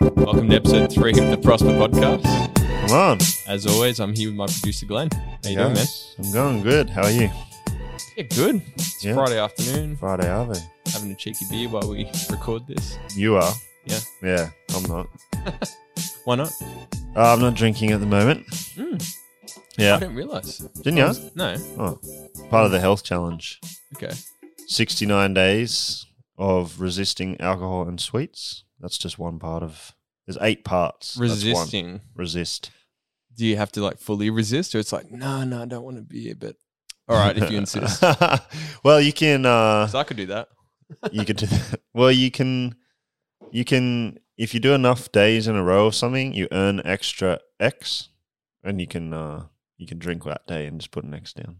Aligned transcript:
Welcome 0.00 0.48
to 0.50 0.56
episode 0.56 0.92
three 0.92 1.10
of 1.10 1.28
the 1.30 1.38
Prosper 1.42 1.68
Podcast. 1.68 2.22
Come 2.86 2.92
on. 2.96 3.18
As 3.46 3.66
always, 3.66 4.00
I'm 4.00 4.14
here 4.14 4.28
with 4.30 4.36
my 4.36 4.46
producer 4.46 4.86
Glenn. 4.86 5.10
How 5.12 5.50
you 5.50 5.56
doing, 5.56 5.66
man? 5.68 5.76
Yes, 5.76 6.14
I'm 6.18 6.32
going 6.32 6.62
good. 6.62 6.88
How 6.88 7.02
are 7.02 7.10
you? 7.10 7.28
Yeah, 8.16 8.22
good. 8.24 8.62
It's 8.76 9.04
Yeah. 9.04 9.14
Friday 9.14 9.38
afternoon, 9.38 9.96
Friday, 9.96 10.28
are 10.30 10.46
they? 10.46 10.60
having 10.92 11.10
a 11.10 11.14
cheeky 11.14 11.44
beer 11.50 11.68
while 11.68 11.88
we 11.88 12.08
record 12.30 12.66
this. 12.66 12.96
You 13.16 13.36
are? 13.36 13.52
Yeah. 13.84 13.98
Yeah, 14.22 14.50
I'm 14.74 14.82
not. 14.84 15.08
Why 16.24 16.36
not? 16.36 16.52
Uh, 17.16 17.32
I'm 17.34 17.40
not 17.40 17.54
drinking 17.54 17.90
at 17.90 18.00
the 18.00 18.06
moment. 18.06 18.46
Mm, 18.76 19.16
I 19.78 19.98
didn't 19.98 20.14
realize. 20.14 20.58
Didn't 20.58 20.96
you? 20.98 21.30
No. 21.34 21.56
Oh, 21.78 22.00
part 22.50 22.66
of 22.66 22.72
the 22.72 22.80
health 22.80 23.04
challenge. 23.04 23.60
Okay. 23.96 24.12
69 24.66 25.34
days 25.34 26.06
of 26.38 26.80
resisting 26.80 27.40
alcohol 27.40 27.88
and 27.88 28.00
sweets. 28.00 28.64
That's 28.80 28.98
just 28.98 29.18
one 29.18 29.38
part 29.38 29.62
of. 29.62 29.94
There's 30.26 30.38
eight 30.40 30.64
parts. 30.64 31.14
That's 31.14 31.30
one. 31.44 31.52
Resisting. 31.52 32.00
Resist. 32.14 32.70
Do 33.36 33.46
you 33.46 33.56
have 33.56 33.72
to 33.72 33.82
like 33.82 33.98
fully 33.98 34.30
resist, 34.30 34.74
or 34.74 34.78
it's 34.78 34.92
like, 34.92 35.10
no, 35.10 35.42
no, 35.44 35.62
I 35.62 35.64
don't 35.64 35.84
want 35.84 35.96
to 35.96 36.02
be 36.02 36.30
a 36.30 36.34
beer, 36.36 36.54
but 37.08 37.14
all 37.14 37.16
right, 37.16 37.36
if 37.36 37.50
you 37.50 37.58
insist. 37.64 38.02
well, 38.84 39.00
you 39.00 39.12
can. 39.12 39.46
Uh, 39.46 39.86
So 39.88 39.98
I 39.98 40.04
could 40.04 40.16
do 40.18 40.26
that. 40.26 40.48
you 41.12 41.24
could 41.24 41.38
do 41.38 41.46
that. 41.46 41.80
Well, 41.94 42.12
you 42.12 42.30
can. 42.30 42.74
You 43.50 43.64
can 43.64 44.18
if 44.36 44.54
you 44.54 44.60
do 44.60 44.72
enough 44.74 45.10
days 45.12 45.46
in 45.48 45.56
a 45.56 45.62
row 45.62 45.86
or 45.86 45.92
something, 45.92 46.32
you 46.34 46.48
earn 46.52 46.80
extra 46.84 47.38
X, 47.60 48.08
and 48.62 48.80
you 48.80 48.86
can 48.86 49.12
uh, 49.12 49.46
you 49.82 49.86
can 49.86 49.98
drink 49.98 50.24
that 50.24 50.46
day 50.46 50.66
and 50.66 50.80
just 50.80 50.90
put 50.92 51.04
an 51.04 51.12
X 51.12 51.32
down. 51.34 51.56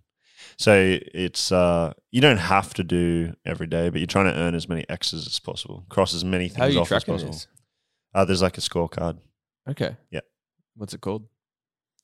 So 0.57 0.99
it's 1.15 1.53
uh, 1.53 1.93
you 2.11 2.21
don't 2.21 2.39
have 2.39 2.73
to 2.75 2.83
do 2.85 3.35
every 3.45 3.67
day, 3.67 3.91
but 3.91 4.01
you're 4.01 4.07
trying 4.07 4.27
to 4.33 4.35
earn 4.35 4.55
as 4.55 4.69
many 4.69 4.85
X's 4.89 5.27
as 5.27 5.39
possible, 5.39 5.85
cross 5.89 6.15
as 6.15 6.25
many 6.25 6.49
How 6.49 6.55
are 6.55 6.67
things 6.67 6.75
you 6.75 6.81
off 6.81 6.87
as 6.87 6.89
tracking 7.05 7.15
possible. 7.15 7.33
this? 7.33 7.47
Uh, 8.15 8.25
there's 8.25 8.43
like 8.43 8.59
a 8.59 8.61
scorecard. 8.61 9.19
Okay. 9.69 9.97
Yeah. 10.11 10.21
What's 10.77 10.95
it 10.95 11.01
called? 11.01 11.27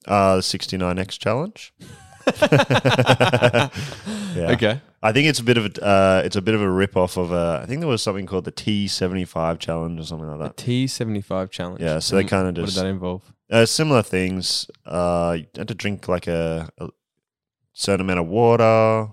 Uh, 0.07 0.37
the 0.37 0.43
69X 0.43 1.19
challenge. 1.19 1.73
Yeah. 4.37 4.51
Okay. 4.53 4.81
I 5.03 5.13
think 5.13 5.27
it's 5.29 5.39
a 5.41 5.43
bit 5.45 5.57
of 5.57 5.65
a 5.67 5.85
uh, 5.85 6.23
it's 6.25 6.37
a 6.37 6.43
bit 6.43 6.55
of 6.55 6.61
a 6.61 6.71
rip 6.71 6.97
off 6.97 7.17
of 7.17 7.33
a. 7.33 7.61
I 7.63 7.67
think 7.67 7.81
there 7.81 7.89
was 7.89 8.03
something 8.03 8.27
called 8.27 8.45
the 8.45 8.53
T75 8.53 9.59
challenge 9.59 9.99
or 9.99 10.05
something 10.05 10.29
like 10.29 10.39
that. 10.41 10.57
T 10.57 10.87
seventy 10.87 11.21
five 11.23 11.51
challenge. 11.51 11.81
Yeah, 11.81 11.99
so 11.99 12.15
they 12.17 12.21
And 12.23 12.31
kinda 12.31 12.53
just 12.53 12.61
What 12.61 12.67
just- 12.67 12.77
did 12.77 12.85
that 12.85 12.91
involve? 12.91 13.33
Uh, 13.51 13.65
similar 13.67 14.03
things. 14.03 14.67
Uh, 14.85 15.37
you 15.39 15.47
had 15.57 15.69
to 15.69 15.75
drink 15.75 16.07
like 16.09 16.27
a, 16.27 16.69
a 16.79 16.89
certain 17.73 18.03
amount 18.03 18.21
of 18.21 18.27
water, 18.27 19.09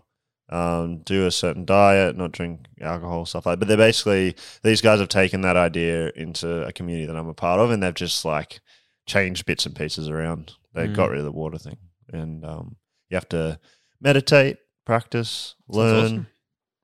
um, 0.50 1.00
do 1.00 1.26
a 1.26 1.32
certain 1.32 1.66
diet, 1.66 2.18
not 2.18 2.32
drink 2.34 2.66
alcohol, 2.82 3.26
stuff 3.26 3.46
like. 3.46 3.54
that. 3.54 3.60
But 3.60 3.68
they're 3.70 3.78
basically 3.78 4.36
these 4.64 4.82
guys 4.82 5.00
have 5.00 5.10
taken 5.10 5.42
that 5.42 5.56
idea 5.58 6.12
into 6.16 6.64
a 6.68 6.74
community 6.74 7.06
that 7.06 7.16
I'm 7.16 7.28
a 7.30 7.34
part 7.34 7.60
of, 7.60 7.72
and 7.72 7.82
they've 7.82 7.94
just 7.94 8.26
like 8.26 8.60
changed 9.08 9.46
bits 9.46 9.66
and 9.66 9.76
pieces 9.76 10.10
around. 10.10 10.54
They 10.74 10.88
Mm. 10.88 10.96
got 10.96 11.10
rid 11.10 11.20
of 11.20 11.26
the 11.26 11.32
water 11.32 11.58
thing, 11.58 11.78
and 12.12 12.44
um, 12.46 12.76
you 13.10 13.16
have 13.16 13.30
to 13.30 13.60
meditate, 14.02 14.58
practice, 14.86 15.56
learn, 15.70 16.04
awesome. 16.04 16.28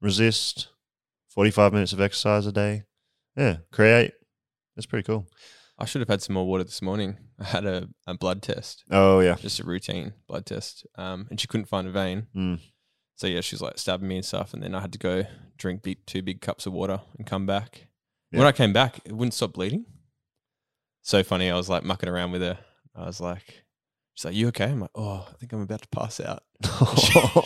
resist. 0.02 0.70
Forty 1.28 1.52
five 1.52 1.72
minutes 1.74 1.94
of 1.94 2.02
exercise 2.02 2.46
a 2.46 2.52
day. 2.52 2.84
Yeah, 3.38 3.58
create. 3.72 4.14
That's 4.76 4.86
pretty 4.86 5.06
cool. 5.06 5.28
I 5.78 5.86
should 5.86 6.02
have 6.02 6.10
had 6.10 6.22
some 6.22 6.34
more 6.36 6.46
water 6.46 6.64
this 6.64 6.82
morning. 6.82 7.18
I 7.42 7.46
had 7.46 7.66
a, 7.66 7.90
a 8.08 8.14
blood 8.14 8.42
test, 8.42 8.84
Oh 8.92 9.20
yeah. 9.20 9.36
just 9.36 9.60
a 9.60 9.64
routine 9.64 10.14
blood 10.28 10.46
test, 10.46 10.86
um, 10.96 11.28
and 11.30 11.40
she 11.40 11.48
couldn't 11.48 11.66
find 11.66 11.88
a 11.88 11.92
vein. 11.92 12.28
Mm. 12.36 12.60
So 13.16 13.28
yeah, 13.28 13.42
she's 13.42 13.62
like 13.62 13.78
stabbing 13.80 14.08
me 14.08 14.18
and 14.18 14.26
stuff, 14.26 14.54
and 14.54 14.62
then 14.62 14.76
I 14.76 14.80
had 14.80 14.94
to 14.94 15.00
go 15.00 15.24
drink 15.58 15.82
big, 15.84 16.06
two 16.06 16.22
big 16.22 16.40
cups 16.42 16.66
of 16.66 16.74
water 16.74 17.02
and 17.18 17.26
come 17.28 17.46
back. 17.46 17.88
When 18.32 18.48
I 18.48 18.52
came 18.54 18.72
back, 18.74 19.00
it 19.04 19.12
wouldn't 19.12 19.34
stop 19.34 19.54
bleeding. 19.54 19.86
So 21.02 21.22
funny. 21.24 21.50
I 21.50 21.56
was 21.56 21.68
like 21.68 21.84
mucking 21.84 22.08
around 22.10 22.32
with 22.32 22.42
her. 22.42 22.60
I 22.96 23.06
was 23.06 23.20
like, 23.20 23.64
she's 24.14 24.26
like, 24.26 24.36
"You 24.36 24.48
okay?" 24.50 24.66
I'm 24.66 24.80
like, 24.82 24.92
"Oh, 24.96 25.28
I 25.30 25.34
think 25.38 25.54
I'm 25.54 25.62
about 25.62 25.82
to 25.82 25.88
pass 25.90 26.20
out." 26.20 26.44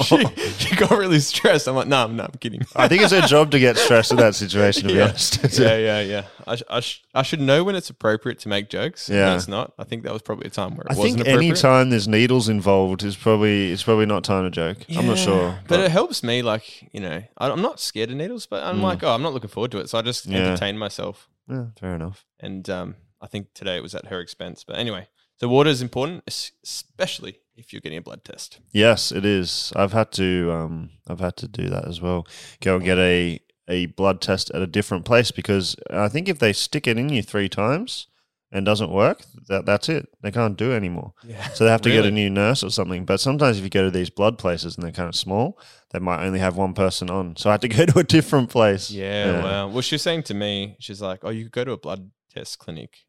she, 0.04 0.26
she 0.58 0.76
got 0.76 0.92
really 0.92 1.20
stressed. 1.20 1.68
I'm 1.68 1.76
like, 1.76 1.88
"No, 1.88 2.04
I'm 2.04 2.16
not. 2.16 2.32
I'm 2.34 2.40
kidding." 2.40 2.62
I 2.76 2.88
think 2.88 3.02
it's 3.02 3.12
her 3.14 3.22
job 3.22 3.52
to 3.52 3.60
get 3.60 3.78
stressed 3.78 4.12
in 4.12 4.18
that 4.18 4.36
situation. 4.36 4.84
To 4.84 4.88
be 4.90 4.94
Yeah. 5.00 5.04
honest, 5.06 5.60
yeah, 5.60 5.78
yeah, 5.78 6.02
yeah. 6.02 6.24
I, 6.48 6.56
sh- 6.58 6.64
I, 6.70 6.80
sh- 6.82 7.04
I 7.14 7.22
should 7.24 7.40
know 7.42 7.64
when 7.64 7.76
it's 7.76 7.90
appropriate 7.90 8.40
to 8.40 8.50
make 8.50 8.70
jokes. 8.70 9.08
Yeah, 9.10 9.16
Yeah. 9.18 9.28
when 9.30 9.36
it's 9.38 9.48
not. 9.48 9.74
I 9.80 9.84
think 9.86 10.04
that 10.04 10.12
was 10.14 10.22
probably 10.22 10.48
a 10.48 10.50
time 10.50 10.76
where 10.76 10.86
it 10.90 10.92
I 10.92 10.96
wasn't 11.00 11.24
think 11.24 11.28
any 11.38 11.52
time 11.54 11.90
there's 11.92 12.08
needles 12.08 12.50
involved 12.50 13.04
is 13.04 13.16
probably 13.16 13.72
it's 13.72 13.84
probably 13.84 14.06
not 14.06 14.24
time 14.24 14.44
to 14.44 14.50
joke. 14.52 14.80
I'm 14.90 15.08
not 15.08 15.18
Yeah, 15.18 15.24
sure, 15.24 15.60
but, 15.68 15.80
it 15.80 15.92
helps 15.92 16.24
me. 16.24 16.42
Like 16.42 16.90
you 16.94 17.00
know, 17.00 17.24
I, 17.38 17.50
I'm 17.50 17.62
not 17.62 17.80
scared 17.80 18.10
of 18.12 18.18
needles, 18.18 18.46
but 18.48 18.64
I'm 18.64 18.80
Mm. 18.80 18.84
like, 18.84 19.04
oh, 19.04 19.14
I'm 19.14 19.22
not 19.22 19.34
looking 19.34 19.50
forward 19.50 19.72
to 19.72 19.78
it. 19.80 19.90
So 19.90 19.98
I 19.98 20.02
just 20.02 20.26
Yeah. 20.26 20.40
entertain 20.40 20.78
myself, 20.78 21.30
yeah, 21.50 21.66
fair 21.80 21.96
enough. 21.96 22.26
and 22.40 22.70
um, 22.70 22.96
I 23.22 23.28
think 23.28 23.54
today 23.54 23.78
it 23.78 23.82
was 23.84 23.96
at 23.96 24.08
her 24.08 24.20
expense. 24.20 24.64
But 24.66 24.78
anyway, 24.78 25.08
so 25.38 25.48
water 25.48 25.70
is 25.70 25.82
important, 25.82 26.24
especially 26.28 27.40
if 27.56 27.74
you're 27.74 27.82
getting 27.82 27.98
a 27.98 28.02
blood 28.02 28.24
test. 28.24 28.60
Yes, 28.72 29.12
it 29.12 29.26
is. 29.26 29.74
I've 29.76 29.94
had 29.94 30.12
to 30.14 30.52
um 30.52 30.90
I've 31.08 31.20
had 31.20 31.36
to 31.38 31.48
do 31.48 31.70
that 31.70 31.88
as 31.88 32.02
well. 32.02 32.26
Go 32.62 32.76
and 32.76 32.86
get 32.86 32.98
a 32.98 33.40
a 33.68 33.88
blood 33.88 34.22
test 34.22 34.52
at 34.52 34.62
a 34.62 34.68
different 34.68 35.06
place 35.06 35.32
because 35.32 35.76
I 35.90 36.08
think 36.08 36.30
if 36.30 36.40
they 36.40 36.54
stick 36.54 36.88
it 36.88 36.98
in 36.98 37.10
you 37.10 37.24
three 37.24 37.50
times 37.50 38.08
and 38.52 38.66
doesn't 38.66 38.92
work, 38.92 39.24
that 39.48 39.66
that's 39.66 39.90
it. 39.90 40.08
They 40.22 40.32
can't 40.32 40.58
do 40.58 40.72
it 40.72 40.76
anymore. 40.76 41.14
Yeah. 41.24 41.48
So 41.50 41.66
they 41.66 41.72
have 41.72 41.82
to 41.82 41.92
get 41.92 42.06
a 42.06 42.12
new 42.12 42.30
nurse 42.30 42.64
or 42.64 42.70
something. 42.70 43.04
But 43.04 43.20
sometimes 43.20 43.58
if 43.58 43.64
you 43.64 43.70
go 43.70 43.84
to 43.84 43.92
these 43.92 44.10
blood 44.10 44.38
places 44.38 44.76
and 44.76 44.84
they're 44.84 44.92
kind 44.92 45.10
of 45.10 45.16
small, 45.16 45.60
they 45.92 46.00
might 46.00 46.26
only 46.26 46.40
have 46.40 46.56
one 46.56 46.74
person 46.74 47.10
on. 47.10 47.36
So 47.38 47.50
I 47.50 47.54
had 47.54 47.62
to 47.62 47.68
go 47.80 47.86
to 47.86 48.00
a 48.00 48.04
different 48.04 48.50
place. 48.50 48.92
Yeah, 48.92 49.44
wow. 49.44 49.68
Well, 49.68 49.82
she 49.82 49.96
was 49.96 50.04
saying 50.04 50.24
to 50.24 50.34
me, 50.34 50.78
she's 50.80 51.02
like, 51.02 51.20
"Oh, 51.24 51.32
you 51.32 51.44
could 51.46 51.52
go 51.52 51.64
to 51.66 51.72
a 51.72 51.78
blood 51.78 52.12
test 52.34 52.60
clinic, 52.60 53.06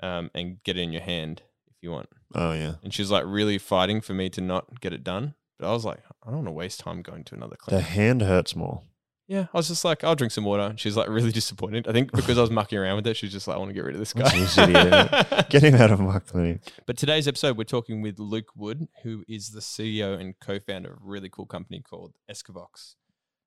um, 0.00 0.30
and 0.34 0.62
get 0.64 0.76
it 0.76 0.80
in 0.80 0.92
your 0.92 1.02
hand 1.02 1.42
you 1.82 1.90
want." 1.90 2.08
Oh 2.34 2.52
yeah. 2.52 2.74
And 2.82 2.94
she 2.94 3.02
was 3.02 3.10
like 3.10 3.24
really 3.26 3.58
fighting 3.58 4.00
for 4.00 4.14
me 4.14 4.30
to 4.30 4.40
not 4.40 4.80
get 4.80 4.92
it 4.92 5.04
done. 5.04 5.34
But 5.58 5.68
I 5.68 5.72
was 5.72 5.84
like, 5.84 5.98
I 6.24 6.26
don't 6.28 6.36
want 6.36 6.48
to 6.48 6.52
waste 6.52 6.80
time 6.80 7.02
going 7.02 7.22
to 7.24 7.34
another 7.34 7.56
clinic. 7.56 7.84
The 7.84 7.90
hand 7.90 8.22
hurts 8.22 8.56
more. 8.56 8.82
Yeah, 9.28 9.46
I 9.54 9.56
was 9.56 9.68
just 9.68 9.84
like, 9.84 10.02
I'll 10.02 10.16
drink 10.16 10.32
some 10.32 10.44
water. 10.44 10.62
And 10.64 10.80
she's 10.80 10.96
like 10.96 11.08
really 11.08 11.30
disappointed. 11.40 11.86
I 11.86 11.92
think 11.92 12.10
because 12.16 12.36
I 12.36 12.40
was 12.40 12.50
mucking 12.50 12.76
around 12.78 12.96
with 12.96 13.06
it, 13.06 13.16
she's 13.16 13.30
just 13.32 13.46
like, 13.46 13.54
I 13.56 13.58
want 13.58 13.68
to 13.70 13.74
get 13.74 13.84
rid 13.84 13.94
of 13.94 14.00
this 14.00 14.12
guy. 14.12 14.26
Idiot. 14.34 15.48
Get 15.50 15.62
him 15.62 15.74
out 15.76 15.90
of 15.92 16.00
my 16.00 16.18
clinic. 16.18 16.60
but 16.86 16.96
today's 16.98 17.28
episode, 17.28 17.56
we're 17.56 17.64
talking 17.64 18.02
with 18.02 18.18
Luke 18.18 18.48
Wood, 18.56 18.88
who 19.04 19.24
is 19.28 19.50
the 19.50 19.60
CEO 19.60 20.18
and 20.18 20.34
co-founder 20.40 20.90
of 20.94 20.96
a 20.98 21.00
really 21.04 21.28
cool 21.28 21.46
company 21.46 21.80
called 21.80 22.12
Escavox. 22.30 22.94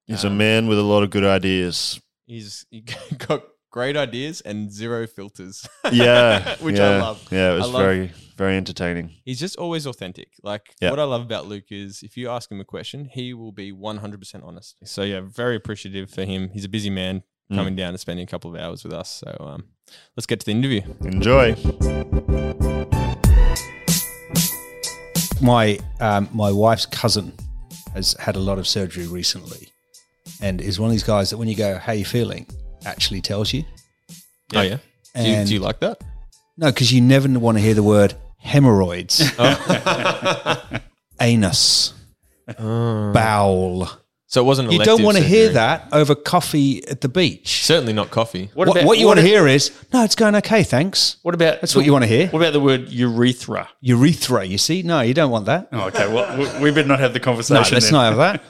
He's 0.05 0.23
a 0.23 0.27
Um, 0.27 0.37
man 0.37 0.67
with 0.67 0.79
a 0.79 0.83
lot 0.83 1.03
of 1.03 1.09
good 1.09 1.25
ideas. 1.25 1.99
He's 2.27 2.65
he 2.71 2.81
got 3.17 3.43
great 3.75 3.97
ideas 3.97 4.39
and 4.41 4.71
zero 4.71 5.05
filters. 5.05 5.67
Yeah. 5.91 6.55
which 6.61 6.77
yeah, 6.77 6.91
I 6.91 6.99
love. 7.01 7.27
Yeah, 7.29 7.51
it 7.51 7.57
was 7.57 7.67
love- 7.69 7.81
very, 7.81 8.11
very 8.37 8.55
entertaining. 8.55 9.11
He's 9.25 9.37
just 9.45 9.57
always 9.57 9.85
authentic. 9.85 10.29
Like 10.41 10.73
Yeah. 10.81 10.91
what 10.91 10.99
I 10.99 11.03
love 11.03 11.21
about 11.21 11.47
Luke 11.47 11.65
is 11.71 12.01
if 12.01 12.15
you 12.15 12.29
ask 12.29 12.49
him 12.49 12.61
a 12.61 12.63
question, 12.63 13.09
he 13.11 13.33
will 13.33 13.51
be 13.51 13.73
100% 13.73 14.43
honest. 14.49 14.77
So 14.85 15.01
yeah, 15.03 15.19
very 15.21 15.57
appreciative 15.57 16.09
for 16.09 16.23
him. 16.23 16.49
He's 16.53 16.63
a 16.65 16.69
busy 16.69 16.89
man 16.89 17.23
Mm. 17.51 17.57
coming 17.57 17.75
down 17.75 17.89
and 17.89 17.99
spending 17.99 18.23
a 18.23 18.27
couple 18.33 18.49
of 18.49 18.59
hours 18.59 18.83
with 18.83 18.91
us. 18.93 19.09
So 19.23 19.29
um, 19.39 19.65
let's 20.17 20.25
get 20.25 20.39
to 20.39 20.45
the 20.47 20.51
interview. 20.53 20.81
Enjoy. 21.01 21.53
my 25.41 25.77
um, 25.99 26.27
my 26.33 26.51
wife's 26.51 26.87
cousin 26.87 27.33
has 27.93 28.15
had 28.19 28.35
a 28.35 28.39
lot 28.39 28.57
of 28.57 28.65
surgery 28.67 29.05
recently, 29.05 29.67
and 30.41 30.59
is 30.59 30.79
one 30.79 30.87
of 30.89 30.91
these 30.93 31.03
guys 31.03 31.29
that 31.29 31.37
when 31.37 31.47
you 31.47 31.55
go, 31.55 31.77
"How 31.77 31.93
you 31.93 32.05
feeling?" 32.05 32.47
Actually 32.85 33.21
tells 33.21 33.53
you. 33.53 33.63
Oh 34.53 34.61
yeah. 34.61 34.77
Do 35.15 35.21
you, 35.21 35.35
And- 35.35 35.47
do 35.47 35.53
you 35.53 35.59
like 35.59 35.79
that? 35.79 36.01
No, 36.57 36.67
because 36.71 36.91
you 36.93 37.01
never 37.01 37.27
want 37.39 37.57
to 37.57 37.61
hear 37.61 37.73
the 37.73 37.83
word 37.83 38.13
hemorrhoids, 38.37 39.21
oh, 39.39 40.63
anus, 41.19 41.93
oh. 42.57 43.11
bowel. 43.11 43.89
So 44.27 44.41
it 44.41 44.45
wasn't. 44.45 44.71
You 44.71 44.79
don't 44.79 44.87
elective 45.01 45.05
want 45.05 45.17
to 45.17 45.23
hear 45.23 45.43
surgery. 45.47 45.53
that 45.55 45.87
over 45.91 46.15
coffee 46.15 46.85
at 46.87 47.01
the 47.01 47.07
beach. 47.09 47.63
Certainly 47.63 47.93
not 47.93 48.09
coffee. 48.11 48.49
What, 48.53 48.67
what 48.85 48.97
you 48.97 49.05
want 49.05 49.19
to 49.19 49.25
hear 49.25 49.47
is, 49.47 49.71
no, 49.93 50.03
it's 50.03 50.15
going 50.15 50.35
okay, 50.35 50.63
thanks. 50.63 51.17
What 51.23 51.35
about 51.35 51.61
That's 51.61 51.75
what 51.75 51.85
you 51.85 51.91
want 51.93 52.03
to 52.03 52.07
hear. 52.07 52.27
What 52.29 52.41
about 52.41 52.53
the 52.53 52.59
word 52.59 52.89
urethra? 52.89 53.69
Urethra, 53.81 54.43
you 54.45 54.57
see? 54.57 54.81
No, 54.81 55.01
you 55.01 55.13
don't 55.13 55.31
want 55.31 55.45
that. 55.45 55.69
Oh, 55.71 55.87
okay, 55.87 56.07
well, 56.11 56.37
we- 56.37 56.63
we 56.63 56.71
better 56.71 56.87
not 56.87 56.99
have 56.99 57.13
the 57.13 57.19
No, 57.19 57.25
conversation. 57.25 57.73
let's 57.73 57.85
then. 57.85 57.93
not 57.93 58.13
have 58.13 58.41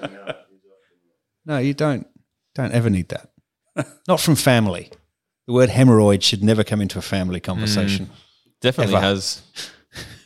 that. 0.00 0.46
no, 1.46 1.58
you 1.58 1.72
don't. 1.74 2.06
Don't 2.54 2.72
ever 2.72 2.90
need 2.90 3.08
that. 3.10 3.30
Not 4.08 4.20
from 4.20 4.34
family. 4.36 4.90
The 5.46 5.52
word 5.52 5.70
hemorrhoid 5.70 6.22
should 6.22 6.42
never 6.42 6.62
come 6.64 6.80
into 6.80 6.98
a 6.98 7.02
family 7.02 7.40
conversation. 7.40 8.10
Definitely 8.60 8.94
Ever. 8.94 9.04
has 9.06 9.42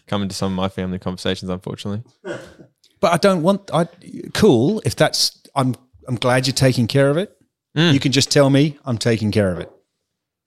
come 0.07 0.23
into 0.23 0.35
some 0.35 0.53
of 0.53 0.57
my 0.57 0.69
family 0.69 0.99
conversations. 0.99 1.51
Unfortunately, 1.51 2.03
But 3.01 3.13
I 3.13 3.17
don't 3.19 3.43
want. 3.43 3.71
I 3.73 3.87
cool 4.35 4.83
if 4.85 4.97
that's. 4.97 5.43
I'm. 5.55 5.75
I'm 6.09 6.17
glad 6.17 6.47
you're 6.47 6.55
taking 6.55 6.87
care 6.87 7.09
of 7.11 7.17
it. 7.17 7.37
Mm. 7.77 7.93
You 7.93 8.01
can 8.01 8.13
just 8.13 8.31
tell 8.31 8.49
me 8.51 8.79
I'm 8.85 8.97
taking 8.99 9.31
care 9.33 9.51
of 9.53 9.59
it. 9.59 9.71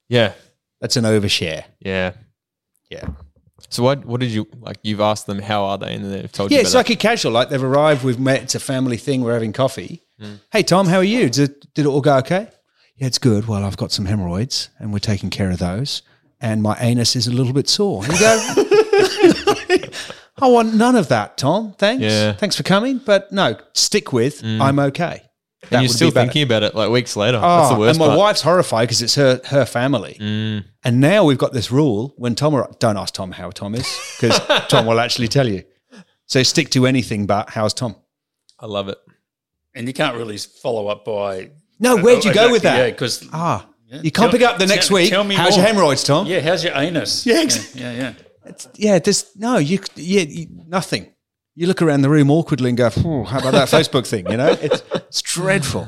yeah, 0.08 0.34
That's 0.82 0.96
an 0.96 1.04
overshare. 1.04 1.64
yeah. 1.80 2.14
Yeah. 2.90 3.08
So 3.70 3.84
what? 3.84 4.04
What 4.06 4.20
did 4.20 4.32
you 4.32 4.48
like? 4.60 4.78
You've 4.84 5.02
asked 5.02 5.26
them 5.28 5.40
how 5.40 5.64
are 5.66 5.78
they, 5.78 5.94
and 5.96 6.12
they've 6.12 6.32
told 6.32 6.50
Yeah, 6.52 6.58
you. 6.58 6.62
Yeah, 6.62 6.66
it's 6.68 6.76
like 6.76 6.90
a 6.90 6.96
casual. 6.96 7.32
Like 7.32 7.50
they've 7.50 7.64
arrived, 7.64 8.04
we've 8.04 8.20
met. 8.20 8.42
It's 8.44 8.56
a 8.56 8.60
family 8.60 8.98
thing. 8.98 9.22
We're 9.22 9.34
having 9.34 9.54
coffee. 9.54 10.02
Hmm. 10.20 10.36
Hey 10.52 10.64
Tom, 10.64 10.88
how 10.88 10.98
are 10.98 11.04
you? 11.04 11.30
Did, 11.30 11.60
did 11.76 11.86
it 11.86 11.90
all 11.90 12.02
go 12.02 12.18
okay? 12.18 12.48
Yeah, 13.00 13.08
it's 13.08 13.18
good. 13.18 13.48
Well, 13.48 13.64
I've 13.64 13.78
got 13.78 13.92
some 13.92 14.06
hemorrhoids, 14.06 14.70
and 14.78 14.92
we're 14.94 15.00
taking 15.00 15.30
care 15.30 15.50
of 15.52 15.60
those. 15.60 16.02
And 16.42 16.62
my 16.62 16.78
anus 16.80 17.16
is 17.16 17.28
a 17.28 17.32
little 17.34 17.54
bit 17.54 17.68
sore. 17.68 18.04
And 18.04 18.14
you 18.14 18.20
go, 18.20 18.38
I 20.42 20.48
want 20.48 20.74
none 20.74 20.96
of 20.96 21.10
that, 21.10 21.38
Tom. 21.38 21.74
Thanks. 21.78 22.04
Yeah. 22.04 22.34
Thanks 22.34 22.56
for 22.56 22.64
coming, 22.64 23.00
but 23.00 23.32
no, 23.32 23.58
stick 23.74 24.14
with. 24.14 24.42
I'm 24.44 24.80
okay. 24.80 25.22
that. 25.64 25.70
That 25.70 25.76
and 25.78 25.84
you're 25.84 25.94
still 25.94 26.12
thinking 26.12 26.44
about 26.44 26.64
it 26.64 26.74
like 26.76 26.90
weeks 26.90 27.18
later. 27.18 27.40
That's 27.42 27.72
Oh, 27.72 27.74
the 27.74 27.80
worst 27.80 27.90
and 27.90 28.00
my 28.00 28.08
part. 28.08 28.18
wife's 28.20 28.42
horrified 28.42 28.88
because 28.88 29.02
it's 29.02 29.16
her 29.16 29.42
her 29.46 29.66
family. 29.66 30.18
Mm. 30.20 30.64
And 30.86 31.02
now 31.02 31.26
we've 31.26 31.38
got 31.38 31.52
this 31.52 31.70
rule 31.70 32.14
when 32.18 32.34
Tom 32.36 32.54
or 32.54 32.70
don't 32.80 32.96
ask 32.96 33.14
Tom 33.14 33.34
how 33.34 33.50
Tom 33.52 33.76
is 33.76 33.86
because 34.18 34.40
Tom 34.70 34.86
will 34.86 35.02
actually 35.02 35.28
tell 35.28 35.48
you. 35.48 35.64
So 36.28 36.42
stick 36.44 36.70
to 36.72 36.86
anything 36.86 37.26
but 37.26 37.50
how's 37.50 37.74
Tom. 37.74 37.98
I 38.58 38.68
love 38.68 38.88
it. 38.88 38.98
And 39.76 39.86
you 39.86 39.94
can't 39.94 40.16
really 40.16 40.38
follow 40.38 40.88
up 40.88 41.04
by. 41.04 41.52
No, 41.80 41.98
where'd 41.98 42.26
you 42.26 42.34
go 42.34 42.52
with 42.52 42.64
that? 42.64 42.78
Yeah, 42.78 42.86
because 42.92 43.28
Ah, 43.32 43.66
Yeah. 43.88 44.02
you 44.04 44.12
can't 44.12 44.30
Tell- 44.32 44.40
pick 44.40 44.48
up 44.48 44.60
the 44.60 44.66
next 44.68 44.88
tell- 44.90 44.96
week. 44.96 45.10
tell 45.10 45.24
me 45.24 45.36
how's 45.36 45.52
more. 45.52 45.60
your 45.60 45.68
hemorrhoids, 45.68 46.04
Tom? 46.04 46.28
yeah, 46.28 46.40
how's 46.42 46.64
your 46.64 46.76
anus? 46.76 47.26
Yeah, 47.26 47.36
ex- 47.40 47.76
yeah, 47.76 47.92
yeah. 47.94 48.14
It's, 48.46 48.68
yeah, 48.76 49.00
there's 49.00 49.26
no 49.36 49.58
you. 49.58 49.80
Yeah, 49.96 50.22
you, 50.22 50.48
nothing. 50.68 51.08
You 51.56 51.68
look 51.68 51.82
around 51.82 52.02
the 52.02 52.10
room 52.10 52.32
awkwardly 52.32 52.70
and 52.70 52.78
go, 52.78 52.90
"Phew, 52.90 53.24
"How 53.24 53.40
about 53.40 53.52
that 53.54 53.68
Facebook 53.80 54.08
thing?" 54.08 54.30
You 54.30 54.38
know, 54.38 54.58
it's 54.62 54.82
it's 54.94 55.22
dreadful. 55.22 55.88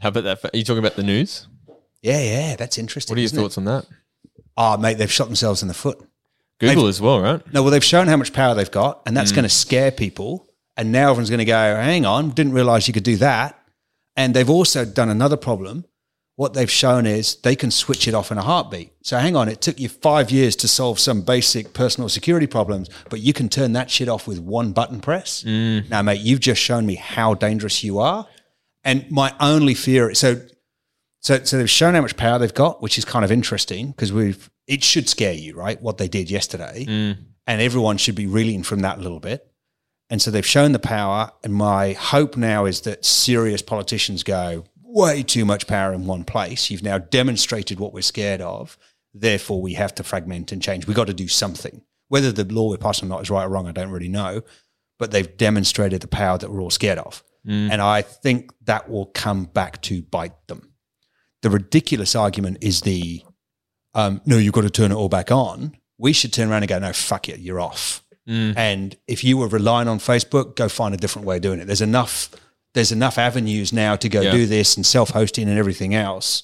How 0.00 0.08
about 0.10 0.24
that? 0.24 0.44
Are 0.54 0.56
you 0.56 0.64
talking 0.64 0.78
about 0.78 0.96
the 0.96 1.02
news? 1.02 1.46
Yeah, 2.02 2.20
yeah, 2.22 2.56
that's 2.56 2.78
interesting. 2.78 3.12
What 3.12 3.18
are 3.18 3.20
your 3.20 3.24
isn't 3.26 3.38
it? 3.38 3.42
thoughts 3.42 3.58
on 3.58 3.64
that? 3.64 3.86
Oh, 4.56 4.76
mate, 4.76 4.98
they've 4.98 5.10
shot 5.10 5.26
themselves 5.26 5.62
in 5.62 5.68
the 5.68 5.74
foot. 5.74 5.98
Google 6.60 6.86
as 6.86 7.00
well, 7.00 7.20
right? 7.20 7.40
No, 7.52 7.62
well, 7.62 7.70
they've 7.72 7.84
shown 7.84 8.06
how 8.06 8.16
much 8.16 8.32
power 8.32 8.54
they've 8.54 8.70
got, 8.70 9.02
and 9.06 9.14
Mm. 9.14 9.18
that's 9.18 9.32
going 9.32 9.44
to 9.44 9.48
scare 9.48 9.90
people. 9.90 10.46
And 10.76 10.92
now 10.92 11.10
everyone's 11.10 11.30
going 11.30 11.38
to 11.38 11.44
go, 11.44 11.74
hang 11.76 12.06
on, 12.06 12.30
didn't 12.30 12.52
realize 12.52 12.86
you 12.86 12.94
could 12.94 13.02
do 13.02 13.16
that. 13.16 13.57
And 14.18 14.34
they've 14.34 14.50
also 14.50 14.84
done 14.84 15.08
another 15.08 15.36
problem. 15.36 15.84
What 16.34 16.52
they've 16.52 16.70
shown 16.70 17.06
is 17.06 17.36
they 17.36 17.56
can 17.56 17.70
switch 17.70 18.06
it 18.08 18.14
off 18.14 18.32
in 18.32 18.38
a 18.38 18.42
heartbeat. 18.42 18.92
So 19.02 19.16
hang 19.18 19.36
on, 19.36 19.48
it 19.48 19.60
took 19.60 19.78
you 19.78 19.88
five 19.88 20.30
years 20.30 20.56
to 20.56 20.68
solve 20.68 20.98
some 20.98 21.22
basic 21.22 21.72
personal 21.72 22.08
security 22.08 22.48
problems, 22.48 22.90
but 23.10 23.20
you 23.20 23.32
can 23.32 23.48
turn 23.48 23.72
that 23.74 23.90
shit 23.90 24.08
off 24.08 24.26
with 24.26 24.40
one 24.40 24.72
button 24.72 25.00
press. 25.00 25.44
Mm. 25.44 25.88
Now, 25.88 26.02
mate, 26.02 26.20
you've 26.20 26.40
just 26.40 26.60
shown 26.60 26.84
me 26.84 26.96
how 26.96 27.34
dangerous 27.34 27.82
you 27.84 28.00
are. 28.00 28.26
And 28.84 29.08
my 29.10 29.34
only 29.40 29.74
fear, 29.74 30.12
so 30.14 30.40
so, 31.20 31.42
so 31.44 31.58
they've 31.58 31.70
shown 31.70 31.94
how 31.94 32.00
much 32.00 32.16
power 32.16 32.38
they've 32.38 32.54
got, 32.54 32.80
which 32.80 32.98
is 32.98 33.04
kind 33.04 33.24
of 33.24 33.32
interesting 33.32 33.90
because 33.90 34.12
we've. 34.12 34.50
It 34.66 34.84
should 34.84 35.08
scare 35.08 35.32
you, 35.32 35.54
right? 35.54 35.80
What 35.80 35.96
they 35.96 36.08
did 36.08 36.30
yesterday, 36.30 36.84
and 37.46 37.62
everyone 37.62 37.96
should 37.96 38.14
be 38.14 38.26
reeling 38.26 38.62
from 38.62 38.80
that 38.80 38.98
a 38.98 39.00
little 39.00 39.20
bit. 39.20 39.50
And 40.10 40.22
so 40.22 40.30
they've 40.30 40.46
shown 40.46 40.72
the 40.72 40.78
power, 40.78 41.32
and 41.44 41.52
my 41.52 41.92
hope 41.92 42.36
now 42.36 42.64
is 42.64 42.82
that 42.82 43.04
serious 43.04 43.60
politicians 43.60 44.22
go 44.22 44.64
way 44.82 45.22
too 45.22 45.44
much 45.44 45.66
power 45.66 45.92
in 45.92 46.06
one 46.06 46.24
place. 46.24 46.70
You've 46.70 46.82
now 46.82 46.98
demonstrated 46.98 47.78
what 47.78 47.92
we're 47.92 48.00
scared 48.00 48.40
of, 48.40 48.78
therefore 49.12 49.60
we 49.60 49.74
have 49.74 49.94
to 49.96 50.02
fragment 50.02 50.50
and 50.50 50.62
change. 50.62 50.86
We've 50.86 50.96
got 50.96 51.08
to 51.08 51.14
do 51.14 51.28
something. 51.28 51.82
Whether 52.08 52.32
the 52.32 52.44
law 52.44 52.70
we're 52.70 52.78
passing 52.78 53.08
or 53.08 53.10
not 53.10 53.22
is 53.22 53.30
right 53.30 53.44
or 53.44 53.50
wrong, 53.50 53.68
I 53.68 53.72
don't 53.72 53.90
really 53.90 54.08
know, 54.08 54.42
but 54.98 55.10
they've 55.10 55.36
demonstrated 55.36 56.00
the 56.00 56.08
power 56.08 56.38
that 56.38 56.50
we're 56.50 56.62
all 56.62 56.70
scared 56.70 56.98
of, 56.98 57.22
and 57.70 57.82
I 57.82 58.02
think 58.02 58.50
that 58.64 58.88
will 58.88 59.06
come 59.06 59.44
back 59.44 59.82
to 59.82 60.00
bite 60.02 60.46
them 60.48 60.68
the 61.42 61.50
ridiculous 61.50 62.14
argument 62.14 62.58
is 62.60 62.82
the 62.82 63.22
um, 63.94 64.20
no, 64.26 64.36
you've 64.36 64.52
got 64.52 64.62
to 64.62 64.70
turn 64.70 64.92
it 64.92 64.94
all 64.94 65.08
back 65.08 65.32
on. 65.32 65.76
We 65.96 66.12
should 66.12 66.32
turn 66.32 66.50
around 66.50 66.62
and 66.62 66.68
go, 66.68 66.78
no, 66.78 66.92
fuck 66.92 67.28
it, 67.28 67.40
you're 67.40 67.58
off. 67.58 68.04
Mm. 68.28 68.56
And 68.56 68.96
if 69.06 69.24
you 69.24 69.38
were 69.38 69.48
relying 69.48 69.88
on 69.88 69.98
Facebook, 69.98 70.54
go 70.56 70.68
find 70.68 70.94
a 70.94 70.98
different 70.98 71.26
way 71.26 71.36
of 71.36 71.42
doing 71.42 71.60
it. 71.60 71.66
There's 71.66 71.80
enough. 71.80 72.30
There's 72.74 72.92
enough 72.92 73.16
avenues 73.18 73.72
now 73.72 73.96
to 73.96 74.08
go 74.08 74.20
Yeah. 74.20 74.30
do 74.30 74.46
this 74.46 74.76
and 74.76 74.84
self-hosting 74.84 75.48
and 75.48 75.58
everything 75.58 75.94
else 75.94 76.42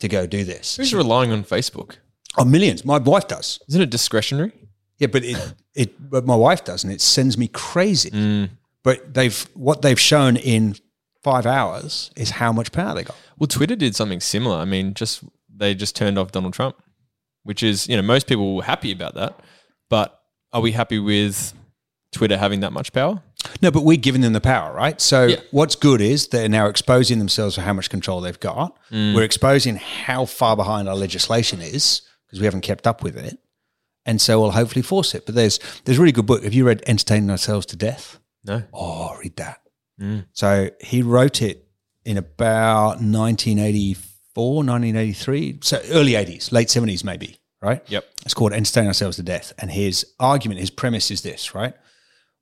to 0.00 0.08
go 0.08 0.26
do 0.26 0.44
this. 0.44 0.76
Who's 0.76 0.92
relying 0.94 1.32
on 1.32 1.44
Facebook? 1.44 1.96
Oh, 2.36 2.44
millions. 2.44 2.84
My 2.84 2.98
wife 2.98 3.26
does. 3.26 3.58
Isn't 3.68 3.80
it 3.80 3.90
discretionary? 3.90 4.52
Yeah, 4.98 5.06
but 5.08 5.24
it, 5.24 5.54
it 5.74 6.10
but 6.10 6.26
my 6.26 6.36
wife 6.36 6.64
does, 6.64 6.84
and 6.84 6.92
it 6.92 7.00
sends 7.00 7.36
me 7.38 7.48
crazy. 7.48 8.10
Mm. 8.10 8.50
But 8.84 9.14
they've 9.14 9.48
what 9.54 9.82
they've 9.82 9.98
shown 9.98 10.36
in 10.36 10.76
five 11.24 11.46
hours 11.46 12.10
is 12.16 12.30
how 12.30 12.52
much 12.52 12.70
power 12.72 12.94
they 12.94 13.04
got. 13.04 13.16
Well, 13.38 13.46
Twitter 13.48 13.74
did 13.76 13.96
something 13.96 14.20
similar. 14.20 14.56
I 14.58 14.64
mean, 14.64 14.94
just 14.94 15.24
they 15.54 15.74
just 15.74 15.96
turned 15.96 16.18
off 16.18 16.32
Donald 16.32 16.52
Trump, 16.54 16.76
which 17.44 17.62
is 17.62 17.88
you 17.88 17.96
know 17.96 18.02
most 18.02 18.26
people 18.26 18.56
were 18.56 18.62
happy 18.62 18.92
about 18.92 19.14
that, 19.14 19.40
but 19.88 20.21
are 20.52 20.60
we 20.60 20.72
happy 20.72 20.98
with 20.98 21.52
Twitter 22.12 22.36
having 22.36 22.60
that 22.60 22.72
much 22.72 22.92
power? 22.92 23.22
No, 23.60 23.70
but 23.70 23.84
we're 23.84 23.96
giving 23.96 24.20
them 24.20 24.32
the 24.32 24.40
power, 24.40 24.72
right? 24.74 25.00
So 25.00 25.26
Yeah. 25.26 25.36
what's 25.50 25.74
good 25.74 26.00
is 26.00 26.28
they're 26.28 26.48
now 26.48 26.66
exposing 26.66 27.18
themselves 27.18 27.54
for 27.56 27.62
how 27.62 27.72
much 27.72 27.90
control 27.90 28.20
they've 28.20 28.38
got. 28.38 28.76
Mm. 28.90 29.14
We're 29.14 29.22
exposing 29.24 29.76
how 29.76 30.26
far 30.26 30.56
behind 30.56 30.88
our 30.88 30.94
legislation 30.96 31.60
is 31.60 32.02
because 32.26 32.38
we 32.40 32.44
haven't 32.44 32.60
kept 32.62 32.86
up 32.86 33.02
with 33.02 33.16
it. 33.16 33.38
And 34.04 34.20
so 34.20 34.40
we'll 34.40 34.50
hopefully 34.52 34.82
force 34.82 35.14
it. 35.14 35.26
But 35.26 35.34
there's 35.36 35.58
there's 35.84 35.98
a 35.98 36.00
really 36.00 36.12
good 36.12 36.26
book. 36.26 36.42
Have 36.44 36.54
you 36.54 36.64
read 36.66 36.82
Entertaining 36.86 37.30
Ourselves 37.30 37.66
to 37.66 37.76
Death? 37.76 38.18
No. 38.44 38.64
Oh, 38.72 39.16
read 39.18 39.36
that. 39.36 39.60
Mm. 40.00 40.26
So 40.32 40.70
he 40.80 41.02
wrote 41.02 41.40
it 41.42 41.66
in 42.04 42.16
about 42.18 43.00
1984, 43.00 44.64
1983. 44.64 45.58
So 45.62 45.80
early 45.90 46.12
80s, 46.12 46.50
late 46.52 46.68
70s 46.68 47.04
maybe, 47.04 47.38
right? 47.62 47.82
Yep. 47.88 48.04
It's 48.24 48.34
called 48.34 48.52
Entertain 48.52 48.86
Ourselves 48.86 49.16
to 49.16 49.22
Death. 49.22 49.52
And 49.58 49.70
his 49.70 50.04
argument, 50.20 50.60
his 50.60 50.70
premise 50.70 51.10
is 51.10 51.22
this, 51.22 51.54
right? 51.54 51.74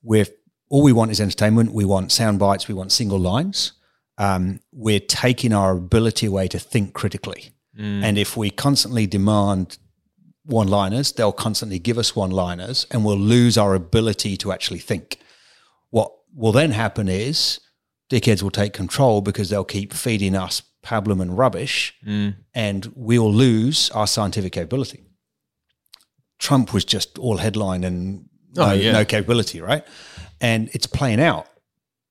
We're 0.03 0.27
all 0.71 0.83
we 0.83 0.93
want 0.93 1.11
is 1.11 1.21
entertainment. 1.21 1.73
We 1.73 1.85
want 1.85 2.13
sound 2.13 2.39
bites. 2.39 2.69
We 2.69 2.75
want 2.75 2.93
single 2.93 3.19
lines. 3.19 3.73
Um, 4.19 4.61
we're 4.73 5.01
taking 5.01 5.53
our 5.53 5.73
ability 5.73 6.27
away 6.27 6.49
to 6.49 6.59
think 6.59 6.95
critically. 6.95 7.51
And 7.79 8.19
if 8.19 8.37
we 8.37 8.51
constantly 8.51 9.07
demand 9.07 9.79
one 10.45 10.69
liners, 10.69 11.13
they'll 11.13 11.33
constantly 11.33 11.79
give 11.79 11.97
us 11.97 12.15
one 12.15 12.31
liners 12.31 12.87
and 12.91 13.07
we'll 13.07 13.17
lose 13.17 13.57
our 13.57 13.75
ability 13.75 14.37
to 14.39 14.53
actually 14.53 14.81
think. 14.81 15.19
What 15.89 16.13
will 16.35 16.53
then 16.53 16.73
happen 16.73 17.09
is 17.09 17.59
dickheads 18.11 18.43
will 18.43 18.51
take 18.51 18.75
control 18.75 19.23
because 19.23 19.49
they'll 19.49 19.65
keep 19.65 19.95
feeding 19.95 20.37
us 20.37 20.61
pablum 20.85 21.23
and 21.23 21.39
rubbish 21.39 21.95
Mm. 22.07 22.35
and 22.55 22.93
we'll 22.95 23.33
lose 23.33 23.89
our 23.93 24.07
scientific 24.07 24.53
capability. 24.53 25.05
Trump 26.41 26.73
was 26.73 26.85
just 26.85 27.19
all 27.19 27.37
headline 27.37 27.85
and 27.85 28.27
no, 28.57 28.65
Oh, 28.65 28.73
yeah. 28.73 28.93
no 28.93 29.05
capability, 29.05 29.61
right? 29.61 29.87
And 30.41 30.69
it's 30.73 30.87
playing 30.87 31.21
out. 31.21 31.47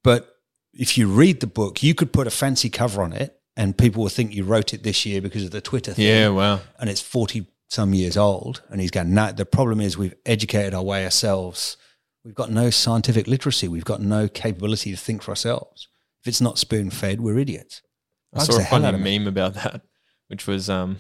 But 0.04 0.34
if 0.74 0.98
you 0.98 1.08
read 1.10 1.42
the 1.42 1.48
book, 1.48 1.84
you 1.84 1.94
could 1.94 2.14
put 2.14 2.28
a 2.28 2.32
fancy 2.32 2.70
cover 2.70 3.02
on 3.02 3.12
it 3.12 3.38
and 3.58 3.78
people 3.78 4.04
will 4.04 4.10
think 4.10 4.34
you 4.34 4.44
wrote 4.46 4.74
it 4.74 4.84
this 4.84 5.06
year 5.06 5.20
because 5.22 5.44
of 5.44 5.52
the 5.52 5.60
Twitter 5.62 5.94
thing. 5.94 6.06
Yeah. 6.06 6.30
Wow. 6.30 6.62
And 6.80 6.90
it's 6.90 7.02
40 7.02 7.48
some 7.68 7.94
years 7.94 8.16
old. 8.16 8.62
And 8.70 8.80
he's 8.80 8.92
going, 8.92 9.14
no, 9.14 9.32
the 9.34 9.46
problem 9.46 9.82
is 9.82 9.98
we've 9.98 10.16
educated 10.26 10.74
our 10.74 10.84
way 10.84 11.04
ourselves. 11.04 11.76
We've 12.24 12.36
got 12.36 12.52
no 12.52 12.70
scientific 12.70 13.28
literacy. 13.28 13.68
We've 13.68 13.84
got 13.86 14.02
no 14.02 14.28
capability 14.28 14.92
to 14.92 14.98
think 14.98 15.22
for 15.24 15.32
ourselves. 15.32 15.88
If 16.22 16.28
it's 16.28 16.42
not 16.42 16.58
spoon 16.58 16.90
fed, 16.92 17.20
we're 17.20 17.40
idiots. 17.40 17.82
I 18.34 18.44
saw 18.44 18.60
a 18.60 18.64
funny 18.64 18.98
meme 18.98 19.28
about 19.28 19.56
that, 19.56 19.82
which 20.28 20.46
was, 20.46 20.70
um, 20.70 20.98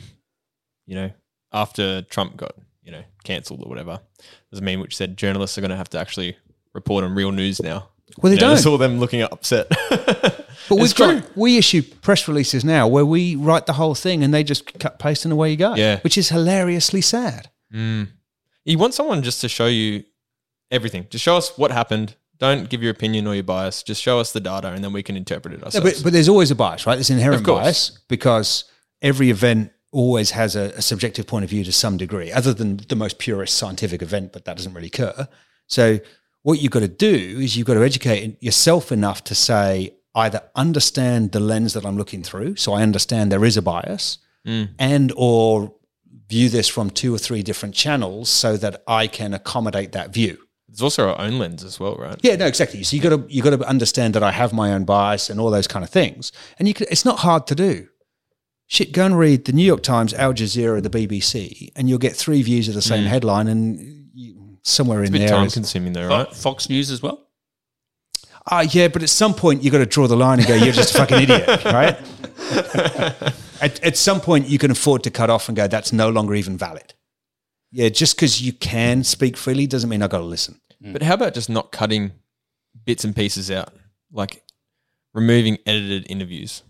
you 0.87 0.95
know, 0.95 1.11
after 1.53 2.01
Trump 2.03 2.37
got, 2.37 2.55
you 2.89 2.95
know, 2.97 3.03
cancelled 3.23 3.61
or 3.61 3.69
whatever, 3.69 3.99
there's 4.49 4.59
a 4.59 4.63
meme 4.63 4.79
which 4.79 4.95
said 4.97 5.15
journalists 5.15 5.57
are 5.59 5.61
going 5.61 5.69
to 5.69 5.77
have 5.77 5.89
to 5.89 5.99
actually 5.99 6.35
report 6.73 7.03
on 7.03 7.13
real 7.13 7.31
news 7.31 7.61
now. 7.61 7.89
Well, 8.17 8.31
they 8.31 8.35
You 8.35 8.41
know, 8.41 8.47
don't. 8.47 8.57
I 8.57 8.61
saw 8.61 8.77
them 8.77 8.99
looking 8.99 9.21
upset. 9.21 9.71
But 10.67 10.77
we've 10.77 10.93
true. 10.93 11.21
got 11.21 11.37
we 11.37 11.57
issue 11.57 11.81
press 11.81 12.27
releases 12.27 12.63
now 12.63 12.87
where 12.87 13.05
we 13.05 13.35
write 13.35 13.65
the 13.65 13.73
whole 13.73 13.95
thing 13.95 14.23
and 14.23 14.31
they 14.31 14.43
just 14.43 14.77
cut 14.77 14.99
paste 14.99 15.23
and 15.25 15.31
away 15.31 15.49
you 15.49 15.57
go. 15.57 15.73
Yeah. 15.73 15.99
Which 16.01 16.15
is 16.15 16.29
hilariously 16.29 17.01
sad. 17.01 17.49
Mm. 17.73 18.09
You 18.65 18.77
want 18.77 18.93
someone 18.93 19.23
just 19.23 19.41
to 19.41 19.49
show 19.49 19.65
you 19.65 20.03
everything. 20.69 21.07
Just 21.09 21.23
show 21.23 21.37
us 21.37 21.57
what 21.57 21.71
happened. 21.71 22.15
Don't 22.37 22.69
give 22.69 22.83
your 22.83 22.91
opinion 22.91 23.25
or 23.25 23.33
your 23.33 23.43
bias. 23.45 23.81
Just 23.81 24.03
show 24.03 24.19
us 24.19 24.31
the 24.31 24.39
data, 24.41 24.67
and 24.67 24.83
then 24.83 24.93
we 24.93 25.01
can 25.01 25.17
interpret 25.17 25.55
it 25.55 25.61
No, 25.61 25.65
ourselves. 25.65 25.93
but, 25.93 26.03
but 26.03 26.13
there's 26.13 26.29
always 26.29 26.51
a 26.51 26.55
bias, 26.55 26.85
right? 26.85 26.95
There's 26.95 27.09
inherent 27.09 27.45
bias 27.47 27.97
because 28.07 28.65
every 29.01 29.31
event 29.31 29.71
always 29.91 30.31
has 30.31 30.55
a, 30.55 30.71
a 30.75 30.81
subjective 30.81 31.25
point 31.27 31.43
of 31.43 31.49
view 31.49 31.63
to 31.63 31.71
some 31.71 31.97
degree, 31.97 32.31
other 32.31 32.53
than 32.53 32.77
the 32.89 32.95
most 32.95 33.17
purest 33.19 33.57
scientific 33.57 34.01
event, 34.01 34.31
but 34.33 34.45
that 34.45 34.55
doesn't 34.57 34.73
really 34.73 34.87
occur. 34.87 35.27
So 35.67 35.99
what 36.43 36.61
you've 36.61 36.71
got 36.71 36.79
to 36.81 36.87
do 36.87 37.39
is 37.39 37.57
you've 37.57 37.67
got 37.67 37.73
to 37.75 37.83
educate 37.83 38.41
yourself 38.41 38.91
enough 38.91 39.23
to 39.25 39.35
say 39.35 39.95
either 40.15 40.41
understand 40.55 41.31
the 41.31 41.39
lens 41.39 41.73
that 41.73 41.85
I'm 41.85 41.97
looking 41.97 42.23
through, 42.23 42.55
so 42.55 42.73
I 42.73 42.83
understand 42.83 43.31
there 43.31 43.45
is 43.45 43.57
a 43.57 43.61
bias, 43.61 44.17
Mm. 44.47 44.69
and 44.79 45.11
or 45.17 45.73
view 46.29 46.47
this 46.47 46.69
from 46.69 46.89
two 46.91 47.13
or 47.13 47.17
three 47.17 47.43
different 47.43 47.75
channels 47.75 48.29
so 48.29 48.55
that 48.55 48.81
I 48.87 49.05
can 49.07 49.33
accommodate 49.33 49.91
that 49.91 50.13
view. 50.13 50.37
There's 50.69 50.81
also 50.81 51.09
our 51.09 51.19
own 51.19 51.39
lens 51.39 51.61
as 51.63 51.77
well, 51.77 51.95
right? 51.95 52.17
Yeah, 52.21 52.37
no, 52.37 52.45
exactly. 52.45 52.83
So 52.83 52.95
you 52.95 53.01
got 53.01 53.09
to 53.09 53.25
you 53.27 53.41
got 53.43 53.49
to 53.49 53.67
understand 53.67 54.13
that 54.15 54.23
I 54.23 54.31
have 54.31 54.53
my 54.53 54.71
own 54.71 54.85
bias 54.85 55.29
and 55.29 55.41
all 55.41 55.51
those 55.51 55.67
kind 55.67 55.83
of 55.83 55.89
things, 55.89 56.31
and 56.57 56.67
you 56.69 56.73
can, 56.73 56.87
it's 56.89 57.03
not 57.03 57.19
hard 57.19 57.47
to 57.47 57.55
do. 57.55 57.89
Shit, 58.71 58.91
go 58.91 59.03
and 59.03 59.17
read 59.17 59.45
the 59.45 59.51
New 59.51 59.63
York 59.65 59.81
Times, 59.81 60.13
Al 60.13 60.31
Jazeera, 60.31 60.81
the 60.83 60.91
BBC, 60.91 61.71
and 61.75 61.89
you'll 61.89 61.97
get 61.97 62.15
three 62.15 62.43
views 62.43 62.67
of 62.67 62.75
the 62.75 62.83
same 62.83 63.03
headline, 63.05 63.47
and 63.47 64.09
you, 64.13 64.59
somewhere 64.63 65.01
It's 65.01 65.09
in 65.09 65.15
a 65.15 65.17
bit 65.17 65.27
there. 65.27 65.35
time 65.37 65.47
is- 65.47 65.53
consuming 65.55 65.93
though, 65.93 66.07
right? 66.07 66.31
Fox 66.35 66.69
News 66.69 66.91
as 66.91 67.01
well. 67.01 67.25
Ah, 68.51 68.61
yeah, 68.61 68.87
but 68.87 69.01
at 69.01 69.09
some 69.09 69.33
point 69.33 69.63
you've 69.63 69.71
got 69.71 69.79
to 69.79 69.85
draw 69.87 70.07
the 70.07 70.15
line 70.15 70.37
and 70.39 70.47
go, 70.47 70.53
"You're 70.55 70.71
just 70.73 70.93
a 70.93 70.97
fucking 70.99 71.19
idiot," 71.21 71.47
right? 71.65 71.97
at, 73.61 73.83
at 73.83 73.97
some 73.97 74.21
point 74.21 74.47
you 74.47 74.57
can 74.59 74.69
afford 74.71 75.03
to 75.03 75.11
cut 75.11 75.29
off 75.31 75.49
and 75.49 75.55
go, 75.55 75.67
"That's 75.67 75.91
no 75.91 76.09
longer 76.09 76.35
even 76.35 76.55
valid." 76.57 76.93
Yeah, 77.71 77.89
just 77.89 78.15
because 78.15 78.41
you 78.41 78.53
can 78.53 79.03
speak 79.03 79.35
freely 79.35 79.67
doesn't 79.67 79.89
mean 79.89 80.01
I 80.03 80.07
got 80.07 80.19
to 80.19 80.23
listen. 80.23 80.59
But 80.81 81.01
how 81.03 81.15
about 81.15 81.33
just 81.33 81.49
not 81.49 81.71
cutting 81.71 82.11
bits 82.85 83.03
and 83.03 83.15
pieces 83.15 83.51
out, 83.51 83.73
like 84.11 84.43
removing 85.13 85.57
edited 85.65 86.05
interviews 86.09 86.63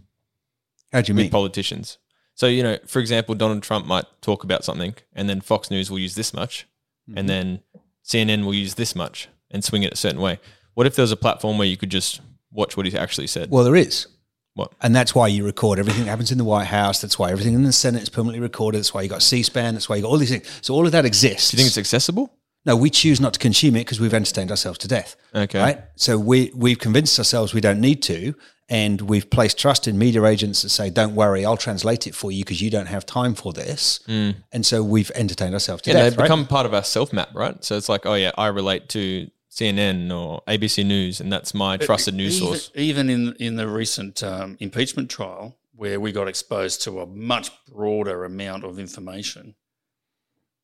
How 0.92 1.02
do 1.02 1.12
you 1.12 1.16
with 1.16 1.26
mean? 1.26 1.32
politicians? 1.32 1.98
So 2.36 2.48
you 2.48 2.64
know, 2.64 2.78
for 2.88 3.00
example, 3.00 3.36
Donald 3.36 3.64
Trump 3.64 3.86
might 3.86 4.06
talk 4.22 4.44
about 4.44 4.64
something, 4.64 4.96
and 5.14 5.30
then 5.30 5.42
Fox 5.42 5.70
News 5.70 5.92
will 5.92 6.00
use 6.00 6.16
this 6.16 6.34
much, 6.34 6.66
Mm-hmm. 7.10 7.18
and 7.18 7.30
then 7.30 7.60
CNN 8.06 8.46
will 8.46 8.54
use 8.54 8.76
this 8.76 8.96
much, 8.96 9.30
and 9.50 9.64
swing 9.64 9.82
it 9.84 9.92
a 9.94 9.96
certain 9.98 10.22
way. 10.22 10.40
What 10.76 10.86
if 10.88 10.96
there 10.96 11.04
was 11.04 11.12
a 11.12 11.18
platform 11.18 11.58
where 11.58 11.68
you 11.68 11.76
could 11.76 11.90
just 11.90 12.22
watch 12.52 12.78
what 12.78 12.86
he 12.86 12.96
actually 12.98 13.28
said? 13.28 13.50
Well, 13.50 13.64
there 13.64 13.76
is. 13.76 14.06
What? 14.54 14.74
And 14.82 14.96
that's 14.96 15.16
why 15.16 15.28
you 15.28 15.44
record 15.46 15.80
everything 15.80 16.04
that 16.06 16.10
happens 16.10 16.32
in 16.32 16.38
the 16.38 16.44
White 16.44 16.66
House. 16.68 17.02
That's 17.02 17.18
why 17.18 17.32
everything 17.32 17.54
in 17.56 17.64
the 17.64 17.72
Senate 17.72 18.04
is 18.04 18.10
permanently 18.10 18.42
recorded. 18.42 18.80
That's 18.80 18.94
why 18.94 19.02
you 19.04 19.10
got 19.10 19.22
C-SPAN. 19.24 19.74
That's 19.74 19.88
why 19.90 19.96
you 19.98 20.02
got 20.04 20.10
all 20.10 20.18
these 20.18 20.30
things. 20.32 20.48
So 20.62 20.74
all 20.74 20.86
of 20.86 20.92
that 20.92 21.06
exists. 21.06 21.52
Do 21.52 21.56
you 21.58 21.60
think 21.64 21.68
it's 21.68 21.78
accessible? 21.78 22.32
No, 22.70 22.76
we 22.76 22.90
choose 22.92 23.20
not 23.20 23.34
to 23.34 23.40
consume 23.40 23.76
it 23.76 23.80
because 23.86 24.00
we've 24.00 24.14
entertained 24.14 24.52
ourselves 24.52 24.78
to 24.80 24.88
death. 24.88 25.16
Okay. 25.34 25.60
Right. 25.60 25.80
So 25.96 26.20
we 26.20 26.52
we've 26.56 26.78
convinced 26.78 27.18
ourselves 27.20 27.52
we 27.54 27.62
don't 27.62 27.82
need 27.82 28.04
to, 28.04 28.36
and 28.70 29.02
we've 29.02 29.28
placed 29.30 29.58
trust 29.58 29.88
in 29.88 29.98
media 29.98 30.24
agents 30.26 30.62
that 30.62 30.70
say, 30.70 30.92
"Don't 30.92 31.16
worry, 31.16 31.44
I'll 31.46 31.58
translate 31.58 32.06
it 32.06 32.14
for 32.14 32.32
you 32.32 32.44
because 32.44 32.62
you 32.62 32.70
don't 32.70 32.86
have 32.86 33.06
time 33.08 33.34
for 33.34 33.52
this." 33.54 34.00
And 34.08 34.66
so 34.72 34.84
we've 34.84 35.12
entertained 35.16 35.56
ourselves 35.56 35.82
to 35.84 35.90
Mm. 35.90 35.94
Yeah, 35.94 36.00
death. 36.04 36.14
they 36.14 36.22
right? 36.22 36.26
become 36.26 36.46
part 36.46 36.66
of 36.68 36.74
our 36.76 36.84
self 36.84 37.12
map, 37.12 37.30
right? 37.34 37.62
So 37.66 37.76
it's 37.76 37.90
like, 37.90 38.06
oh 38.06 38.14
yeah, 38.14 38.32
I 38.38 38.48
relate 38.48 38.88
to 38.90 39.30
CNN 39.50 40.12
or 40.12 40.44
ABC 40.48 40.86
News, 40.86 41.20
and 41.20 41.34
that's 41.34 41.54
my 41.56 41.78
trusted 41.78 42.14
news 42.14 42.36
even, 42.38 42.48
source. 42.48 42.72
Even 42.76 43.10
in 43.10 43.34
in 43.40 43.56
the 43.56 43.68
recent 43.68 44.22
um, 44.22 44.58
impeachment 44.60 45.10
trial, 45.10 45.58
where 45.76 46.00
we 46.00 46.12
got 46.12 46.28
exposed 46.28 46.84
to 46.84 47.00
a 47.00 47.08
much 47.08 47.50
broader 47.66 48.24
amount 48.26 48.64
of 48.64 48.78
information, 48.78 49.56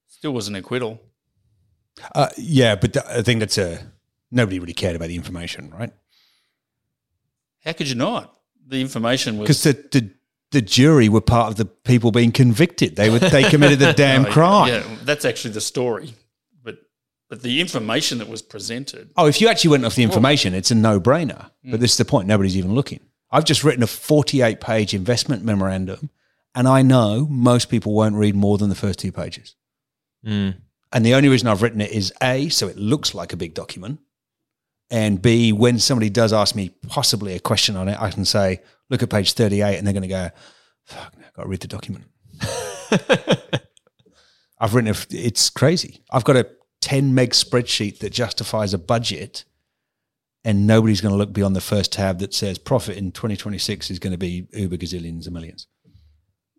still 0.08 0.34
was 0.34 0.48
an 0.48 0.56
acquittal. 0.56 1.02
Uh, 2.14 2.30
yeah, 2.38 2.76
but 2.76 2.94
th- 2.94 3.06
I 3.06 3.22
think 3.22 3.40
that's 3.40 3.58
a 3.58 3.80
nobody 4.32 4.60
really 4.60 4.74
cared 4.74 4.96
about 4.96 5.08
the 5.08 5.16
information, 5.16 5.72
right? 5.72 5.92
How 7.64 7.74
could 7.74 7.90
you 7.90 7.96
not? 7.96 8.36
The 8.68 8.82
information 8.82 9.38
was 9.38 9.48
Because 9.48 9.64
the, 9.64 9.74
the 9.92 10.10
the 10.52 10.62
jury 10.62 11.10
were 11.10 11.22
part 11.22 11.50
of 11.50 11.56
the 11.58 11.66
people 11.66 12.12
being 12.12 12.32
convicted. 12.32 12.96
They 12.96 13.10
were 13.10 13.20
they 13.20 13.44
committed 13.50 13.80
the 13.80 13.94
damn 13.98 14.26
Oh, 14.26 14.32
crime. 14.32 14.70
Yeah, 14.70 14.84
that's 15.04 15.26
actually 15.26 15.54
the 15.54 15.62
story. 15.62 16.14
But 16.64 16.78
but 17.30 17.42
the 17.42 17.60
information 17.62 18.20
that 18.20 18.28
was 18.30 18.42
presented. 18.42 19.12
Oh, 19.18 19.26
if 19.28 19.42
you 19.42 19.48
actually 19.48 19.72
went 19.72 19.86
off 19.86 19.96
the 19.96 20.04
information, 20.04 20.54
it's 20.54 20.72
a 20.72 20.76
no 20.76 21.00
brainer. 21.00 21.50
But 21.64 21.80
this 21.80 21.92
is 21.92 21.98
the 21.98 22.06
point. 22.06 22.28
Nobody's 22.28 22.58
even 22.58 22.74
looking. 22.74 23.00
I've 23.32 23.46
just 23.46 23.64
written 23.64 23.84
a 23.84 23.88
48 23.88 24.62
page 24.62 24.94
investment 24.94 25.44
memorandum, 25.44 26.10
and 26.54 26.68
I 26.68 26.84
know 26.84 27.26
most 27.30 27.70
people 27.70 27.94
won't 27.94 28.16
read 28.16 28.36
more 28.36 28.58
than 28.58 28.70
the 28.70 28.76
first 28.76 29.00
two 29.00 29.12
pages. 29.12 29.56
Mm. 30.26 30.56
And 30.96 31.06
the 31.06 31.14
only 31.14 31.28
reason 31.28 31.50
I've 31.50 31.62
written 31.62 31.82
it 31.82 31.92
is 31.92 32.14
A, 32.24 32.48
so 32.48 32.70
it 32.70 32.78
looks 32.78 33.14
like 33.14 33.34
a 33.34 33.38
big 33.38 33.54
document. 33.54 34.00
And 34.90 35.22
B, 35.22 35.52
when 35.52 35.78
somebody 35.78 36.10
does 36.10 36.32
ask 36.32 36.56
me 36.56 36.70
possibly 36.88 37.36
a 37.36 37.40
question 37.40 37.76
on 37.76 37.90
it, 37.90 38.02
I 38.02 38.10
can 38.12 38.24
say, 38.24 38.62
look 38.90 39.04
at 39.04 39.10
page 39.10 39.34
38, 39.34 39.78
and 39.78 39.86
they're 39.86 39.94
going 39.94 40.04
to 40.04 40.08
go, 40.08 40.30
fuck, 40.86 41.14
I've 41.18 41.34
got 41.34 41.44
to 41.44 41.50
read 41.50 41.60
the 41.60 41.68
document. 41.68 42.06
I've 44.58 44.74
written, 44.74 44.92
a, 44.92 44.96
it's 45.10 45.50
crazy. 45.50 46.02
I've 46.12 46.24
got 46.24 46.38
a 46.38 46.48
10 46.80 47.14
meg 47.14 47.32
spreadsheet 47.32 48.00
that 48.00 48.12
justifies 48.12 48.74
a 48.74 48.78
budget, 48.78 49.44
and 50.46 50.66
nobody's 50.66 51.02
going 51.02 51.12
to 51.12 51.18
look 51.18 51.34
beyond 51.34 51.58
the 51.58 51.62
first 51.62 51.92
tab 51.92 52.20
that 52.20 52.34
says 52.34 52.58
profit 52.58 52.96
in 52.96 53.12
2026 53.12 53.92
is 53.92 54.00
going 54.00 54.14
to 54.14 54.18
be 54.18 54.48
uber 54.54 54.78
gazillions 54.78 55.28
of 55.28 55.34
millions. 55.34 55.68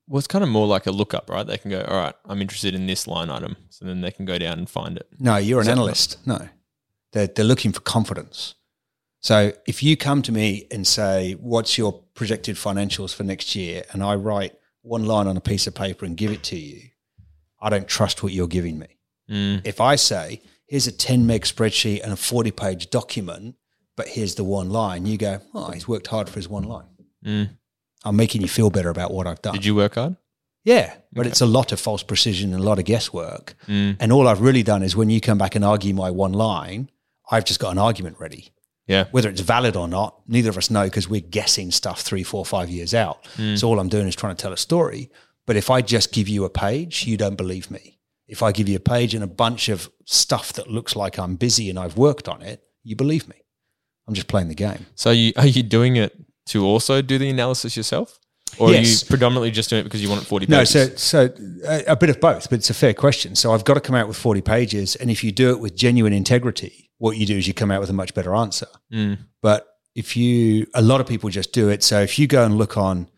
Well, 0.08 0.18
it's 0.18 0.28
kind 0.28 0.44
of 0.44 0.50
more 0.50 0.66
like 0.66 0.86
a 0.86 0.92
lookup, 0.92 1.28
right? 1.28 1.46
They 1.46 1.58
can 1.58 1.70
go, 1.70 1.82
all 1.82 1.96
right, 1.96 2.14
I'm 2.26 2.40
interested 2.40 2.74
in 2.74 2.86
this 2.86 3.08
line 3.08 3.28
item. 3.28 3.56
So 3.70 3.84
then 3.84 4.02
they 4.02 4.12
can 4.12 4.24
go 4.24 4.38
down 4.38 4.58
and 4.58 4.70
find 4.70 4.96
it. 4.96 5.08
No, 5.18 5.36
you're 5.36 5.58
an 5.58 5.62
Is 5.62 5.66
that 5.66 5.72
analyst. 5.72 6.26
No, 6.26 6.48
they're, 7.12 7.26
they're 7.26 7.44
looking 7.44 7.72
for 7.72 7.80
confidence. 7.80 8.54
So 9.20 9.52
if 9.66 9.82
you 9.82 9.96
come 9.96 10.22
to 10.22 10.32
me 10.32 10.68
and 10.70 10.86
say, 10.86 11.32
What's 11.32 11.76
your 11.76 12.04
projected 12.14 12.56
financials 12.56 13.14
for 13.14 13.24
next 13.24 13.56
year? 13.56 13.82
And 13.92 14.02
I 14.02 14.14
write 14.14 14.54
one 14.82 15.04
line 15.04 15.26
on 15.26 15.36
a 15.36 15.40
piece 15.40 15.66
of 15.66 15.74
paper 15.74 16.04
and 16.04 16.16
give 16.16 16.30
it 16.30 16.44
to 16.44 16.56
you, 16.56 16.82
I 17.60 17.70
don't 17.70 17.88
trust 17.88 18.22
what 18.22 18.32
you're 18.32 18.46
giving 18.46 18.78
me. 18.78 18.86
Mm. 19.28 19.66
If 19.66 19.80
I 19.80 19.96
say, 19.96 20.42
Here's 20.68 20.88
a 20.88 20.92
10 20.92 21.26
meg 21.26 21.42
spreadsheet 21.42 22.02
and 22.02 22.12
a 22.12 22.16
40 22.16 22.50
page 22.50 22.90
document, 22.90 23.54
but 23.96 24.08
here's 24.08 24.34
the 24.34 24.44
one 24.44 24.70
line, 24.70 25.06
you 25.06 25.16
go, 25.16 25.40
Oh, 25.54 25.70
he's 25.70 25.88
worked 25.88 26.08
hard 26.08 26.28
for 26.28 26.36
his 26.36 26.48
one 26.48 26.64
line. 26.64 26.86
Mm. 27.24 27.50
I'm 28.06 28.16
making 28.16 28.40
you 28.42 28.48
feel 28.48 28.70
better 28.70 28.88
about 28.90 29.12
what 29.12 29.26
I've 29.26 29.42
done. 29.42 29.54
Did 29.54 29.64
you 29.64 29.74
work 29.74 29.96
hard? 29.96 30.16
Yeah, 30.64 30.94
but 31.12 31.20
Okay. 31.22 31.30
it's 31.30 31.40
a 31.40 31.46
lot 31.46 31.72
of 31.72 31.78
false 31.80 32.02
precision 32.02 32.52
and 32.52 32.62
a 32.62 32.64
lot 32.66 32.78
of 32.78 32.84
guesswork. 32.84 33.54
Mm. 33.68 33.96
And 34.00 34.12
all 34.12 34.26
I've 34.26 34.40
really 34.40 34.62
done 34.62 34.82
is 34.82 34.96
when 34.96 35.10
you 35.10 35.20
come 35.20 35.38
back 35.38 35.54
and 35.54 35.64
argue 35.64 35.92
my 35.94 36.10
one 36.10 36.32
line, 36.32 36.90
I've 37.30 37.44
just 37.44 37.60
got 37.60 37.70
an 37.72 37.78
argument 37.78 38.16
ready. 38.18 38.52
Yeah. 38.86 39.04
Whether 39.10 39.28
it's 39.28 39.40
valid 39.40 39.76
or 39.76 39.88
not, 39.88 40.20
neither 40.28 40.50
of 40.50 40.56
us 40.58 40.70
know 40.70 40.84
because 40.84 41.08
we're 41.08 41.20
guessing 41.20 41.70
stuff 41.72 42.00
three, 42.00 42.22
four, 42.22 42.44
five 42.46 42.68
years 42.70 42.94
out. 42.94 43.24
Mm. 43.36 43.58
So 43.58 43.68
all 43.68 43.78
I'm 43.80 43.88
doing 43.88 44.06
is 44.08 44.16
trying 44.16 44.34
to 44.36 44.40
tell 44.42 44.52
a 44.52 44.56
story. 44.56 45.10
But 45.46 45.56
if 45.56 45.70
I 45.70 45.82
just 45.82 46.12
give 46.12 46.28
you 46.28 46.44
a 46.44 46.50
page, 46.50 47.06
you 47.06 47.16
don't 47.16 47.36
believe 47.36 47.70
me. 47.70 47.98
If 48.28 48.42
I 48.42 48.50
give 48.52 48.68
you 48.68 48.76
a 48.76 48.80
page 48.80 49.14
and 49.14 49.22
a 49.22 49.28
bunch 49.28 49.68
of 49.68 49.88
stuff 50.04 50.52
that 50.54 50.68
looks 50.70 50.96
like 50.96 51.16
I'm 51.18 51.36
busy 51.36 51.70
and 51.70 51.78
I've 51.78 51.96
worked 51.96 52.28
on 52.28 52.42
it, 52.42 52.62
you 52.82 52.96
believe 52.96 53.28
me. 53.28 53.36
I'm 54.08 54.14
just 54.14 54.26
playing 54.28 54.48
the 54.48 54.54
game. 54.54 54.86
So 54.96 55.10
you, 55.10 55.32
are 55.36 55.46
you 55.46 55.62
doing 55.62 55.96
it 55.96 56.12
to 56.46 56.64
also 56.64 57.02
do 57.02 57.18
the 57.18 57.28
analysis 57.28 57.76
yourself? 57.76 58.18
Or 58.58 58.70
Yes. 58.70 58.84
are 59.02 59.04
you 59.04 59.08
predominantly 59.10 59.50
just 59.50 59.68
doing 59.70 59.80
it 59.80 59.84
because 59.84 60.00
you 60.02 60.08
want 60.08 60.22
it 60.22 60.26
40 60.26 60.46
No, 60.46 60.58
pages? 60.60 61.00
so 61.02 61.28
so 61.28 61.34
a, 61.66 61.84
a 61.92 61.96
bit 61.96 62.10
of 62.10 62.20
both, 62.20 62.48
but 62.48 62.58
it's 62.60 62.70
a 62.70 62.74
fair 62.74 62.94
question. 62.94 63.34
So 63.36 63.52
I've 63.52 63.64
got 63.64 63.74
to 63.74 63.80
come 63.80 63.94
out 63.96 64.08
with 64.08 64.16
40 64.16 64.40
pages, 64.40 64.96
and 64.96 65.10
if 65.10 65.22
you 65.24 65.32
do 65.32 65.50
it 65.50 65.60
with 65.60 65.76
genuine 65.76 66.12
integrity, 66.12 66.90
what 66.98 67.16
you 67.18 67.26
do 67.26 67.36
is 67.36 67.46
you 67.46 67.52
come 67.54 67.70
out 67.70 67.80
with 67.80 67.90
a 67.90 67.92
much 67.92 68.14
better 68.14 68.34
answer. 68.34 68.68
Mm. 68.92 69.18
But 69.42 69.66
if 69.94 70.16
you, 70.16 70.66
a 70.74 70.80
lot 70.80 71.00
of 71.00 71.06
people 71.06 71.28
just 71.28 71.52
do 71.52 71.68
it. 71.68 71.82
So 71.82 72.00
if 72.00 72.18
you 72.18 72.26
go 72.26 72.44
and 72.44 72.56
look 72.56 72.76
on 72.76 73.08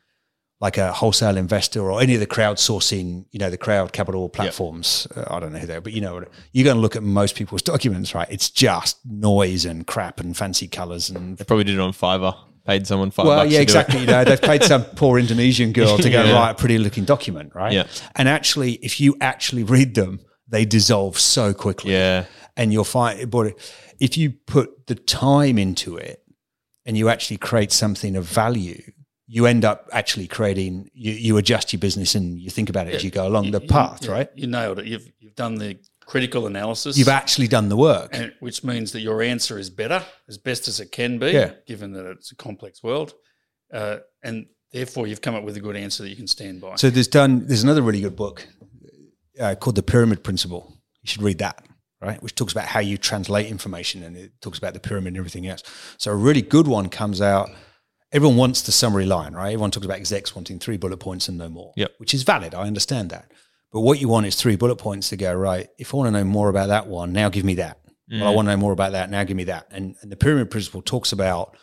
like 0.61 0.77
a 0.77 0.93
wholesale 0.93 1.37
investor 1.37 1.89
or 1.89 2.01
any 2.01 2.15
of 2.15 2.21
the 2.21 2.27
crowdsourcing, 2.27 3.27
you 3.31 3.39
know, 3.39 3.49
the 3.51 3.57
crowd 3.59 3.93
capital 3.93 4.29
platforms, 4.29 5.07
uh, 5.15 5.25
I 5.31 5.39
don't 5.39 5.53
know 5.53 5.59
who 5.61 5.67
they 5.69 5.77
are, 5.77 5.81
but 5.81 5.93
you 5.93 6.01
know, 6.01 6.15
what- 6.15 6.29
you 6.53 6.65
go 6.65 6.73
and 6.73 6.81
look 6.81 6.97
at 6.97 7.03
most 7.05 7.37
people's 7.37 7.63
documents, 7.63 8.15
right? 8.15 8.27
It's 8.31 8.51
just 8.51 8.99
noise 9.07 9.65
and 9.65 9.87
crap 9.87 10.19
and 10.19 10.37
fancy 10.37 10.67
colors 10.67 11.11
and 11.11 11.37
They 11.39 11.45
probably 11.45 11.65
did 11.65 11.75
it 11.77 11.81
on 11.81 11.93
Fiverr, 11.93 12.35
paid 12.69 12.87
someone 12.87 13.11
five 13.11 13.27
well, 13.27 13.39
bucks 13.39 13.51
yeah, 13.51 13.59
to 13.59 13.63
exactly. 13.63 14.01
You 14.01 14.07
know, 14.07 14.25
they've 14.25 14.41
paid 14.41 14.63
some 14.63 14.85
poor 14.97 15.19
Indonesian 15.19 15.73
girl 15.73 15.97
to 15.97 16.11
go 16.11 16.23
Yeah. 16.23 16.33
write 16.35 16.51
a 16.51 16.55
pretty 16.55 16.77
looking 16.77 17.07
document, 17.07 17.55
right? 17.55 17.73
Yeah. 17.73 17.87
And 18.15 18.29
actually, 18.29 18.73
if 18.75 19.01
you 19.01 19.17
actually 19.23 19.63
read 19.63 19.95
them, 19.95 20.21
they 20.47 20.67
dissolve 20.67 21.19
so 21.19 21.55
quickly. 21.55 21.93
Yeah. 21.93 22.27
And 22.59 22.71
you'll 22.71 22.85
find, 22.85 23.31
but 23.31 23.55
if 23.99 24.19
you 24.19 24.33
put 24.47 24.87
the 24.87 24.95
time 24.95 25.57
into 25.59 25.97
it 25.97 26.23
and 26.85 26.95
you 26.99 27.09
actually 27.09 27.39
create 27.39 27.73
something 27.73 28.17
of 28.17 28.25
value, 28.25 28.83
you 29.27 29.47
end 29.47 29.65
up 29.65 29.89
actually 29.91 30.27
creating, 30.27 30.91
you, 30.93 31.13
you 31.13 31.37
adjust 31.39 31.73
your 31.73 31.81
business 31.81 32.15
and 32.15 32.39
you 32.39 32.51
think 32.51 32.69
about 32.69 32.87
it 32.87 32.95
as 32.95 33.03
you 33.03 33.11
go 33.11 33.27
along 33.27 33.51
the 33.51 33.61
path, 33.61 34.05
yeah, 34.05 34.11
right? 34.11 34.29
You 34.35 34.47
nailed 34.47 34.79
it. 34.79 34.87
You've 34.87 35.11
you've 35.21 35.35
done 35.37 35.55
the 35.57 35.79
critical 36.09 36.47
analysis. 36.47 36.97
You've 36.97 37.17
actually 37.23 37.49
done 37.49 37.69
the 37.69 37.77
work. 37.77 38.09
and, 38.13 38.33
which 38.41 38.65
means 38.65 38.93
that 38.93 39.01
your 39.01 39.23
answer 39.23 39.59
is 39.59 39.69
better, 39.69 40.03
as 40.27 40.39
best 40.39 40.67
as 40.67 40.81
it 40.81 40.91
can 40.91 41.19
be, 41.19 41.31
Yeah. 41.33 41.53
given 41.67 41.93
that 41.93 42.07
it's 42.07 42.33
a 42.33 42.37
complex 42.37 42.83
world, 42.83 43.13
uh, 43.73 43.99
and 44.23 44.47
therefore 44.73 45.07
you've 45.07 45.21
come 45.21 45.35
up 45.35 45.45
with 45.45 45.57
a 45.57 45.61
good 45.61 45.77
answer 45.77 46.03
that 46.03 46.09
you 46.09 46.17
can 46.17 46.27
stand 46.27 46.61
by. 46.63 46.77
So 46.77 46.89
there's 46.89 47.09
done. 47.09 47.47
There's 47.47 47.63
another 47.63 47.83
really 47.83 48.01
good 48.01 48.17
book 48.17 48.47
uh, 49.39 49.55
called 49.61 49.77
The 49.77 49.83
Pyramid 49.83 50.25
Principle. 50.25 50.63
You 51.03 51.09
should 51.11 51.23
read 51.23 51.39
that, 51.39 51.63
right? 52.01 52.23
Which 52.23 52.35
talks 52.35 52.53
about 52.53 52.65
how 52.75 52.81
you 52.81 52.97
translate 52.97 53.47
information 53.47 54.03
and 54.03 54.17
it 54.17 54.33
talks 54.41 54.59
about 54.59 54.73
the 54.75 54.81
pyramid 54.81 55.09
and 55.09 55.19
everything 55.19 55.47
else. 55.47 55.63
So 55.99 56.11
a 56.11 56.17
really 56.17 56.43
good 56.43 56.67
one 56.67 56.89
comes 56.89 57.21
out. 57.21 57.51
Everyone 58.13 58.39
wants 58.39 58.63
the 58.63 58.73
summary 58.73 59.05
line, 59.05 59.35
right? 59.35 59.53
Everyone 59.53 59.71
talks 59.71 59.85
about 59.85 59.99
execs 59.99 60.35
wanting 60.35 60.59
three 60.59 60.79
bullet 60.79 60.97
points 60.97 61.29
and 61.29 61.37
no 61.37 61.51
more. 61.51 61.73
Yep. 61.77 61.91
Which 61.99 62.15
is 62.15 62.23
valid. 62.23 62.55
I 62.55 62.63
understand 62.67 63.11
that. 63.11 63.31
But 63.73 63.81
what 63.81 64.01
you 64.01 64.09
want 64.09 64.27
is 64.27 64.35
three 64.35 64.57
bullet 64.57 64.77
points 64.77 65.11
to 65.11 65.17
go 65.17 65.35
right. 65.35 65.69
If 65.79 65.93
I 65.93 65.99
want 65.99 66.09
to 66.09 66.11
know 66.13 66.25
more 66.25 66.49
about 66.49 66.69
that 66.69 66.87
one, 66.87 67.13
now 67.13 67.29
give 67.29 67.45
me 67.45 67.55
that. 67.55 67.81
Well, 68.11 68.27
I 68.27 68.31
want 68.31 68.47
to 68.47 68.53
know 68.53 68.61
more 68.61 68.73
about 68.73 68.93
that. 68.93 69.11
Now 69.11 69.23
give 69.25 69.37
me 69.37 69.45
that. 69.45 69.67
And, 69.71 69.95
and 70.01 70.11
the 70.11 70.17
pyramid 70.17 70.51
principle 70.51 70.81
talks 70.81 71.13
about 71.13 71.55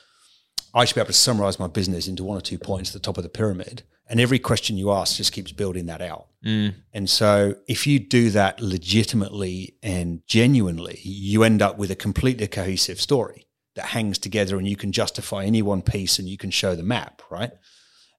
I 0.76 0.84
should 0.84 0.96
be 0.96 1.02
able 1.02 1.08
to 1.08 1.14
summarize 1.14 1.58
my 1.58 1.68
business 1.68 2.08
into 2.08 2.24
one 2.24 2.38
or 2.38 2.42
two 2.42 2.60
points 2.60 2.90
at 2.90 2.94
the 2.94 3.00
top 3.00 3.18
of 3.18 3.24
the 3.24 3.30
pyramid. 3.30 3.84
And 4.08 4.20
every 4.20 4.40
question 4.40 4.78
you 4.78 4.92
ask 4.92 5.16
just 5.16 5.32
keeps 5.32 5.52
building 5.52 5.88
that 5.88 6.02
out. 6.02 6.28
Mm. 6.46 6.76
And 6.94 7.10
so 7.10 7.56
if 7.68 7.88
you 7.88 7.98
do 7.98 8.30
that 8.32 8.62
legitimately 8.62 9.78
and 9.82 10.22
genuinely, 10.28 11.00
you 11.02 11.44
end 11.44 11.62
up 11.62 11.78
with 11.78 11.90
a 11.92 11.96
completely 11.96 12.48
cohesive 12.48 13.02
story 13.02 13.48
that 13.76 13.88
hangs 13.88 14.20
together 14.20 14.58
and 14.58 14.68
you 14.68 14.76
can 14.76 14.92
justify 14.92 15.46
any 15.46 15.62
one 15.62 15.82
piece 15.82 16.20
and 16.20 16.30
you 16.30 16.38
can 16.38 16.52
show 16.52 16.76
the 16.76 16.84
map, 16.84 17.22
right? 17.32 17.52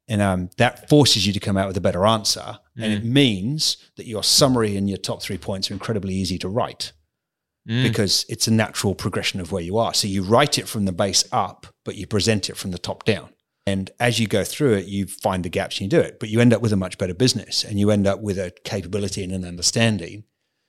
And 0.09 0.23
um, 0.23 0.51
that 0.57 0.89
forces 0.89 1.27
you 1.27 1.33
to 1.33 1.41
come 1.41 1.57
out 1.57 1.67
with 1.67 1.77
a 1.77 1.81
better 1.81 2.07
answer. 2.07 2.59
And 2.77 2.93
it 2.93 3.05
means 3.05 3.77
that 3.97 4.07
your 4.07 4.23
summary 4.23 4.77
and 4.77 4.89
your 4.89 4.99
top 4.99 5.21
three 5.21 5.39
points 5.39 5.71
are 5.71 5.75
incredibly 5.75 6.15
easy 6.15 6.39
to 6.39 6.49
write. 6.49 6.93
Mm. 7.69 7.83
because 7.83 8.25
it's 8.29 8.47
a 8.47 8.53
natural 8.53 8.95
progression 8.95 9.41
of 9.41 9.51
where 9.51 9.63
you 9.63 9.77
are. 9.77 9.93
So 9.93 10.07
you 10.07 10.23
write 10.23 10.57
it 10.57 10.69
from 10.69 10.85
the 10.85 10.93
base 10.93 11.25
up, 11.33 11.67
but 11.85 11.97
you 11.97 12.07
present 12.07 12.49
it 12.49 12.57
from 12.57 12.71
the 12.71 12.79
top 12.79 13.03
down. 13.05 13.31
And 13.67 13.91
as 13.99 14.21
you 14.21 14.29
go 14.29 14.45
through 14.45 14.75
it, 14.75 14.87
you 14.87 15.09
find 15.09 15.45
the 15.45 15.49
gaps 15.49 15.81
and 15.81 15.91
you 15.93 15.99
do 15.99 16.05
it, 16.05 16.21
but 16.21 16.29
you 16.29 16.41
end 16.41 16.53
up 16.53 16.63
with 16.63 16.73
a 16.73 16.77
much 16.77 16.97
better 16.97 17.15
business 17.15 17.65
and 17.65 17.81
you 17.81 17.91
end 17.91 18.07
up 18.07 18.21
with 18.21 18.39
a 18.39 18.53
capability 18.63 19.25
and 19.25 19.33
an 19.33 19.45
understanding 19.45 20.23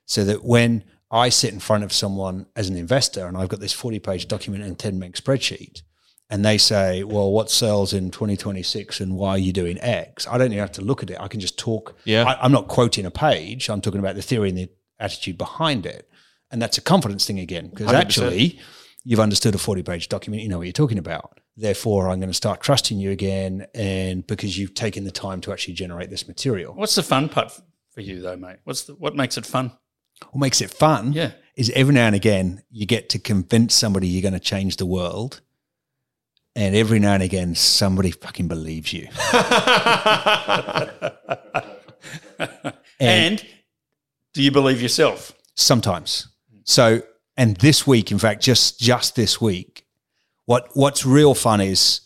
so 0.08 0.24
that 0.25 0.44
when 0.44 0.84
I 1.12 1.29
sit 1.29 1.53
in 1.53 1.60
front 1.60 1.84
of 1.84 1.94
someone 1.94 2.48
as 2.56 2.67
an 2.67 2.75
investor 2.75 3.27
and 3.27 3.38
I've 3.38 3.50
got 3.50 3.60
this 3.60 3.74
40 3.74 4.00
page 4.00 4.27
document 4.27 4.63
and 4.63 4.79
10 4.79 4.98
meg 4.98 5.13
spreadsheet, 5.13 5.84
and 6.29 6.43
they 6.46 6.57
say, 6.57 7.03
Well, 7.03 7.31
what 7.31 7.50
sells 7.50 7.93
in 7.93 8.12
2026 8.12 9.00
and 9.00 9.15
why 9.15 9.29
are 9.31 9.38
you 9.38 9.53
doing 9.53 9.77
X? 9.81 10.27
I 10.27 10.38
don't 10.38 10.48
even 10.48 10.60
have 10.60 10.72
to 10.74 10.81
look 10.81 11.03
at 11.03 11.10
it. 11.10 11.17
I 11.19 11.27
can 11.27 11.39
just 11.39 11.57
talk. 11.57 11.96
Yeah. 12.05 12.24
I, 12.25 12.43
I'm 12.43 12.51
not 12.51 12.67
quoting 12.67 13.05
a 13.05 13.12
page, 13.12 13.69
I'm 13.69 13.81
talking 13.81 14.00
about 14.00 14.15
the 14.15 14.22
theory 14.22 14.50
and 14.50 14.57
the 14.57 14.69
attitude 15.00 15.38
behind 15.38 15.86
it. 15.86 16.10
And 16.51 16.62
that's 16.62 16.77
a 16.77 16.81
confidence 16.81 17.25
thing 17.25 17.39
again, 17.39 17.67
because 17.67 17.91
actually, 17.91 18.60
you've 19.03 19.19
understood 19.19 19.53
a 19.55 19.57
40 19.57 19.84
page 19.84 20.07
document, 20.10 20.43
you 20.43 20.50
know 20.50 20.57
what 20.60 20.63
you're 20.67 20.72
talking 20.74 20.98
about. 20.98 21.39
Therefore, 21.57 22.07
I'm 22.10 22.19
going 22.19 22.29
to 22.29 22.34
start 22.36 22.62
trusting 22.62 23.00
you 23.00 23.12
again. 23.12 23.65
And 23.74 24.25
because 24.25 24.57
you've 24.57 24.74
taken 24.74 25.03
the 25.05 25.12
time 25.12 25.41
to 25.41 25.51
actually 25.51 25.74
generate 25.74 26.10
this 26.10 26.27
material. 26.27 26.74
What's 26.74 26.96
the 26.96 27.03
fun 27.03 27.27
part 27.29 27.51
for 27.91 28.01
you, 28.01 28.22
though, 28.22 28.38
mate? 28.38 28.57
What's 28.63 28.84
the, 28.84 28.93
what 28.96 29.15
makes 29.15 29.38
it 29.38 29.46
fun? 29.46 29.72
What 30.31 30.39
makes 30.39 30.62
it 30.62 30.69
fun 30.72 31.13
Yeah. 31.13 31.31
is 31.55 31.69
every 31.75 31.93
now 31.93 32.05
and 32.07 32.15
again 32.15 32.63
you 32.72 32.86
get 32.86 33.10
to 33.10 33.19
convince 33.19 33.74
somebody 33.75 34.07
you're 34.07 34.22
going 34.22 34.34
to 34.34 34.39
change 34.39 34.77
the 34.77 34.86
world. 34.86 35.41
And 36.57 36.75
every 36.75 36.97
now 36.97 37.13
and 37.13 37.21
again, 37.21 37.53
somebody 37.53 38.09
fucking 38.11 38.47
believes 38.47 38.91
you. 38.91 39.07
And, 42.99 43.45
do 44.33 44.41
you 44.41 44.51
believe 44.51 44.81
yourself? 44.81 45.33
Sometimes. 45.55 46.27
So, 46.63 47.01
and 47.35 47.55
this 47.57 47.85
week, 47.85 48.11
in 48.11 48.17
fact, 48.17 48.41
just 48.41 48.79
just 48.79 49.15
this 49.15 49.39
week, 49.39 49.85
what 50.45 50.69
what's 50.73 51.05
real 51.05 51.35
fun 51.35 51.61
is 51.61 52.01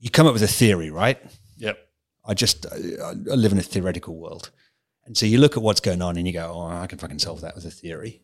you 0.00 0.10
come 0.10 0.26
up 0.26 0.32
with 0.32 0.42
a 0.42 0.48
theory, 0.48 0.90
right? 0.90 1.18
Yep. 1.58 1.78
I 2.24 2.34
just 2.34 2.66
I 2.66 2.76
I 2.76 3.12
live 3.12 3.52
in 3.52 3.58
a 3.58 3.62
theoretical 3.62 4.16
world, 4.16 4.50
and 5.04 5.16
so 5.16 5.26
you 5.26 5.38
look 5.38 5.56
at 5.56 5.62
what's 5.62 5.80
going 5.80 6.02
on 6.02 6.16
and 6.16 6.26
you 6.26 6.32
go, 6.32 6.52
"Oh, 6.54 6.66
I 6.66 6.88
can 6.88 6.98
fucking 6.98 7.20
solve 7.20 7.42
that 7.42 7.54
with 7.54 7.64
a 7.64 7.70
theory." 7.70 8.22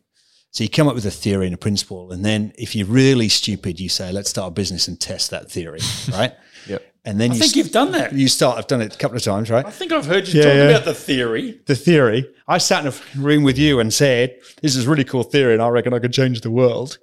So 0.53 0.63
you 0.63 0.69
come 0.69 0.87
up 0.87 0.93
with 0.93 1.05
a 1.05 1.11
theory 1.11 1.45
and 1.47 1.53
a 1.55 1.57
principle, 1.57 2.11
and 2.11 2.23
then 2.23 2.53
if 2.59 2.75
you're 2.75 2.85
really 2.87 3.27
stupid, 3.27 3.79
you 3.79 3.89
say, 3.89 4.11
"Let's 4.11 4.29
start 4.29 4.49
a 4.49 4.51
business 4.51 4.87
and 4.87 4.99
test 4.99 5.31
that 5.31 5.49
theory," 5.51 5.79
right? 6.11 6.33
Yep. 6.67 6.83
And 7.05 7.19
then 7.19 7.31
I 7.31 7.33
you 7.33 7.39
think 7.39 7.51
s- 7.51 7.55
you've 7.55 7.71
done 7.71 7.91
that. 7.93 8.13
you 8.13 8.27
start. 8.27 8.59
I've 8.59 8.67
done 8.67 8.81
it 8.81 8.93
a 8.93 8.97
couple 8.97 9.17
of 9.17 9.23
times, 9.23 9.49
right? 9.49 9.65
I 9.65 9.71
think 9.71 9.91
I've 9.91 10.05
heard 10.05 10.27
you 10.27 10.39
Yeah, 10.39 10.45
talk 10.45 10.53
yeah. 10.55 10.63
about 10.69 10.85
the 10.85 10.93
theory. 10.93 11.59
the 11.65 11.75
theory. 11.75 12.29
I 12.47 12.59
sat 12.59 12.85
in 12.85 12.93
a 12.93 13.19
room 13.19 13.43
with 13.43 13.57
you 13.57 13.79
and 13.79 13.91
said, 13.91 14.35
"This 14.61 14.75
is 14.75 14.85
a 14.85 14.89
really 14.89 15.03
cool 15.03 15.23
theory, 15.23 15.53
and 15.53 15.61
I 15.61 15.69
reckon 15.69 15.91
I 15.93 15.99
could 15.99 16.13
change 16.13 16.41
the 16.41 16.51
world." 16.51 16.99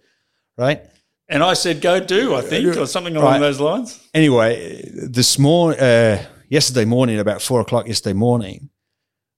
Right? 0.57 0.83
And 1.29 1.43
I 1.45 1.55
said, 1.55 1.81
go 1.81 2.01
do, 2.01 2.35
I 2.35 2.41
think, 2.43 2.77
or 2.77 2.87
something 2.87 3.15
along 3.15 3.35
Right. 3.35 3.39
those 3.39 3.61
lines. 3.61 4.01
Anyway, 4.15 4.91
this 4.93 5.39
morning, 5.39 5.79
uh, 5.81 6.25
yesterday 6.49 6.85
morning, 6.85 7.21
about 7.21 7.41
four 7.41 7.61
o'clock 7.61 7.87
yesterday 7.87 8.15
morning, 8.15 8.69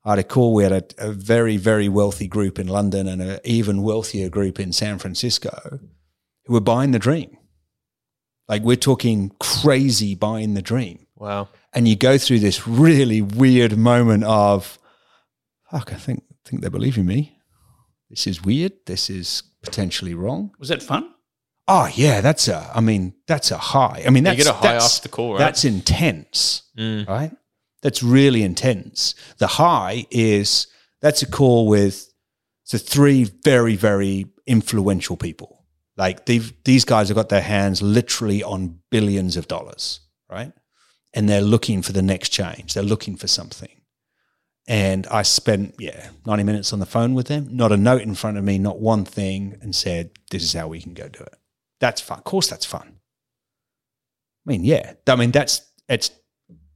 I 0.05 0.11
had 0.11 0.19
a 0.19 0.25
call. 0.25 0.53
We 0.55 0.65
had 0.65 0.73
a, 0.73 0.85
a 0.99 1.13
very, 1.13 1.57
very 1.57 1.89
wealthy 1.89 2.27
group 2.27 2.59
in 2.59 2.67
London 2.67 3.07
and 3.07 3.23
an 3.23 3.39
even 3.45 3.83
wealthier 3.83 4.29
group 4.29 4.59
in 4.59 4.73
San 4.73 4.99
Francisco 4.99 5.79
who 6.47 6.53
were 6.53 6.61
buying 6.61 6.91
the 6.91 6.99
dream. 6.99 7.37
Like 8.49 8.63
we're 8.63 8.77
talking 8.77 9.31
crazy 9.39 10.15
buying 10.15 10.55
the 10.55 10.63
dream. 10.63 11.07
Wow. 11.17 11.49
and 11.73 11.87
you 11.87 11.95
go 11.95 12.19
through 12.19 12.41
this 12.41 12.67
really 12.67 13.23
weird 13.23 13.79
moment 13.79 14.25
of 14.25 14.77
fuck 15.71 15.93
i 15.93 15.97
think 15.97 16.25
think 16.45 16.61
they're 16.63 16.69
believing 16.71 17.07
me 17.07 17.39
this 18.11 18.27
is 18.27 18.43
weird 18.43 18.73
this 18.87 19.09
is 19.09 19.45
potentially 19.63 20.15
wrong 20.15 20.51
Was 20.59 20.69
that 20.71 20.83
fun? 20.83 21.09
oh 21.69 21.89
yeah 21.95 22.21
that's 22.23 22.49
a 22.49 22.69
i 22.75 22.81
mean 22.81 23.15
that's 23.29 23.53
a 23.53 23.57
high 23.57 24.03
i 24.05 24.11
mean 24.11 24.27
You 24.27 24.35
get 24.35 24.47
a 24.49 24.53
high 24.53 24.73
that's, 24.73 24.97
off 24.97 25.03
the 25.05 25.09
call, 25.11 25.35
right? 25.35 25.39
that's 25.39 25.65
intense 25.65 26.65
Mm. 26.77 27.07
right 27.07 27.31
that's 27.83 28.03
really 28.03 28.43
intense. 28.43 29.15
The 29.39 29.47
high 29.47 30.07
is 30.11 30.67
that's 31.01 31.23
a 31.23 31.31
call 31.31 31.67
with 31.67 32.13
the 32.71 32.79
three 32.79 33.25
very 33.25 33.77
very 33.77 34.27
influential 34.47 35.17
people. 35.17 35.65
Like 35.97 36.27
they've 36.27 36.53
these 36.65 36.85
guys 36.85 37.09
have 37.09 37.17
got 37.17 37.29
their 37.29 37.43
hands 37.43 37.83
literally 37.83 38.43
on 38.43 38.81
billions 38.91 39.37
of 39.37 39.49
dollars 39.49 40.01
right? 40.33 40.53
And 41.15 41.29
they're 41.29 41.43
looking 41.43 41.83
for 41.83 41.93
the 41.93 42.03
next 42.03 42.31
change. 42.31 42.75
They're 42.75 42.83
looking 42.83 43.17
for 43.17 43.29
something. 43.29 43.69
And 44.69 45.09
i 45.09 45.23
spent 45.23 45.75
yeah 45.81 46.11
90 46.25 46.45
minutes 46.45 46.73
on 46.73 46.79
the 46.79 46.87
phone 46.87 47.15
with 47.15 47.27
them 47.27 47.49
not 47.51 47.73
a 47.73 47.77
note 47.77 48.03
in 48.03 48.15
front 48.15 48.37
of 48.39 48.45
me 48.45 48.59
not 48.59 48.79
one 48.79 49.05
thing 49.05 49.59
and 49.61 49.75
said 49.75 50.11
this 50.31 50.45
is 50.45 50.53
how 50.53 50.69
we 50.69 50.81
can 50.81 50.95
go 50.95 51.09
do 51.09 51.21
it. 51.21 51.35
That's 51.81 52.01
fun. 52.01 52.19
Of 52.19 52.25
course 52.25 52.47
that's 52.49 52.65
fun. 52.65 53.01
I 54.47 54.51
mean 54.51 54.65
yeah 54.65 54.95
i 55.09 55.17
mean 55.17 55.33
that's 55.33 55.63
it's 55.89 56.13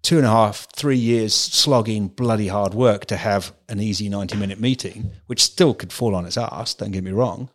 two 0.07 0.19
and 0.19 0.27
a 0.27 0.31
half, 0.31 0.69
three 0.77 0.97
years 0.97 1.35
slogging 1.35 2.07
bloody 2.07 2.47
hard 2.47 2.73
work 2.75 3.07
to 3.07 3.17
have 3.17 3.53
an 3.69 3.81
easy 3.81 4.09
90 4.09 4.37
minute 4.37 4.61
meeting, 4.61 5.11
which 5.27 5.43
still 5.43 5.75
could 5.75 5.93
fall 5.93 6.15
on 6.15 6.25
its 6.27 6.37
ass, 6.37 6.75
don't 6.75 6.93
get 6.93 7.03
me 7.03 7.11
wrong. 7.11 7.51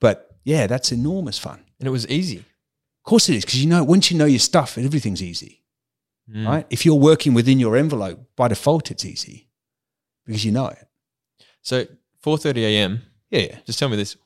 But 0.00 0.34
yeah, 0.42 0.66
that's 0.66 0.90
enormous 0.90 1.38
fun. 1.38 1.60
And 1.78 1.86
it 1.86 1.90
was 1.90 2.06
easy. 2.08 2.38
Of 2.38 3.04
course 3.04 3.28
it 3.28 3.36
is, 3.36 3.44
because 3.44 3.62
you 3.62 3.68
know, 3.68 3.84
once 3.84 4.10
you 4.10 4.16
know 4.16 4.24
your 4.24 4.38
stuff, 4.38 4.78
everything's 4.78 5.22
easy, 5.22 5.58
Mm. 6.30 6.46
right? 6.46 6.66
If 6.70 6.86
you're 6.86 6.94
working 7.10 7.34
within 7.34 7.58
your 7.58 7.76
envelope, 7.76 8.18
by 8.36 8.46
default, 8.48 8.90
it's 8.92 9.04
easy 9.04 9.48
because 10.24 10.44
you 10.44 10.52
know 10.52 10.68
it. 10.68 10.86
So 11.62 11.84
4:30 12.24 12.62
a.m. 12.64 13.02
Yeah. 13.30 13.58
Just 13.66 13.78
tell 13.80 13.88
me 13.88 13.96
this: 13.96 14.16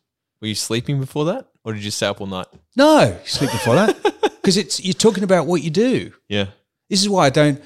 Were 0.41 0.49
you 0.49 0.55
sleeping 0.55 1.01
before 1.01 1.25
that, 1.33 1.49
or 1.65 1.73
did 1.73 1.83
you 1.83 1.91
stay 1.91 2.07
up 2.07 2.21
all 2.21 2.27
night? 2.29 2.47
No, 2.77 3.17
sleep 3.25 3.51
before 3.51 3.75
that. 3.77 3.97
Because 4.37 4.57
it's 4.59 4.85
you're 4.85 4.93
talking 5.07 5.25
about 5.25 5.47
what 5.47 5.63
you 5.63 5.71
do. 5.71 6.13
Yeah. 6.29 6.49
This 6.90 7.01
is 7.03 7.09
why 7.09 7.27
I 7.27 7.31
don't. 7.31 7.62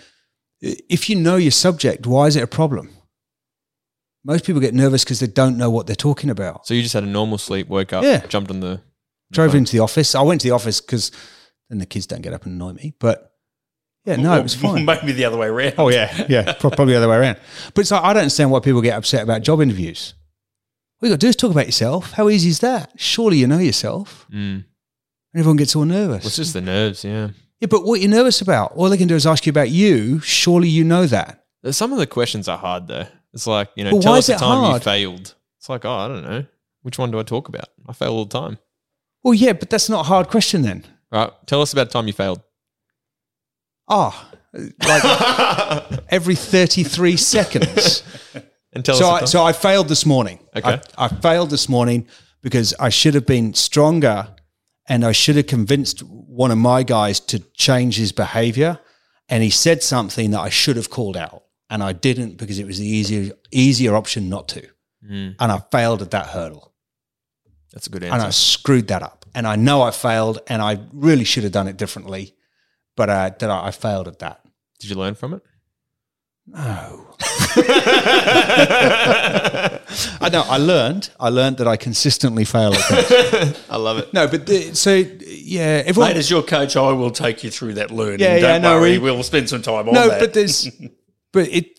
If 0.61 1.09
you 1.09 1.17
know 1.17 1.37
your 1.37 1.51
subject, 1.53 2.07
why 2.07 2.27
is 2.27 2.37
it 2.37 2.43
a 2.43 2.47
problem? 2.47 2.91
Most 4.25 4.45
people 4.45 4.61
get 4.61 4.75
nervous 4.75 5.03
because 5.05 5.21
they 5.21 5.27
don't 5.27 5.57
know 5.57 5.71
what 5.71 5.87
they're 5.87 5.97
talking 5.97 6.29
about. 6.29 6.67
So 6.67 6.75
you 6.75 6.83
just 6.83 6.93
had 6.95 7.05
a 7.05 7.07
normal 7.07 7.39
sleep, 7.39 7.69
woke 7.69 7.93
up, 7.95 8.05
Yeah. 8.05 8.27
jumped 8.27 8.51
on 8.51 8.61
the 8.61 8.83
Drove 9.33 9.53
phone. 9.53 9.59
into 9.59 9.73
the 9.73 9.79
office. 9.79 10.15
I 10.15 10.21
went 10.23 10.43
to 10.43 10.49
the 10.49 10.55
office 10.55 10.81
because 10.81 11.11
then 11.71 11.79
the 11.79 11.87
kids 11.87 12.07
don't 12.07 12.21
get 12.21 12.35
up 12.35 12.45
and 12.45 12.55
annoy 12.55 12.73
me. 12.75 12.93
But 13.01 13.33
yeah, 14.05 14.17
no, 14.17 14.35
it 14.39 14.43
was 14.43 14.55
fine. 14.67 14.85
Maybe 14.85 15.13
the 15.13 15.25
other 15.25 15.39
way 15.39 15.47
around. 15.47 15.75
Oh 15.79 15.89
yeah, 15.89 16.27
yeah, 16.29 16.53
pro- 16.53 16.71
probably 16.71 16.93
the 16.93 16.99
other 16.99 17.09
way 17.09 17.17
around. 17.17 17.39
But 17.75 17.81
it's 17.83 17.91
like, 17.91 18.03
I 18.03 18.13
don't 18.13 18.23
understand 18.23 18.51
why 18.51 18.61
people 18.61 18.83
get 18.83 18.97
upset 18.97 19.23
about 19.23 19.41
job 19.43 19.63
interviews. 19.63 20.13
All 21.03 21.09
you 21.09 21.15
got 21.15 21.21
to 21.21 21.27
do 21.27 21.31
is 21.31 21.37
talk 21.37 21.51
about 21.51 21.65
yourself. 21.67 22.13
How 22.13 22.29
easy 22.29 22.51
is 22.51 22.59
that? 22.61 22.93
Surely 22.97 23.39
you 23.39 23.47
know 23.47 23.59
yourself. 23.59 24.27
Mm. 24.31 24.37
And 24.37 24.65
everyone 25.35 25.57
gets 25.57 25.75
all 25.75 25.87
nervous. 25.87 26.25
Well, 26.25 26.27
it's 26.27 26.37
just 26.37 26.53
the 26.53 26.61
nerves. 26.61 27.05
Yeah. 27.05 27.31
Yeah, 27.61 27.69
but 27.69 27.85
what 27.85 28.01
you're 28.01 28.11
nervous 28.11 28.41
about? 28.41 28.73
All 28.73 28.89
they 28.89 28.97
can 28.97 29.09
do 29.09 29.15
is 29.17 29.27
ask 29.27 29.47
you 29.47 29.51
about 29.51 29.71
you. 29.71 30.21
Surely 30.21 30.69
you 30.69 30.85
know 30.85 31.07
that. 31.07 31.45
Some 31.71 31.93
of 31.93 31.99
the 31.99 32.07
questions 32.07 32.49
are 32.49 32.59
hard 32.59 32.89
though. 32.89 33.07
It's 33.33 33.47
like 33.47 33.69
you 33.77 33.85
know, 33.85 33.93
But 33.93 34.03
tell 34.03 34.13
why 34.13 34.19
us 34.19 34.25
is 34.25 34.27
the 34.29 34.35
it 34.35 34.39
time 34.39 34.59
hard? 34.59 34.81
you 34.81 34.85
failed. 34.85 35.35
It's 35.59 35.69
like, 35.69 35.85
oh, 35.85 35.91
I 35.93 36.09
don't 36.09 36.25
know. 36.25 36.45
Which 36.83 36.99
one 36.99 37.11
do 37.11 37.19
I 37.19 37.23
talk 37.23 37.49
about? 37.49 37.67
I 37.87 37.93
fail 37.93 38.13
all 38.13 38.25
the 38.25 38.39
time. 38.41 38.59
Well, 39.23 39.35
yeah, 39.35 39.53
but 39.53 39.69
that's 39.69 39.89
not 39.91 40.01
a 40.01 40.09
hard 40.09 40.29
question 40.29 40.63
then. 40.63 40.85
Right. 41.13 41.31
Tell 41.47 41.61
us 41.61 41.73
about 41.75 41.89
the 41.89 41.93
time 41.93 42.07
you 42.07 42.15
failed. 42.15 42.41
Ah, 43.89 44.31
like 44.55 46.03
every 46.11 46.35
33 46.37 47.17
seconds. 47.17 48.03
And 48.73 48.85
tell 48.85 48.95
so 48.97 49.05
us. 49.07 49.11
I, 49.11 49.15
the 49.15 49.19
time. 49.21 49.27
so 49.27 49.45
I 49.45 49.53
failed 49.53 49.89
this 49.89 50.07
morning. 50.07 50.39
Okay. 50.57 50.81
I, 50.97 51.05
I 51.05 51.09
failed 51.09 51.51
this 51.51 51.69
morning 51.69 52.07
because 52.41 52.73
I 52.81 52.89
should 52.89 53.15
have 53.15 53.27
been 53.27 53.53
stronger 53.55 54.29
and 54.89 55.05
I 55.05 55.13
should 55.13 55.37
have 55.37 55.47
convinced 55.49 56.03
one 56.43 56.51
of 56.51 56.57
my 56.57 56.83
guys 56.83 57.21
to 57.21 57.39
change 57.67 57.99
his 57.99 58.13
behavior. 58.13 58.79
And 59.29 59.43
he 59.43 59.51
said 59.51 59.83
something 59.83 60.31
that 60.31 60.41
I 60.41 60.49
should 60.49 60.77
have 60.77 60.89
called 60.89 61.17
out. 61.27 61.43
And 61.69 61.83
I 61.83 61.93
didn't 61.93 62.39
because 62.39 62.59
it 62.59 62.67
was 62.67 62.79
the 62.79 62.87
easier, 62.87 63.33
easier 63.51 63.95
option 63.95 64.31
not 64.31 64.49
to. 64.49 64.63
Mm, 65.05 65.37
And 65.39 65.53
I 65.53 65.59
failed 65.71 66.01
at 66.01 66.11
that 66.13 66.27
hurdle. 66.29 66.73
that's 67.73 67.89
a 67.89 67.91
good 67.91 68.03
answer. 68.05 68.15
And 68.15 68.23
I 68.23 68.31
screwed 68.31 68.89
that 68.89 69.03
up. 69.03 69.27
And 69.35 69.47
I 69.47 69.57
know 69.57 69.83
I 69.83 69.91
failed 69.91 70.39
and 70.47 70.63
I 70.63 70.81
really 70.93 71.25
should 71.25 71.45
have 71.45 71.53
done 71.53 71.69
it 71.69 71.77
differently. 71.77 72.35
But 72.97 73.09
uh, 73.11 73.31
that 73.39 73.51
I, 73.51 73.67
I 73.69 73.71
failed 73.71 74.09
at 74.09 74.19
that. 74.21 74.41
Did 74.79 74.89
you 74.91 74.97
learn 74.97 75.15
from 75.15 75.35
it? 75.35 75.43
No. 76.53 77.07
I 80.23 80.29
know. 80.31 80.43
I 80.47 80.57
learned. 80.59 81.11
I 81.19 81.29
learned 81.29 81.59
that 81.59 81.69
I 81.69 81.77
consistently 81.77 82.45
fail 82.45 82.73
at 82.75 82.81
things. 82.83 83.65
I 83.71 83.77
love 83.77 83.99
it. 83.99 84.13
No, 84.13 84.27
but 84.29 84.47
the, 84.47 84.75
so 84.75 84.95
yeah, 84.95 85.83
everyone. 85.87 86.11
Mate, 86.11 86.19
as 86.19 86.31
your 86.31 86.43
coach, 86.43 86.77
I 86.77 86.93
will 86.93 87.11
take 87.11 87.43
you 87.45 87.51
through 87.51 87.75
that 87.75 87.91
learning. 87.91 88.21
Yeah, 88.21 88.37
yeah, 88.37 88.41
Don't 88.53 88.63
no, 88.63 88.79
worry. 88.81 88.99
we- 88.99 89.11
we'll 89.11 89.23
spend 89.23 89.49
some 89.49 89.63
time 89.63 89.89
on 89.89 89.95
no, 89.95 90.09
that. 90.09 90.15
No, 90.15 90.21
but 90.21 90.35
there's, 90.35 90.71
but 91.33 91.49
it. 91.49 91.77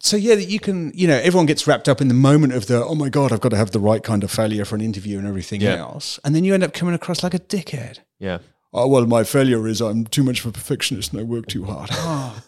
So 0.00 0.16
yeah, 0.16 0.36
that 0.36 0.44
you 0.48 0.60
can, 0.60 0.92
you 0.94 1.06
know, 1.08 1.16
everyone 1.16 1.46
gets 1.46 1.66
wrapped 1.66 1.88
up 1.88 2.00
in 2.00 2.08
the 2.08 2.14
moment 2.14 2.52
of 2.52 2.66
the, 2.66 2.84
oh 2.84 2.94
my 2.94 3.08
god, 3.08 3.32
I've 3.32 3.40
got 3.40 3.48
to 3.50 3.56
have 3.56 3.72
the 3.72 3.80
right 3.80 4.02
kind 4.02 4.22
of 4.24 4.30
failure 4.30 4.64
for 4.64 4.74
an 4.76 4.80
interview 4.80 5.18
and 5.18 5.26
everything 5.26 5.60
Yeah. 5.60 5.76
else, 5.76 6.20
and 6.24 6.34
then 6.36 6.44
you 6.44 6.54
end 6.54 6.62
up 6.62 6.72
coming 6.72 6.94
across 6.94 7.22
like 7.22 7.34
a 7.34 7.38
dickhead. 7.40 7.98
Yeah. 8.18 8.38
Oh 8.72 8.86
well, 8.86 9.06
my 9.06 9.24
failure 9.24 9.66
is 9.66 9.80
I'm 9.80 10.04
too 10.06 10.22
much 10.22 10.40
of 10.40 10.46
a 10.46 10.52
perfectionist 10.52 11.12
and 11.12 11.20
I 11.20 11.24
work 11.24 11.46
too 11.46 11.64
hard. 11.64 11.90
Ah. 11.92 12.42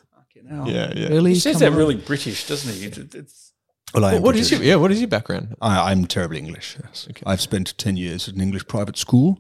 Oh. 0.51 0.67
Yeah, 0.67 0.93
yeah. 0.97 1.09
Really? 1.09 1.35
he 1.35 1.41
says 1.41 1.59
that 1.61 1.73
on. 1.73 1.79
really 1.79 1.97
British, 1.97 2.47
doesn't 2.47 2.73
he? 2.75 2.85
It- 2.87 3.15
It's 3.15 3.53
Well, 3.95 4.05
I 4.05 4.09
What- 4.09 4.17
am 4.17 4.23
what 4.23 4.37
is 4.37 4.49
British. 4.51 4.67
your 4.67 4.69
yeah? 4.75 4.77
What 4.83 4.91
is 4.93 4.99
your 5.01 5.09
background? 5.09 5.55
I, 5.61 5.91
I'm 5.91 6.07
terribly 6.07 6.39
English. 6.39 6.77
Yes. 6.85 7.09
I've 7.27 7.41
spent 7.41 7.75
10 7.79 7.97
years 7.97 8.29
at 8.29 8.35
an 8.35 8.41
English 8.41 8.67
private 8.67 8.97
school, 8.97 9.39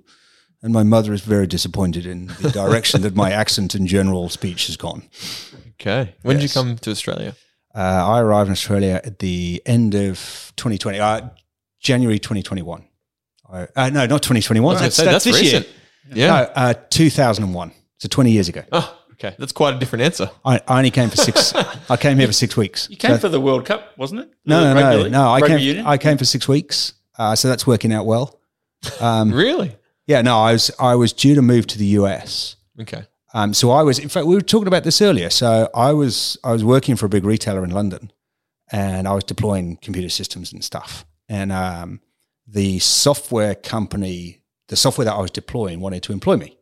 and 0.62 0.72
my 0.72 0.82
mother 0.82 1.12
is 1.12 1.20
very 1.22 1.46
disappointed 1.46 2.06
in 2.06 2.26
the 2.42 2.50
direction 2.60 3.02
that 3.02 3.14
my 3.14 3.30
accent 3.32 3.74
and 3.74 3.86
general 3.88 4.28
speech 4.28 4.66
has 4.66 4.76
gone. 4.76 5.02
Okay. 5.80 6.14
When 6.22 6.36
did 6.36 6.42
you 6.44 6.48
come 6.48 6.76
to 6.78 6.90
Australia? 6.90 7.34
Uh, 7.74 7.78
I 8.14 8.20
arrived 8.20 8.48
in 8.48 8.52
Australia 8.52 9.00
at 9.04 9.20
the 9.20 9.62
end 9.66 9.94
of 9.94 10.52
2020, 10.56 10.98
uh, 10.98 11.20
January 11.80 12.18
2021. 12.18 12.84
I, 13.52 13.68
uh, 13.76 13.90
no, 13.90 14.06
not 14.06 14.22
2021. 14.22 14.60
I 14.60 14.72
was 14.74 14.80
That's, 14.82 14.96
say, 14.96 15.04
that's, 15.04 15.24
this 15.24 15.40
recent. 15.40 15.66
year. 15.66 15.74
Yeah. 16.12 16.26
No, 16.26 16.34
uh, 16.56 16.74
2001. 16.90 17.72
So 17.98 18.08
20 18.08 18.30
years 18.32 18.48
ago. 18.48 18.62
Oh, 18.72 18.98
okay. 19.22 19.36
That's 19.38 19.52
quite 19.52 19.74
a 19.74 19.78
different 19.78 20.02
answer. 20.04 20.30
I, 20.44 20.60
I 20.66 20.78
only 20.78 20.90
came 20.90 21.08
for 21.10 21.16
six. 21.16 21.54
I 21.90 21.96
came 21.96 22.18
here 22.18 22.26
for 22.26 22.32
six 22.32 22.56
weeks. 22.56 22.88
You 22.90 22.96
came 22.96 23.12
So- 23.12 23.18
for 23.18 23.28
the 23.28 23.40
World 23.40 23.64
Cup, 23.66 23.96
wasn't 23.96 24.22
it? 24.22 24.30
no, 24.44 24.72
no, 24.74 24.80
no, 25.02 25.08
no. 25.08 25.30
I 25.30 25.40
came. 25.40 25.58
union? 25.58 25.86
I 25.86 25.98
came 25.98 26.18
for 26.18 26.24
six 26.24 26.48
weeks. 26.48 26.94
Uh, 27.18 27.36
so 27.36 27.48
that's 27.48 27.66
working 27.66 27.92
out 27.92 28.06
well. 28.06 28.40
Um, 29.00 29.30
Really? 29.34 29.76
yeah, 30.06 30.22
no, 30.22 30.38
I 30.38 30.52
was 30.52 30.70
I 30.80 30.94
was 30.94 31.12
due 31.12 31.34
to 31.34 31.42
move 31.42 31.66
to 31.68 31.78
the 31.78 31.86
US. 32.00 32.56
Okay. 32.80 33.04
Um, 33.34 33.54
so 33.54 33.70
I 33.70 33.82
was, 33.82 33.98
in 34.00 34.08
fact, 34.08 34.26
we 34.26 34.34
were 34.34 34.40
talking 34.40 34.66
about 34.66 34.82
this 34.84 35.00
earlier. 35.00 35.30
So 35.30 35.68
I 35.72 35.92
was, 35.92 36.36
I 36.42 36.50
was 36.50 36.64
working 36.64 36.96
for 36.96 37.06
a 37.06 37.08
big 37.08 37.24
retailer 37.24 37.62
in 37.62 37.70
London, 37.70 38.10
and 38.72 39.06
I 39.06 39.12
was 39.12 39.22
deploying 39.22 39.76
computer 39.76 40.08
systems 40.08 40.52
and 40.52 40.64
stuff. 40.64 41.04
And 41.28 41.52
um, 41.52 42.00
the 42.48 42.80
software 42.80 43.54
company, 43.54 44.42
the 44.66 44.74
software 44.76 45.04
that 45.04 45.14
I 45.14 45.20
was 45.20 45.30
deploying, 45.30 45.78
wanted 45.80 46.02
to 46.04 46.12
employ 46.12 46.38
me, 46.38 46.56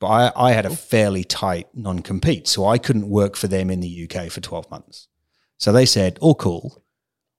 but 0.00 0.06
I, 0.08 0.32
I 0.34 0.52
had 0.52 0.66
a 0.66 0.74
fairly 0.74 1.22
tight 1.24 1.68
non-compete, 1.74 2.48
so 2.48 2.66
I 2.66 2.78
couldn't 2.78 3.08
work 3.08 3.36
for 3.36 3.46
them 3.48 3.70
in 3.70 3.80
the 3.80 4.08
UK 4.10 4.30
for 4.30 4.40
twelve 4.40 4.68
months. 4.70 5.06
So 5.58 5.70
they 5.72 5.86
said, 5.86 6.18
"All 6.20 6.34
cool, 6.34 6.82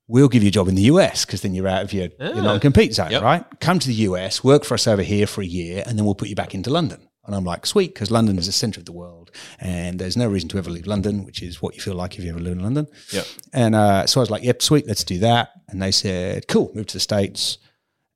we'll 0.08 0.30
give 0.30 0.44
you 0.44 0.50
a 0.50 0.52
job 0.52 0.68
in 0.68 0.76
the 0.76 0.84
US 0.94 1.26
because 1.26 1.42
then 1.42 1.54
you're 1.56 1.68
out 1.68 1.84
of 1.84 1.92
your, 1.94 2.10
Ah. 2.20 2.28
your 2.34 2.44
non-compete 2.44 2.94
zone, 2.94 3.12
Yep. 3.12 3.24
right? 3.24 3.44
Come 3.60 3.80
to 3.80 3.88
the 3.88 3.94
US, 4.10 4.44
work 4.44 4.64
for 4.64 4.76
us 4.76 4.88
over 4.88 5.02
here 5.04 5.26
for 5.28 5.42
a 5.42 5.46
year, 5.46 5.84
and 5.86 5.98
then 5.98 6.06
we'll 6.06 6.16
put 6.16 6.30
you 6.30 6.36
back 6.36 6.54
into 6.54 6.70
London." 6.70 7.08
And 7.26 7.36
I'm 7.36 7.46
like, 7.46 7.66
"Sweet," 7.68 7.94
because 7.94 8.10
London 8.12 8.38
is 8.40 8.46
the 8.48 8.52
center 8.52 8.80
of 8.80 8.86
the 8.86 8.92
world, 8.92 9.30
and 9.60 10.00
there's 10.00 10.18
no 10.18 10.28
reason 10.28 10.50
to 10.50 10.58
ever 10.58 10.70
leave 10.72 10.88
London, 10.88 11.24
which 11.24 11.42
is 11.44 11.62
what 11.62 11.76
you 11.76 11.82
feel 11.82 11.94
like 11.96 12.18
if 12.18 12.24
you 12.24 12.32
ever 12.32 12.40
live 12.40 12.54
in 12.54 12.64
London. 12.64 12.88
Yep. 13.12 13.26
And 13.54 13.76
uh, 13.76 14.06
so 14.08 14.20
I 14.20 14.24
was 14.24 14.32
like, 14.32 14.44
"Yep, 14.44 14.62
sweet, 14.62 14.88
let's 14.88 15.04
do 15.04 15.20
that." 15.20 15.50
And 15.70 15.82
they 15.82 15.92
said, 15.92 16.48
"Cool, 16.48 16.72
move 16.76 16.88
to 16.88 16.94
the 16.96 17.00
states." 17.00 17.58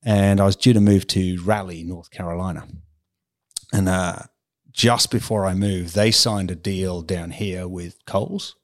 And 0.04 0.40
I 0.40 0.46
was 0.46 0.56
due 0.56 0.74
to 0.74 0.82
move 0.82 1.08
to 1.08 1.40
Raleigh, 1.44 1.84
North 1.84 2.10
Carolina, 2.12 2.68
and 3.74 3.88
uh, 3.90 4.20
just 4.76 5.10
before 5.10 5.46
I 5.46 5.54
moved, 5.54 5.96
they 5.96 6.12
signed 6.12 6.52
a 6.52 6.56
deal 6.56 7.02
down 7.02 7.32
here 7.32 7.66
with 7.66 8.06
Coles. 8.06 8.56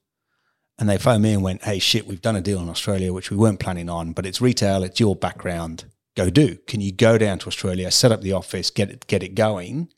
And 0.78 0.88
they 0.88 0.98
phoned 0.98 1.22
me 1.22 1.32
and 1.32 1.42
went, 1.42 1.64
Hey, 1.64 1.78
shit, 1.78 2.06
we've 2.06 2.20
done 2.20 2.36
a 2.36 2.42
deal 2.42 2.60
in 2.60 2.68
Australia, 2.68 3.12
which 3.12 3.30
we 3.30 3.36
weren't 3.36 3.60
planning 3.60 3.88
on, 3.88 4.12
but 4.12 4.26
it's 4.26 4.40
retail, 4.40 4.84
it's 4.84 5.00
your 5.00 5.16
background. 5.16 5.86
Go 6.14 6.28
do. 6.28 6.56
Can 6.66 6.82
you 6.82 6.92
go 6.92 7.16
down 7.16 7.38
to 7.38 7.46
Australia, 7.46 7.90
set 7.90 8.12
up 8.12 8.20
the 8.20 8.32
office, 8.32 8.70
get 8.70 8.90
it, 8.90 9.06
get 9.06 9.22
it 9.22 9.34
going, 9.34 9.88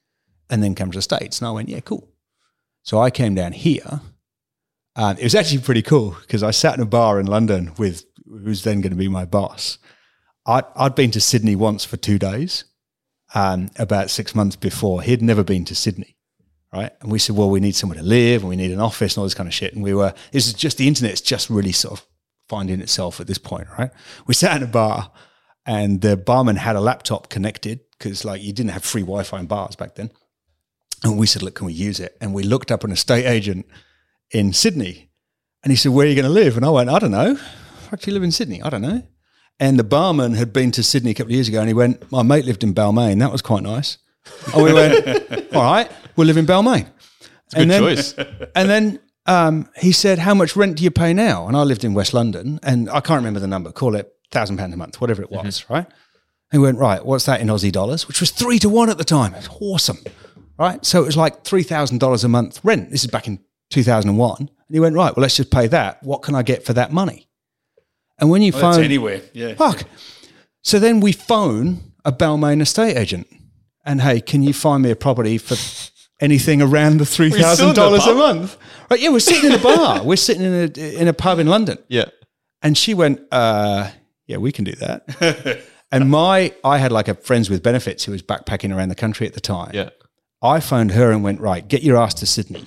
and 0.48 0.62
then 0.62 0.76
come 0.76 0.92
to 0.92 0.98
the 0.98 1.02
States? 1.02 1.40
And 1.40 1.48
I 1.48 1.50
went, 1.50 1.68
Yeah, 1.68 1.80
cool. 1.80 2.08
So 2.84 3.00
I 3.00 3.10
came 3.10 3.34
down 3.34 3.52
here. 3.52 4.00
Um, 4.94 5.16
it 5.18 5.24
was 5.24 5.34
actually 5.34 5.62
pretty 5.62 5.82
cool 5.82 6.16
because 6.20 6.44
I 6.44 6.52
sat 6.52 6.76
in 6.76 6.82
a 6.82 6.86
bar 6.86 7.18
in 7.18 7.26
London 7.26 7.72
with 7.76 8.04
who's 8.28 8.62
then 8.62 8.80
going 8.80 8.92
to 8.92 8.96
be 8.96 9.08
my 9.08 9.24
boss. 9.24 9.78
I'd, 10.46 10.64
I'd 10.76 10.94
been 10.94 11.10
to 11.12 11.20
Sydney 11.20 11.56
once 11.56 11.84
for 11.84 11.96
two 11.96 12.18
days 12.18 12.64
um, 13.34 13.68
about 13.76 14.10
six 14.10 14.34
months 14.34 14.56
before. 14.56 15.02
He'd 15.02 15.20
never 15.20 15.44
been 15.44 15.64
to 15.66 15.74
Sydney, 15.74 16.16
right? 16.72 16.92
And 17.00 17.10
we 17.10 17.18
said, 17.18 17.36
well, 17.36 17.50
we 17.50 17.60
need 17.60 17.74
somewhere 17.74 17.98
to 17.98 18.04
live 18.04 18.42
and 18.42 18.48
we 18.48 18.56
need 18.56 18.70
an 18.70 18.80
office 18.80 19.14
and 19.14 19.18
all 19.18 19.24
this 19.24 19.34
kind 19.34 19.48
of 19.48 19.54
shit. 19.54 19.74
And 19.74 19.82
we 19.82 19.92
were, 19.92 20.14
this 20.32 20.46
is 20.46 20.54
just 20.54 20.78
the 20.78 20.88
internet's 20.88 21.20
just 21.20 21.50
really 21.50 21.72
sort 21.72 22.00
of 22.00 22.06
finding 22.48 22.80
itself 22.80 23.20
at 23.20 23.26
this 23.26 23.38
point, 23.38 23.66
right? 23.78 23.90
We 24.26 24.34
sat 24.34 24.56
in 24.56 24.62
a 24.62 24.70
bar 24.70 25.10
and 25.66 26.00
the 26.00 26.16
barman 26.16 26.56
had 26.56 26.76
a 26.76 26.80
laptop 26.80 27.28
connected 27.28 27.80
because 27.98 28.24
like 28.24 28.42
you 28.42 28.52
didn't 28.52 28.70
have 28.70 28.84
free 28.84 29.02
Wi-Fi 29.02 29.40
in 29.40 29.46
bars 29.46 29.76
back 29.76 29.96
then. 29.96 30.10
And 31.02 31.18
we 31.18 31.26
said, 31.26 31.42
look, 31.42 31.56
can 31.56 31.66
we 31.66 31.72
use 31.72 32.00
it? 32.00 32.16
And 32.20 32.32
we 32.32 32.44
looked 32.44 32.70
up 32.70 32.84
an 32.84 32.92
estate 32.92 33.26
agent 33.26 33.66
in 34.30 34.52
Sydney 34.52 35.10
and 35.62 35.70
he 35.70 35.76
said, 35.76 35.92
where 35.92 36.06
are 36.06 36.08
you 36.08 36.14
going 36.14 36.24
to 36.24 36.30
live? 36.30 36.56
And 36.56 36.64
I 36.64 36.70
went, 36.70 36.90
I 36.90 36.98
don't 36.98 37.10
know. 37.10 37.34
Do 37.34 38.10
you 38.10 38.12
live 38.12 38.22
in 38.22 38.32
Sydney? 38.32 38.62
I 38.62 38.70
don't 38.70 38.82
know. 38.82 39.02
And 39.60 39.78
the 39.78 39.84
barman 39.84 40.34
had 40.34 40.52
been 40.52 40.70
to 40.72 40.82
Sydney 40.82 41.12
a 41.12 41.14
couple 41.14 41.28
of 41.28 41.34
years 41.34 41.48
ago 41.48 41.60
and 41.60 41.68
he 41.68 41.74
went, 41.74 42.10
My 42.10 42.22
mate 42.22 42.44
lived 42.44 42.64
in 42.64 42.74
Balmain. 42.74 43.20
That 43.20 43.30
was 43.32 43.42
quite 43.42 43.62
nice. 43.62 43.98
And 44.52 44.64
we 44.64 44.72
went, 44.72 45.06
All 45.54 45.62
right, 45.62 45.90
we'll 46.16 46.26
live 46.26 46.36
in 46.36 46.46
Balmain. 46.46 46.86
Good 47.50 47.62
and 47.62 47.70
then, 47.70 47.80
choice. 47.82 48.14
And 48.56 48.68
then 48.68 49.00
um, 49.26 49.68
he 49.76 49.92
said, 49.92 50.18
How 50.18 50.34
much 50.34 50.56
rent 50.56 50.78
do 50.78 50.84
you 50.84 50.90
pay 50.90 51.12
now? 51.12 51.46
And 51.46 51.56
I 51.56 51.62
lived 51.62 51.84
in 51.84 51.94
West 51.94 52.14
London 52.14 52.58
and 52.62 52.90
I 52.90 53.00
can't 53.00 53.18
remember 53.18 53.40
the 53.40 53.46
number, 53.46 53.70
call 53.70 53.94
it 53.94 54.12
thousand 54.30 54.56
pounds 54.56 54.74
a 54.74 54.76
month, 54.76 55.00
whatever 55.00 55.22
it 55.22 55.30
was, 55.30 55.68
right? 55.70 55.86
And 55.86 55.94
he 56.52 56.58
went, 56.58 56.78
Right, 56.78 57.04
what's 57.04 57.26
that 57.26 57.40
in 57.40 57.48
Aussie 57.48 57.72
dollars? 57.72 58.08
Which 58.08 58.20
was 58.20 58.30
three 58.30 58.58
to 58.58 58.68
one 58.68 58.90
at 58.90 58.98
the 58.98 59.04
time. 59.04 59.34
It 59.34 59.48
was 59.48 59.56
awesome. 59.60 59.98
Right. 60.58 60.84
So 60.84 61.02
it 61.02 61.06
was 61.06 61.16
like 61.16 61.42
$3,000 61.42 62.24
a 62.24 62.28
month 62.28 62.60
rent. 62.62 62.90
This 62.90 63.02
is 63.02 63.10
back 63.10 63.26
in 63.26 63.40
2001. 63.70 64.36
And 64.38 64.48
he 64.70 64.78
went, 64.80 64.94
Right, 64.94 65.14
well, 65.16 65.22
let's 65.22 65.36
just 65.36 65.50
pay 65.50 65.66
that. 65.68 66.02
What 66.02 66.22
can 66.22 66.34
I 66.34 66.42
get 66.42 66.64
for 66.64 66.72
that 66.74 66.92
money? 66.92 67.28
And 68.18 68.30
when 68.30 68.42
you 68.42 68.52
Well, 68.52 68.72
phone 68.74 68.84
anywhere. 68.84 69.22
Yeah. 69.32 69.54
Fuck. 69.54 69.84
So 70.62 70.78
then 70.78 71.00
we 71.00 71.12
phone 71.12 71.92
a 72.04 72.12
Balmain 72.12 72.60
estate 72.62 72.96
agent 72.96 73.26
and 73.84 74.00
hey, 74.00 74.20
can 74.20 74.42
you 74.42 74.52
find 74.52 74.82
me 74.82 74.90
a 74.90 74.96
property 74.96 75.38
for 75.38 75.56
anything 76.20 76.62
around 76.62 76.98
the 76.98 77.06
three 77.06 77.30
thousand 77.30 77.74
dollars 77.74 78.06
a 78.06 78.14
month? 78.14 78.56
Right? 78.90 79.00
Yeah, 79.00 79.10
we're 79.10 79.18
sitting 79.20 79.50
in 79.50 79.58
a 79.58 79.62
bar. 79.62 80.02
we're 80.04 80.16
sitting 80.16 80.42
in 80.42 80.52
a 80.76 81.00
in 81.00 81.08
a 81.08 81.12
pub 81.12 81.38
in 81.38 81.46
London, 81.48 81.78
Yeah. 81.88 82.06
and 82.62 82.78
she 82.78 82.94
went, 82.94 83.20
uh, 83.32 83.90
"Yeah, 84.26 84.38
we 84.38 84.52
can 84.52 84.64
do 84.64 84.72
that." 84.72 85.62
and 85.92 86.08
my, 86.10 86.52
I 86.62 86.78
had 86.78 86.92
like 86.92 87.08
a 87.08 87.14
friends 87.14 87.50
with 87.50 87.62
benefits 87.62 88.04
who 88.04 88.12
was 88.12 88.22
backpacking 88.22 88.74
around 88.74 88.88
the 88.88 88.94
country 88.94 89.26
at 89.26 89.34
the 89.34 89.40
time. 89.40 89.70
Yeah. 89.74 89.90
I 90.42 90.60
phoned 90.60 90.90
her 90.92 91.10
and 91.10 91.22
went, 91.24 91.40
right, 91.40 91.66
get 91.66 91.82
your 91.82 91.96
ass 91.96 92.12
to 92.14 92.26
Sydney. 92.26 92.66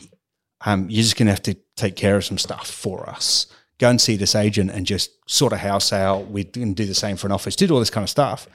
Um, 0.65 0.89
you're 0.89 1.03
just 1.03 1.15
going 1.15 1.27
to 1.27 1.31
have 1.31 1.43
to 1.43 1.55
take 1.75 1.95
care 1.95 2.15
of 2.17 2.25
some 2.25 2.39
stuff 2.39 2.67
for 2.67 3.07
us. 3.07 3.45
Go 3.79 3.89
and 3.89 4.01
see 4.01 4.15
this 4.15 4.33
agent 4.35 4.71
and 4.71 4.85
just 4.85 5.11
sort 5.29 5.53
a 5.53 5.57
house 5.57 5.93
out. 5.93 6.27
We 6.31 6.43
didn't 6.43 6.73
do 6.73 6.85
the 6.85 6.95
same 6.95 7.15
for 7.15 7.27
an 7.27 7.31
office, 7.33 7.55
did 7.55 7.69
all 7.71 7.79
this 7.79 7.89
kind 7.91 8.03
of 8.03 8.09
stuff. 8.09 8.47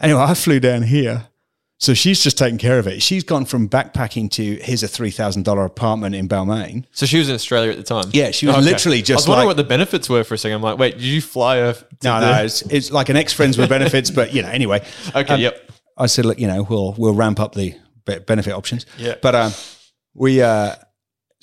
Anyway, 0.00 0.20
I 0.20 0.34
flew 0.34 0.60
down 0.60 0.82
here. 0.82 1.26
So 1.78 1.94
she's 1.94 2.22
just 2.22 2.36
taking 2.36 2.58
care 2.58 2.78
of 2.78 2.86
it. 2.86 3.02
She's 3.02 3.24
gone 3.24 3.46
from 3.46 3.66
backpacking 3.66 4.30
to 4.32 4.56
here's 4.56 4.82
a 4.82 4.86
$3,000 4.86 5.64
apartment 5.64 6.14
in 6.14 6.28
Balmain. 6.28 6.84
So 6.92 7.06
she 7.06 7.18
was 7.18 7.30
in 7.30 7.34
Australia 7.34 7.70
at 7.70 7.78
the 7.78 7.82
time. 7.82 8.04
Yeah, 8.12 8.32
she 8.32 8.46
was 8.46 8.62
literally 8.62 9.00
just. 9.00 9.10
I 9.10 9.14
was 9.14 9.28
wondering 9.28 9.46
like- 9.48 9.56
what 9.56 9.62
the 9.62 9.68
benefits 9.68 10.08
were 10.10 10.22
for 10.22 10.34
a 10.34 10.38
second. 10.38 10.56
I'm 10.56 10.62
like, 10.62 10.76
wait, 10.78 10.92
did 10.94 11.02
you 11.04 11.22
fly 11.22 11.56
her? 11.56 11.72
to 11.72 11.86
No, 12.04 12.20
no, 12.20 12.42
it's, 12.44 12.60
it's 12.62 12.90
like 12.90 13.08
an 13.08 13.16
ex 13.16 13.32
friends 13.32 13.56
with 13.56 13.70
benefits, 13.70 14.10
but 14.10 14.34
you 14.34 14.42
know, 14.42 14.50
anyway. 14.50 14.86
Okay. 15.14 15.34
Um, 15.34 15.40
yep. 15.40 15.70
I 15.96 16.04
said, 16.06 16.26
look, 16.26 16.38
you 16.38 16.46
know, 16.46 16.62
we'll 16.62 16.94
we'll 16.98 17.14
ramp 17.14 17.40
up 17.40 17.54
the 17.54 17.74
benefit 18.04 18.52
options. 18.52 18.84
Yeah. 18.98 19.14
But 19.20 19.34
um, 19.34 19.52
we 20.14 20.42
uh, 20.42 20.74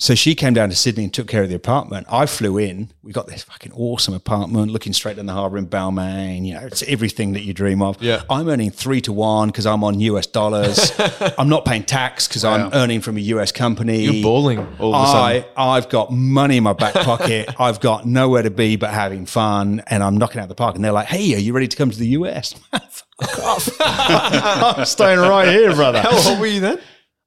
so 0.00 0.14
she 0.14 0.36
came 0.36 0.54
down 0.54 0.68
to 0.68 0.76
Sydney 0.76 1.04
and 1.04 1.12
took 1.12 1.26
care 1.26 1.42
of 1.42 1.48
the 1.48 1.56
apartment. 1.56 2.06
I 2.08 2.26
flew 2.26 2.56
in. 2.56 2.90
We 3.02 3.12
got 3.12 3.26
this 3.26 3.42
fucking 3.42 3.72
awesome 3.72 4.14
apartment 4.14 4.70
looking 4.70 4.92
straight 4.92 5.16
down 5.16 5.26
the 5.26 5.32
harbour 5.32 5.58
in 5.58 5.66
Balmain. 5.66 6.46
You 6.46 6.54
know, 6.54 6.66
it's 6.66 6.84
everything 6.84 7.32
that 7.32 7.42
you 7.42 7.52
dream 7.52 7.82
of. 7.82 8.00
Yeah. 8.00 8.22
I'm 8.30 8.48
earning 8.48 8.70
three 8.70 9.00
to 9.02 9.12
one 9.12 9.48
because 9.48 9.66
I'm 9.66 9.82
on 9.82 9.98
US 9.98 10.26
dollars. 10.26 10.92
I'm 11.38 11.48
not 11.48 11.64
paying 11.64 11.82
tax 11.82 12.28
because 12.28 12.44
I'm 12.44 12.70
earning 12.74 13.00
from 13.00 13.16
a 13.16 13.20
US 13.20 13.50
company. 13.50 14.04
You're 14.04 14.22
balling 14.22 14.60
all 14.78 14.94
of 14.94 15.02
a 15.02 15.06
sudden. 15.06 15.44
I, 15.56 15.68
I've 15.76 15.88
got 15.88 16.12
money 16.12 16.58
in 16.58 16.62
my 16.62 16.74
back 16.74 16.94
pocket. 16.94 17.52
I've 17.58 17.80
got 17.80 18.06
nowhere 18.06 18.42
to 18.42 18.50
be 18.50 18.76
but 18.76 18.90
having 18.90 19.26
fun, 19.26 19.82
and 19.88 20.04
I'm 20.04 20.16
knocking 20.16 20.40
out 20.40 20.48
the 20.48 20.54
park. 20.54 20.76
And 20.76 20.84
they're 20.84 20.92
like, 20.92 21.08
"Hey, 21.08 21.34
are 21.34 21.38
you 21.38 21.52
ready 21.52 21.66
to 21.66 21.76
come 21.76 21.90
to 21.90 21.98
the 21.98 22.08
US?" 22.08 22.52
Fuck 22.70 23.38
off! 23.40 23.68
I'm 23.80 24.84
staying 24.84 25.18
right 25.18 25.48
here, 25.48 25.74
brother. 25.74 26.00
How 26.00 26.30
old 26.30 26.38
were 26.38 26.46
you 26.46 26.60
then? 26.60 26.78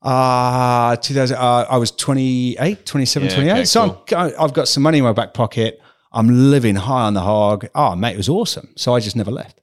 Uh, 0.02 0.96
2000, 0.98 1.38
uh, 1.38 1.66
I 1.70 1.78
was 1.78 1.92
28, 1.92 2.86
27, 2.86 3.28
Yeah, 3.30 3.36
28. 3.36 3.52
okay, 3.52 3.66
so 3.66 4.04
I'm, 4.16 4.32
I've 4.40 4.54
got 4.54 4.68
some 4.68 4.84
money 4.84 4.98
in 4.98 5.04
my 5.04 5.14
back 5.14 5.34
pocket. 5.34 5.80
I'm 6.12 6.50
living 6.52 6.76
high 6.76 7.04
on 7.04 7.14
the 7.14 7.22
hog. 7.22 7.68
Oh, 7.76 7.96
mate, 7.96 8.14
it 8.14 8.18
was 8.18 8.28
awesome. 8.30 8.74
So 8.76 8.94
I 8.96 9.00
just 9.00 9.16
never 9.16 9.32
left. 9.32 9.62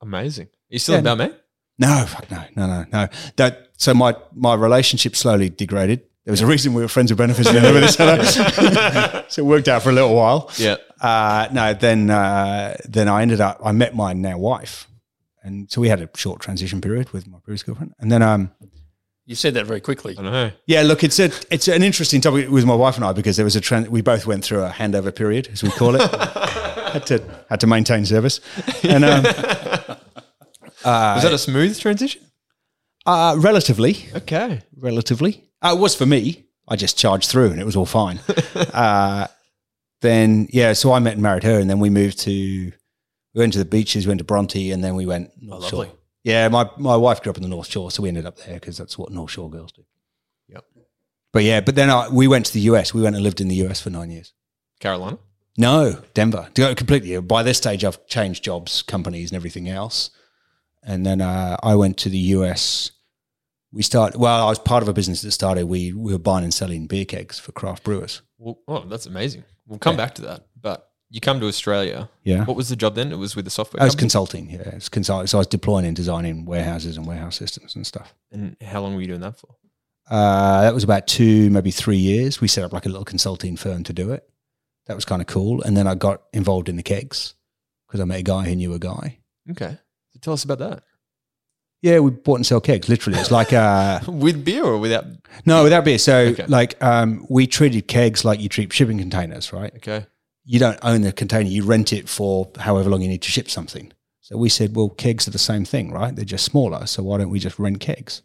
Amazing. 0.00 0.48
You 0.68 0.78
still 0.78 0.94
Yeah. 0.94 0.98
in 1.12 1.18
Balmain? 1.18 1.34
No, 1.78 2.06
fuck 2.06 2.30
no, 2.30 2.42
no, 2.56 2.66
no, 2.66 2.84
no. 2.90 3.08
That 3.36 3.68
so 3.76 3.92
my 3.92 4.16
my 4.34 4.54
relationship 4.54 5.14
slowly 5.14 5.50
degraded. 5.50 6.00
There 6.24 6.32
was 6.32 6.40
a 6.40 6.46
reason 6.46 6.72
we 6.72 6.80
were 6.80 6.88
friends 6.88 7.10
with 7.12 7.18
benefits 7.18 7.48
and 7.48 7.62
with 7.74 7.84
each 7.84 8.00
other. 8.00 9.24
so 9.28 9.42
it 9.42 9.44
worked 9.44 9.68
out 9.68 9.82
for 9.82 9.90
a 9.90 9.92
little 9.92 10.14
while. 10.16 10.50
Yeah. 10.56 10.76
Uh, 11.00 11.48
no, 11.52 11.74
then 11.74 12.08
uh, 12.08 12.76
then 12.88 13.08
I 13.08 13.20
ended 13.20 13.42
up. 13.42 13.60
I 13.62 13.72
met 13.72 13.94
my 13.94 14.14
now 14.14 14.38
wife, 14.38 14.88
and 15.42 15.70
so 15.70 15.82
we 15.82 15.88
had 15.90 16.00
a 16.00 16.08
short 16.16 16.40
transition 16.40 16.80
period 16.80 17.10
with 17.12 17.26
my 17.28 17.38
previous 17.44 17.62
girlfriend, 17.62 17.92
and 17.98 18.10
then 18.10 18.22
um, 18.22 18.50
You 19.28 19.34
said 19.34 19.54
that 19.54 19.66
very 19.66 19.80
quickly. 19.80 20.14
I 20.18 20.22
know. 20.22 20.50
yeah, 20.66 20.82
look, 20.82 21.02
it's 21.02 21.18
a 21.18 21.30
it's 21.50 21.66
an 21.68 21.82
interesting 21.82 22.20
topic 22.20 22.48
with 22.48 22.64
my 22.64 22.74
wife 22.76 22.94
and 22.96 23.04
I 23.04 23.12
because 23.12 23.36
there 23.36 23.44
was 23.44 23.56
a 23.56 23.60
trend. 23.60 23.88
We 23.88 24.00
both 24.00 24.24
went 24.26 24.44
through 24.44 24.62
a 24.62 24.70
handover 24.70 25.12
period, 25.14 25.48
as 25.52 25.62
we 25.64 25.70
call 25.70 25.96
it. 25.96 26.00
had 26.92 27.06
to 27.06 27.22
had 27.50 27.60
to 27.60 27.66
maintain 27.66 28.04
service, 28.06 28.40
and 28.84 29.04
um, 29.04 29.24
Was 30.84 31.22
that 31.22 31.32
a 31.32 31.38
smooth 31.38 31.78
transition? 31.78 32.22
uh, 33.04 33.36
relatively, 33.38 34.06
Okay. 34.14 34.62
relatively, 34.78 35.44
uh, 35.62 35.74
it 35.76 35.80
was 35.80 35.94
for 35.94 36.06
me. 36.06 36.44
I 36.68 36.76
just 36.76 36.96
charged 36.98 37.28
through, 37.30 37.50
and 37.50 37.60
it 37.60 37.64
was 37.64 37.76
all 37.76 37.86
fine. 37.86 38.18
uh, 38.72 39.26
then 40.02 40.46
yeah, 40.52 40.72
so 40.72 40.92
I 40.92 40.98
met 41.00 41.14
and 41.14 41.22
married 41.22 41.42
her, 41.44 41.58
and 41.58 41.68
then 41.68 41.78
we 41.80 41.90
moved 41.90 42.18
to 42.20 42.30
we 42.30 42.72
went 43.40 43.52
to 43.54 43.58
the 43.58 43.64
beaches, 43.64 44.06
went 44.06 44.18
to 44.18 44.24
Bronte, 44.24 44.70
and 44.70 44.82
then 44.84 44.94
we 44.94 45.06
went 45.06 45.30
Oh, 45.50 45.58
lovely. 45.58 45.68
Shore. 45.88 45.96
Yeah, 46.26 46.48
my 46.48 46.68
my 46.76 46.96
wife 46.96 47.22
grew 47.22 47.30
up 47.30 47.36
in 47.36 47.44
the 47.44 47.48
North 47.48 47.68
Shore, 47.68 47.88
so 47.92 48.02
we 48.02 48.08
ended 48.08 48.26
up 48.26 48.36
there 48.38 48.54
because 48.54 48.76
that's 48.76 48.98
what 48.98 49.12
North 49.12 49.30
Shore 49.30 49.48
girls 49.48 49.70
do. 49.70 49.84
Yep. 50.48 50.64
But 51.32 51.44
yeah, 51.44 51.60
but 51.60 51.76
then 51.76 51.88
I, 51.88 52.08
we 52.08 52.26
went 52.26 52.46
to 52.46 52.52
the 52.52 52.62
US. 52.72 52.92
We 52.92 53.00
went 53.00 53.14
and 53.14 53.22
lived 53.22 53.40
in 53.40 53.46
the 53.46 53.54
US 53.66 53.80
for 53.80 53.90
nine 53.90 54.10
years. 54.10 54.32
Carolina. 54.80 55.20
No, 55.56 56.02
Denver. 56.14 56.48
To 56.54 56.62
go 56.62 56.74
completely. 56.74 57.16
By 57.20 57.44
this 57.44 57.58
stage, 57.58 57.84
I've 57.84 58.04
changed 58.08 58.42
jobs, 58.42 58.82
companies, 58.82 59.30
and 59.30 59.36
everything 59.36 59.68
else. 59.68 60.10
And 60.82 61.06
then 61.06 61.20
uh, 61.20 61.58
I 61.62 61.76
went 61.76 61.96
to 61.98 62.08
the 62.08 62.18
US. 62.18 62.90
We 63.70 63.84
started. 63.84 64.18
Well, 64.18 64.46
I 64.46 64.48
was 64.48 64.58
part 64.58 64.82
of 64.82 64.88
a 64.88 64.92
business 64.92 65.22
that 65.22 65.30
started. 65.30 65.66
We 65.66 65.92
we 65.92 66.10
were 66.10 66.18
buying 66.18 66.42
and 66.42 66.52
selling 66.52 66.88
beer 66.88 67.04
kegs 67.04 67.38
for 67.38 67.52
craft 67.52 67.84
brewers. 67.84 68.22
Well, 68.36 68.58
oh, 68.66 68.80
that's 68.80 69.06
amazing. 69.06 69.44
We'll 69.64 69.78
come 69.78 69.96
back 69.96 70.16
to 70.16 70.22
that. 70.22 70.46
But 70.60 70.90
you 71.10 71.20
come 71.20 71.38
to 71.40 71.46
Australia. 71.46 72.08
Yeah. 72.24 72.44
What 72.44 72.56
was 72.56 72.68
the 72.68 72.76
job 72.76 72.94
then? 72.94 73.12
It 73.12 73.16
was 73.18 73.36
with 73.36 73.44
the 73.44 73.50
software. 73.50 73.80
I 73.82 73.84
was 73.84 73.94
company? 73.94 74.04
consulting. 74.04 74.50
Yeah, 74.50 74.74
it's 74.76 74.88
consulting. 74.88 75.26
So 75.28 75.38
I 75.38 75.40
was 75.40 75.46
deploying 75.46 75.86
and 75.86 75.94
designing 75.96 76.44
warehouses 76.44 76.96
and 76.96 77.06
warehouse 77.06 77.36
systems 77.36 77.76
and 77.76 77.86
stuff. 77.86 78.14
and 78.32 78.56
how 78.62 78.82
long 78.82 78.94
were 78.94 79.00
you 79.00 79.06
doing 79.08 79.20
that 79.20 79.38
for? 79.38 79.54
Uh, 80.10 80.62
that 80.62 80.74
was 80.74 80.84
about 80.84 81.06
two, 81.06 81.50
maybe 81.50 81.70
three 81.70 81.96
years. 81.96 82.40
We 82.40 82.48
set 82.48 82.64
up 82.64 82.72
like 82.72 82.86
a 82.86 82.88
little 82.88 83.04
consulting 83.04 83.56
firm 83.56 83.82
to 83.84 83.92
do 83.92 84.12
it. 84.12 84.28
That 84.86 84.94
was 84.94 85.04
kind 85.04 85.20
of 85.20 85.26
cool. 85.26 85.62
And 85.62 85.76
then 85.76 85.86
I 85.88 85.94
got 85.96 86.22
involved 86.32 86.68
in 86.68 86.76
the 86.76 86.82
kegs 86.84 87.34
because 87.88 88.00
I 88.00 88.04
met 88.04 88.20
a 88.20 88.22
guy 88.22 88.44
who 88.48 88.54
knew 88.56 88.72
a 88.72 88.78
guy. 88.78 89.18
Okay. 89.50 89.76
So 90.12 90.18
tell 90.20 90.32
us 90.34 90.44
about 90.44 90.58
that. 90.60 90.82
Yeah, 91.82 91.98
we 92.00 92.10
bought 92.10 92.36
and 92.36 92.46
sell 92.46 92.60
kegs. 92.60 92.88
Literally, 92.88 93.18
it's 93.18 93.30
like 93.30 93.52
uh, 93.52 94.00
With 94.08 94.44
beer 94.44 94.64
or 94.64 94.78
without? 94.78 95.04
no, 95.44 95.62
without 95.64 95.84
beer. 95.84 95.98
So 95.98 96.16
Okay. 96.18 96.46
like 96.46 96.82
um, 96.82 97.26
we 97.28 97.46
treated 97.46 97.86
kegs 97.88 98.24
like 98.24 98.40
you 98.40 98.48
treat 98.48 98.72
shipping 98.72 98.98
containers, 98.98 99.52
right? 99.52 99.72
Okay. 99.76 100.06
You 100.46 100.58
don't 100.58 100.78
own 100.82 101.02
the 101.02 101.12
container; 101.12 101.50
you 101.50 101.64
rent 101.64 101.92
it 101.92 102.08
for 102.08 102.50
however 102.58 102.88
long 102.88 103.02
you 103.02 103.08
need 103.08 103.22
to 103.22 103.30
ship 103.30 103.50
something. 103.50 103.92
So 104.26 104.36
we 104.36 104.48
said, 104.48 104.74
well, 104.74 104.88
kegs 104.88 105.28
are 105.28 105.30
the 105.30 105.38
same 105.38 105.64
thing, 105.64 105.92
right? 105.92 106.14
They're 106.14 106.24
just 106.24 106.44
smaller. 106.44 106.86
So 106.86 107.04
why 107.04 107.18
don't 107.18 107.30
we 107.30 107.38
just 107.38 107.60
rent 107.60 107.78
kegs? 107.78 108.22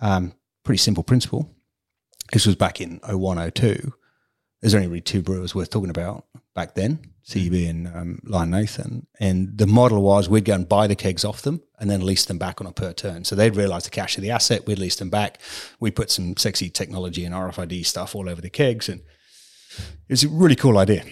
Um, 0.00 0.32
pretty 0.64 0.78
simple 0.78 1.04
principle. 1.04 1.54
This 2.32 2.46
was 2.46 2.56
back 2.56 2.80
in 2.80 2.98
01, 3.08 3.52
02. 3.52 3.92
There's 4.60 4.74
only 4.74 4.88
really 4.88 5.00
two 5.00 5.22
brewers 5.22 5.54
worth 5.54 5.70
talking 5.70 5.88
about 5.88 6.24
back 6.56 6.74
then, 6.74 6.98
CB 7.24 7.70
and 7.70 7.86
um, 7.86 8.22
Lion 8.24 8.50
Nathan. 8.50 9.06
And 9.20 9.56
the 9.56 9.68
model 9.68 10.02
was 10.02 10.28
we'd 10.28 10.44
go 10.44 10.54
and 10.54 10.68
buy 10.68 10.88
the 10.88 10.96
kegs 10.96 11.24
off 11.24 11.42
them 11.42 11.62
and 11.78 11.88
then 11.88 12.04
lease 12.04 12.24
them 12.24 12.38
back 12.38 12.60
on 12.60 12.66
a 12.66 12.72
per 12.72 12.92
turn. 12.92 13.22
So 13.24 13.36
they'd 13.36 13.54
realize 13.54 13.84
the 13.84 13.90
cash 13.90 14.16
of 14.16 14.22
the 14.22 14.32
asset, 14.32 14.66
we'd 14.66 14.80
lease 14.80 14.96
them 14.96 15.10
back. 15.10 15.40
We 15.78 15.92
put 15.92 16.10
some 16.10 16.36
sexy 16.36 16.70
technology 16.70 17.24
and 17.24 17.32
RFID 17.32 17.86
stuff 17.86 18.16
all 18.16 18.28
over 18.28 18.40
the 18.40 18.50
kegs. 18.50 18.88
And 18.88 19.02
it 19.78 20.10
was 20.10 20.24
a 20.24 20.28
really 20.28 20.56
cool 20.56 20.78
idea. 20.78 21.04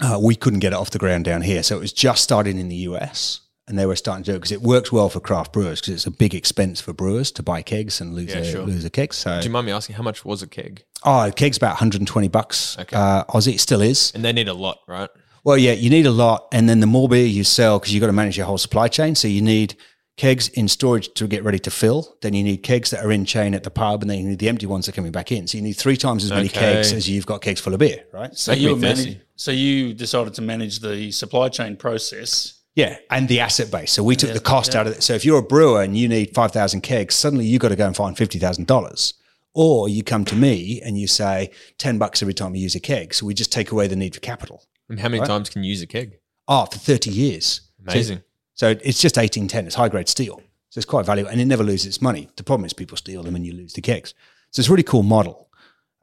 Uh, 0.00 0.18
we 0.22 0.34
couldn't 0.34 0.58
get 0.60 0.72
it 0.72 0.76
off 0.76 0.90
the 0.90 0.98
ground 0.98 1.24
down 1.24 1.42
here. 1.42 1.62
So 1.62 1.76
it 1.76 1.80
was 1.80 1.92
just 1.92 2.22
starting 2.24 2.58
in 2.58 2.68
the 2.68 2.76
US. 2.88 3.40
And 3.66 3.78
they 3.78 3.86
were 3.86 3.96
starting 3.96 4.24
to 4.24 4.32
do 4.32 4.34
it 4.36 4.40
because 4.40 4.52
it 4.52 4.60
works 4.60 4.92
well 4.92 5.08
for 5.08 5.20
craft 5.20 5.54
brewers 5.54 5.80
because 5.80 5.94
it's 5.94 6.06
a 6.06 6.10
big 6.10 6.34
expense 6.34 6.82
for 6.82 6.92
brewers 6.92 7.32
to 7.32 7.42
buy 7.42 7.62
kegs 7.62 7.98
and 7.98 8.12
lose, 8.12 8.28
Yeah, 8.28 8.40
their, 8.42 8.52
sure. 8.52 8.62
lose 8.66 8.82
their 8.82 8.90
kegs. 8.90 9.16
So 9.16 9.40
Do 9.40 9.46
you 9.46 9.50
mind 9.52 9.64
me 9.64 9.72
asking 9.72 9.96
how 9.96 10.02
much 10.02 10.22
was 10.22 10.42
a 10.42 10.46
keg? 10.46 10.84
Oh, 11.02 11.28
a 11.28 11.32
keg's 11.32 11.56
about 11.56 11.70
120 11.70 12.28
bucks. 12.28 12.76
Okay. 12.78 12.94
Uh, 12.94 13.24
Aussie, 13.24 13.54
it 13.54 13.60
still 13.60 13.80
is. 13.80 14.12
And 14.14 14.22
they 14.22 14.34
need 14.34 14.48
a 14.48 14.54
lot, 14.54 14.80
right? 14.86 15.08
Well, 15.44 15.56
yeah, 15.56 15.72
you 15.72 15.88
need 15.88 16.04
a 16.04 16.10
lot. 16.10 16.46
And 16.52 16.68
then 16.68 16.80
the 16.80 16.86
more 16.86 17.08
beer 17.08 17.24
you 17.24 17.42
sell, 17.42 17.78
because 17.78 17.94
you've 17.94 18.02
got 18.02 18.08
to 18.08 18.12
manage 18.12 18.36
your 18.36 18.44
whole 18.46 18.58
supply 18.58 18.88
chain. 18.88 19.14
So 19.14 19.28
you 19.28 19.40
need 19.40 19.76
kegs 20.16 20.48
in 20.48 20.68
storage 20.68 21.12
to 21.14 21.26
get 21.26 21.42
ready 21.42 21.58
to 21.58 21.70
fill. 21.70 22.16
Then 22.22 22.34
you 22.34 22.44
need 22.44 22.58
kegs 22.58 22.90
that 22.90 23.04
are 23.04 23.10
in 23.10 23.24
chain 23.24 23.52
at 23.54 23.64
the 23.64 23.70
pub. 23.70 24.02
And 24.02 24.10
then 24.10 24.18
you 24.20 24.28
need 24.28 24.38
the 24.38 24.48
empty 24.48 24.66
ones 24.66 24.86
that 24.86 24.92
are 24.94 24.96
coming 24.96 25.10
back 25.12 25.32
in. 25.32 25.46
So 25.46 25.58
you 25.58 25.62
need 25.62 25.72
three 25.72 25.96
times 25.96 26.24
as 26.24 26.30
many 26.30 26.46
Okay. 26.46 26.60
kegs 26.74 26.92
as 26.92 27.08
you've 27.08 27.26
got 27.26 27.40
kegs 27.42 27.60
full 27.60 27.74
of 27.74 27.80
beer, 27.80 28.04
right? 28.12 28.34
So 28.36 28.52
Make 28.52 28.60
you 28.60 28.76
me 28.76 28.82
manage, 28.82 29.18
so 29.36 29.50
you 29.50 29.92
decided 29.94 30.34
to 30.34 30.42
manage 30.42 30.78
the 30.80 31.10
supply 31.10 31.48
chain 31.48 31.76
process. 31.76 32.60
Yeah, 32.76 32.96
and 33.10 33.28
the 33.28 33.38
asset 33.40 33.70
base. 33.70 33.92
So 33.92 34.02
we 34.02 34.16
took 34.16 34.28
Yeah, 34.30 34.34
the 34.34 34.40
cost 34.40 34.74
yeah. 34.74 34.80
out 34.80 34.86
of 34.88 34.94
it. 34.94 35.02
So 35.02 35.14
if 35.14 35.24
you're 35.24 35.38
a 35.38 35.42
brewer 35.42 35.82
and 35.82 35.96
you 35.96 36.08
need 36.08 36.34
5,000 36.34 36.80
kegs, 36.80 37.14
suddenly 37.14 37.44
you've 37.46 37.60
got 37.62 37.68
to 37.68 37.76
go 37.76 37.86
and 37.86 37.94
find 37.94 38.16
$50,000. 38.16 39.14
Or 39.56 39.88
you 39.88 40.02
come 40.02 40.24
to 40.24 40.34
me 40.34 40.80
and 40.84 40.98
you 40.98 41.06
say 41.06 41.50
10 41.78 41.98
bucks 41.98 42.20
every 42.22 42.34
time 42.34 42.56
you 42.56 42.62
use 42.62 42.74
a 42.74 42.80
keg. 42.80 43.14
So 43.14 43.26
we 43.26 43.34
just 43.34 43.52
take 43.52 43.70
away 43.70 43.86
the 43.86 43.94
need 43.94 44.12
for 44.14 44.20
capital. 44.20 44.64
And 44.88 44.98
how 44.98 45.08
many 45.08 45.20
Right. 45.20 45.28
times 45.28 45.48
can 45.50 45.62
you 45.62 45.70
use 45.70 45.82
a 45.82 45.86
keg? 45.86 46.18
Oh, 46.48 46.66
for 46.66 46.78
30 46.78 47.10
years. 47.10 47.60
Amazing. 47.86 48.16
So 48.18 48.22
it's 48.62 49.00
just 49.00 49.16
1810. 49.16 49.66
It's 49.66 49.74
high 49.74 49.88
grade 49.88 50.08
steel. 50.08 50.40
So 50.70 50.78
it's 50.78 50.86
quite 50.86 51.06
valuable 51.06 51.30
and 51.30 51.40
it 51.40 51.44
never 51.44 51.62
loses 51.62 51.86
its 51.86 52.02
money. 52.02 52.28
The 52.36 52.42
problem 52.42 52.64
is 52.66 52.72
people 52.72 52.96
steal 52.96 53.22
them 53.22 53.36
and 53.36 53.46
you 53.46 53.52
lose 53.52 53.74
the 53.74 53.80
kegs. 53.80 54.14
So 54.50 54.60
it's 54.60 54.68
a 54.68 54.72
really 54.72 54.82
cool 54.82 55.02
model. 55.02 55.48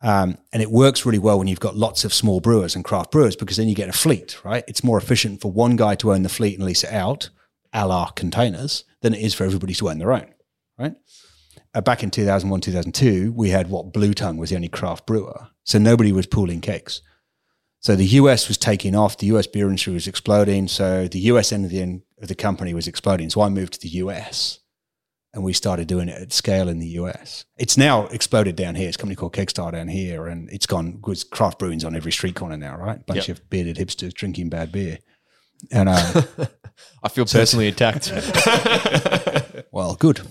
Um, 0.01 0.37
and 0.51 0.61
it 0.63 0.71
works 0.71 1.05
really 1.05 1.19
well 1.19 1.37
when 1.37 1.47
you've 1.47 1.59
got 1.59 1.75
lots 1.75 2.03
of 2.03 2.13
small 2.13 2.39
brewers 2.39 2.75
and 2.75 2.83
craft 2.83 3.11
brewers 3.11 3.35
because 3.35 3.57
then 3.57 3.67
you 3.67 3.75
get 3.75 3.89
a 3.89 3.93
fleet, 3.93 4.43
right? 4.43 4.63
It's 4.67 4.83
more 4.83 4.97
efficient 4.97 5.41
for 5.41 5.51
one 5.51 5.75
guy 5.75 5.95
to 5.95 6.13
own 6.13 6.23
the 6.23 6.29
fleet 6.29 6.55
and 6.57 6.65
lease 6.65 6.83
it 6.83 6.91
out, 6.91 7.29
a 7.73 7.85
la 7.87 8.09
containers, 8.11 8.83
than 9.01 9.13
it 9.13 9.21
is 9.21 9.33
for 9.33 9.43
everybody 9.43 9.73
to 9.75 9.89
own 9.89 9.99
their 9.99 10.11
own, 10.11 10.33
right? 10.79 10.95
Uh, 11.73 11.81
back 11.81 12.03
in 12.03 12.09
2001, 12.09 12.61
2002, 12.61 13.31
we 13.31 13.49
had 13.49 13.69
what 13.69 13.93
Bluetongue 13.93 14.37
was 14.37 14.49
the 14.49 14.55
only 14.55 14.67
craft 14.67 15.05
brewer. 15.05 15.47
So 15.63 15.77
nobody 15.77 16.11
was 16.11 16.25
pooling 16.25 16.61
kegs. 16.61 17.01
So 17.79 17.95
the 17.95 18.05
US 18.05 18.47
was 18.47 18.57
taking 18.57 18.95
off. 18.95 19.17
The 19.17 19.27
US 19.27 19.47
beer 19.47 19.67
industry 19.67 19.93
was 19.93 20.07
exploding. 20.07 20.67
So 20.67 21.07
the 21.07 21.19
US 21.19 21.51
end 21.51 21.65
of 21.65 21.71
the, 21.71 21.81
end 21.81 22.01
of 22.21 22.27
the 22.27 22.35
company 22.35 22.73
was 22.73 22.87
exploding. 22.87 23.29
So 23.29 23.41
I 23.41 23.49
moved 23.49 23.73
to 23.73 23.79
the 23.79 23.89
US 23.89 24.59
and 25.33 25.43
we 25.43 25.53
started 25.53 25.87
doing 25.87 26.09
it 26.09 26.21
at 26.21 26.33
scale 26.33 26.67
in 26.69 26.79
the 26.79 26.87
US. 26.99 27.45
It's 27.57 27.77
now 27.77 28.07
exploded 28.07 28.55
down 28.55 28.75
here. 28.75 28.87
It's 28.87 28.97
a 28.97 28.99
company 28.99 29.15
called 29.15 29.33
Kegstar 29.33 29.71
down 29.71 29.87
here 29.87 30.27
and 30.27 30.49
it's 30.49 30.65
gone 30.65 30.93
because 30.93 31.23
craft 31.23 31.59
brewing's 31.59 31.83
on 31.85 31.95
every 31.95 32.11
street 32.11 32.35
corner 32.35 32.57
now, 32.57 32.77
right? 32.77 33.05
Bunch 33.05 33.27
Yep. 33.27 33.37
of 33.37 33.49
bearded 33.49 33.77
hipsters 33.77 34.13
drinking 34.13 34.49
bad 34.49 34.71
beer. 34.71 34.99
And 35.71 35.89
uh, 35.89 36.21
I 37.03 37.09
feel 37.09 37.25
personally 37.25 37.67
attacked. 37.67 38.11
well, 39.71 39.95
good. 39.95 40.19
Um, 40.19 40.25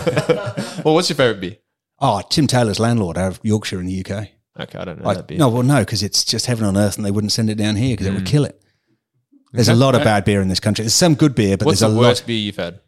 well, 0.84 0.94
what's 0.94 1.08
your 1.08 1.16
favorite 1.16 1.40
beer? 1.40 1.56
oh, 2.00 2.20
Tim 2.28 2.46
Taylor's 2.46 2.78
landlord 2.78 3.16
out 3.16 3.32
of 3.32 3.40
Yorkshire 3.42 3.80
in 3.80 3.86
the 3.86 4.00
UK. 4.04 4.28
Okay, 4.60 4.78
I 4.78 4.84
don't 4.84 5.00
know 5.02 5.08
I, 5.08 5.14
that 5.14 5.26
beer. 5.26 5.38
no, 5.38 5.48
well, 5.48 5.62
no, 5.62 5.80
because 5.80 6.02
it's 6.02 6.22
just 6.24 6.46
heaven 6.46 6.64
on 6.66 6.76
earth, 6.76 6.96
and 6.96 7.04
they 7.06 7.10
wouldn't 7.10 7.32
send 7.32 7.48
it 7.48 7.54
down 7.54 7.76
here 7.76 7.94
because 7.94 8.06
it 8.06 8.12
would 8.12 8.26
kill 8.26 8.44
it. 8.44 8.62
There's 9.54 9.68
a 9.68 9.74
lot 9.74 9.94
of 9.94 10.02
bad 10.04 10.24
beer 10.24 10.42
in 10.42 10.48
this 10.48 10.60
country. 10.60 10.82
There's 10.84 10.94
some 10.94 11.14
good 11.14 11.34
beer, 11.34 11.56
but 11.56 11.66
What's 11.66 11.80
there's 11.80 11.92
the 11.92 11.96
a 11.96 12.00
worst 12.00 12.22
lot. 12.22 12.26
beer 12.26 12.36
you've 12.38 12.56
had? 12.56 12.80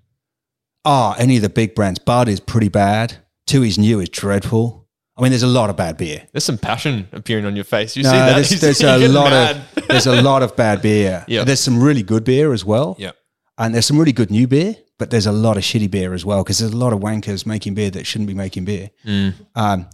Ah, 0.85 1.15
any 1.19 1.37
of 1.37 1.43
the 1.43 1.49
big 1.49 1.75
brands. 1.75 1.99
Bud 1.99 2.29
is 2.29 2.41
pretty 2.41 2.69
bad. 2.69 3.17
Tooheys 3.49 3.79
New 3.79 4.01
is 4.01 4.09
dreadful. 4.09 4.87
I 5.17 5.23
mean, 5.23 5.31
there's 5.31 5.43
a 5.43 5.47
lot 5.49 5.71
of 5.71 5.77
bad 5.77 5.97
beer. 5.97 6.27
There's 6.33 6.45
some 6.45 6.59
passion 6.59 7.09
appearing 7.13 7.47
on 7.47 7.57
your 7.57 7.65
face. 7.65 7.97
You 7.97 8.03
No, 8.03 8.11
see 8.11 8.17
that? 8.17 8.35
there's, 8.35 8.51
there's 8.61 8.79
see- 8.79 8.85
a 8.87 9.09
lot 9.09 9.31
mad. 9.31 9.57
of 9.77 9.87
there's 9.89 10.07
a 10.07 10.21
lot 10.23 10.43
of 10.43 10.55
bad 10.57 10.83
beer. 10.83 11.25
Yeah. 11.29 11.45
There's 11.45 11.61
some 11.61 11.83
really 11.83 12.03
good 12.03 12.25
beer 12.25 12.53
as 12.53 12.65
well. 12.65 12.97
Yeah. 12.99 13.13
And 13.59 13.75
there's 13.75 13.87
some 13.87 13.99
really 13.99 14.13
good 14.13 14.31
new 14.31 14.47
beer, 14.47 14.77
but 14.99 15.11
there's 15.11 15.27
a 15.27 15.33
lot 15.33 15.57
of 15.57 15.63
shitty 15.63 15.91
beer 15.91 16.13
as 16.13 16.25
well 16.25 16.43
because 16.45 16.59
there's 16.59 16.73
a 16.73 16.77
lot 16.77 16.93
of 16.93 17.01
wankers 17.01 17.47
making 17.47 17.75
beer 17.75 17.91
that 17.91 18.07
shouldn't 18.07 18.29
be 18.29 18.35
making 18.35 18.67
beer. 18.67 18.91
Mm. 19.07 19.33
Um, 19.55 19.89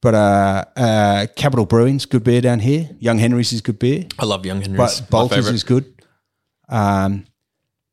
but 0.00 0.14
uh, 0.14 0.64
uh, 0.76 1.26
Capital 1.36 1.66
Brewing's 1.66 2.06
good 2.06 2.24
beer 2.24 2.40
down 2.40 2.60
here. 2.60 2.88
Young 2.98 3.18
Henry's 3.18 3.52
is 3.52 3.60
good 3.60 3.78
beer. 3.78 4.06
I 4.18 4.24
love 4.24 4.46
Young 4.46 4.62
Henry's. 4.62 5.00
But 5.00 5.10
Balter's 5.10 5.48
is 5.48 5.64
good. 5.64 5.92
Um, 6.68 7.26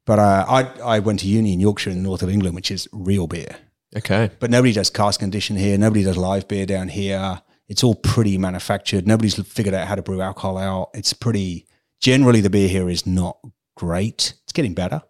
but 0.06 0.20
uh, 0.20 0.46
I 0.48 0.64
I 0.82 1.00
went 1.00 1.20
to 1.22 1.28
uni 1.28 1.54
in 1.54 1.60
Yorkshire 1.60 1.92
in 1.92 1.98
the 1.98 2.04
north 2.04 2.24
of 2.24 2.30
England, 2.30 2.56
which 2.56 2.72
is 2.72 2.88
real 2.92 3.28
beer. 3.28 3.56
Okay. 3.96 4.32
But 4.40 4.50
nobody 4.50 4.74
does 4.74 4.90
cask 4.90 5.20
condition 5.20 5.56
here. 5.56 5.78
Nobody 5.78 6.04
does 6.04 6.18
live 6.18 6.48
beer 6.48 6.66
down 6.66 6.90
here. 6.90 7.42
It's 7.68 7.84
all 7.84 7.96
pretty 7.96 8.38
manufactured. 8.38 9.08
Nobody's 9.08 9.36
figured 9.48 9.76
out 9.76 9.88
how 9.88 9.96
to 9.96 10.02
brew 10.02 10.22
alcohol 10.22 10.58
out. 10.58 10.90
It's 10.94 11.14
pretty. 11.14 11.68
Generally, 12.02 12.42
the 12.42 12.50
beer 12.50 12.68
here 12.68 12.90
is 12.90 13.06
not 13.08 13.38
great. 13.78 14.34
It's 14.44 14.52
getting 14.52 14.74
better. 14.74 15.02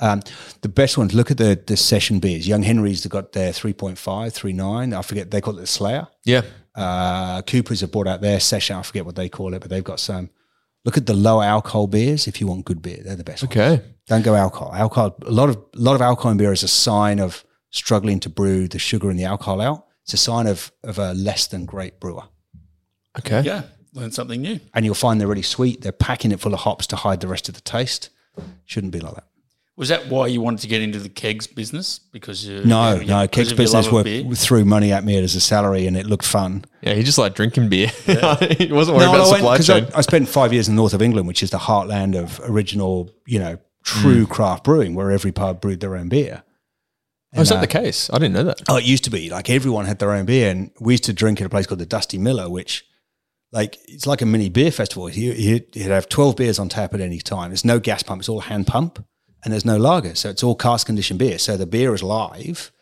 Um, 0.00 0.22
the 0.62 0.68
best 0.68 0.98
ones. 0.98 1.14
Look 1.14 1.30
at 1.30 1.38
the 1.38 1.62
the 1.64 1.76
session 1.76 2.18
beers. 2.18 2.48
Young 2.48 2.62
Henry's 2.62 3.02
they 3.04 3.08
got 3.08 3.32
their 3.32 3.52
3.5, 3.52 3.96
3.9. 3.96 4.96
I 4.96 5.02
forget 5.02 5.30
they 5.30 5.40
call 5.40 5.56
it 5.56 5.60
the 5.60 5.66
Stayer. 5.66 6.08
Yeah. 6.24 6.42
Uh, 6.74 7.42
Coopers 7.42 7.82
have 7.82 7.92
brought 7.92 8.08
out 8.08 8.20
their 8.20 8.40
session. 8.40 8.76
I 8.76 8.82
forget 8.82 9.06
what 9.06 9.14
they 9.14 9.28
call 9.28 9.54
it, 9.54 9.60
but 9.60 9.70
they've 9.70 9.84
got 9.84 10.00
some. 10.00 10.30
Look 10.84 10.96
at 10.96 11.06
the 11.06 11.14
low 11.14 11.40
alcohol 11.40 11.86
beers 11.86 12.26
if 12.28 12.40
you 12.40 12.46
want 12.46 12.64
good 12.64 12.82
beer. 12.82 13.00
They're 13.02 13.16
the 13.16 13.24
best. 13.24 13.42
ones. 13.42 13.56
Okay. 13.56 13.82
Don't 14.06 14.22
go 14.22 14.34
alcohol. 14.34 14.74
Alcohol. 14.74 15.16
A 15.26 15.30
lot 15.30 15.48
of 15.48 15.56
a 15.56 15.78
lot 15.78 15.94
of 15.94 16.02
alcohol 16.02 16.32
in 16.32 16.36
beer 16.36 16.52
is 16.52 16.62
a 16.62 16.68
sign 16.68 17.18
of 17.20 17.44
struggling 17.70 18.20
to 18.20 18.28
brew 18.28 18.68
the 18.68 18.78
sugar 18.78 19.08
and 19.10 19.18
the 19.18 19.24
alcohol 19.24 19.60
out. 19.60 19.86
It's 20.02 20.12
a 20.14 20.18
sign 20.18 20.46
of 20.46 20.70
of 20.82 20.98
a 20.98 21.14
less 21.14 21.46
than 21.46 21.64
great 21.64 22.00
brewer. 22.00 22.24
Okay. 23.18 23.40
Yeah, 23.42 23.62
learn 23.94 24.10
something 24.10 24.42
new. 24.42 24.60
And 24.74 24.84
you'll 24.84 24.94
find 24.94 25.20
they're 25.20 25.28
really 25.28 25.42
sweet. 25.42 25.80
They're 25.80 25.92
packing 25.92 26.32
it 26.32 26.40
full 26.40 26.52
of 26.52 26.60
hops 26.60 26.86
to 26.88 26.96
hide 26.96 27.20
the 27.20 27.28
rest 27.28 27.48
of 27.48 27.54
the 27.54 27.60
taste. 27.62 28.10
Shouldn't 28.66 28.92
be 28.92 29.00
like 29.00 29.14
that. 29.14 29.24
Was 29.76 29.88
that 29.88 30.06
why 30.08 30.28
you 30.28 30.40
wanted 30.40 30.60
to 30.60 30.68
get 30.68 30.82
into 30.82 31.00
the 31.00 31.08
kegs 31.08 31.48
business? 31.48 31.98
Because 31.98 32.46
you 32.46 32.64
No, 32.64 32.94
you- 32.94 33.06
no. 33.06 33.26
Kegs 33.26 33.52
business 33.52 33.86
love 33.90 34.04
were, 34.06 34.34
threw 34.36 34.64
money 34.64 34.92
at 34.92 35.02
me 35.04 35.18
as 35.18 35.34
a 35.34 35.40
salary, 35.40 35.86
and 35.88 35.96
it 35.96 36.06
looked 36.06 36.24
fun. 36.26 36.64
Yeah, 36.80 36.94
he 36.94 37.02
just 37.02 37.18
liked 37.18 37.34
drinking 37.34 37.68
beer. 37.70 37.88
he 38.06 38.70
wasn't 38.72 38.96
worried 38.98 39.08
about 39.08 39.20
I, 39.20 39.24
supply 39.36 39.56
'cause 39.56 39.66
chain. 39.66 39.86
I, 39.92 39.98
I 39.98 40.00
spent 40.02 40.28
five 40.28 40.52
years 40.52 40.68
in 40.68 40.76
the 40.76 40.80
north 40.80 40.94
of 40.94 41.02
England, 41.02 41.26
which 41.26 41.42
is 41.42 41.50
the 41.50 41.58
heartland 41.58 42.16
of 42.16 42.40
original, 42.44 43.10
you 43.26 43.38
know, 43.40 43.56
Mm. 43.84 44.00
true 44.00 44.26
craft 44.26 44.64
brewing, 44.64 44.94
where 44.94 45.10
every 45.10 45.30
pub 45.30 45.60
brewed 45.60 45.80
their 45.80 45.94
own 45.94 46.08
beer. 46.08 46.42
oh, 47.36 47.42
is 47.42 47.50
that 47.50 47.56
uh, 47.58 47.60
the 47.60 47.66
case? 47.66 48.08
I 48.10 48.14
didn't 48.18 48.32
know 48.32 48.44
that. 48.44 48.62
Oh, 48.66 48.76
it 48.78 48.84
used 48.84 49.04
to 49.04 49.10
be 49.10 49.28
like 49.28 49.50
everyone 49.50 49.84
had 49.84 49.98
their 49.98 50.12
own 50.12 50.24
beer, 50.24 50.50
and 50.50 50.70
we 50.80 50.94
used 50.94 51.04
to 51.04 51.12
drink 51.12 51.38
at 51.42 51.46
a 51.46 51.50
place 51.50 51.66
called 51.66 51.80
the 51.80 51.84
Dusty 51.84 52.16
Miller, 52.16 52.48
which, 52.48 52.86
like 53.52 53.76
it's 53.86 54.06
like 54.06 54.22
a 54.22 54.26
mini 54.26 54.48
beer 54.48 54.70
festival. 54.70 55.10
You, 55.10 55.32
you, 55.32 55.60
you'd 55.74 55.90
have 55.90 56.08
12 56.08 56.34
beers 56.36 56.58
on 56.58 56.70
tap 56.70 56.94
at 56.94 57.02
any 57.02 57.18
time. 57.18 57.50
There's 57.50 57.64
no 57.66 57.78
gas 57.78 58.02
pump. 58.02 58.20
It's 58.22 58.28
all 58.30 58.40
hand 58.40 58.66
pump 58.66 59.04
and 59.44 59.52
there's 59.52 59.64
no 59.64 59.76
lager. 59.76 60.14
So 60.14 60.30
it's 60.30 60.42
all 60.42 60.56
cask 60.56 60.86
conditioned 60.86 61.18
beer. 61.18 61.38
So 61.38 61.56
the 61.56 61.66
beer 61.66 61.94
is 61.94 62.02
live. 62.02 62.72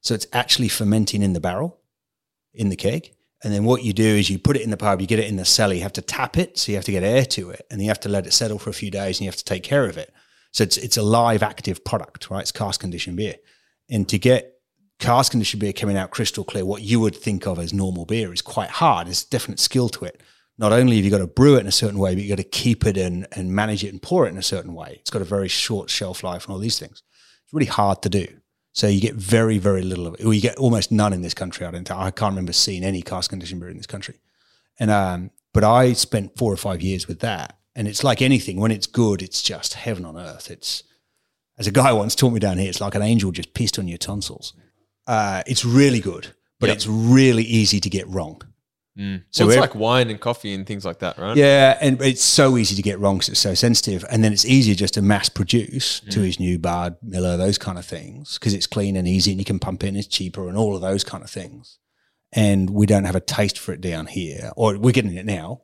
So 0.00 0.14
it's 0.14 0.26
actually 0.32 0.68
fermenting 0.68 1.22
in 1.22 1.32
the 1.32 1.40
barrel, 1.40 1.80
in 2.54 2.68
the 2.68 2.76
keg. 2.76 3.12
And 3.44 3.52
then 3.52 3.64
what 3.64 3.82
you 3.82 3.92
do 3.92 4.04
is 4.04 4.30
you 4.30 4.38
put 4.38 4.56
it 4.56 4.62
in 4.62 4.70
the 4.70 4.76
pub, 4.76 5.00
you 5.00 5.06
get 5.06 5.18
it 5.18 5.28
in 5.28 5.36
the 5.36 5.44
cellar, 5.44 5.74
you 5.74 5.82
have 5.82 5.92
to 5.94 6.02
tap 6.02 6.38
it. 6.38 6.58
So 6.58 6.70
you 6.70 6.76
have 6.76 6.84
to 6.84 6.92
get 6.92 7.02
air 7.02 7.24
to 7.26 7.50
it 7.50 7.66
and 7.70 7.82
you 7.82 7.88
have 7.88 8.00
to 8.00 8.08
let 8.08 8.26
it 8.26 8.32
settle 8.32 8.58
for 8.58 8.70
a 8.70 8.74
few 8.74 8.90
days 8.90 9.18
and 9.18 9.24
you 9.24 9.28
have 9.28 9.36
to 9.36 9.44
take 9.44 9.64
care 9.64 9.86
of 9.86 9.98
it. 9.98 10.12
So 10.52 10.62
it's, 10.62 10.76
it's 10.76 10.96
a 10.96 11.02
live 11.02 11.42
active 11.42 11.84
product, 11.84 12.30
right? 12.30 12.42
It's 12.42 12.52
cask 12.52 12.80
conditioned 12.80 13.16
beer. 13.16 13.36
And 13.90 14.08
to 14.08 14.18
get 14.18 14.60
cask 15.00 15.32
conditioned 15.32 15.60
beer 15.60 15.72
coming 15.72 15.96
out 15.96 16.12
crystal 16.12 16.44
clear, 16.44 16.64
what 16.64 16.82
you 16.82 17.00
would 17.00 17.16
think 17.16 17.46
of 17.46 17.58
as 17.58 17.72
normal 17.72 18.04
beer 18.04 18.32
is 18.32 18.42
quite 18.42 18.70
hard. 18.70 19.08
There's 19.08 19.24
a 19.24 19.30
definite 19.30 19.58
skill 19.58 19.88
to 19.88 20.04
it. 20.04 20.20
Not 20.58 20.72
only 20.72 20.96
have 20.96 21.04
you 21.04 21.10
got 21.10 21.18
to 21.18 21.26
brew 21.26 21.56
it 21.56 21.60
in 21.60 21.66
a 21.66 21.72
certain 21.72 21.98
way, 21.98 22.14
but 22.14 22.22
you've 22.22 22.36
got 22.36 22.42
to 22.42 22.48
keep 22.48 22.84
it 22.86 22.96
and, 22.96 23.26
and 23.32 23.50
manage 23.50 23.82
it 23.84 23.88
and 23.92 24.00
pour 24.02 24.26
it 24.26 24.30
in 24.30 24.38
a 24.38 24.42
certain 24.42 24.74
way. 24.74 24.96
It's 25.00 25.10
got 25.10 25.22
a 25.22 25.26
very 25.26 25.48
short 25.48 25.90
shelf 25.90 26.22
life 26.22 26.44
and 26.44 26.52
all 26.52 26.58
these 26.60 26.78
things. 26.78 27.02
It's 27.44 27.52
really 27.52 27.66
hard 27.66 28.02
to 28.02 28.08
do. 28.08 28.26
So 28.72 28.86
you 28.86 29.00
get 29.00 29.14
very, 29.14 29.58
very 29.58 29.82
little 29.82 30.06
of 30.06 30.14
it. 30.14 30.24
Or 30.24 30.32
you 30.32 30.40
get 30.40 30.56
almost 30.56 30.92
none 30.92 31.12
in 31.12 31.22
this 31.22 31.34
country. 31.34 31.66
I 31.66 31.70
don't. 31.70 31.90
I 31.90 32.10
can't 32.10 32.32
remember 32.32 32.52
seeing 32.52 32.84
any 32.84 33.02
cask 33.02 33.30
conditioned 33.30 33.60
beer 33.60 33.70
in 33.70 33.76
this 33.76 33.86
country. 33.86 34.18
And 34.78 34.90
um, 34.90 35.30
but 35.52 35.64
I 35.64 35.92
spent 35.92 36.38
four 36.38 36.52
or 36.52 36.56
five 36.56 36.80
years 36.80 37.06
with 37.06 37.20
that, 37.20 37.58
and 37.76 37.86
it's 37.86 38.02
like 38.02 38.22
anything. 38.22 38.58
When 38.58 38.70
it's 38.70 38.86
good, 38.86 39.20
it's 39.20 39.42
just 39.42 39.74
heaven 39.74 40.04
on 40.06 40.16
earth. 40.16 40.50
It's 40.50 40.82
as 41.58 41.66
a 41.66 41.70
guy 41.70 41.92
once 41.92 42.14
taught 42.14 42.32
me 42.32 42.40
down 42.40 42.56
here, 42.56 42.70
it's 42.70 42.80
like 42.80 42.94
an 42.94 43.02
angel 43.02 43.30
just 43.32 43.52
pissed 43.52 43.78
on 43.78 43.86
your 43.88 43.98
tonsils. 43.98 44.54
Uh, 45.06 45.42
it's 45.46 45.64
really 45.64 46.00
good, 46.00 46.28
but 46.58 46.68
Yep. 46.68 46.76
it's 46.76 46.86
really 46.86 47.44
easy 47.44 47.80
to 47.80 47.90
get 47.90 48.08
wrong. 48.08 48.40
Mm. 48.98 49.24
So 49.30 49.44
So 49.44 49.50
it's 49.50 49.60
like 49.60 49.74
wine 49.74 50.10
and 50.10 50.20
coffee 50.20 50.52
and 50.52 50.66
things 50.66 50.84
like 50.84 50.98
that, 50.98 51.18
right? 51.18 51.36
Yeah, 51.36 51.78
and 51.80 52.00
it's 52.02 52.22
so 52.22 52.56
easy 52.58 52.76
to 52.76 52.82
get 52.82 52.98
wrong 52.98 53.16
because 53.16 53.30
it's 53.30 53.40
so 53.40 53.54
sensitive, 53.54 54.04
and 54.10 54.22
then 54.22 54.32
it's 54.32 54.44
easier 54.44 54.74
just 54.74 54.94
to 54.94 55.02
mass 55.02 55.28
produce 55.28 56.00
Tooheys 56.02 56.38
New 56.38 56.58
Bard 56.58 56.96
Miller, 57.02 57.36
those 57.36 57.58
kind 57.58 57.78
of 57.78 57.86
things, 57.86 58.38
because 58.38 58.54
it's 58.54 58.66
clean 58.66 58.96
and 58.96 59.08
easy, 59.08 59.30
and 59.30 59.40
you 59.40 59.44
can 59.44 59.58
pump 59.58 59.82
in, 59.84 59.96
it's 59.96 60.06
cheaper, 60.06 60.48
and 60.48 60.58
all 60.58 60.74
of 60.76 60.82
those 60.82 61.04
kind 61.04 61.24
of 61.24 61.30
things. 61.30 61.78
And 62.32 62.70
we 62.70 62.86
don't 62.86 63.04
have 63.04 63.16
a 63.16 63.20
taste 63.20 63.58
for 63.58 63.72
it 63.72 63.80
down 63.80 64.06
here, 64.06 64.52
or 64.56 64.76
we're 64.78 64.92
getting 64.92 65.14
it 65.14 65.26
now. 65.26 65.62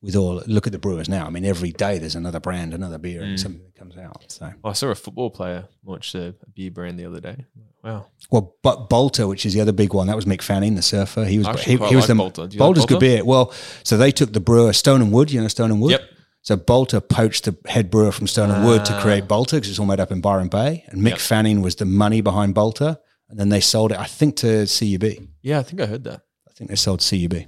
With 0.00 0.14
all 0.14 0.40
look 0.46 0.68
at 0.68 0.72
the 0.72 0.78
brewers 0.78 1.08
now. 1.08 1.26
I 1.26 1.30
mean, 1.30 1.44
every 1.44 1.72
day 1.72 1.98
there's 1.98 2.14
another 2.14 2.38
brand, 2.38 2.72
another 2.72 2.98
beer, 2.98 3.20
and 3.20 3.40
something 3.40 3.64
that 3.64 3.74
comes 3.74 3.96
out. 3.96 4.26
So, 4.28 4.52
I 4.62 4.72
saw 4.72 4.90
a 4.90 4.94
football 4.94 5.28
player 5.28 5.66
launch 5.84 6.14
a, 6.14 6.36
a 6.40 6.50
beer 6.54 6.70
brand 6.70 7.00
the 7.00 7.04
other 7.04 7.20
day. 7.20 7.46
Wow. 7.88 8.06
well, 8.30 8.56
but 8.62 8.88
Balter, 8.90 9.28
which 9.28 9.44
is 9.46 9.54
the 9.54 9.60
other 9.60 9.72
big 9.72 9.94
one, 9.94 10.06
that 10.08 10.16
was 10.16 10.24
Mick 10.26 10.42
Fanning, 10.42 10.74
the 10.74 10.82
surfer. 10.82 11.24
He 11.24 11.38
was 11.38 11.46
he, 11.62 11.72
he 11.72 11.96
was 11.96 12.08
like 12.08 12.08
the 12.08 12.14
Balter. 12.14 12.48
Do 12.50 12.58
like 12.58 12.76
Balter's 12.76 12.86
good 12.86 12.96
Balter? 12.98 13.00
beer. 13.00 13.24
Well, 13.24 13.52
so 13.84 13.96
they 13.96 14.10
took 14.12 14.32
the 14.32 14.40
brewer 14.40 14.72
Stone 14.72 15.02
and 15.02 15.12
Wood. 15.12 15.30
You 15.32 15.40
know 15.40 15.48
Stone 15.48 15.70
and 15.70 15.80
Wood. 15.80 15.92
Yep. 15.92 16.02
So 16.42 16.56
Balter 16.56 17.06
poached 17.06 17.44
the 17.44 17.56
head 17.66 17.90
brewer 17.90 18.12
from 18.12 18.26
Stone 18.26 18.50
and 18.50 18.64
Wood 18.64 18.84
to 18.86 18.94
Ah. 18.94 19.00
create 19.02 19.24
Balter 19.26 19.52
because 19.52 19.70
it's 19.70 19.78
all 19.78 19.86
made 19.86 20.00
up 20.00 20.12
in 20.12 20.20
Byron 20.20 20.48
Bay, 20.48 20.84
and 20.88 21.02
Mick 21.02 21.10
Yep. 21.10 21.18
Fanning 21.18 21.62
was 21.62 21.74
the 21.76 21.84
money 21.84 22.20
behind 22.20 22.54
Balter, 22.54 22.96
and 23.28 23.38
then 23.38 23.48
they 23.48 23.60
sold 23.60 23.92
it, 23.92 23.98
I 23.98 24.04
think, 24.04 24.36
to 24.36 24.66
CUB. 24.66 25.28
Yeah, 25.42 25.58
I 25.58 25.62
think 25.62 25.80
I 25.82 25.86
heard 25.86 26.04
that. 26.04 26.22
I 26.48 26.52
think 26.52 26.70
they 26.70 26.76
sold 26.76 27.00
CUB. 27.00 27.46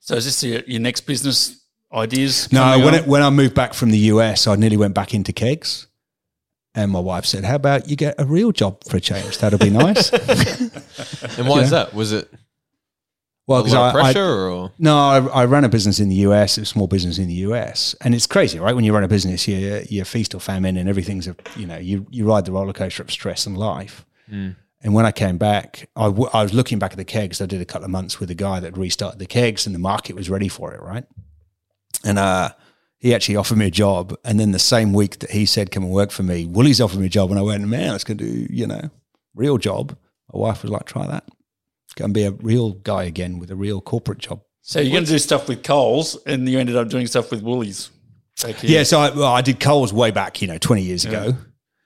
So 0.00 0.14
is 0.16 0.24
this 0.24 0.42
your, 0.42 0.60
your 0.66 0.80
next 0.80 1.02
business 1.02 1.60
ideas? 1.92 2.50
No, 2.52 2.78
when 2.84 2.94
it, 2.94 3.06
when 3.06 3.22
I 3.22 3.30
moved 3.30 3.54
back 3.54 3.74
from 3.74 3.90
the 3.90 3.98
US, 4.14 4.46
I 4.46 4.56
nearly 4.56 4.76
went 4.78 4.94
back 4.94 5.12
into 5.14 5.32
kegs, 5.32 5.86
and 6.74 6.90
my 6.90 7.00
wife 7.00 7.24
said, 7.24 7.44
"How 7.44 7.56
about 7.56 7.88
you 7.88 7.96
get 7.96 8.14
a 8.18 8.24
real 8.24 8.52
job 8.52 8.84
for 8.84 8.96
a 8.96 9.00
change? 9.00 9.38
That'll 9.38 9.58
be 9.58 9.70
nice." 9.70 10.10
And 11.38 11.48
why 11.48 11.60
is 11.60 11.70
that? 11.70 11.94
Was 11.94 12.12
it 12.12 12.30
well, 13.46 13.60
a 13.60 13.62
because 13.64 13.74
I, 13.74 13.88
of 13.88 13.96
I 13.96 14.00
pressure 14.00 14.48
or? 14.48 14.72
No, 14.78 14.96
I, 14.96 15.18
I 15.42 15.44
ran 15.44 15.64
a 15.64 15.68
business 15.68 15.98
in 15.98 16.08
the 16.08 16.14
US, 16.16 16.56
a 16.58 16.64
small 16.64 16.86
business 16.86 17.18
in 17.18 17.26
the 17.26 17.34
US, 17.34 17.94
and 18.00 18.14
it's 18.14 18.26
crazy, 18.26 18.60
right? 18.60 18.74
When 18.74 18.84
you 18.84 18.92
run 18.92 19.04
a 19.04 19.08
business, 19.08 19.48
you 19.48 19.84
you 19.88 20.04
feast 20.04 20.34
or 20.34 20.40
famine, 20.40 20.76
and 20.76 20.88
everything's 20.88 21.26
a 21.26 21.34
you 21.56 21.66
know 21.66 21.78
you 21.78 22.06
you 22.10 22.26
ride 22.26 22.44
the 22.44 22.52
roller 22.52 22.72
coaster 22.72 23.02
of 23.02 23.10
stress 23.10 23.46
and 23.46 23.56
life. 23.56 24.06
Mm. 24.30 24.56
And 24.82 24.94
when 24.94 25.04
I 25.04 25.12
came 25.12 25.36
back, 25.36 25.90
I, 25.94 26.04
w- 26.04 26.30
I 26.32 26.42
was 26.42 26.54
looking 26.54 26.78
back 26.78 26.92
at 26.92 26.96
the 26.96 27.04
kegs. 27.04 27.42
I 27.42 27.46
did 27.46 27.60
a 27.60 27.66
couple 27.66 27.84
of 27.84 27.90
months 27.90 28.18
with 28.18 28.30
a 28.30 28.34
guy 28.34 28.60
that 28.60 28.78
restarted 28.78 29.18
the 29.18 29.26
kegs, 29.26 29.66
and 29.66 29.74
the 29.74 29.80
market 29.80 30.14
was 30.14 30.30
ready 30.30 30.48
for 30.48 30.72
it, 30.72 30.80
right? 30.80 31.04
And 32.04 32.18
uh, 32.18 32.50
he 33.00 33.14
actually 33.14 33.36
offered 33.36 33.56
me 33.56 33.66
a 33.66 33.70
job, 33.70 34.14
and 34.24 34.38
then 34.38 34.52
the 34.52 34.58
same 34.58 34.92
week 34.92 35.18
that 35.20 35.30
he 35.30 35.46
said, 35.46 35.70
"Come 35.70 35.84
and 35.84 35.92
work 35.92 36.10
for 36.10 36.22
me," 36.22 36.46
Woolies 36.46 36.80
offered 36.80 37.00
me 37.00 37.06
a 37.06 37.10
job, 37.10 37.30
and 37.30 37.38
I 37.38 37.42
went, 37.42 37.66
"Man, 37.66 37.94
it's 37.94 38.04
going 38.04 38.18
to 38.18 38.24
do 38.24 38.46
you 38.50 38.66
know 38.66 38.90
real 39.34 39.58
job." 39.58 39.96
My 40.32 40.38
wife 40.38 40.62
was 40.62 40.70
like, 40.70 40.84
"Try 40.84 41.06
that." 41.06 41.24
Go 41.96 42.04
and 42.04 42.14
be 42.14 42.24
a 42.24 42.30
real 42.30 42.74
guy 42.74 43.04
again 43.04 43.38
with 43.40 43.50
a 43.50 43.56
real 43.56 43.80
corporate 43.80 44.18
job. 44.18 44.42
so 44.62 44.78
you're 44.78 44.92
going 44.92 45.04
to 45.04 45.10
do 45.10 45.18
stuff 45.18 45.48
with 45.48 45.62
Coles, 45.64 46.16
and 46.26 46.48
you 46.48 46.58
ended 46.58 46.76
up 46.76 46.88
doing 46.88 47.06
stuff 47.06 47.30
with 47.30 47.42
Woolies. 47.42 47.90
back. 48.36 48.62
Yeah, 48.62 48.84
so 48.84 49.00
I, 49.00 49.10
well, 49.10 49.32
I 49.32 49.40
did 49.42 49.58
Coles 49.58 49.92
way 49.92 50.10
back, 50.10 50.40
you 50.40 50.48
know, 50.48 50.58
20 50.58 50.82
years 50.82 51.04
ago, 51.04 51.34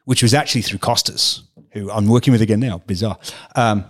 which 0.05 0.23
was 0.23 0.35
actually 0.35 0.63
through 0.63 0.79
Costas, 0.81 1.43
who 1.73 1.91
I'm 1.91 2.07
working 2.07 2.33
with 2.33 2.43
again 2.43 2.61
now. 2.61 2.83
Bizarre. 2.87 3.19
Um, 3.57 3.87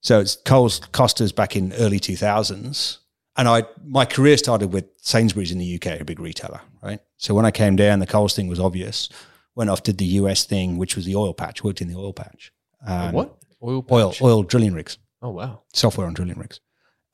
so 0.00 0.20
it's 0.20 0.36
Coles 0.36 0.80
Costas 0.92 1.32
back 1.32 1.56
in 1.56 1.72
early 1.74 2.00
2000s. 2.00 2.98
And 3.36 3.48
I 3.48 3.64
my 3.84 4.04
career 4.04 4.36
started 4.36 4.72
with 4.72 4.84
Sainsbury's 4.98 5.50
in 5.52 5.58
the 5.58 5.74
UK, 5.76 6.00
a 6.00 6.04
big 6.04 6.20
retailer, 6.20 6.60
right? 6.82 7.00
So 7.16 7.34
when 7.34 7.44
I 7.44 7.50
came 7.50 7.74
down, 7.76 7.98
the 7.98 8.06
Coles 8.06 8.34
thing 8.34 8.46
was 8.48 8.60
obvious. 8.60 9.08
Went 9.56 9.70
off, 9.70 9.82
did 9.82 9.98
the 9.98 10.04
US 10.20 10.44
thing, 10.44 10.78
which 10.78 10.96
was 10.96 11.04
the 11.04 11.16
oil 11.16 11.32
patch, 11.34 11.62
worked 11.64 11.80
in 11.80 11.88
the 11.88 11.96
oil 11.96 12.12
patch. 12.12 12.52
Um, 12.86 13.12
what? 13.12 13.36
Oil 13.62 13.84
Oil, 13.90 14.10
patch? 14.10 14.22
oil 14.22 14.42
drilling 14.42 14.74
rigs 14.74 14.98
Oh, 15.22 15.30
wow. 15.30 15.62
software 15.72 16.06
on 16.06 16.14
drilling 16.14 16.38
rigs. 16.38 16.60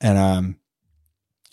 And 0.01 0.17
um, 0.17 0.55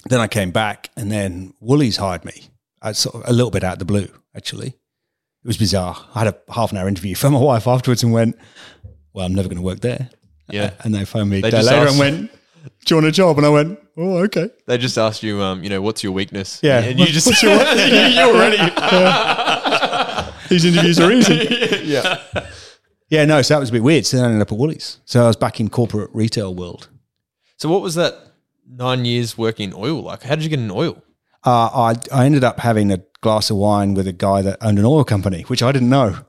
then 0.08 0.20
I 0.20 0.26
came 0.28 0.50
back, 0.50 0.90
and 0.96 1.10
then 1.12 1.54
Woolies 1.60 1.98
hired 1.98 2.24
me. 2.24 2.48
I 2.82 2.92
sort 2.92 3.16
of, 3.16 3.28
a 3.28 3.32
little 3.32 3.50
bit 3.50 3.62
out 3.64 3.74
of 3.74 3.78
the 3.80 3.84
blue, 3.84 4.08
actually. 4.34 4.68
It 4.68 5.46
was 5.46 5.56
bizarre. 5.58 5.96
I 6.14 6.20
had 6.24 6.28
a 6.28 6.52
half 6.52 6.72
an 6.72 6.78
hour 6.78 6.88
interview 6.88 7.14
for 7.14 7.30
my 7.30 7.38
wife 7.52 7.66
afterwards 7.66 8.02
and 8.02 8.12
went, 8.12 8.36
"Well, 9.12 9.24
I'm 9.26 9.34
never 9.34 9.48
going 9.48 9.56
to 9.58 9.62
work 9.62 9.80
there." 9.80 10.10
Yeah. 10.50 10.72
And 10.80 10.94
they 10.94 11.04
phoned 11.04 11.30
me 11.30 11.38
a 11.38 11.42
They 11.42 11.50
day 11.50 11.62
later 11.62 11.76
asked- 11.86 11.90
and 11.90 11.98
went, 11.98 12.32
"Do 12.86 12.94
you 12.94 12.96
want 12.96 13.06
a 13.06 13.12
job?" 13.12 13.36
And 13.38 13.46
I 13.46 13.50
went, 13.50 13.78
"Oh, 13.98 14.18
okay." 14.24 14.48
They 14.66 14.78
just 14.78 14.96
asked 14.96 15.22
you, 15.22 15.42
um, 15.42 15.62
you 15.62 15.68
know, 15.70 15.82
what's 15.82 16.02
your 16.04 16.12
weakness? 16.12 16.60
Yeah. 16.62 16.78
And 16.80 16.98
you 16.98 17.06
just, 17.06 17.26
What's 17.26 17.42
you're 17.42 17.52
you 17.52 18.20
already. 18.20 18.56
These 20.48 20.64
interviews 20.64 20.98
are 21.00 21.12
easy. 21.12 21.46
yeah. 21.84 22.18
yeah, 23.10 23.24
no. 23.26 23.42
So 23.42 23.54
that 23.54 23.60
was 23.60 23.68
a 23.68 23.72
bit 23.72 23.82
weird. 23.82 24.06
So 24.06 24.16
then 24.16 24.24
I 24.24 24.28
ended 24.28 24.42
up 24.42 24.52
at 24.52 24.58
Woolies. 24.58 24.98
So 25.04 25.24
I 25.24 25.26
was 25.26 25.36
back 25.36 25.60
in 25.60 25.68
corporate 25.68 26.10
retail 26.14 26.54
world. 26.54 26.88
So 27.58 27.68
what 27.68 27.82
was 27.82 27.96
that 27.96 28.14
nine 28.66 29.04
years 29.04 29.36
working 29.36 29.70
in 29.70 29.74
oil 29.76 30.02
like? 30.02 30.22
How 30.22 30.36
did 30.36 30.44
you 30.44 30.50
get 30.50 30.58
in 30.60 30.70
oil? 30.70 31.02
Uh, 31.44 31.68
I 31.92 31.94
I 32.12 32.24
ended 32.26 32.44
up 32.44 32.60
having 32.60 32.90
a 32.92 32.98
glass 33.20 33.50
of 33.50 33.56
wine 33.56 33.94
with 33.94 34.06
a 34.08 34.12
guy 34.12 34.42
that 34.42 34.58
owned 34.62 34.78
an 34.78 34.84
oil 34.84 35.04
company, 35.04 35.42
which 35.42 35.62
I 35.62 35.72
didn't 35.72 35.90
know. 35.90 36.16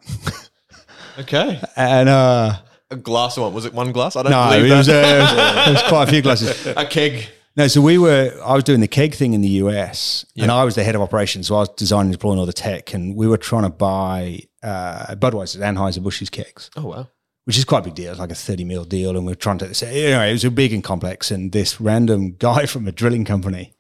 Okay. 1.20 1.60
And 1.76 2.08
uh, 2.08 2.54
A 2.92 2.96
glass 2.96 3.36
of 3.36 3.44
one. 3.44 3.54
Was 3.54 3.66
it 3.66 3.74
one 3.74 3.92
glass? 3.92 4.16
I 4.16 4.24
don't 4.24 4.32
no, 4.32 4.50
believe 4.50 4.72
it 4.72 4.76
was, 4.76 4.88
that. 4.88 5.68
uh, 5.68 5.70
it 5.70 5.74
was 5.74 5.84
quite 5.84 6.08
a 6.08 6.12
few 6.12 6.22
glasses. 6.22 6.66
a 6.66 6.86
keg. 6.86 7.28
No, 7.60 7.68
so 7.68 7.82
we 7.82 7.98
were. 7.98 8.32
I 8.42 8.56
was 8.56 8.64
doing 8.64 8.80
the 8.80 8.88
keg 8.88 9.14
thing 9.14 9.34
in 9.34 9.42
the 9.42 9.50
US, 9.64 10.26
and 10.38 10.50
I 10.50 10.64
was 10.64 10.76
the 10.76 10.84
head 10.86 10.96
of 10.96 11.02
operations. 11.02 11.48
So 11.48 11.58
I 11.58 11.60
was 11.60 11.70
designing 11.76 12.06
and 12.06 12.14
deploying 12.14 12.40
all 12.40 12.46
the 12.46 12.54
tech, 12.54 12.94
and 12.94 13.18
we 13.18 13.28
were 13.28 13.36
trying 13.36 13.64
to 13.64 13.70
buy 13.70 14.44
uh, 14.64 15.14
Budweiser, 15.16 15.58
Anheuser 15.58 16.00
Busch's 16.02 16.30
kegs, 16.30 16.72
Oh, 16.78 16.86
wow. 16.86 17.10
which 17.44 17.58
is 17.58 17.66
quite 17.66 17.80
a 17.80 17.82
big 17.82 17.96
deal. 17.96 18.12
It's 18.12 18.20
like 18.22 18.32
a 18.32 18.36
thirty 18.36 18.64
mil 18.64 18.86
deal, 18.86 19.18
and 19.18 19.26
we 19.26 19.34
are 19.34 19.36
trying 19.36 19.58
to. 19.58 19.74
So 19.74 19.88
anyway, 19.88 20.30
it 20.30 20.32
was 20.32 20.46
a 20.46 20.52
big 20.52 20.72
and 20.72 20.82
complex. 20.82 21.32
And 21.32 21.52
this 21.52 21.82
random 21.82 22.36
guy 22.40 22.66
from 22.66 22.88
a 22.88 22.94
drilling 22.94 23.26
company 23.26 23.74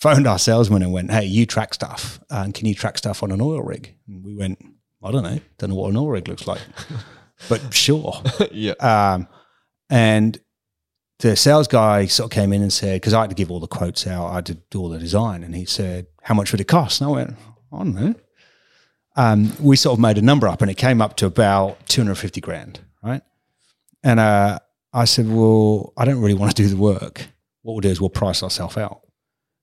phoned 0.00 0.26
our 0.26 0.40
salesman 0.40 0.82
and 0.82 0.92
went, 0.92 1.12
"Hey, 1.12 1.24
you 1.24 1.46
track 1.46 1.74
stuff, 1.74 2.18
and 2.28 2.52
can 2.52 2.66
you 2.66 2.74
track 2.74 2.98
stuff 2.98 3.22
on 3.22 3.30
an 3.30 3.40
oil 3.40 3.62
rig?" 3.62 3.94
And 4.08 4.24
we 4.24 4.34
went, 4.34 4.58
"I 5.00 5.12
don't 5.12 5.22
know, 5.22 5.38
don't 5.58 5.70
know 5.70 5.76
what 5.76 5.90
an 5.90 5.96
oil 5.96 6.08
rig 6.08 6.26
looks 6.26 6.48
like, 6.48 6.60
but 7.48 7.72
sure." 7.72 8.20
yeah. 8.50 8.72
Um, 8.80 9.28
and 9.88 10.40
the 11.22 11.36
sales 11.36 11.68
guy 11.68 12.06
sort 12.06 12.26
of 12.26 12.34
came 12.34 12.52
in 12.52 12.62
and 12.62 12.72
said, 12.72 12.96
because 12.96 13.14
I 13.14 13.20
had 13.20 13.30
to 13.30 13.36
give 13.36 13.50
all 13.50 13.60
the 13.60 13.68
quotes 13.68 14.08
out, 14.08 14.26
I 14.26 14.34
had 14.34 14.46
to 14.46 14.54
do 14.54 14.80
all 14.80 14.88
the 14.88 14.98
design, 14.98 15.44
and 15.44 15.54
he 15.54 15.64
said, 15.64 16.08
"How 16.20 16.34
much 16.34 16.50
would 16.50 16.60
it 16.60 16.66
cost?" 16.66 17.00
And 17.00 17.08
I 17.08 17.12
went, 17.12 17.36
"I 17.72 17.78
don't 17.78 17.94
know." 17.94 18.14
Um, 19.14 19.52
we 19.60 19.76
sort 19.76 19.96
of 19.96 20.00
made 20.00 20.18
a 20.18 20.22
number 20.22 20.48
up, 20.48 20.62
and 20.62 20.70
it 20.70 20.76
came 20.76 21.00
up 21.00 21.16
to 21.18 21.26
about 21.26 21.86
two 21.86 22.00
hundred 22.00 22.16
fifty 22.16 22.40
grand, 22.40 22.80
right? 23.04 23.22
And 24.02 24.18
uh, 24.18 24.58
I 24.92 25.04
said, 25.04 25.28
"Well, 25.28 25.92
I 25.96 26.04
don't 26.04 26.20
really 26.20 26.34
want 26.34 26.56
to 26.56 26.60
do 26.60 26.68
the 26.68 26.76
work. 26.76 27.28
What 27.62 27.74
we'll 27.74 27.80
do 27.80 27.90
is 27.90 28.00
we'll 28.00 28.10
price 28.10 28.42
ourselves 28.42 28.76
out." 28.76 29.02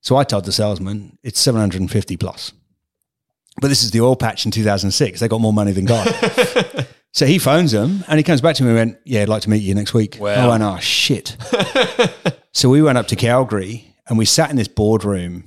So 0.00 0.16
I 0.16 0.24
told 0.24 0.46
the 0.46 0.52
salesman, 0.52 1.18
"It's 1.22 1.38
seven 1.38 1.60
hundred 1.60 1.82
and 1.82 1.90
fifty 1.90 2.16
plus." 2.16 2.52
But 3.60 3.68
this 3.68 3.84
is 3.84 3.90
the 3.90 4.00
oil 4.00 4.16
patch 4.16 4.46
in 4.46 4.52
2006. 4.52 5.20
They 5.20 5.28
got 5.28 5.40
more 5.40 5.52
money 5.52 5.72
than 5.72 5.84
God. 5.84 6.06
So 7.12 7.26
he 7.26 7.38
phones 7.38 7.74
him 7.74 8.04
and 8.06 8.18
he 8.18 8.22
comes 8.22 8.40
back 8.40 8.56
to 8.56 8.62
me 8.62 8.70
and 8.70 8.78
went, 8.78 8.98
Yeah, 9.04 9.22
I'd 9.22 9.28
like 9.28 9.42
to 9.42 9.50
meet 9.50 9.62
you 9.62 9.74
next 9.74 9.94
week. 9.94 10.18
Wow. 10.20 10.34
Oh, 10.34 10.40
I 10.40 10.48
went, 10.48 10.62
Oh, 10.62 10.78
shit. 10.78 11.36
so 12.52 12.68
we 12.68 12.82
went 12.82 12.98
up 12.98 13.08
to 13.08 13.16
Calgary 13.16 13.94
and 14.08 14.16
we 14.16 14.24
sat 14.24 14.50
in 14.50 14.56
this 14.56 14.68
boardroom. 14.68 15.44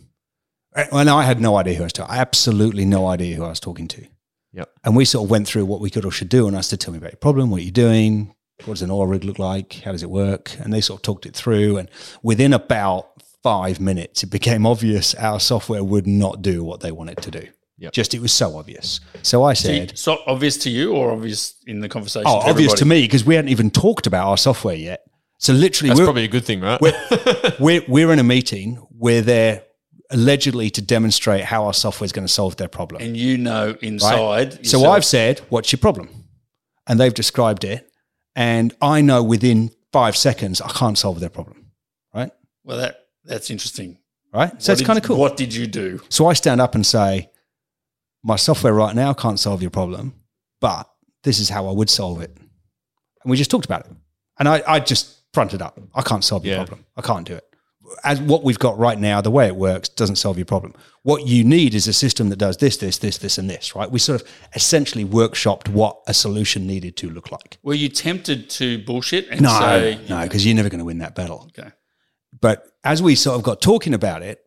And 0.75 1.09
I 1.09 1.23
had 1.23 1.39
no 1.39 1.55
idea 1.55 1.75
who 1.75 1.83
I 1.83 1.85
was 1.85 1.93
talking 1.93 2.15
Absolutely 2.15 2.85
no 2.85 3.07
idea 3.07 3.35
who 3.35 3.43
I 3.43 3.49
was 3.49 3.59
talking 3.59 3.87
to. 3.89 4.05
Yep. 4.53 4.71
And 4.83 4.95
we 4.95 5.05
sort 5.05 5.25
of 5.25 5.31
went 5.31 5.47
through 5.47 5.65
what 5.65 5.79
we 5.79 5.89
could 5.89 6.05
or 6.05 6.11
should 6.11 6.29
do. 6.29 6.47
And 6.47 6.57
I 6.57 6.61
said, 6.61 6.79
Tell 6.79 6.91
me 6.91 6.97
about 6.97 7.11
your 7.11 7.17
problem. 7.17 7.49
What 7.49 7.61
are 7.61 7.65
you 7.65 7.71
doing? 7.71 8.35
What 8.65 8.75
does 8.75 8.81
an 8.81 8.91
oil 8.91 9.07
rig 9.07 9.23
look 9.23 9.39
like? 9.39 9.81
How 9.83 9.91
does 9.91 10.03
it 10.03 10.09
work? 10.09 10.55
And 10.59 10.73
they 10.73 10.81
sort 10.81 10.99
of 10.99 11.01
talked 11.01 11.25
it 11.25 11.35
through. 11.35 11.77
And 11.77 11.89
within 12.21 12.53
about 12.53 13.09
five 13.41 13.79
minutes, 13.79 14.23
it 14.23 14.27
became 14.29 14.65
obvious 14.65 15.15
our 15.15 15.39
software 15.39 15.83
would 15.83 16.07
not 16.07 16.41
do 16.41 16.63
what 16.63 16.79
they 16.81 16.91
wanted 16.91 17.17
to 17.23 17.31
do. 17.31 17.47
Yep. 17.77 17.91
Just 17.93 18.13
it 18.13 18.21
was 18.21 18.31
so 18.31 18.55
obvious. 18.57 18.99
So 19.23 19.43
I 19.43 19.53
See, 19.53 19.79
said, 19.79 19.97
so 19.97 20.19
obvious 20.27 20.57
to 20.59 20.69
you 20.69 20.93
or 20.93 21.11
obvious 21.11 21.55
in 21.65 21.79
the 21.79 21.89
conversation? 21.89 22.27
"Oh, 22.27 22.41
to 22.43 22.49
obvious 22.51 22.73
to 22.75 22.85
me 22.85 23.01
because 23.01 23.25
we 23.25 23.35
hadn't 23.35 23.49
even 23.49 23.71
talked 23.71 24.05
about 24.07 24.27
our 24.27 24.37
software 24.37 24.75
yet." 24.75 25.03
So 25.39 25.53
literally, 25.53 25.89
That's 25.89 25.99
we're, 25.99 26.05
probably 26.05 26.23
a 26.23 26.27
good 26.29 26.45
thing, 26.45 26.61
right? 26.61 26.79
we're 27.59 27.81
we're 27.87 28.11
in 28.13 28.19
a 28.19 28.23
meeting 28.23 28.75
where 28.97 29.21
they're 29.21 29.63
allegedly 30.11 30.69
to 30.69 30.81
demonstrate 30.81 31.43
how 31.43 31.65
our 31.65 31.73
software 31.73 32.05
is 32.05 32.11
going 32.11 32.27
to 32.27 32.31
solve 32.31 32.55
their 32.57 32.67
problem. 32.67 33.01
And 33.01 33.17
you 33.17 33.37
know 33.37 33.69
right? 33.69 33.83
inside. 33.83 34.65
So 34.65 34.85
I've 34.85 35.03
said, 35.05 35.39
"What's 35.49 35.71
your 35.71 35.79
problem?" 35.79 36.09
And 36.87 36.99
they've 36.99 37.13
described 37.13 37.63
it, 37.63 37.89
and 38.35 38.73
I 38.81 39.01
know 39.01 39.23
within 39.23 39.71
five 39.91 40.15
seconds 40.15 40.61
I 40.61 40.69
can't 40.69 40.97
solve 40.97 41.19
their 41.19 41.29
problem. 41.29 41.71
Right? 42.13 42.31
Well, 42.63 42.77
that 42.77 42.99
that's 43.25 43.49
interesting. 43.49 43.97
Right? 44.31 44.49
So 44.61 44.71
What 44.71 44.73
it's 44.73 44.81
did- 44.81 44.85
kind 44.85 44.97
of 44.99 45.03
cool. 45.05 45.17
What 45.17 45.37
did 45.37 45.53
you 45.55 45.65
do? 45.67 46.01
So 46.09 46.27
I 46.27 46.33
stand 46.33 46.61
up 46.61 46.75
and 46.75 46.85
say, 46.85 47.29
"My 48.23 48.35
software 48.35 48.73
right 48.73 48.95
now 48.95 49.13
can't 49.13 49.39
solve 49.39 49.61
your 49.61 49.71
problem, 49.71 50.13
but 50.61 50.89
this 51.23 51.39
is 51.39 51.49
how 51.49 51.67
I 51.67 51.71
would 51.71 51.89
solve 51.89 52.21
it." 52.21 52.35
And 53.23 53.31
we 53.31 53.37
just 53.37 53.51
talked 53.51 53.65
about 53.65 53.85
it, 53.85 53.91
and 54.39 54.47
I, 54.49 54.61
I 54.67 54.79
just 54.79 55.17
fronted 55.33 55.61
up. 55.61 55.79
I 55.95 56.01
can't 56.01 56.23
solve 56.23 56.45
your 56.45 56.55
Yeah. 56.55 56.65
problem. 56.65 56.85
I 56.95 57.01
can't 57.01 57.25
do 57.27 57.33
it. 57.35 57.43
As 58.03 58.19
what 58.21 58.43
we've 58.43 58.57
got 58.59 58.77
right 58.77 58.97
now, 58.99 59.19
the 59.21 59.29
way 59.31 59.45
it 59.47 59.55
works 59.55 59.89
doesn't 59.89 60.15
solve 60.15 60.37
your 60.37 60.45
problem. 60.45 60.73
What 61.03 61.27
you 61.27 61.43
need 61.43 61.75
is 61.75 61.87
a 61.87 61.93
system 61.93 62.29
that 62.29 62.37
does 62.37 62.57
this, 62.57 62.77
this, 62.77 62.97
this, 62.99 63.17
this, 63.17 63.37
and 63.37 63.49
this. 63.49 63.75
Right? 63.75 63.89
We 63.91 63.99
sort 63.99 64.21
of 64.21 64.27
essentially 64.55 65.03
workshopped 65.05 65.67
what 65.69 65.99
a 66.07 66.13
solution 66.13 66.65
needed 66.65 66.95
to 66.97 67.09
look 67.09 67.31
like. 67.31 67.57
Were 67.61 67.73
you 67.73 67.89
tempted 67.89 68.49
to 68.51 68.83
bullshit 68.85 69.27
and 69.29 69.41
No, 69.41 69.49
say 69.59 69.99
no, 70.09 70.21
because 70.23 70.45
you're 70.45 70.55
never 70.55 70.69
going 70.69 70.79
to 70.79 70.85
win 70.85 70.99
that 70.99 71.13
battle. 71.13 71.49
Okay. 71.57 71.69
But 72.41 72.65
as 72.83 73.01
we 73.01 73.15
sort 73.15 73.35
of 73.37 73.43
got 73.43 73.61
talking 73.61 73.93
about 73.93 74.23
it, 74.23 74.39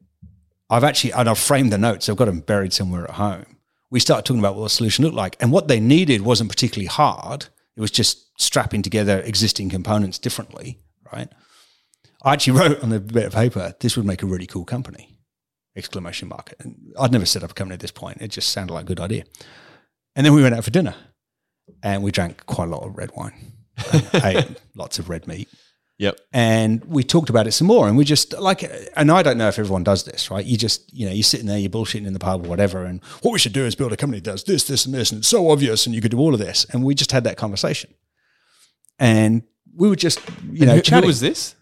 I've 0.70 0.82
actually, 0.84 1.12
and 1.12 1.28
I've 1.28 1.38
framed 1.38 1.72
the 1.72 1.78
notes, 1.78 2.08
I've 2.08 2.16
got 2.16 2.24
them 2.26 2.40
buried 2.40 2.72
somewhere 2.72 3.04
at 3.04 3.10
home. 3.16 3.55
We 3.96 4.00
started 4.00 4.26
talking 4.26 4.40
about 4.40 4.56
what 4.56 4.64
the 4.64 4.68
solution 4.68 5.06
looked 5.06 5.16
like. 5.16 5.36
And 5.40 5.50
what 5.50 5.68
they 5.68 5.80
needed 5.80 6.20
wasn't 6.20 6.50
particularly 6.50 6.86
hard. 6.86 7.46
It 7.76 7.80
was 7.80 7.90
just 7.90 8.38
strapping 8.38 8.82
together 8.82 9.20
existing 9.20 9.70
components 9.70 10.18
differently, 10.18 10.80
right? 11.14 11.30
I 12.22 12.34
actually 12.34 12.58
wrote 12.58 12.82
on 12.82 12.90
the 12.90 13.00
bit 13.00 13.24
of 13.24 13.32
paper, 13.32 13.74
this 13.80 13.96
would 13.96 14.04
make 14.04 14.22
a 14.22 14.26
really 14.26 14.44
cool 14.46 14.66
company, 14.66 15.16
exclamation 15.76 16.28
mark. 16.28 16.52
And 16.60 16.92
I'd 17.00 17.10
never 17.10 17.24
set 17.24 17.42
up 17.42 17.52
a 17.52 17.54
company 17.54 17.72
at 17.72 17.80
this 17.80 17.90
point. 17.90 18.20
It 18.20 18.28
just 18.28 18.48
sounded 18.48 18.74
like 18.74 18.84
a 18.84 18.86
good 18.86 19.00
idea. 19.00 19.24
And 20.14 20.26
then 20.26 20.34
we 20.34 20.42
went 20.42 20.54
out 20.54 20.64
for 20.64 20.70
dinner 20.70 20.94
and 21.82 22.02
we 22.02 22.10
drank 22.10 22.44
quite 22.44 22.68
a 22.68 22.72
lot 22.72 22.86
of 22.86 22.98
red 22.98 23.12
wine, 23.16 23.54
ate 24.22 24.60
lots 24.74 24.98
of 24.98 25.08
red 25.08 25.26
meat 25.26 25.48
yep. 25.98 26.18
and 26.32 26.84
we 26.84 27.02
talked 27.02 27.30
about 27.30 27.46
it 27.46 27.52
some 27.52 27.66
more 27.66 27.88
and 27.88 27.96
we 27.96 28.04
just 28.04 28.32
like 28.38 28.62
and 28.96 29.10
i 29.10 29.22
don't 29.22 29.38
know 29.38 29.48
if 29.48 29.58
everyone 29.58 29.82
does 29.84 30.04
this 30.04 30.30
right 30.30 30.44
you 30.46 30.56
just 30.56 30.92
you 30.92 31.06
know 31.06 31.12
you're 31.12 31.22
sitting 31.22 31.46
there 31.46 31.58
you're 31.58 31.70
bullshitting 31.70 32.06
in 32.06 32.12
the 32.12 32.18
pub 32.18 32.44
or 32.44 32.48
whatever 32.48 32.84
and 32.84 33.02
what 33.22 33.32
we 33.32 33.38
should 33.38 33.52
do 33.52 33.64
is 33.64 33.74
build 33.74 33.92
a 33.92 33.96
company 33.96 34.20
that 34.20 34.30
does 34.30 34.44
this 34.44 34.64
this 34.64 34.84
and 34.86 34.94
this 34.94 35.10
and 35.10 35.20
it's 35.20 35.28
so 35.28 35.50
obvious 35.50 35.86
and 35.86 35.94
you 35.94 36.00
could 36.00 36.10
do 36.10 36.18
all 36.18 36.34
of 36.34 36.40
this 36.40 36.64
and 36.72 36.84
we 36.84 36.94
just 36.94 37.12
had 37.12 37.24
that 37.24 37.36
conversation 37.36 37.92
and 38.98 39.42
we 39.74 39.88
were 39.88 39.96
just 39.96 40.20
you 40.50 40.66
know 40.66 40.76
who, 40.76 40.94
who 41.00 41.06
was 41.06 41.20
this? 41.20 41.54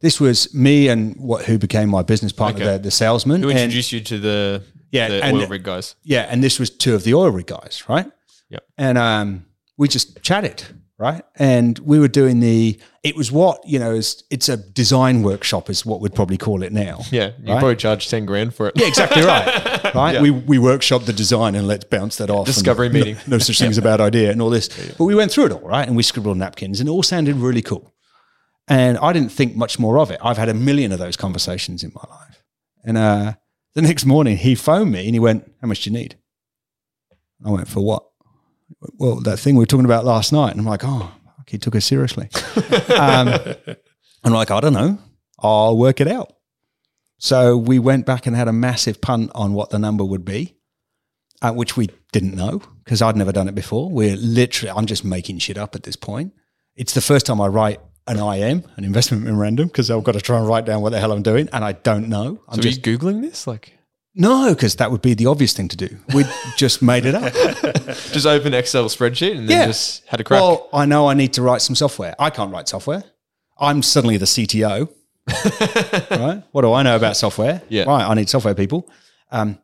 this 0.00 0.20
was 0.20 0.52
me 0.54 0.88
and 0.88 1.16
what 1.16 1.44
who 1.46 1.58
became 1.58 1.88
my 1.88 2.02
business 2.02 2.32
partner 2.32 2.62
Okay. 2.62 2.72
the, 2.76 2.78
the 2.84 2.90
salesman 2.90 3.42
Who 3.42 3.48
and- 3.50 3.58
introduced 3.58 3.92
you 3.92 4.00
to 4.00 4.18
the 4.18 4.62
Yeah, 4.90 5.08
the 5.08 5.24
and- 5.24 5.36
oil 5.36 5.46
rig 5.48 5.62
guys? 5.62 5.94
yeah, 6.02 6.22
and 6.30 6.42
this 6.42 6.58
was 6.58 6.70
two 6.70 6.94
of 6.94 7.04
the 7.04 7.14
oil 7.14 7.30
rig 7.30 7.46
guys, 7.46 7.84
right? 7.88 8.06
Yep. 8.50 8.64
And 8.78 8.98
um, 8.98 9.46
we 9.78 9.88
just 9.88 10.22
chatted, 10.22 10.62
right? 10.98 11.22
And 11.36 11.78
we 11.80 11.98
were 11.98 12.08
doing 12.08 12.40
the. 12.40 12.80
It 13.02 13.16
was 13.16 13.30
what 13.32 13.60
you 13.66 13.78
know 13.78 13.92
is 13.92 14.24
it's 14.30 14.48
a 14.48 14.56
design 14.56 15.22
workshop, 15.22 15.68
is 15.70 15.84
what 15.84 16.00
we'd 16.00 16.14
probably 16.14 16.36
call 16.38 16.62
it 16.62 16.72
now. 16.72 17.00
Yeah, 17.10 17.32
you 17.42 17.52
Right? 17.52 17.58
probably 17.60 17.76
charge 17.76 18.08
ten 18.08 18.24
grand 18.26 18.54
for 18.54 18.68
it. 18.68 18.74
Yeah, 18.76 18.86
exactly 18.86 19.22
right. 19.22 19.70
Right. 19.94 20.20
We 20.20 20.30
we 20.30 20.58
workshop 20.58 21.02
the 21.04 21.12
design 21.12 21.54
and 21.54 21.68
let's 21.68 21.84
bounce 21.84 22.16
that 22.16 22.28
off. 22.30 22.46
Discovery 22.46 22.88
no- 22.88 22.94
meeting. 22.94 23.16
No, 23.28 23.38
such 23.38 23.58
thing 23.60 23.68
as 23.70 23.78
a 23.78 23.82
bad 23.82 24.00
idea 24.00 24.30
and 24.32 24.40
all 24.42 24.50
this. 24.50 24.68
But 24.98 25.04
we 25.04 25.14
went 25.14 25.30
through 25.30 25.46
it 25.46 25.52
all, 25.52 25.60
right? 25.60 25.86
And 25.86 25.96
we 25.96 26.02
scribbled 26.02 26.32
on 26.32 26.38
napkins 26.38 26.80
and 26.80 26.88
it 26.88 26.92
all 26.92 27.02
sounded 27.04 27.36
really 27.36 27.62
cool. 27.62 27.94
And 28.66 28.96
I 28.98 29.12
didn't 29.12 29.28
think 29.30 29.54
much 29.54 29.78
more 29.78 29.98
of 29.98 30.10
it. 30.10 30.18
I've 30.22 30.38
had 30.38 30.48
a 30.48 30.54
million 30.54 30.90
of 30.90 30.98
those 30.98 31.16
conversations 31.16 31.84
in 31.84 31.92
my 31.94 32.02
life. 32.12 32.42
And 32.82 32.96
uh, 32.96 33.34
the 33.74 33.82
next 33.82 34.04
morning 34.06 34.36
he 34.38 34.54
phoned 34.54 34.90
me 34.90 35.04
and 35.04 35.14
he 35.14 35.20
went, 35.20 35.48
How 35.60 35.68
much 35.68 35.82
do 35.82 35.90
you 35.90 35.96
need? 35.96 36.16
I 37.44 37.50
went, 37.50 37.68
For 37.68 37.80
what? 37.84 38.04
Well, 38.98 39.20
that 39.20 39.38
thing 39.38 39.54
we 39.56 39.60
were 39.60 39.66
talking 39.66 39.84
about 39.84 40.04
last 40.04 40.32
night. 40.32 40.50
And 40.52 40.60
I'm 40.60 40.66
like, 40.66 40.82
Oh, 40.84 41.12
he 41.46 41.58
took 41.58 41.76
us 41.76 41.84
seriously. 41.84 42.28
um, 42.98 43.28
I'm 44.24 44.32
like, 44.32 44.50
I 44.50 44.60
don't 44.60 44.72
know. 44.72 44.98
I'll 45.38 45.76
work 45.76 46.00
it 46.00 46.08
out. 46.08 46.32
So 47.18 47.56
we 47.56 47.78
went 47.78 48.06
back 48.06 48.26
and 48.26 48.34
had 48.34 48.48
a 48.48 48.52
massive 48.52 49.00
punt 49.00 49.30
on 49.34 49.54
what 49.54 49.70
the 49.70 49.78
number 49.78 50.04
would 50.04 50.24
be, 50.24 50.56
uh, 51.42 51.52
which 51.52 51.76
we 51.76 51.90
didn't 52.12 52.34
know 52.34 52.62
because 52.84 53.02
I'd 53.02 53.16
never 53.16 53.32
done 53.32 53.48
it 53.48 53.54
before. 53.54 53.90
We're 53.90 54.16
literally, 54.16 54.70
I'm 54.76 54.86
just 54.86 55.04
making 55.04 55.38
shit 55.38 55.56
up 55.56 55.74
at 55.74 55.84
this 55.84 55.96
point. 55.96 56.32
It's 56.76 56.92
the 56.94 57.00
first 57.00 57.26
time 57.26 57.40
I 57.40 57.46
write 57.46 57.80
an 58.06 58.18
IM, 58.18 58.64
an 58.76 58.84
investment 58.84 59.22
memorandum, 59.22 59.68
because 59.68 59.90
I've 59.90 60.04
got 60.04 60.12
to 60.12 60.20
try 60.20 60.38
and 60.38 60.46
write 60.46 60.66
down 60.66 60.82
what 60.82 60.90
the 60.90 61.00
hell 61.00 61.12
I'm 61.12 61.22
doing, 61.22 61.48
and 61.52 61.64
I 61.64 61.72
don't 61.72 62.08
know. 62.08 62.42
I'm 62.48 62.56
So 62.56 62.62
just 62.62 62.86
are 62.86 62.90
you 62.90 62.98
googling 62.98 63.22
this? 63.22 63.46
Like, 63.46 63.72
no, 64.14 64.54
because 64.54 64.76
that 64.76 64.90
would 64.90 65.02
be 65.02 65.14
the 65.14 65.26
obvious 65.26 65.52
thing 65.52 65.68
to 65.68 65.76
do. 65.76 65.96
We 66.14 66.24
just 66.56 66.82
made 66.82 67.04
it 67.06 67.14
up. 67.14 67.32
just 68.12 68.26
open 68.26 68.54
Excel 68.54 68.84
spreadsheet 68.86 69.36
and 69.36 69.48
then 69.48 69.60
Yeah. 69.60 69.66
just 69.66 70.04
had 70.06 70.20
a 70.20 70.24
crack. 70.24 70.40
Well, 70.40 70.68
I 70.72 70.86
know 70.86 71.08
I 71.08 71.14
need 71.14 71.32
to 71.34 71.42
write 71.42 71.62
some 71.62 71.74
software. 71.74 72.14
I 72.18 72.30
can't 72.30 72.52
write 72.52 72.68
software. 72.68 73.04
I'm 73.58 73.82
suddenly 73.82 74.16
the 74.16 74.26
CTO. 74.26 74.88
right? 76.10 76.42
What 76.52 76.62
do 76.62 76.72
I 76.72 76.82
know 76.82 76.96
about 76.96 77.16
software? 77.16 77.62
Yeah. 77.68 77.84
Right. 77.84 78.04
I 78.08 78.14
need 78.14 78.28
software 78.28 78.54
people. 78.54 78.90
Um, 79.30 79.58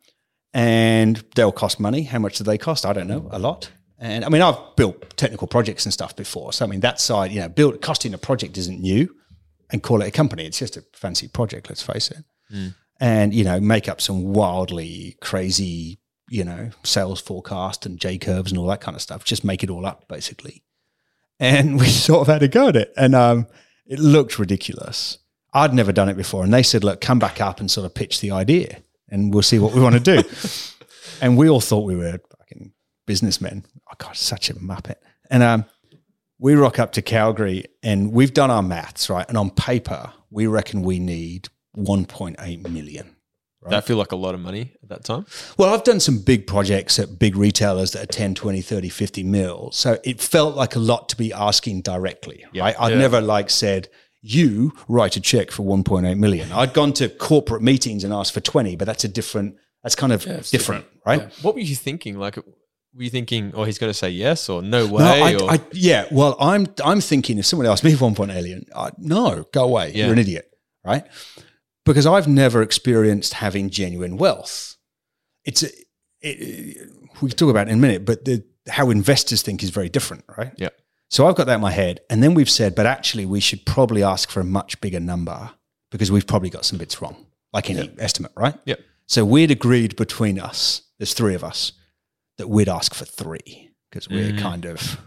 and 0.54 1.22
they'll 1.36 1.52
cost 1.52 1.78
money. 1.78 2.02
How 2.02 2.18
much 2.18 2.38
do 2.38 2.44
they 2.44 2.58
cost? 2.58 2.84
I 2.86 2.92
don't 2.92 3.06
know. 3.08 3.28
A 3.30 3.38
lot. 3.38 3.70
And 3.98 4.24
I 4.24 4.28
mean, 4.30 4.42
I've 4.42 4.56
built 4.76 5.16
technical 5.16 5.46
projects 5.46 5.84
and 5.84 5.92
stuff 5.92 6.16
before. 6.16 6.52
So 6.52 6.64
I 6.64 6.68
mean, 6.68 6.80
that 6.80 7.00
side, 7.00 7.30
you 7.32 7.40
know, 7.40 7.48
build 7.48 7.80
costing 7.82 8.14
a 8.14 8.18
project 8.18 8.56
isn't 8.58 8.80
new, 8.80 9.14
and 9.70 9.82
call 9.82 10.00
it 10.02 10.08
a 10.08 10.10
company. 10.10 10.46
It's 10.46 10.58
just 10.58 10.76
a 10.76 10.84
fancy 10.94 11.28
project. 11.28 11.68
Let's 11.68 11.82
face 11.82 12.10
it. 12.10 12.72
And 13.00 13.32
you 13.32 13.44
know, 13.44 13.60
make 13.60 13.88
up 13.88 14.00
some 14.00 14.34
wildly 14.34 15.16
crazy, 15.20 15.98
you 16.28 16.44
know, 16.44 16.70
sales 16.84 17.20
forecast 17.20 17.86
and 17.86 17.98
J 17.98 18.18
curves 18.18 18.52
and 18.52 18.58
all 18.58 18.66
that 18.66 18.82
kind 18.82 18.94
of 18.94 19.00
stuff. 19.00 19.24
Just 19.24 19.42
make 19.42 19.64
it 19.64 19.70
all 19.70 19.86
up, 19.86 20.06
basically. 20.06 20.62
And 21.38 21.80
we 21.80 21.86
sort 21.86 22.20
of 22.20 22.26
had 22.32 22.42
a 22.42 22.48
go 22.48 22.68
at 22.68 22.76
it, 22.76 22.92
and 22.96 23.14
um, 23.14 23.46
it 23.86 23.98
looked 23.98 24.38
ridiculous. 24.38 25.18
I'd 25.52 25.74
never 25.74 25.92
done 25.92 26.08
it 26.08 26.16
before, 26.16 26.44
and 26.44 26.52
they 26.52 26.62
said, 26.62 26.84
"Look, 26.84 27.00
come 27.00 27.18
back 27.18 27.40
up 27.40 27.58
and 27.58 27.70
sort 27.70 27.86
of 27.86 27.94
pitch 27.94 28.20
the 28.20 28.30
idea, 28.30 28.82
and 29.08 29.32
we'll 29.32 29.42
see 29.42 29.58
what 29.58 29.72
we 29.72 29.80
want 29.80 29.94
to 29.94 30.22
do." 30.22 30.22
and 31.22 31.36
we 31.36 31.48
all 31.48 31.60
thought 31.60 31.86
we 31.86 31.96
were 31.96 32.20
fucking 32.38 32.72
businessmen. 33.06 33.64
Oh 33.90 33.94
God, 33.98 34.16
such 34.16 34.50
a 34.50 34.54
muppet. 34.54 34.96
And 35.30 35.42
um, 35.42 35.64
we 36.38 36.54
rock 36.54 36.78
up 36.78 36.92
to 36.92 37.02
Calgary, 37.02 37.64
and 37.82 38.12
we've 38.12 38.34
done 38.34 38.50
our 38.50 38.62
maths 38.62 39.10
right. 39.10 39.28
And 39.28 39.36
on 39.36 39.50
paper, 39.50 40.12
we 40.30 40.46
reckon 40.46 40.82
we 40.82 40.98
need 40.98 41.48
1.8 41.76 42.68
million. 42.70 43.16
that 43.68 43.84
feel 43.86 43.96
like 43.96 44.12
a 44.12 44.16
lot 44.16 44.34
of 44.34 44.40
money 44.40 44.72
at 44.82 44.88
that 44.88 45.04
time. 45.04 45.26
Well, 45.58 45.72
I've 45.74 45.84
done 45.84 46.00
some 46.00 46.18
big 46.18 46.46
projects 46.46 46.98
at 46.98 47.18
big 47.18 47.36
retailers 47.36 47.92
that 47.92 48.02
are 48.02 48.06
10, 48.06 48.34
20, 48.34 48.60
30, 48.62 48.88
50 48.88 49.22
mil. 49.22 49.70
So 49.72 49.98
it 50.04 50.20
felt 50.20 50.56
like 50.56 50.74
a 50.76 50.78
lot 50.78 51.08
to 51.10 51.16
be 51.16 51.32
asking 51.32 51.82
directly, 51.82 52.44
right? 52.56 52.74
I'd 52.78 52.92
Yeah. 52.92 52.98
never 52.98 53.20
like 53.20 53.50
said, 53.50 53.88
you 54.22 54.72
write 54.88 55.16
a 55.16 55.20
check 55.20 55.50
for 55.50 55.62
1.8 55.62 56.16
million. 56.18 56.50
I'd 56.52 56.72
gone 56.74 56.92
to 56.94 57.08
corporate 57.08 57.62
meetings 57.62 58.02
and 58.04 58.12
asked 58.12 58.32
for 58.32 58.40
20, 58.40 58.76
but 58.76 58.84
that's 58.86 59.04
a 59.04 59.08
different, 59.08 59.56
that's 59.82 59.94
kind 59.94 60.12
of 60.12 60.26
it's 60.26 60.50
different, 60.50 60.86
right? 61.06 61.30
What 61.42 61.54
were 61.54 61.60
you 61.60 61.76
thinking? 61.76 62.18
Like, 62.18 62.36
were 62.36 63.02
you 63.04 63.10
thinking, 63.10 63.52
oh, 63.54 63.64
he's 63.64 63.78
going 63.78 63.90
to 63.90 63.94
say 63.98 64.10
yes 64.10 64.48
or 64.48 64.62
no 64.62 64.86
No, 64.86 64.92
way? 64.94 65.04
I, 65.22 65.34
or, 65.36 65.50
I, 65.52 65.60
yeah. 65.72 66.06
Well, 66.10 66.36
I'm 66.40 66.66
I'm 66.84 67.00
thinking 67.00 67.38
if 67.38 67.46
someone 67.46 67.66
asked 67.66 67.84
me 67.84 67.94
for 67.94 68.10
1.8 68.10 68.26
million, 68.28 68.64
I, 68.74 68.90
no, 68.98 69.44
go 69.52 69.64
away. 69.64 69.92
Yeah. 69.94 70.04
You're 70.06 70.14
an 70.14 70.18
idiot, 70.18 70.50
right? 70.84 71.04
Because 71.84 72.06
I've 72.06 72.28
never 72.28 72.62
experienced 72.62 73.34
having 73.34 73.70
genuine 73.70 74.16
wealth. 74.16 74.76
It's 75.44 75.62
a, 75.62 75.68
it, 76.20 76.88
we 77.20 77.28
can 77.30 77.36
talk 77.38 77.50
about 77.50 77.68
it 77.68 77.70
in 77.70 77.78
a 77.78 77.80
minute, 77.80 78.04
but 78.04 78.24
the, 78.24 78.44
how 78.68 78.90
investors 78.90 79.42
think 79.42 79.62
is 79.62 79.70
very 79.70 79.88
different, 79.88 80.24
right? 80.36 80.52
Yeah. 80.56 80.68
So 81.08 81.26
I've 81.26 81.34
got 81.34 81.46
that 81.46 81.54
in 81.56 81.60
my 81.60 81.72
head, 81.72 82.00
and 82.08 82.22
then 82.22 82.34
we've 82.34 82.50
said, 82.50 82.74
but 82.74 82.86
actually, 82.86 83.26
we 83.26 83.40
should 83.40 83.64
probably 83.66 84.02
ask 84.02 84.30
for 84.30 84.40
a 84.40 84.44
much 84.44 84.80
bigger 84.80 85.00
number 85.00 85.50
because 85.90 86.12
we've 86.12 86.26
probably 86.26 86.50
got 86.50 86.64
some 86.64 86.78
bits 86.78 87.02
wrong, 87.02 87.26
like 87.52 87.68
any 87.70 87.90
estimate, 87.98 88.30
right? 88.36 88.54
Yeah. 88.64 88.76
So 89.06 89.24
we'd 89.24 89.50
agreed 89.50 89.96
between 89.96 90.38
us, 90.38 90.82
there's 90.98 91.14
three 91.14 91.34
of 91.34 91.42
us, 91.42 91.72
that 92.38 92.48
we'd 92.48 92.68
ask 92.68 92.94
for 92.94 93.04
three 93.04 93.70
because 93.90 94.08
we're 94.08 94.32
Mhm. 94.32 94.38
kind 94.38 94.64
of 94.66 95.00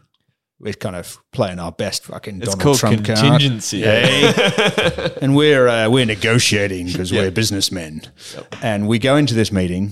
we're 0.63 0.73
kind 0.73 0.95
of 0.95 1.17
playing 1.31 1.59
our 1.59 1.71
best 1.71 2.05
fucking 2.05 2.41
it's 2.41 2.55
Donald 2.55 2.77
Trump 2.79 3.05
card. 3.05 3.19
contingency. 3.19 3.83
and 5.21 5.35
we're 5.35 5.67
uh, 5.67 5.89
we're 5.89 6.05
negotiating 6.05 6.87
because 6.87 7.11
Yeah. 7.11 7.21
we're 7.23 7.31
businessmen, 7.31 8.01
and 8.61 8.87
we 8.87 8.97
go 8.99 9.15
into 9.17 9.33
this 9.33 9.51
meeting. 9.51 9.91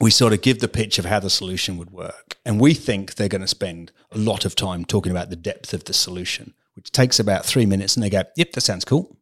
We 0.00 0.10
sort 0.10 0.32
of 0.34 0.42
give 0.42 0.58
the 0.60 0.68
pitch 0.68 0.98
of 0.98 1.06
how 1.06 1.20
the 1.20 1.30
solution 1.30 1.78
would 1.78 1.90
work, 1.90 2.36
and 2.44 2.60
we 2.60 2.74
think 2.74 3.14
they're 3.14 3.28
going 3.28 3.40
to 3.42 3.46
spend 3.48 3.92
a 4.12 4.18
lot 4.18 4.44
of 4.44 4.54
time 4.54 4.84
talking 4.84 5.10
about 5.10 5.30
the 5.30 5.36
depth 5.36 5.72
of 5.72 5.84
the 5.84 5.94
solution, 5.94 6.52
which 6.74 6.90
takes 6.92 7.18
about 7.18 7.46
three 7.46 7.64
minutes. 7.66 7.96
And 7.96 8.02
they 8.04 8.10
go, 8.10 8.22
"Yep, 8.36 8.52
that 8.52 8.60
sounds 8.62 8.84
cool." 8.84 9.15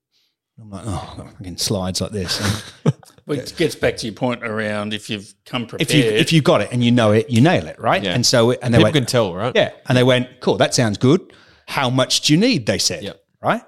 I'm 0.60 0.70
like, 0.70 0.84
oh, 0.86 1.28
fucking 1.36 1.56
slides 1.56 2.00
like 2.00 2.12
this. 2.12 2.40
And 2.84 2.94
But 3.26 3.38
it 3.38 3.54
gets 3.56 3.74
back 3.74 3.96
to 3.98 4.06
your 4.06 4.14
point 4.14 4.44
around 4.44 4.92
if 4.92 5.08
you've 5.08 5.32
come 5.46 5.66
prepared. 5.66 5.90
if 5.90 5.96
you 5.96 6.02
if 6.04 6.30
you 6.30 6.42
got 6.42 6.60
it 6.60 6.68
and 6.72 6.84
you 6.84 6.90
know 6.92 7.10
it, 7.12 7.30
you 7.30 7.40
nail 7.40 7.66
it, 7.66 7.80
right? 7.80 8.04
Yeah. 8.04 8.12
And 8.14 8.24
so 8.26 8.50
and 8.52 8.74
they 8.74 8.78
People 8.78 8.82
went, 8.82 8.94
can 8.96 9.06
tell, 9.06 9.34
right? 9.34 9.52
yeah, 9.56 9.70
and 9.88 9.96
they 9.96 10.02
went, 10.02 10.28
cool, 10.40 10.58
that 10.58 10.74
sounds 10.74 10.98
good. 10.98 11.32
How 11.66 11.88
much 11.88 12.20
do 12.20 12.34
you 12.34 12.38
need? 12.38 12.66
They 12.66 12.76
said, 12.76 13.02
Yep. 13.02 13.18
right? 13.42 13.62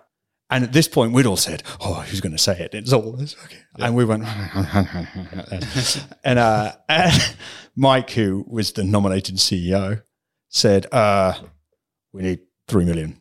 And 0.50 0.62
at 0.62 0.74
this 0.74 0.88
point, 0.88 1.12
we'd 1.14 1.24
all 1.26 1.38
said, 1.38 1.62
"Oh, 1.80 1.94
who's 2.06 2.20
going 2.20 2.36
to 2.36 2.38
say 2.38 2.56
it?" 2.60 2.72
It's 2.74 2.92
all 2.92 3.12
this, 3.12 3.34
okay. 3.46 3.56
and 3.80 3.96
we 3.96 4.04
went, 4.04 4.24
and 6.24 6.38
uh, 6.38 6.72
and 6.88 7.36
Mike, 7.76 8.10
who 8.10 8.44
was 8.46 8.72
the 8.72 8.84
nominated 8.84 9.36
CEO, 9.36 10.02
said, 10.48 10.86
uh, 10.92 11.34
"We 12.12 12.22
need 12.22 12.40
three 12.68 12.84
million. 12.84 13.20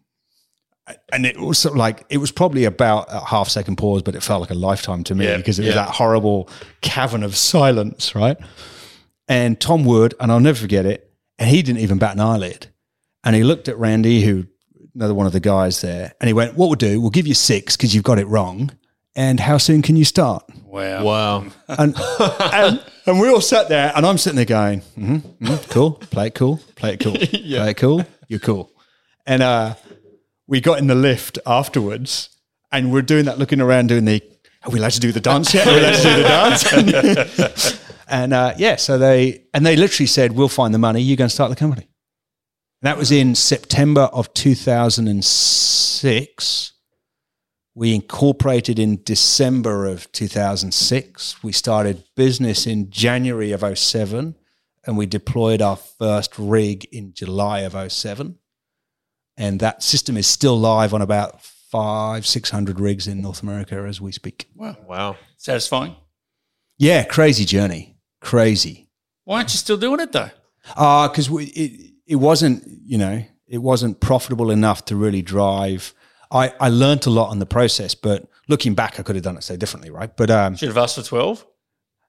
And 1.12 1.26
it 1.26 1.40
was 1.40 1.66
like 1.66 2.06
it 2.10 2.18
was 2.18 2.32
probably 2.32 2.66
about 2.66 3.08
a 3.10 3.26
half 3.26 3.50
second 3.50 3.78
pause, 3.78 4.04
but 4.04 4.16
it 4.16 4.22
felt 4.22 4.42
like 4.42 4.52
a 4.52 4.56
lifetime 4.56 5.04
to 5.06 5.16
me 5.16 5.26
Yeah, 5.26 5.38
because 5.38 5.58
it 5.58 5.66
was 5.66 5.74
that 5.74 5.90
horrible 5.90 6.50
cavern 6.82 7.24
of 7.24 7.36
silence, 7.36 8.14
right? 8.14 8.38
And 9.28 9.60
Tom 9.60 9.86
Wood, 9.86 10.14
and 10.20 10.32
I'll 10.32 10.40
never 10.40 10.60
forget 10.60 10.86
it, 10.86 11.12
and 11.40 11.50
he 11.50 11.64
didn't 11.64 11.82
even 11.82 11.98
bat 11.98 12.14
an 12.14 12.20
eyelid. 12.20 12.68
And 13.24 13.36
he 13.36 13.44
looked 13.44 13.68
at 13.68 13.78
Randy, 13.80 14.22
who 14.22 14.46
another 14.94 15.16
one 15.16 15.26
of 15.26 15.34
the 15.34 15.40
guys 15.40 15.82
there, 15.82 16.14
and 16.22 16.28
he 16.28 16.34
went, 16.34 16.56
"What 16.56 16.68
we'll 16.68 16.76
do? 16.76 17.02
We'll 17.02 17.10
give 17.10 17.26
you 17.26 17.34
six 17.34 17.76
because 17.76 17.96
you've 17.96 18.04
got 18.04 18.20
it 18.20 18.28
wrong. 18.28 18.72
And 19.16 19.40
how 19.40 19.58
soon 19.58 19.82
can 19.82 19.96
you 19.96 20.06
start?" 20.06 20.44
wow. 20.66 21.04
Wow. 21.04 21.46
And 21.68 21.96
and, 21.98 22.84
and 23.08 23.20
we 23.20 23.30
all 23.30 23.42
sat 23.42 23.70
there, 23.70 23.92
and 23.96 24.06
I'm 24.06 24.18
sitting 24.18 24.36
there 24.36 24.46
going, 24.46 24.82
mm-hmm, 24.98 25.56
cool, 25.72 25.94
play 25.94 26.28
it 26.28 26.36
cool, 26.36 26.60
play 26.76 26.94
it 26.94 27.00
cool, 27.00 27.14
play 27.18 27.72
it 27.72 27.78
cool, 27.78 28.06
you're 28.28 28.40
cool. 28.40 28.72
And 29.26 29.42
uh, 29.42 29.76
we 30.48 30.62
got 30.62 30.80
in 30.80 30.88
the 30.88 30.96
lift 30.96 31.38
afterwards, 31.46 32.30
and 32.72 32.92
we're 32.92 33.02
doing 33.02 33.26
that, 33.26 33.38
looking 33.40 33.62
around, 33.62 33.88
doing 33.88 34.06
the, 34.06 34.22
are 34.64 34.72
we 34.72 34.80
allowed 34.80 34.92
to 34.92 35.00
do 35.00 35.12
the 35.12 35.20
dance 35.20 35.54
yet? 35.54 35.68
Are 35.68 35.74
we 35.74 35.80
allowed 35.80 35.96
to 35.96 36.04
do 36.04 36.16
the 36.16 36.24
dance? 37.36 37.80
and 38.08 38.34
uh, 38.34 38.54
yeah, 38.58 38.76
so 38.76 38.98
they, 38.98 39.44
and 39.54 39.64
they 39.66 39.76
literally 39.76 40.08
said, 40.08 40.32
we'll 40.32 40.48
find 40.50 40.74
the 40.74 40.80
money, 40.80 41.02
you're 41.02 41.18
going 41.18 41.30
to 41.30 41.34
start 41.34 41.50
the 41.50 41.56
company. 41.56 41.88
And 42.82 42.88
that 42.88 42.98
was 42.98 43.12
in 43.12 43.36
September 43.36 44.10
of 44.14 44.34
2006. 44.34 46.72
We 47.78 47.94
incorporated 47.94 48.80
in 48.80 49.04
December 49.04 49.86
of 49.86 50.10
2006. 50.12 51.44
We 51.44 51.52
started 51.52 52.06
business 52.16 52.66
in 52.66 52.90
January 52.90 53.52
of 53.52 53.78
07 53.78 54.36
and 54.86 54.98
we 54.98 55.06
deployed 55.06 55.62
our 55.62 55.76
first 55.76 56.38
rig 56.38 56.86
in 56.86 57.14
July 57.14 57.62
of 57.62 57.92
07. 57.92 58.38
And 59.38 59.60
that 59.60 59.84
system 59.84 60.18
is 60.18 60.28
still 60.28 60.58
live 60.58 60.94
on 60.94 61.02
about 61.02 61.42
five, 61.42 62.26
600 62.26 62.80
rigs 62.80 63.08
in 63.08 63.22
North 63.22 63.44
America 63.44 63.76
as 63.88 64.00
we 64.00 64.12
speak. 64.12 64.48
Wow. 64.56 64.78
Wow. 64.88 65.18
Satisfying. 65.38 65.96
Yeah, 66.78 67.04
crazy 67.04 67.46
journey. 67.46 67.98
Crazy. 68.22 68.90
Why 69.26 69.38
aren't 69.38 69.54
you 69.54 69.58
still 69.58 69.78
doing 69.78 70.00
it 70.00 70.12
though? 70.12 70.30
Uh, 70.76 71.08
because 71.08 71.30
we 71.30 71.46
it, 71.46 71.92
it 72.08 72.16
wasn't, 72.16 72.64
you 72.86 72.98
know, 72.98 73.24
it 73.48 73.60
wasn't 73.60 74.00
profitable 74.00 74.52
enough 74.52 74.86
to 74.86 74.96
really 74.96 75.22
drive. 75.22 75.94
I, 76.32 76.54
I 76.60 76.70
learned 76.70 77.06
a 77.06 77.10
lot 77.10 77.30
on 77.30 77.40
the 77.40 77.46
process, 77.46 77.96
but 77.96 78.28
looking 78.48 78.74
back, 78.74 79.00
I 79.00 79.04
could 79.04 79.16
have 79.16 79.24
done 79.24 79.38
it 79.38 79.44
so 79.44 79.56
differently, 79.56 79.90
right? 79.92 80.16
But 80.16 80.32
um, 80.32 80.56
Should 80.56 80.70
have 80.70 80.78
asked 80.78 80.96
for 80.96 81.04
12. 81.04 81.46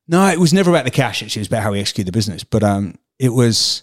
No, 0.08 0.26
it 0.28 0.38
was 0.38 0.52
never 0.52 0.70
about 0.70 0.84
the 0.84 0.90
cash. 0.90 1.22
Actually, 1.22 1.40
it 1.40 1.42
was 1.42 1.48
about 1.48 1.62
how 1.62 1.72
we 1.72 1.80
execute 1.80 2.06
the 2.06 2.12
business. 2.12 2.44
But 2.44 2.62
um, 2.62 2.94
it 3.18 3.30
was, 3.30 3.82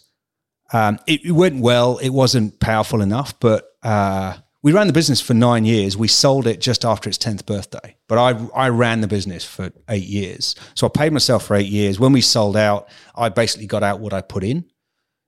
um, 0.74 1.00
it, 1.08 1.24
it 1.26 1.32
went 1.32 1.62
well. 1.62 1.98
It 2.00 2.10
wasn't 2.10 2.60
powerful 2.60 3.02
enough, 3.02 3.40
but 3.40 3.70
uh, 3.84 4.38
we 4.62 4.72
ran 4.74 4.88
the 4.88 4.94
business 4.94 5.22
for 5.22 5.34
nine 5.34 5.66
years. 5.66 5.96
We 5.96 6.08
sold 6.08 6.48
it 6.48 6.60
just 6.60 6.84
after 6.86 7.08
its 7.10 7.18
tenth 7.18 7.46
birthday. 7.46 7.96
But 8.08 8.18
I 8.18 8.30
I 8.56 8.70
ran 8.70 9.02
the 9.02 9.08
business 9.08 9.46
for 9.46 9.72
eight 9.90 10.04
years, 10.06 10.56
so 10.76 10.88
I 10.88 10.90
paid 10.90 11.14
myself 11.14 11.46
for 11.46 11.56
eight 11.56 11.68
years. 11.70 12.00
When 12.00 12.12
we 12.12 12.22
sold 12.22 12.58
out, 12.58 12.88
I 13.16 13.30
basically 13.30 13.68
got 13.68 13.84
out 13.84 14.00
what 14.00 14.14
I 14.14 14.22
put 14.22 14.44
in. 14.44 14.66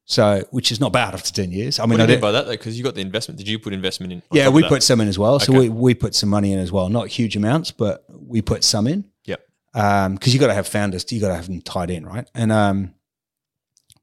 So, 0.08 0.44
which 0.52 0.72
is 0.72 0.80
not 0.80 0.94
bad 0.94 1.16
after 1.16 1.32
ten 1.34 1.52
years. 1.52 1.80
I 1.80 1.88
mean, 1.88 2.00
I 2.00 2.06
did, 2.06 2.22
by 2.22 2.32
that 2.32 2.46
though? 2.46 2.52
Because 2.52 2.78
you 2.78 2.84
got 2.84 2.94
the 2.94 3.02
investment. 3.02 3.40
Did 3.40 3.48
you 3.48 3.58
put 3.58 3.74
investment 3.74 4.14
in? 4.14 4.22
yeah, 4.32 4.50
we 4.50 4.62
put 4.64 4.84
some 4.84 5.02
in 5.02 5.08
as 5.08 5.18
well. 5.18 5.40
So 5.40 5.52
Okay. 5.52 5.62
we 5.62 5.70
we 5.70 5.94
put 5.96 6.14
some 6.14 6.30
money 6.30 6.54
in 6.54 6.60
as 6.60 6.72
well. 6.72 6.90
Not 6.90 7.08
huge 7.08 7.36
amounts, 7.36 7.72
but 7.72 8.04
we 8.10 8.42
put 8.44 8.64
some 8.64 8.86
in 8.86 9.06
Yep. 9.26 9.42
because 9.74 10.32
you 10.34 10.40
got 10.40 10.48
to 10.48 10.54
have 10.54 10.68
founders, 10.68 11.12
you 11.12 11.20
got 11.20 11.30
to 11.30 11.36
have 11.36 11.48
them 11.48 11.60
tied 11.62 11.90
in, 11.90 12.06
right? 12.06 12.30
And 12.36 12.52
um, 12.52 12.94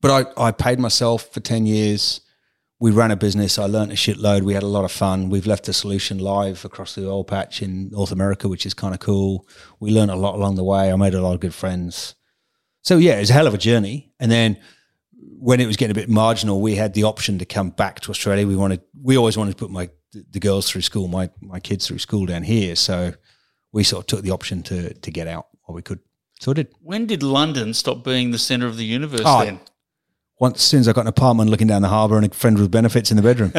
but 0.03 0.11
I 0.39 0.49
I 0.49 0.51
paid 0.53 0.79
myself 0.79 1.33
for 1.33 1.41
ten 1.41 1.65
years. 1.67 2.21
We 2.79 2.91
ran 2.91 3.13
a 3.13 3.17
business. 3.17 3.59
I 3.59 3.67
learned 3.67 3.93
a 3.93 3.95
shitload. 3.95 4.43
We 4.43 4.55
had 4.55 4.65
a 4.65 4.75
lot 4.77 4.85
of 4.85 4.91
fun. 4.91 5.31
We've 5.31 5.47
left 5.47 5.65
the 5.67 5.73
solution 5.73 6.19
live 6.19 6.65
across 6.65 6.95
the 6.97 7.09
oil 7.09 7.23
patch 7.25 7.63
in 7.63 7.91
North 7.91 8.11
America, 8.11 8.49
which 8.49 8.67
is 8.67 8.75
kind 8.75 8.93
of 8.93 8.99
cool. 8.99 9.47
We 9.79 9.93
learned 9.93 10.11
a 10.11 10.17
lot 10.17 10.35
along 10.35 10.57
the 10.57 10.65
way. 10.65 10.93
I 10.93 10.97
made 10.97 11.15
a 11.15 11.23
lot 11.23 11.35
of 11.35 11.41
good 11.41 11.55
friends. 11.55 12.17
So 12.83 12.99
yeah, 12.99 13.17
it 13.17 13.21
was 13.21 13.31
a 13.31 13.35
hell 13.35 13.47
of 13.47 13.55
a 13.55 13.59
journey. 13.59 14.13
And 14.19 14.33
then 14.33 14.59
when 15.39 15.61
it 15.61 15.67
was 15.67 15.77
getting 15.77 15.97
a 15.97 16.01
bit 16.01 16.09
marginal, 16.09 16.61
we 16.61 16.75
had 16.75 16.95
the 16.95 17.05
option 17.05 17.39
to 17.39 17.45
come 17.45 17.71
back 17.71 18.01
to 18.01 18.11
Australia. 18.11 18.49
We 18.49 18.57
wanted, 18.57 18.81
we 19.01 19.17
always 19.17 19.37
wanted 19.37 19.53
to 19.53 19.57
put 19.65 19.71
my 19.71 19.89
the 20.33 20.41
girls 20.41 20.69
through 20.69 20.83
school, 20.83 21.07
my 21.09 21.31
my 21.41 21.61
kids 21.61 21.87
through 21.87 22.01
school 22.01 22.27
down 22.27 22.43
here. 22.43 22.75
So 22.77 23.15
we 23.73 23.85
sort 23.85 24.03
of 24.03 24.07
took 24.09 24.23
the 24.23 24.33
option 24.33 24.63
to 24.65 24.93
to 24.93 25.11
get 25.13 25.29
out 25.29 25.47
while 25.63 25.77
we 25.77 25.83
could. 25.83 26.01
So 26.41 26.51
I 26.51 26.55
did. 26.55 26.69
When 26.83 27.07
did 27.07 27.23
London 27.23 27.73
stop 27.75 28.03
being 28.03 28.33
the 28.33 28.39
center 28.39 28.67
of 28.67 28.77
the 28.77 28.85
universe 28.85 29.23
Oh, 29.25 29.45
then? 29.45 29.61
Once 30.43 30.57
as 30.57 30.63
soon 30.63 30.81
as 30.81 30.89
I 30.89 30.93
got 30.93 31.03
an 31.03 31.07
apartment 31.07 31.51
looking 31.51 31.69
down 31.69 31.83
the 31.83 31.89
harbour 31.89 32.17
and 32.17 32.27
a 32.27 32.35
friend 32.35 32.59
with 32.59 32.69
benefits 32.69 33.13
in 33.13 33.17
the 33.17 33.23
bedroom. 33.23 33.53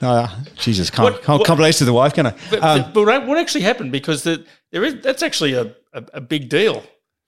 no, 0.00 0.28
Jesus, 0.56 0.88
can't 0.88 1.12
What- 1.12 1.22
can't 1.22 1.46
what- 1.58 1.74
to 1.74 1.84
the 1.84 1.92
wife, 1.92 2.14
can 2.14 2.28
I? 2.28 2.34
But, 2.48 2.62
Um, 2.62 2.90
but 2.94 3.04
what 3.04 3.26
what 3.26 3.36
actually 3.38 3.60
happened? 3.64 3.92
Because 3.92 4.22
the, 4.22 4.46
there 4.70 4.82
is 4.82 5.02
that's 5.02 5.22
actually 5.22 5.52
a, 5.52 5.74
a, 5.92 6.04
a 6.14 6.20
big 6.22 6.48
deal. 6.48 6.82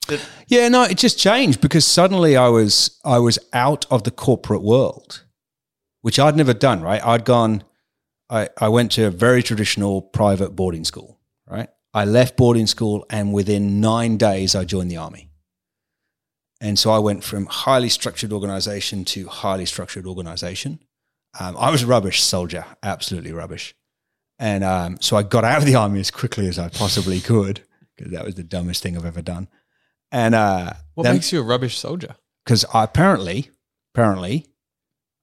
That, 0.09 0.21
Yeah, 0.49 0.71
no, 0.71 0.85
it 0.85 0.97
just 0.97 1.19
changed 1.19 1.61
because 1.61 1.87
suddenly 1.87 2.35
I 2.35 2.49
was 2.49 2.99
I 3.05 3.19
was 3.19 3.39
out 3.53 3.85
of 3.91 4.05
the 4.05 4.11
corporate 4.11 4.63
world, 4.63 5.23
which 6.01 6.19
I'd 6.19 6.35
never 6.35 6.55
done. 6.55 6.81
Right, 6.81 7.05
I'd 7.05 7.27
gone. 7.27 7.63
I, 8.31 8.49
I 8.59 8.69
went 8.71 8.91
to 8.93 9.05
a 9.05 9.11
very 9.11 9.43
traditional 9.43 10.01
private 10.01 10.57
boarding 10.57 10.85
school. 10.85 11.14
I 11.95 12.05
left 12.05 12.37
boarding 12.37 12.67
school, 12.67 13.07
and 13.09 13.33
within 13.33 13.81
nine 13.81 14.17
days, 14.17 14.55
I 14.55 14.65
joined 14.65 14.91
the 14.91 14.97
army. 14.97 15.31
And 16.61 16.79
so 16.79 16.91
I 16.91 16.99
went 16.99 17.23
from 17.25 17.47
highly 17.47 17.89
structured 17.89 18.33
organization 18.33 19.05
to 19.07 19.29
highly 19.29 19.67
structured 19.67 20.07
organization. 20.07 20.81
Um, 21.39 21.57
I 21.59 21.71
was 21.71 21.83
a 21.83 21.87
rubbish 21.87 22.23
soldier, 22.23 22.65
absolutely 22.83 23.33
rubbish. 23.33 23.75
And 24.39 24.65
um, 24.65 24.97
so 25.01 25.17
I 25.17 25.23
got 25.23 25.45
out 25.45 25.59
of 25.59 25.67
the 25.67 25.75
army 25.77 26.01
as 26.01 26.11
quickly 26.11 26.49
as 26.49 26.59
I 26.59 26.69
possibly 26.69 27.21
could 27.21 27.63
because 27.97 28.13
that 28.13 28.25
was 28.25 28.35
the 28.35 28.43
dumbest 28.43 28.83
thing 28.83 28.97
I've 28.97 29.05
ever 29.05 29.23
done. 29.23 29.49
And 30.11 30.35
uh, 30.35 30.73
What 30.95 31.05
then- 31.05 31.15
makes 31.17 31.33
you 31.33 31.41
a 31.41 31.45
rubbish 31.45 31.79
soldier? 31.79 32.17
because 32.45 32.65
I 32.75 32.85
apparently, 32.85 33.51
apparently, 33.95 34.47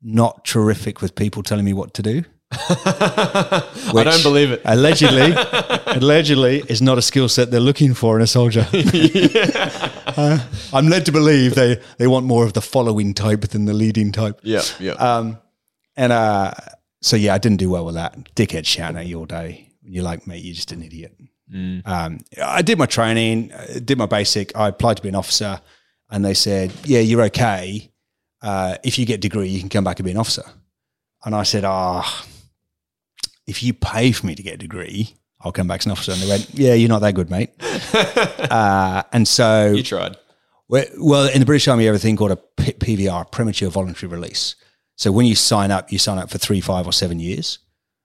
not 0.01 0.43
terrific 0.45 1.01
with 1.01 1.15
people 1.15 1.43
telling 1.43 1.65
me 1.65 1.74
what 1.74 1.93
to 1.95 2.01
do. 2.01 2.24
I 2.54 4.04
don't 4.04 4.24
believe 4.24 4.52
it. 4.52 4.62
Allegedly, 4.66 5.32
allegedly, 5.86 6.64
is 6.68 6.82
not 6.82 6.97
a 6.97 7.02
skill 7.02 7.30
set 7.30 7.49
they're 7.49 7.60
looking 7.60 7.93
for 7.93 8.18
in 8.18 8.22
a 8.22 8.28
soldier. 8.28 8.68
Uh, 10.18 10.38
I'm 10.74 10.89
led 10.89 11.06
to 11.06 11.12
believe 11.14 11.56
they 11.56 11.80
they 11.97 12.06
want 12.06 12.26
more 12.26 12.43
of 12.43 12.52
the 12.52 12.60
following 12.60 13.14
type 13.14 13.41
than 13.47 13.64
the 13.64 13.72
leading 13.74 14.12
type. 14.12 14.41
Yeah, 14.43 14.62
yeah. 14.78 14.91
Um, 14.93 15.38
and 15.95 16.12
uh, 16.12 16.52
so 17.02 17.16
yeah, 17.16 17.34
I 17.34 17.38
didn't 17.38 17.60
do 17.60 17.70
well 17.70 17.86
with 17.86 17.95
that. 17.95 18.18
Dickhead 18.36 18.66
shouting 18.66 18.97
at 18.97 19.08
you 19.08 19.20
all 19.20 19.26
day. 19.26 19.72
You're 19.84 20.04
like, 20.04 20.28
mate, 20.28 20.43
you're 20.43 20.54
just 20.54 20.74
an 20.74 20.84
idiot. 20.84 21.16
Mm. 21.54 21.88
Um, 21.88 22.20
I 22.43 22.62
did 22.62 22.78
my 22.78 22.88
training, 22.88 23.54
uh, 23.54 23.80
did 23.86 23.97
my 23.97 24.06
basic. 24.06 24.54
I 24.54 24.68
applied 24.68 24.97
to 24.97 25.04
be 25.04 25.08
an 25.08 25.16
officer, 25.16 25.62
and 26.10 26.26
they 26.26 26.34
said, 26.34 26.74
"Yeah, 26.84 26.99
you're 26.99 27.24
okay. 27.24 27.89
Uh, 28.41 28.76
if 28.84 28.99
you 28.99 29.06
get 29.06 29.16
a 29.16 29.30
degree, 29.30 29.47
you 29.47 29.62
can 29.62 29.70
come 29.70 29.86
back 29.86 29.99
and 29.99 30.06
be 30.06 30.12
an 30.12 30.18
officer." 30.18 30.43
And 31.24 31.34
I 31.34 31.43
said, 31.43 31.64
"Ah, 31.64 32.26
if 33.48 33.64
you 33.64 33.74
pay 33.74 34.12
for 34.12 34.26
me 34.28 34.36
to 34.36 34.44
get 34.44 34.56
a 34.56 34.58
degree, 34.58 35.16
I'll 35.42 35.52
come 35.52 35.68
back 35.68 35.82
as 35.82 35.86
an 35.86 35.92
officer." 35.92 36.12
And 36.14 36.22
they 36.22 36.28
went, 36.28 36.50
"Yeah, 36.54 36.74
you're 36.74 36.89
not 36.89 37.00
that 37.00 37.16
good, 37.16 37.30
mate." 37.30 37.52
uh, 38.52 39.04
and 39.12 39.28
so 39.28 39.72
you 39.72 39.84
tried. 39.84 40.18
well, 40.70 41.28
in 41.28 41.39
the 41.39 41.46
British 41.46 41.68
Army, 41.68 41.84
you 41.84 41.89
have 41.89 41.96
a 41.96 42.00
thing 42.00 42.18
called 42.18 42.32
a 42.32 42.38
P- 42.38 42.74
PVR, 42.74 43.32
premature 43.32 43.70
voluntary 43.70 44.12
release. 44.12 44.56
So 44.96 45.12
when 45.12 45.26
you 45.26 45.36
sign 45.36 45.72
up, 45.72 45.92
you 45.92 45.98
sign 45.98 46.20
up 46.20 46.30
for 46.30 46.38
three, 46.38 46.62
five, 46.62 46.86
or 46.86 46.94
seven 46.94 47.20
years, 47.20 47.60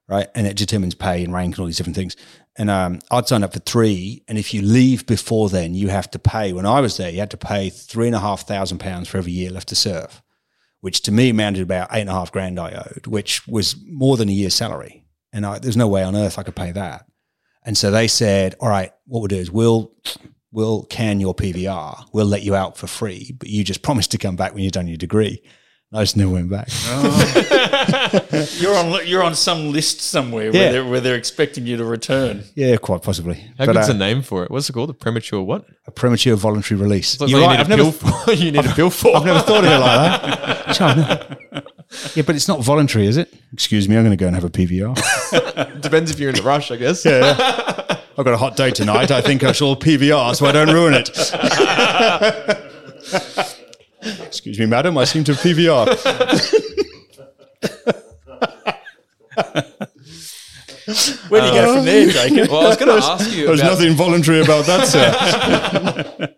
right? 0.09 0.29
And 0.35 0.47
it 0.47 0.57
determines 0.57 0.95
pay 0.95 1.23
and 1.23 1.33
rank 1.33 1.55
and 1.55 1.61
all 1.61 1.67
these 1.67 1.77
different 1.77 1.97
things. 1.97 2.17
And 2.59 2.71
um, 2.71 3.01
I'd 3.11 3.29
sign 3.29 3.45
up 3.45 3.53
for 3.53 3.59
three, 3.59 4.23
and 4.29 4.39
if 4.39 4.55
you 4.55 4.63
leave 4.63 5.07
before 5.07 5.51
then, 5.51 5.75
you 5.75 5.89
have 5.89 6.11
to 6.13 6.19
pay. 6.19 6.55
When 6.55 6.65
I 6.65 6.81
was 6.81 6.97
there, 6.97 7.11
you 7.11 7.19
had 7.19 7.31
to 7.33 7.37
pay 7.37 7.69
three 7.69 8.07
and 8.07 8.17
a 8.17 8.21
half 8.21 8.47
thousand 8.47 8.79
pounds 8.79 9.09
for 9.09 9.19
every 9.19 9.33
year 9.33 9.51
left 9.51 9.69
to 9.69 9.75
serve, 9.75 10.23
which 10.81 11.03
to 11.03 11.13
me 11.13 11.29
amounted 11.29 11.57
to 11.59 11.63
about 11.65 11.89
eight 11.93 12.01
and 12.01 12.11
a 12.11 12.15
half 12.15 12.33
grand 12.33 12.59
I 12.59 12.73
owed, 12.73 13.07
which 13.07 13.47
was 13.47 13.77
more 13.87 14.17
than 14.17 14.31
a 14.31 14.33
year's 14.33 14.55
salary. 14.55 15.05
And 15.37 15.45
I, 15.45 15.59
there's 15.59 15.77
no 15.77 15.87
way 15.87 16.03
on 16.03 16.17
earth 16.17 16.39
I 16.39 16.43
could 16.45 16.57
pay 16.57 16.73
that. 16.73 17.05
And 17.65 17.77
so 17.77 17.91
they 17.91 18.09
said, 18.09 18.55
"All 18.61 18.69
right, 18.71 18.91
what 19.07 19.21
we'll 19.21 19.29
do 19.29 19.37
is 19.37 19.51
we'll 19.51 19.93
we'll 20.51 20.85
can 20.85 21.21
your 21.21 21.35
PVR. 21.35 22.07
We'll 22.15 22.25
let 22.27 22.43
you 22.43 22.55
out 22.55 22.79
for 22.79 22.87
free, 22.87 23.35
but 23.39 23.49
you 23.49 23.63
just 23.63 23.83
promise 23.83 24.07
to 24.09 24.19
come 24.19 24.37
back 24.37 24.55
when 24.55 24.63
you've 24.63 24.73
done 24.73 24.87
your 24.89 24.97
degree." 24.97 25.43
I 25.93 26.03
just 26.03 26.17
never 26.17 26.33
went 26.33 26.51
back. 26.51 26.69
You're 28.61 28.75
on 28.77 29.07
you're 29.07 29.23
on 29.23 29.35
some 29.37 29.71
list 29.73 30.01
somewhere 30.01 30.47
Yeah. 30.47 30.51
where, 30.53 30.73
they're, 30.73 30.85
where 30.85 31.01
they're 31.01 31.15
expecting 31.15 31.65
you 31.67 31.77
to 31.77 31.85
return. 31.85 32.43
Yeah, 32.57 32.77
quite 32.77 33.03
possibly. 33.03 33.37
How 33.57 33.67
But, 33.67 33.75
good's 33.75 33.89
uh, 33.89 33.93
the 33.93 33.99
name 33.99 34.23
for 34.23 34.43
it? 34.45 34.51
What's 34.51 34.69
it 34.69 34.73
called? 34.73 34.91
A 34.91 34.95
premature 34.95 35.41
what? 35.43 35.65
a 35.87 35.93
premature 35.93 36.35
voluntary 36.37 36.81
release. 36.81 37.21
Like 37.21 37.31
You're 37.31 37.39
you 37.41 37.47
right. 37.47 37.53
need 37.55 37.61
I've 37.61 37.67
a 37.67 37.71
never, 37.71 37.83
bill 37.85 37.93
for. 37.93 38.33
you 38.45 38.51
need 38.51 38.67
a 38.67 38.75
bill 38.75 38.91
for. 38.91 39.17
I've 39.17 39.25
never 39.25 39.39
thought 39.41 39.65
of 39.65 39.71
it 39.71 39.79
like 39.79 40.23
that. 40.23 40.67
Sure, 40.77 40.95
no. 40.97 41.63
Yeah, 42.15 42.25
but 42.27 42.35
it's 42.35 42.49
not 42.49 42.63
voluntary, 42.63 43.07
is 43.07 43.17
it? 43.17 43.33
Excuse 43.53 43.89
me, 43.89 43.97
I'm 43.97 44.05
going 44.05 44.17
to 44.17 44.23
go 44.23 44.27
and 44.27 44.35
have 44.35 44.45
a 44.45 44.51
PVR. 44.51 45.81
Depends 45.81 46.11
if 46.11 46.19
you're 46.19 46.31
in 46.31 46.39
a 46.39 46.43
rush, 46.43 46.71
I 46.71 46.77
guess. 46.77 47.05
Yeah. 47.05 47.37
I've 48.19 48.25
got 48.25 48.35
a 48.35 48.39
hot 48.39 48.57
day 48.57 48.71
tonight. 48.71 49.11
I 49.11 49.21
think 49.21 49.45
I 49.45 49.53
shall 49.53 49.77
PVR 49.77 50.35
so 50.35 50.47
I 50.47 50.53
don't 50.53 50.73
ruin 50.73 50.95
it. 50.95 51.11
Excuse 54.27 54.59
me, 54.59 54.67
madam. 54.67 54.99
I 54.99 55.05
seem 55.05 55.25
to 55.25 55.35
have 55.35 55.43
PVR. 55.43 55.87
Where 61.29 61.41
do 61.41 61.47
you 61.49 61.53
go 61.53 61.75
from 61.75 61.85
there, 61.85 62.09
uh, 62.09 62.13
Jacob? 62.13 62.51
Well, 62.51 62.65
I 62.65 62.69
was 62.69 62.77
going 62.77 63.01
to 63.01 63.07
ask 63.07 63.37
you. 63.37 63.47
There's 63.47 63.61
about, 63.61 63.73
nothing 63.73 63.95
voluntary 63.95 64.41
about 64.41 64.67
that, 64.67 64.87
sir. 64.87 66.31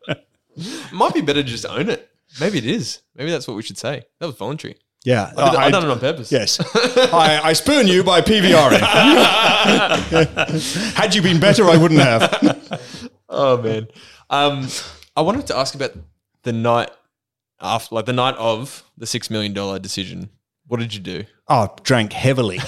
It 0.57 0.67
might 0.93 1.15
be 1.15 1.21
better 1.21 1.43
to 1.43 1.49
just 1.49 1.67
own 1.67 1.91
it. 1.91 2.09
Maybe 2.41 2.59
it 2.59 2.67
is. 2.67 3.03
Maybe 3.15 3.31
that's 3.31 3.47
what 3.47 3.57
we 3.57 3.63
should 3.63 3.79
say. 3.79 4.03
That 4.21 4.27
was 4.27 4.37
voluntary. 4.37 4.77
Yeah, 5.05 5.33
I 5.37 5.51
did, 5.51 5.61
I, 5.61 5.71
done 5.71 5.85
it 5.85 5.91
on 5.91 6.01
purpose. 6.01 6.33
Yes, 6.33 6.61
I, 7.13 7.41
I 7.45 7.53
spoon 7.53 7.87
you 7.87 8.03
by 8.03 8.21
PVRing. 8.21 8.81
Had 10.95 11.15
you 11.15 11.23
been 11.23 11.41
better, 11.41 11.65
I 11.65 11.77
wouldn't 11.77 12.01
have. 12.01 12.81
Oh 13.31 13.61
man. 13.61 13.89
Um, 14.31 14.69
I 15.15 15.21
wanted 15.21 15.47
to 15.49 15.57
ask 15.57 15.75
about 15.75 15.93
the 16.45 16.53
night 16.53 16.91
after, 17.61 17.95
like 17.95 18.07
the 18.07 18.15
night 18.15 18.35
of 18.37 18.83
the 18.97 19.07
six 19.07 19.29
million 19.29 19.53
dollar 19.53 19.79
decision. 19.79 20.31
What 20.67 20.81
did 20.81 20.95
you 20.95 21.01
do? 21.01 21.25
Oh, 21.47 21.69
drank 21.83 22.15
heavily. 22.15 22.59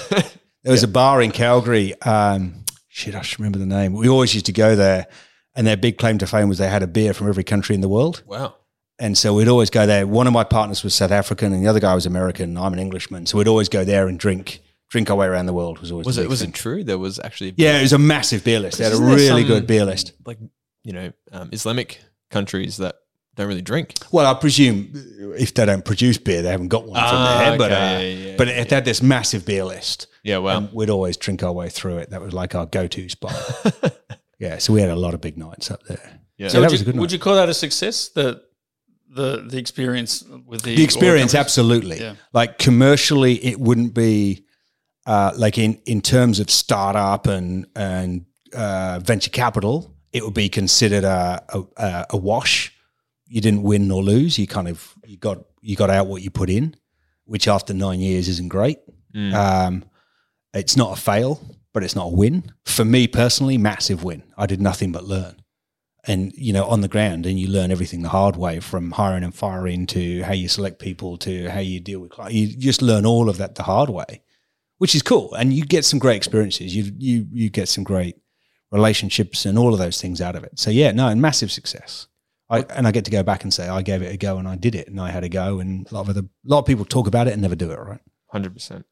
There 0.63 0.71
was 0.71 0.83
a 0.83 0.87
bar 0.87 1.19
in 1.19 1.31
Calgary. 1.31 1.99
Um, 2.01 2.63
shit, 2.89 3.15
I 3.15 3.23
should 3.23 3.39
remember 3.39 3.57
the 3.57 3.65
name. 3.65 3.93
We 3.93 4.07
always 4.07 4.35
used 4.35 4.45
to 4.45 4.53
go 4.53 4.75
there, 4.75 5.07
and 5.55 5.65
their 5.65 5.77
big 5.77 5.97
claim 5.97 6.19
to 6.19 6.27
fame 6.27 6.47
was 6.47 6.59
they 6.59 6.69
had 6.69 6.83
a 6.83 6.87
beer 6.87 7.15
from 7.15 7.27
every 7.27 7.43
country 7.43 7.73
in 7.73 7.81
the 7.81 7.89
world. 7.89 8.21
Wow. 8.27 8.53
And 9.01 9.17
so 9.17 9.33
we'd 9.33 9.47
always 9.47 9.69
go 9.71 9.85
there. 9.85 10.05
One 10.05 10.27
of 10.27 10.33
my 10.33 10.43
partners 10.43 10.83
was 10.83 10.93
South 10.93 11.11
African, 11.11 11.51
and 11.53 11.63
the 11.63 11.67
other 11.67 11.79
guy 11.79 11.93
was 11.95 12.05
American. 12.05 12.55
I'm 12.57 12.71
an 12.73 12.79
Englishman, 12.79 13.25
so 13.25 13.37
we'd 13.37 13.47
always 13.47 13.67
go 13.67 13.83
there 13.83 14.07
and 14.07 14.19
drink 14.19 14.61
drink 14.89 15.09
our 15.09 15.15
way 15.15 15.25
around 15.25 15.45
the 15.47 15.53
world. 15.53 15.79
Was 15.79 15.91
always 15.91 16.05
Was 16.05 16.17
it 16.17 16.29
was 16.29 16.41
thing. 16.41 16.49
it 16.49 16.55
true? 16.55 16.83
There 16.83 16.97
was 16.99 17.19
actually 17.19 17.53
Yeah, 17.57 17.79
it 17.79 17.81
was 17.81 17.93
a 17.93 17.97
massive 17.97 18.43
beer 18.43 18.59
list. 18.59 18.77
They 18.77 18.83
had 18.83 18.93
a 18.93 18.97
really 18.97 19.41
some- 19.41 19.47
good 19.47 19.65
beer 19.67 19.85
list. 19.85 20.13
like 20.25 20.37
you 20.83 20.93
know 20.93 21.11
um, 21.31 21.49
Islamic 21.51 21.99
countries 22.29 22.77
that 22.77 22.95
don't 23.35 23.47
really 23.47 23.61
drink. 23.61 23.95
Well, 24.11 24.27
I 24.27 24.33
presume 24.39 24.91
if 25.37 25.53
they 25.53 25.65
don't 25.65 25.83
produce 25.85 26.17
beer, 26.17 26.41
they 26.43 26.51
haven't 26.51 26.67
got 26.67 26.83
one 26.85 26.95
from 26.99 27.17
Ah, 27.17 27.37
there. 27.39 27.57
But, 27.57 27.71
uh, 27.71 27.75
okay, 27.75 28.13
yeah, 28.13 28.27
yeah, 28.31 28.35
but 28.37 28.47
it 28.49 28.69
had 28.69 28.85
this 28.85 29.01
massive 29.01 29.45
beer 29.45 29.63
list. 29.63 30.07
Yeah. 30.23 30.37
Well. 30.39 30.57
And 30.57 30.73
we'd 30.73 30.89
always 30.89 31.17
drink 31.17 31.41
our 31.41 31.53
way 31.53 31.69
through 31.69 31.97
it. 31.99 32.09
That 32.11 32.21
was 32.21 32.33
like 32.33 32.53
our 32.55 32.65
go-to 32.65 33.07
spot. 33.09 33.33
yeah, 34.39 34.57
so 34.59 34.73
we 34.73 34.81
had 34.81 34.89
a 34.89 34.95
lot 34.95 35.13
of 35.13 35.21
big 35.21 35.37
nights 35.37 35.71
up 35.71 35.81
there. 35.83 36.19
yeah. 36.37 36.49
So 36.49 36.59
that 36.59 36.67
would, 36.67 36.71
was 36.73 36.81
you, 36.81 36.83
a 36.83 36.85
good 36.91 36.99
would 36.99 37.09
night. 37.09 37.13
you 37.13 37.19
call 37.19 37.35
that 37.35 37.47
a 37.49 37.53
success? 37.53 38.09
The 38.09 38.43
the 39.13 39.43
the 39.47 39.57
experience 39.57 40.23
with 40.45 40.63
the 40.63 40.75
The 40.75 40.83
experience, 40.83 41.35
absolutely. 41.35 41.99
Yeah. 41.99 42.15
Like 42.33 42.57
commercially, 42.57 43.33
it 43.45 43.59
wouldn't 43.59 43.93
be 43.93 44.45
uh, 45.05 45.33
like 45.35 45.57
in 45.57 45.79
in 45.85 46.01
terms 46.01 46.39
of 46.39 46.49
startup 46.49 47.27
and 47.27 47.65
and 47.75 48.25
uh, 48.53 48.99
venture 49.03 49.29
capital, 49.29 49.95
it 50.11 50.23
would 50.23 50.33
be 50.33 50.49
considered 50.49 51.03
a, 51.03 51.43
a 51.77 52.05
a 52.11 52.17
wash. 52.17 52.73
You 53.27 53.41
didn't 53.41 53.63
win 53.63 53.87
nor 53.87 54.03
lose. 54.03 54.37
You 54.37 54.47
kind 54.47 54.67
of 54.67 54.95
you 55.05 55.17
got 55.17 55.39
you 55.61 55.75
got 55.75 55.89
out 55.89 56.07
what 56.07 56.21
you 56.21 56.31
put 56.31 56.49
in, 56.49 56.75
which 57.25 57.47
after 57.47 57.73
nine 57.73 57.99
years 57.99 58.27
isn't 58.27 58.49
great. 58.49 58.79
Mm. 59.13 59.33
Um, 59.33 59.83
it's 60.53 60.75
not 60.75 60.97
a 60.97 61.01
fail, 61.01 61.41
but 61.73 61.83
it's 61.83 61.95
not 61.95 62.05
a 62.05 62.15
win. 62.15 62.51
For 62.65 62.85
me 62.85 63.07
personally, 63.07 63.57
massive 63.57 64.03
win. 64.03 64.23
I 64.37 64.45
did 64.45 64.61
nothing 64.61 64.91
but 64.91 65.03
learn. 65.03 65.40
And 66.05 66.33
you 66.35 66.51
know, 66.51 66.65
on 66.65 66.81
the 66.81 66.87
ground, 66.87 67.25
and 67.27 67.39
you 67.39 67.47
learn 67.47 67.71
everything 67.71 68.01
the 68.01 68.09
hard 68.09 68.35
way, 68.35 68.59
from 68.59 68.91
hiring 68.91 69.23
and 69.23 69.35
firing 69.35 69.85
to 69.87 70.23
how 70.23 70.33
you 70.33 70.47
select 70.47 70.79
people 70.79 71.17
to 71.19 71.49
how 71.49 71.59
you 71.59 71.79
deal 71.79 71.99
with 71.99 72.09
clients. 72.11 72.35
You 72.35 72.57
just 72.57 72.81
learn 72.81 73.05
all 73.05 73.29
of 73.29 73.37
that 73.37 73.53
the 73.55 73.63
hard 73.63 73.89
way, 73.89 74.23
which 74.79 74.95
is 74.95 75.03
cool. 75.03 75.33
And 75.35 75.53
you 75.53 75.63
get 75.63 75.85
some 75.85 75.99
great 75.99 76.15
experiences. 76.15 76.75
You 76.75 76.91
you 76.97 77.27
you 77.31 77.49
get 77.51 77.69
some 77.69 77.83
great 77.83 78.15
relationships 78.71 79.45
and 79.45 79.59
all 79.59 79.73
of 79.73 79.79
those 79.79 80.01
things 80.01 80.21
out 80.21 80.35
of 80.35 80.43
it. 80.43 80.57
So 80.57 80.71
yeah, 80.71 80.91
no, 80.91 81.07
and 81.07 81.21
massive 81.21 81.51
success. 81.51 82.07
I, 82.49 82.65
and 82.75 82.85
I 82.85 82.91
get 82.91 83.05
to 83.05 83.11
go 83.11 83.23
back 83.23 83.43
and 83.43 83.53
say 83.53 83.69
I 83.69 83.81
gave 83.81 84.01
it 84.01 84.13
a 84.13 84.17
go 84.17 84.37
and 84.37 84.47
I 84.47 84.55
did 84.57 84.75
it 84.75 84.89
and 84.89 84.99
I 84.99 85.09
had 85.09 85.23
a 85.23 85.29
go. 85.29 85.59
And 85.59 85.89
a 85.89 85.93
lot 85.93 86.01
of 86.01 86.09
other, 86.09 86.21
a 86.21 86.49
lot 86.49 86.59
of 86.59 86.65
people 86.65 86.83
talk 86.83 87.07
about 87.07 87.27
it 87.27 87.33
and 87.33 87.41
never 87.41 87.55
do 87.55 87.71
it. 87.71 87.79
Right. 87.79 88.01
Hundred 88.27 88.53
percent. 88.53 88.85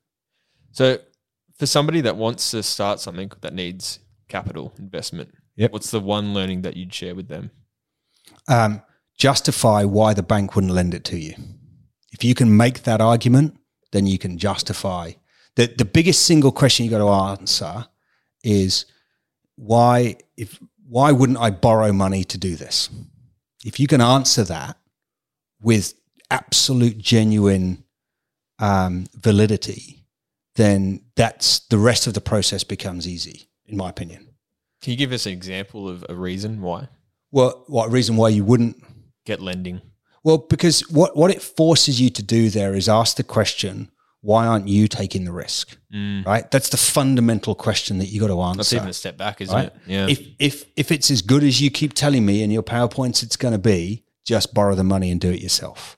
So, 0.72 1.00
for 1.58 1.66
somebody 1.66 2.00
that 2.02 2.16
wants 2.16 2.52
to 2.52 2.64
start 2.64 3.02
something 3.02 3.32
that 3.42 3.54
needs 3.54 4.00
capital 4.30 4.74
investment, 4.80 5.34
Yep. 5.60 5.74
what's 5.74 5.92
the 5.92 6.00
one 6.00 6.34
learning 6.34 6.64
that 6.64 6.76
you'd 6.76 6.94
share 6.94 7.16
with 7.16 7.28
them? 7.28 7.52
um, 8.50 8.82
justify 9.18 9.84
why 9.84 10.14
the 10.14 10.24
bank 10.24 10.56
wouldn't 10.56 10.74
lend 10.74 10.94
it 10.94 11.04
to 11.06 11.18
you. 11.18 11.34
If 12.12 12.24
you 12.24 12.34
can 12.36 12.56
make 12.56 12.84
that 12.84 13.02
argument, 13.02 13.58
then 13.92 14.08
you 14.08 14.18
can 14.18 14.38
justify. 14.38 15.12
The, 15.56 15.68
the 15.68 15.86
biggest 15.86 16.24
single 16.24 16.52
question 16.52 16.86
you 16.86 16.92
got 16.92 17.00
to 17.00 17.10
answer 17.10 17.86
is 18.44 18.86
why 19.56 20.16
if 20.38 20.60
why 20.88 21.12
wouldn't 21.12 21.40
I 21.40 21.52
borrow 21.52 21.94
money 21.94 22.24
to 22.24 22.38
do 22.38 22.56
this? 22.56 22.90
If 23.64 23.80
you 23.80 23.86
can 23.86 24.02
answer 24.02 24.44
that 24.46 24.78
with 25.62 25.94
absolute 26.32 26.98
genuine 26.98 27.84
um, 28.58 29.06
validity, 29.14 30.06
then 30.56 31.02
that's 31.16 31.60
the 31.68 31.78
rest 31.78 32.08
of 32.08 32.16
the 32.16 32.22
process 32.22 32.64
becomes 32.64 33.08
easy, 33.08 33.50
in 33.68 33.78
my 33.78 33.90
opinion. 33.90 34.29
Can 34.82 34.92
you 34.92 34.98
give 34.98 35.12
us 35.12 35.26
an 35.26 35.34
example 35.34 35.90
of 35.90 36.06
a 36.10 36.16
reason 36.16 36.62
why 36.62 36.88
Well, 37.32 37.64
what 37.68 37.92
reason 37.92 38.16
why 38.16 38.30
you 38.30 38.44
wouldn't 38.44 38.82
get 39.26 39.42
lending? 39.42 39.82
Well, 40.24 40.38
because 40.38 40.82
what, 40.90 41.16
what 41.16 41.32
it 41.32 41.42
forces 41.42 42.00
you 42.02 42.10
to 42.12 42.24
do 42.24 42.50
there 42.50 42.74
is 42.76 42.90
ask 42.90 43.16
the 43.18 43.24
question, 43.24 43.90
why 44.22 44.46
aren't 44.48 44.68
you 44.68 44.88
taking 44.88 45.24
the 45.24 45.32
risk? 45.32 45.78
Mm. 45.94 46.26
Right? 46.26 46.50
That's 46.52 46.70
the 46.70 46.78
fundamental 46.78 47.56
question 47.56 48.00
that 48.00 48.08
you 48.08 48.20
got 48.20 48.28
to 48.28 48.42
answer. 48.42 48.58
That's 48.58 48.74
even 48.74 48.90
a 48.90 48.94
step 48.94 49.18
back, 49.18 49.40
isn't 49.42 49.56
Right. 49.56 49.68
it? 49.68 49.76
Yeah. 49.88 50.08
If 50.08 50.28
if 50.40 50.66
if 50.76 50.92
it's 50.92 51.10
as 51.10 51.22
good 51.22 51.44
as 51.44 51.62
you 51.62 51.72
keep 51.72 51.94
telling 51.94 52.26
me 52.26 52.44
in 52.44 52.52
your 52.52 52.64
PowerPoints 52.64 53.24
it's 53.24 53.38
going 53.38 53.54
to 53.54 53.60
be, 53.60 54.04
just 54.26 54.54
borrow 54.54 54.76
the 54.76 54.84
money 54.84 55.10
and 55.10 55.22
do 55.22 55.32
it 55.32 55.42
yourself. 55.42 55.98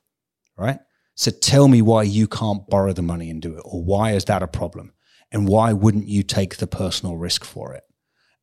Right? 0.56 0.80
So 1.16 1.32
tell 1.32 1.68
me 1.68 1.82
why 1.82 2.04
you 2.04 2.28
can't 2.28 2.68
borrow 2.70 2.94
the 2.94 3.02
money 3.02 3.30
and 3.30 3.42
do 3.42 3.56
it 3.58 3.62
or 3.66 3.84
why 3.84 4.12
is 4.12 4.26
that 4.26 4.44
a 4.44 4.48
problem? 4.48 4.94
And 5.32 5.48
why 5.48 5.74
wouldn't 5.74 6.08
you 6.08 6.24
take 6.24 6.58
the 6.58 6.68
personal 6.68 7.16
risk 7.18 7.44
for 7.44 7.74
it? 7.74 7.84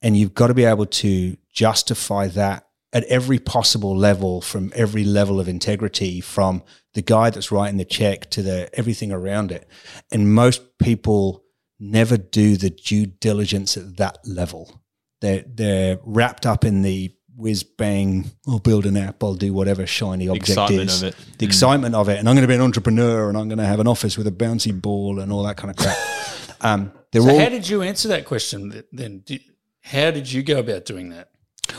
And 0.02 0.16
you've 0.16 0.34
got 0.34 0.46
to 0.48 0.54
be 0.54 0.64
able 0.64 0.86
to 0.86 1.36
justify 1.52 2.28
that 2.28 2.66
at 2.92 3.04
every 3.04 3.38
possible 3.38 3.96
level 3.96 4.40
from 4.40 4.72
every 4.74 5.04
level 5.04 5.40
of 5.40 5.48
integrity 5.48 6.20
from 6.20 6.62
the 6.94 7.02
guy 7.02 7.30
that's 7.30 7.52
writing 7.52 7.76
the 7.76 7.84
check 7.84 8.30
to 8.30 8.42
the 8.42 8.70
everything 8.78 9.12
around 9.12 9.52
it. 9.52 9.68
And 10.10 10.32
most 10.32 10.78
people 10.78 11.44
never 11.80 12.16
do 12.16 12.56
the 12.56 12.70
due 12.70 13.06
diligence 13.06 13.76
at 13.76 13.96
that 13.98 14.18
level. 14.24 14.80
They're 15.20 15.44
they're 15.46 15.98
wrapped 16.04 16.46
up 16.46 16.64
in 16.64 16.82
the 16.82 17.12
whiz 17.36 17.62
bang, 17.62 18.30
I'll 18.48 18.58
build 18.58 18.84
an 18.86 18.96
app, 18.96 19.22
I'll 19.22 19.34
do 19.34 19.52
whatever 19.52 19.86
shiny 19.86 20.28
object 20.28 20.48
excitement 20.48 20.90
is. 20.90 21.02
of 21.02 21.08
it. 21.10 21.14
The 21.38 21.46
Mm. 21.46 21.48
excitement 21.48 21.94
of 21.94 22.08
it. 22.08 22.18
And 22.18 22.28
I'm 22.28 22.34
going 22.34 22.42
to 22.42 22.48
be 22.48 22.54
an 22.56 22.60
entrepreneur 22.60 23.28
and 23.28 23.38
I'm 23.38 23.48
going 23.48 23.58
to 23.58 23.64
have 23.66 23.78
an 23.78 23.86
office 23.86 24.16
with 24.18 24.26
a 24.26 24.32
bouncy 24.32 24.72
ball 24.80 25.20
and 25.20 25.30
all 25.30 25.44
that 25.44 25.56
kind 25.56 25.70
of 25.70 25.76
crap. 25.76 25.96
um, 26.62 26.90
So 27.14 27.20
all 27.28 27.38
how 27.38 27.48
did 27.48 27.68
you 27.68 27.82
answer 27.82 28.08
that 28.08 28.24
question 28.24 28.72
th- 28.72 28.86
then? 28.92 29.22
Did, 29.24 29.42
how 29.88 30.10
did 30.10 30.30
you 30.30 30.42
go 30.42 30.58
about 30.58 30.84
doing 30.84 31.10
that? 31.10 31.30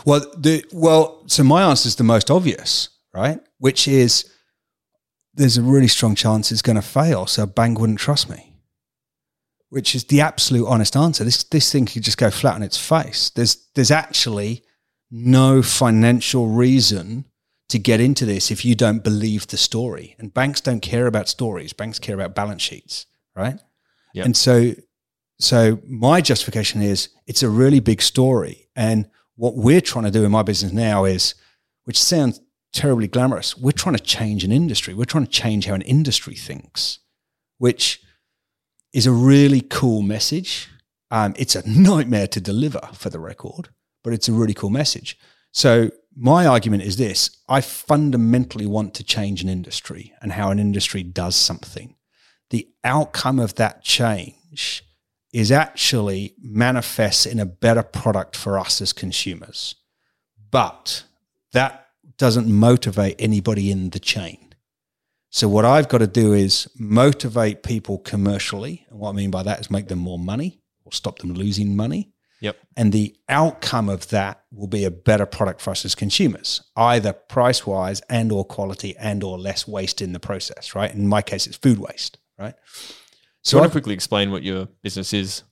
Well, 0.06 0.22
the 0.38 0.64
well, 0.72 1.24
so 1.28 1.44
my 1.44 1.64
answer 1.64 1.88
is 1.88 1.96
the 1.96 2.04
most 2.04 2.30
obvious, 2.30 2.90
right? 3.14 3.40
Which 3.58 3.88
is 3.88 4.30
there's 5.34 5.58
a 5.58 5.62
really 5.62 5.88
strong 5.88 6.16
chance 6.16 6.52
it's 6.52 6.62
going 6.62 6.76
to 6.76 6.82
fail, 6.82 7.26
so 7.28 7.44
a 7.44 7.48
bank 7.48 7.80
wouldn't 7.80 8.00
trust 8.00 8.30
me. 8.30 8.54
Which 9.70 9.94
is 9.94 10.06
the 10.06 10.22
absolute 10.22 10.68
honest 10.68 10.96
answer. 10.96 11.24
This 11.24 11.44
this 11.44 11.72
thing 11.72 11.86
could 11.86 12.04
just 12.04 12.18
go 12.18 12.32
flat 12.32 12.56
on 12.56 12.64
its 12.64 12.78
face. 12.78 13.30
There's 13.30 13.68
there's 13.76 13.92
actually 13.92 14.64
no 15.12 15.62
financial 15.62 16.48
reason 16.48 17.26
to 17.70 17.78
get 17.78 18.00
into 18.00 18.26
this 18.26 18.50
if 18.50 18.66
you 18.66 18.76
don't 18.76 19.04
believe 19.04 19.48
the 19.48 19.58
story. 19.58 20.16
And 20.18 20.34
banks 20.34 20.62
don't 20.62 20.82
care 20.82 21.08
about 21.08 21.30
stories. 21.30 21.74
Banks 21.74 22.00
care 22.00 22.16
about 22.16 22.36
balance 22.36 22.64
sheets, 22.64 23.06
right? 23.36 23.60
Yep. 24.14 24.26
And 24.26 24.38
so 24.38 24.74
so 25.40 25.80
my 25.88 26.22
justification 26.22 26.82
is 26.82 27.10
it's 27.26 27.44
a 27.44 27.50
really 27.50 27.80
big 27.80 28.02
story. 28.02 28.68
And 28.76 29.10
what 29.36 29.56
we're 29.56 29.82
trying 29.82 30.06
to 30.06 30.12
do 30.12 30.26
in 30.26 30.32
my 30.32 30.44
business 30.44 30.74
now 30.74 31.06
is, 31.06 31.34
which 31.86 32.02
sounds 32.02 32.42
terribly 32.74 33.08
glamorous, 33.08 33.58
we're 33.58 33.72
trying 33.72 33.96
to 33.96 34.04
change 34.04 34.44
an 34.44 34.52
industry. 34.52 34.94
We're 34.94 35.06
trying 35.06 35.26
to 35.26 35.32
change 35.32 35.66
how 35.66 35.74
an 35.74 35.82
industry 35.82 36.36
thinks, 36.36 37.00
which 37.58 38.02
is 38.94 39.08
a 39.08 39.12
really 39.12 39.62
cool 39.62 40.02
message. 40.02 40.68
Um, 41.10 41.34
it's 41.38 41.56
a 41.56 41.68
nightmare 41.70 42.28
to 42.28 42.42
deliver 42.42 42.82
for 42.94 43.10
the 43.10 43.20
record, 43.20 43.70
but 44.04 44.14
it's 44.14 44.28
a 44.28 44.34
really 44.34 44.54
cool 44.54 44.70
message. 44.70 45.18
So 45.52 45.90
my 46.16 46.46
argument 46.46 46.84
is 46.84 46.98
this 46.98 47.30
I 47.48 47.62
fundamentally 47.62 48.66
want 48.66 48.94
to 48.96 49.04
change 49.06 49.42
an 49.42 49.48
industry 49.48 50.14
and 50.22 50.34
how 50.34 50.52
an 50.52 50.60
industry 50.60 51.02
does 51.02 51.38
something. 51.38 51.96
The 52.50 52.68
outcome 52.84 53.40
of 53.40 53.56
that 53.56 53.84
change 53.84 54.84
is 55.32 55.52
actually 55.52 56.34
manifests 56.42 57.26
in 57.26 57.40
a 57.40 57.46
better 57.46 57.84
product 57.84 58.36
for 58.36 58.58
us 58.58 58.82
as 58.82 58.94
consumers. 58.94 59.76
But 60.52 61.04
that 61.54 61.88
doesn't 62.18 62.52
motivate 62.52 63.16
anybody 63.20 63.72
in 63.72 63.92
the 63.92 64.00
chain. 64.00 64.54
So 65.30 65.48
what 65.48 65.66
I've 65.66 65.90
got 65.90 66.00
to 66.00 66.08
do 66.08 66.34
is 66.34 66.68
motivate 66.78 67.62
people 67.62 68.00
commercially. 68.00 68.86
And 68.90 69.00
what 69.00 69.10
I 69.10 69.14
mean 69.14 69.30
by 69.30 69.44
that 69.44 69.60
is 69.60 69.70
make 69.70 69.88
them 69.88 70.00
more 70.00 70.18
money 70.18 70.60
or 70.84 70.92
stop 70.92 71.20
them 71.20 71.34
losing 71.34 71.76
money. 71.76 72.12
Yep. 72.42 72.58
And 72.78 72.92
the 72.92 73.16
outcome 73.28 73.90
of 73.90 74.08
that 74.10 74.44
will 74.52 74.68
be 74.68 74.86
a 74.86 74.92
better 74.92 75.26
product 75.26 75.62
for 75.62 75.72
us 75.72 75.86
as 75.86 75.94
consumers, 75.94 76.62
either 76.76 77.14
price 77.14 77.68
wise 77.68 78.02
and 78.10 78.32
or 78.32 78.46
quality 78.46 78.96
and 78.98 79.24
or 79.24 79.38
less 79.38 79.68
waste 79.68 80.02
in 80.02 80.14
the 80.14 80.20
process, 80.20 80.74
right? 80.74 80.94
In 80.94 81.08
my 81.08 81.22
case, 81.22 81.46
it's 81.46 81.58
food 81.58 81.80
waste, 81.80 82.18
right? 82.40 82.56
So, 83.44 83.58
I 83.58 83.62
want 83.62 83.72
to 83.72 83.76
quickly 83.76 83.94
explain 83.94 84.32
what 84.32 84.44
your 84.44 84.68
business 84.84 85.14
is, 85.14 85.44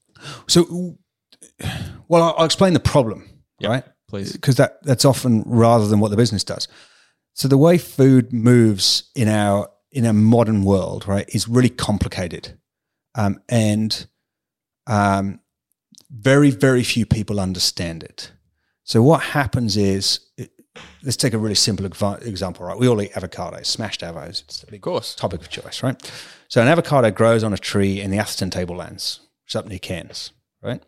So, 0.47 0.97
well, 2.07 2.23
I'll, 2.23 2.35
I'll 2.39 2.45
explain 2.45 2.73
the 2.73 2.79
problem, 2.79 3.27
Yep. 3.59 3.69
right? 3.71 3.83
please. 4.09 4.31
Because 4.33 4.55
that 4.55 4.81
that's 4.83 5.05
often 5.05 5.43
rather 5.45 5.87
than 5.87 5.99
what 5.99 6.09
the 6.11 6.17
business 6.17 6.43
does. 6.43 6.67
So 7.33 7.47
the 7.47 7.57
way 7.57 7.77
food 7.77 8.33
moves 8.33 9.11
in 9.15 9.27
our 9.27 9.69
in 9.91 10.05
a 10.05 10.13
modern 10.13 10.63
world, 10.63 11.07
right, 11.07 11.27
is 11.33 11.47
really 11.47 11.69
complicated, 11.69 12.57
um, 13.15 13.39
and 13.49 14.07
um, 14.87 15.39
very 16.09 16.49
very 16.51 16.83
few 16.83 17.05
people 17.05 17.39
understand 17.39 18.03
it. 18.03 18.31
So 18.83 19.01
what 19.01 19.21
happens 19.21 19.75
is, 19.77 20.19
it, 20.37 20.51
let's 21.03 21.17
take 21.17 21.33
a 21.33 21.37
really 21.37 21.55
simple 21.55 21.85
example, 21.85 22.65
right? 22.65 22.77
We 22.77 22.87
all 22.87 23.01
eat 23.01 23.11
avocados, 23.13 23.65
smashed 23.65 24.01
avos. 24.01 24.43
It's 24.43 24.59
the 24.59 24.67
big 24.67 24.75
Of 24.79 24.81
course. 24.83 25.15
topic 25.15 25.41
of 25.41 25.49
choice, 25.49 25.83
right? 25.83 25.99
So 26.49 26.61
an 26.61 26.67
avocado 26.67 27.11
grows 27.11 27.43
on 27.43 27.53
a 27.53 27.57
tree 27.57 27.99
in 27.99 28.11
the 28.11 28.17
Atherton 28.17 28.49
tablelands, 28.49 29.21
which 29.43 29.51
is 29.51 29.55
up 29.55 29.67
near 29.67 29.79
Cairns, 29.79 30.31
right? 30.61 30.81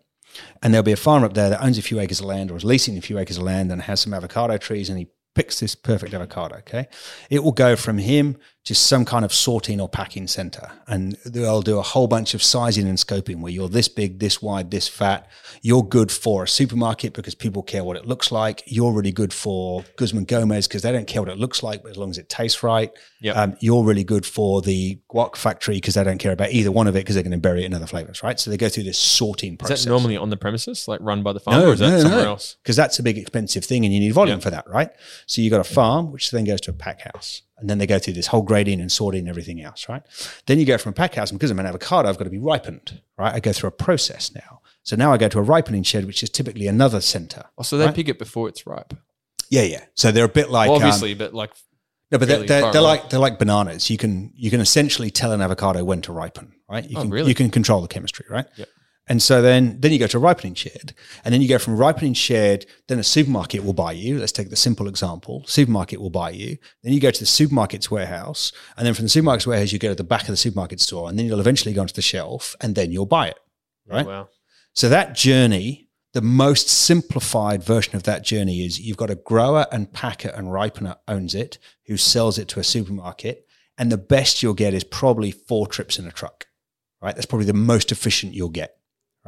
And 0.61 0.73
there'll 0.73 0.83
be 0.83 0.91
a 0.91 0.97
farmer 0.97 1.25
up 1.25 1.33
there 1.33 1.49
that 1.49 1.63
owns 1.63 1.77
a 1.77 1.81
few 1.81 1.99
acres 1.99 2.19
of 2.19 2.25
land 2.25 2.51
or 2.51 2.57
is 2.57 2.63
leasing 2.63 2.97
a 2.97 3.01
few 3.01 3.17
acres 3.17 3.37
of 3.37 3.43
land 3.43 3.71
and 3.71 3.81
has 3.81 3.99
some 3.99 4.13
avocado 4.13 4.57
trees 4.57 4.89
and 4.89 4.99
he 4.99 5.07
picks 5.35 5.59
this 5.59 5.75
perfect 5.75 6.13
avocado, 6.13 6.57
okay? 6.57 6.87
It 7.29 7.43
will 7.43 7.51
go 7.51 7.75
from 7.75 7.97
him 7.97 8.37
to 8.69 8.75
some 8.75 9.03
kind 9.03 9.25
of 9.25 9.33
sorting 9.33 9.81
or 9.81 9.89
packing 9.89 10.27
center. 10.27 10.69
And 10.87 11.13
they'll 11.25 11.63
do 11.63 11.79
a 11.79 11.81
whole 11.81 12.05
bunch 12.05 12.35
of 12.35 12.43
sizing 12.43 12.87
and 12.87 12.99
scoping 12.99 13.41
where 13.41 13.51
you're 13.51 13.67
this 13.67 13.87
big, 13.87 14.19
this 14.19 14.43
wide, 14.43 14.69
this 14.69 14.87
fat. 14.87 15.27
You're 15.63 15.81
good 15.81 16.11
for 16.11 16.43
a 16.43 16.47
supermarket 16.47 17.13
because 17.13 17.33
people 17.33 17.63
care 17.63 17.83
what 17.83 17.97
it 17.97 18.05
looks 18.05 18.31
like. 18.31 18.61
You're 18.67 18.93
really 18.93 19.11
good 19.11 19.33
for 19.33 19.83
Guzman 19.95 20.25
Gomez 20.25 20.67
because 20.67 20.83
they 20.83 20.91
don't 20.91 21.07
care 21.07 21.19
what 21.23 21.31
it 21.31 21.39
looks 21.39 21.63
like, 21.63 21.81
but 21.81 21.89
as 21.89 21.97
long 21.97 22.11
as 22.11 22.19
it 22.19 22.29
tastes 22.29 22.61
right. 22.61 22.91
Yep. 23.21 23.35
Um, 23.35 23.57
you're 23.59 23.83
really 23.83 24.03
good 24.03 24.23
for 24.23 24.61
the 24.61 24.99
guac 25.09 25.35
factory 25.35 25.77
because 25.77 25.95
they 25.95 26.03
don't 26.03 26.19
care 26.19 26.31
about 26.31 26.51
either 26.51 26.71
one 26.71 26.85
of 26.85 26.95
it 26.95 26.99
because 26.99 27.15
they're 27.15 27.23
going 27.23 27.31
to 27.31 27.39
bury 27.39 27.63
it 27.63 27.65
in 27.65 27.73
other 27.73 27.87
flavors, 27.87 28.21
right? 28.21 28.39
So 28.39 28.51
they 28.51 28.57
go 28.57 28.69
through 28.69 28.83
this 28.83 28.99
sorting 28.99 29.53
Is 29.53 29.57
process. 29.57 29.83
that 29.85 29.89
normally 29.89 30.15
on 30.15 30.29
the 30.29 30.37
premises, 30.37 30.87
like 30.87 30.99
run 31.01 31.23
by 31.23 31.33
the 31.33 31.39
farmer, 31.39 31.65
or 31.69 31.73
is 31.73 31.79
that 31.79 32.01
somewhere 32.01 32.27
else? 32.27 32.57
Because 32.61 32.75
that's 32.75 32.99
a 32.99 33.03
big 33.03 33.17
expensive 33.17 33.65
thing 33.65 33.83
and 33.83 33.91
you 33.91 33.99
need 33.99 34.13
volume 34.13 34.37
Yeah. 34.37 34.43
for 34.43 34.51
that, 34.51 34.69
right? 34.69 34.91
So 35.25 35.41
you 35.41 35.49
got 35.49 35.59
a 35.59 35.63
farm, 35.63 36.11
which 36.11 36.29
then 36.29 36.43
goes 36.43 36.61
to 36.61 36.69
a 36.69 36.73
pack 36.75 37.01
house. 37.01 37.41
And 37.59 37.69
then 37.69 37.77
they 37.77 37.87
go 37.87 37.99
through 37.99 38.13
this 38.13 38.27
whole 38.27 38.41
grading 38.41 38.79
and 38.81 38.91
sorting 38.91 39.21
and 39.21 39.29
everything 39.29 39.61
else, 39.61 39.87
right? 39.89 40.01
Then 40.45 40.59
you 40.59 40.65
go 40.65 40.77
from 40.77 40.91
a 40.91 40.93
pack 40.93 41.15
house, 41.15 41.29
and 41.31 41.39
because 41.39 41.51
I'm 41.51 41.59
an 41.59 41.65
avocado, 41.65 42.07
I've 42.09 42.17
got 42.17 42.23
to 42.25 42.29
be 42.29 42.37
ripened, 42.39 43.01
right? 43.17 43.33
I 43.33 43.39
go 43.39 43.51
through 43.53 43.69
a 43.69 43.71
process 43.71 44.33
now. 44.33 44.61
So 44.83 44.95
now 44.95 45.11
I 45.13 45.17
go 45.17 45.27
to 45.27 45.39
a 45.39 45.41
ripening 45.43 45.83
shed, 45.83 46.05
which 46.05 46.23
is 46.23 46.29
typically 46.29 46.67
another 46.67 47.01
center. 47.01 47.45
Oh, 47.57 47.63
so 47.63 47.77
they 47.77 47.85
Right. 47.85 47.95
pick 47.95 48.07
it 48.09 48.17
before 48.17 48.47
it's 48.49 48.65
ripe. 48.65 48.93
Yeah, 49.49 49.63
yeah. 49.63 49.85
So 49.95 50.11
they're 50.11 50.25
a 50.25 50.29
bit 50.29 50.49
like 50.49 50.69
well, 50.69 50.77
um, 50.77 50.83
obviously, 50.83 51.13
but 51.15 51.33
like 51.33 51.51
No, 52.11 52.17
but 52.17 52.27
they're, 52.27 52.43
they're, 52.43 52.71
they're 52.71 52.81
like 52.81 53.09
they're 53.09 53.19
like 53.19 53.37
bananas. 53.39 53.89
You 53.89 53.97
can 53.97 54.31
you 54.35 54.49
can 54.49 54.61
essentially 54.61 55.11
tell 55.11 55.31
an 55.31 55.41
avocado 55.41 55.83
when 55.83 56.01
to 56.03 56.11
ripen, 56.13 56.53
right? 56.69 56.89
You 56.89 56.97
Oh, 56.97 57.01
can 57.01 57.09
really? 57.11 57.29
you 57.29 57.35
can 57.35 57.49
control 57.49 57.81
the 57.81 57.87
chemistry, 57.87 58.25
right? 58.29 58.45
Yep. 58.55 58.67
And 59.09 59.23
so 59.23 59.41
then 59.41 59.81
then 59.81 59.91
you 59.91 59.97
go 59.97 60.05
to 60.05 60.17
a 60.17 60.19
ripening 60.19 60.53
shed, 60.53 60.93
and 61.25 61.33
then 61.33 61.41
you 61.41 61.49
go 61.49 61.57
from 61.57 61.75
ripening 61.75 62.13
shed. 62.13 62.67
Then 62.87 62.99
a 62.99 63.03
supermarket 63.03 63.65
will 63.65 63.73
buy 63.73 63.91
you. 63.91 64.19
Let's 64.19 64.31
take 64.31 64.51
the 64.51 64.55
simple 64.55 64.87
example: 64.87 65.43
supermarket 65.47 65.99
will 65.99 66.11
buy 66.11 66.29
you. 66.29 66.57
Then 66.83 66.93
you 66.93 66.99
go 66.99 67.09
to 67.09 67.19
the 67.19 67.25
supermarket's 67.25 67.89
warehouse, 67.89 68.51
and 68.77 68.85
then 68.85 68.93
from 68.93 69.05
the 69.05 69.09
supermarket's 69.09 69.47
warehouse, 69.47 69.71
you 69.71 69.79
go 69.79 69.89
to 69.89 69.95
the 69.95 70.03
back 70.03 70.21
of 70.21 70.27
the 70.27 70.37
supermarket 70.37 70.79
store, 70.79 71.09
and 71.09 71.17
then 71.17 71.25
you'll 71.25 71.39
eventually 71.39 71.73
go 71.73 71.81
onto 71.81 71.93
the 71.93 72.03
shelf, 72.03 72.55
and 72.61 72.75
then 72.75 72.91
you'll 72.91 73.07
buy 73.07 73.29
it. 73.29 73.39
Oh, 73.89 73.95
right. 73.95 74.05
wow. 74.05 74.29
So 74.73 74.87
that 74.89 75.15
journey, 75.15 75.89
the 76.13 76.21
most 76.21 76.69
simplified 76.69 77.63
version 77.63 77.95
of 77.95 78.03
that 78.03 78.23
journey 78.23 78.63
is 78.63 78.79
you've 78.79 78.95
got 78.95 79.09
a 79.09 79.15
grower 79.15 79.65
and 79.71 79.91
packer 79.91 80.29
and 80.29 80.49
ripener 80.49 80.97
owns 81.07 81.33
it, 81.33 81.57
who 81.87 81.97
sells 81.97 82.37
it 82.37 82.47
to 82.49 82.59
a 82.59 82.63
supermarket, 82.63 83.47
and 83.75 83.91
the 83.91 83.97
best 83.97 84.43
you'll 84.43 84.53
get 84.53 84.75
is 84.75 84.83
probably 84.83 85.31
four 85.31 85.65
trips 85.65 85.97
in 85.97 86.05
a 86.05 86.11
truck. 86.11 86.45
Right? 87.01 87.15
That's 87.15 87.25
probably 87.25 87.47
the 87.47 87.53
most 87.53 87.91
efficient 87.91 88.33
you'll 88.33 88.49
get. 88.49 88.78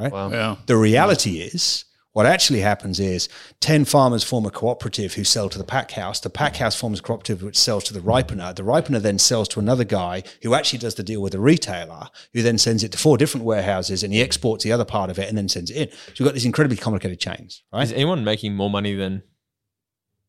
Right? 0.02 0.12
Wow. 0.12 0.32
Yeah. 0.32 0.56
The 0.66 0.78
reality 0.78 1.41
is 1.41 1.86
what 2.14 2.26
actually 2.26 2.60
happens 2.60 2.99
is 2.99 3.30
10 3.62 3.86
farmers 3.86 4.24
form 4.24 4.45
a 4.45 4.52
cooperative 4.52 5.14
who 5.14 5.24
sell 5.24 5.47
to 5.47 5.58
the 5.58 5.64
pack 5.64 5.91
house. 5.91 6.20
The 6.20 6.30
pack 6.30 6.58
house 6.58 6.76
forms 6.76 6.99
a 6.99 7.02
cooperative 7.02 7.41
which 7.41 7.58
sells 7.58 7.86
to 7.86 7.93
the 7.93 8.02
ripener. 8.02 8.54
The 8.54 8.64
ripener 8.64 9.02
then 9.02 9.18
sells 9.18 9.47
to 9.49 9.60
another 9.60 9.86
guy 9.86 10.24
who 10.43 10.54
actually 10.54 10.80
does 10.80 10.95
the 10.95 11.04
deal 11.04 11.22
with 11.22 11.32
the 11.32 11.39
retailer, 11.39 12.08
who 12.34 12.41
then 12.41 12.58
sends 12.58 12.84
it 12.84 12.91
to 12.91 12.97
four 12.97 13.18
different 13.18 13.45
warehouses 13.45 14.04
and 14.04 14.14
he 14.14 14.22
exports 14.22 14.64
the 14.64 14.74
other 14.74 14.84
part 14.84 15.10
of 15.10 15.20
it 15.20 15.30
and 15.30 15.38
then 15.38 15.47
sends 15.47 15.72
it 15.72 15.78
in. 15.78 15.91
So 15.91 16.14
you've 16.18 16.28
got 16.28 16.34
these 16.34 16.45
incredibly 16.45 16.78
complicated 16.78 17.20
chains, 17.20 17.64
right? 17.72 17.84
Is 17.84 17.93
anyone 17.93 18.26
making 18.26 18.56
more 18.56 18.70
money 18.70 18.93
than 18.93 19.24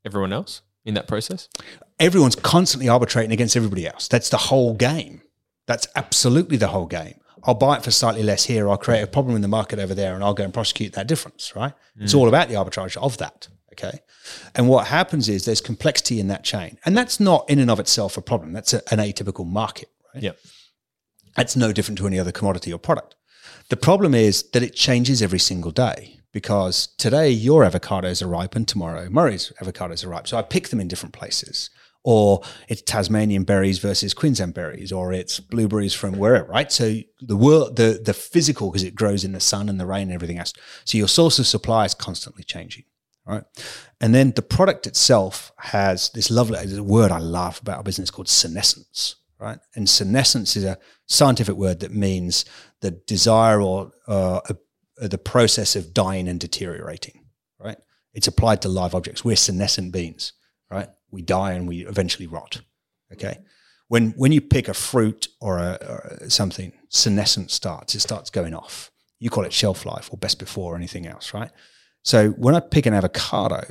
everyone 0.04 0.32
else 0.32 0.62
in 0.84 0.94
that 0.94 1.08
process? 1.08 1.48
Everyone's 1.98 2.36
constantly 2.36 2.88
arbitrating 2.88 3.32
against 3.32 3.56
everybody 3.56 3.88
else. 3.88 4.06
That's 4.06 4.28
the 4.28 4.36
whole 4.36 4.74
game. 4.74 5.22
That's 5.66 5.88
absolutely 5.96 6.56
the 6.58 6.68
whole 6.68 6.86
game. 6.86 7.14
I'll 7.44 7.54
buy 7.54 7.76
it 7.76 7.84
for 7.84 7.90
slightly 7.90 8.22
less 8.22 8.44
here. 8.44 8.68
I'll 8.68 8.76
create 8.76 9.02
a 9.02 9.06
problem 9.06 9.34
in 9.34 9.42
the 9.42 9.48
market 9.48 9.78
over 9.78 9.94
there 9.94 10.14
and 10.14 10.22
I'll 10.22 10.34
go 10.34 10.44
and 10.44 10.54
prosecute 10.54 10.92
that 10.92 11.06
difference, 11.08 11.54
right? 11.56 11.72
It's 11.98 12.14
all 12.14 12.28
about 12.28 12.48
the 12.48 12.54
arbitrage 12.54 12.96
of 12.96 13.18
that. 13.18 13.48
Okay. 13.72 14.00
And 14.54 14.68
what 14.68 14.88
happens 14.88 15.28
is 15.28 15.44
there's 15.44 15.60
complexity 15.60 16.20
in 16.20 16.28
that 16.28 16.44
chain. 16.44 16.78
And 16.84 16.96
that's 16.96 17.18
not 17.18 17.48
in 17.48 17.58
and 17.58 17.70
of 17.70 17.80
itself 17.80 18.16
a 18.16 18.22
problem. 18.22 18.52
That's 18.52 18.74
a, 18.74 18.82
an 18.92 18.98
atypical 18.98 19.46
market, 19.46 19.88
right? 20.14 20.22
Yep. 20.22 20.38
That's 21.36 21.56
no 21.56 21.72
different 21.72 21.98
to 21.98 22.06
any 22.06 22.18
other 22.18 22.32
commodity 22.32 22.72
or 22.72 22.78
product. 22.78 23.16
The 23.70 23.76
problem 23.76 24.14
is 24.14 24.42
that 24.50 24.62
it 24.62 24.74
changes 24.74 25.22
every 25.22 25.38
single 25.38 25.70
day 25.70 26.20
because 26.32 26.88
today 26.98 27.30
your 27.30 27.64
avocados 27.64 28.22
are 28.22 28.26
ripe 28.28 28.54
and 28.54 28.68
tomorrow 28.68 29.08
Murray's 29.08 29.52
avocados 29.60 30.04
are 30.04 30.08
ripe. 30.08 30.28
So 30.28 30.36
I 30.36 30.42
pick 30.42 30.68
them 30.68 30.80
in 30.80 30.88
different 30.88 31.14
places. 31.14 31.70
Or 32.04 32.42
it's 32.68 32.82
Tasmanian 32.82 33.44
berries 33.44 33.78
versus 33.78 34.12
Queensland 34.12 34.54
berries, 34.54 34.90
or 34.90 35.12
it's 35.12 35.38
blueberries 35.38 35.94
from 35.94 36.18
wherever, 36.18 36.48
right? 36.48 36.72
So 36.72 36.96
the 37.20 37.36
world, 37.36 37.76
the 37.76 38.00
the 38.04 38.12
physical, 38.12 38.70
because 38.70 38.82
it 38.82 38.96
grows 38.96 39.24
in 39.24 39.32
the 39.32 39.40
sun 39.40 39.68
and 39.68 39.78
the 39.78 39.86
rain 39.86 40.02
and 40.02 40.12
everything 40.12 40.38
else. 40.38 40.52
So 40.84 40.98
your 40.98 41.08
source 41.08 41.38
of 41.38 41.46
supply 41.46 41.84
is 41.84 41.94
constantly 41.94 42.42
changing, 42.42 42.84
right? 43.24 43.44
And 44.00 44.12
then 44.12 44.32
the 44.32 44.42
product 44.42 44.88
itself 44.88 45.52
has 45.58 46.10
this 46.10 46.28
lovely 46.28 46.58
a 46.58 46.82
word 46.82 47.12
I 47.12 47.18
love 47.18 47.60
about 47.60 47.76
our 47.76 47.84
business 47.84 48.10
called 48.10 48.28
senescence, 48.28 49.14
right? 49.38 49.60
And 49.76 49.88
senescence 49.88 50.56
is 50.56 50.64
a 50.64 50.78
scientific 51.06 51.54
word 51.54 51.80
that 51.80 51.92
means 51.92 52.44
the 52.80 52.90
desire 52.90 53.60
or 53.60 53.92
uh, 54.08 54.40
uh, 55.00 55.08
the 55.08 55.18
process 55.18 55.76
of 55.76 55.94
dying 55.94 56.28
and 56.28 56.40
deteriorating, 56.40 57.26
right? 57.58 57.78
It's 58.12 58.26
applied 58.26 58.62
to 58.62 58.68
live 58.68 58.94
objects. 58.94 59.24
We're 59.24 59.36
senescent 59.36 59.92
beings, 59.92 60.32
right? 60.70 60.88
We 61.12 61.22
die 61.22 61.52
and 61.52 61.68
we 61.68 61.86
eventually 61.86 62.26
rot. 62.26 62.62
Okay. 63.12 63.38
When 63.88 64.12
when 64.12 64.32
you 64.32 64.40
pick 64.40 64.68
a 64.68 64.74
fruit 64.74 65.28
or, 65.40 65.58
a, 65.58 65.78
or 66.22 66.30
something, 66.30 66.72
senescence 66.88 67.52
starts. 67.52 67.94
It 67.94 68.00
starts 68.00 68.30
going 68.30 68.54
off. 68.54 68.90
You 69.18 69.30
call 69.30 69.44
it 69.44 69.52
shelf 69.52 69.86
life 69.86 70.08
or 70.10 70.16
best 70.16 70.38
before 70.38 70.72
or 70.72 70.76
anything 70.76 71.06
else, 71.06 71.32
right? 71.32 71.50
So 72.02 72.30
when 72.30 72.54
I 72.54 72.60
pick 72.60 72.86
an 72.86 72.94
avocado, 72.94 73.62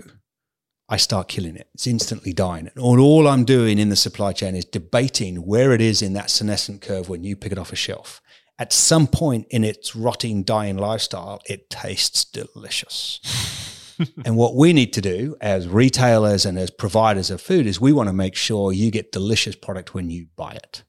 I 0.87 0.97
start 0.97 1.27
killing 1.27 1.55
it. 1.55 1.69
It's 1.73 1.87
instantly 1.87 2.33
dying. 2.33 2.67
And 2.67 2.83
all, 2.83 2.99
all 2.99 3.27
I'm 3.27 3.45
doing 3.45 3.79
in 3.79 3.89
the 3.89 3.95
supply 3.95 4.33
chain 4.33 4.55
is 4.55 4.65
debating 4.65 5.37
where 5.45 5.71
it 5.71 5.81
is 5.81 6.01
in 6.01 6.13
that 6.13 6.29
senescent 6.29 6.81
curve 6.81 7.09
when 7.09 7.23
you 7.23 7.35
pick 7.35 7.51
it 7.51 7.57
off 7.57 7.71
a 7.71 7.77
shelf. 7.77 8.21
At 8.59 8.73
some 8.73 9.07
point 9.07 9.47
in 9.49 9.63
its 9.63 9.95
rotting, 9.95 10.43
dying 10.43 10.77
lifestyle, 10.77 11.41
it 11.45 11.69
tastes 11.69 12.25
delicious. 12.25 13.77
and 14.25 14.35
what 14.35 14.55
we 14.55 14.73
need 14.73 14.93
to 14.93 15.01
do 15.01 15.35
as 15.41 15.67
retailers 15.67 16.45
and 16.45 16.57
as 16.57 16.69
providers 16.69 17.29
of 17.29 17.41
food 17.41 17.65
is 17.65 17.79
we 17.79 17.93
want 17.93 18.07
to 18.07 18.13
make 18.13 18.35
sure 18.35 18.71
you 18.71 18.91
get 18.91 19.11
delicious 19.11 19.55
product 19.55 19.93
when 19.93 20.09
you 20.09 20.27
buy 20.35 20.51
it. 20.51 20.83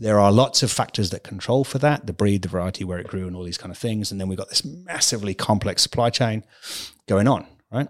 There 0.00 0.20
are 0.20 0.30
lots 0.30 0.62
of 0.62 0.70
factors 0.70 1.10
that 1.10 1.24
control 1.24 1.64
for 1.64 1.78
that 1.78 2.06
the 2.06 2.12
breed, 2.12 2.42
the 2.42 2.48
variety, 2.48 2.84
where 2.84 2.98
it 2.98 3.08
grew, 3.08 3.26
and 3.26 3.34
all 3.34 3.42
these 3.42 3.58
kind 3.58 3.72
of 3.72 3.78
things. 3.78 4.12
And 4.12 4.20
then 4.20 4.28
we've 4.28 4.38
got 4.38 4.48
this 4.48 4.64
massively 4.64 5.34
complex 5.34 5.82
supply 5.82 6.10
chain 6.10 6.44
going 7.08 7.26
on, 7.26 7.46
right? 7.72 7.88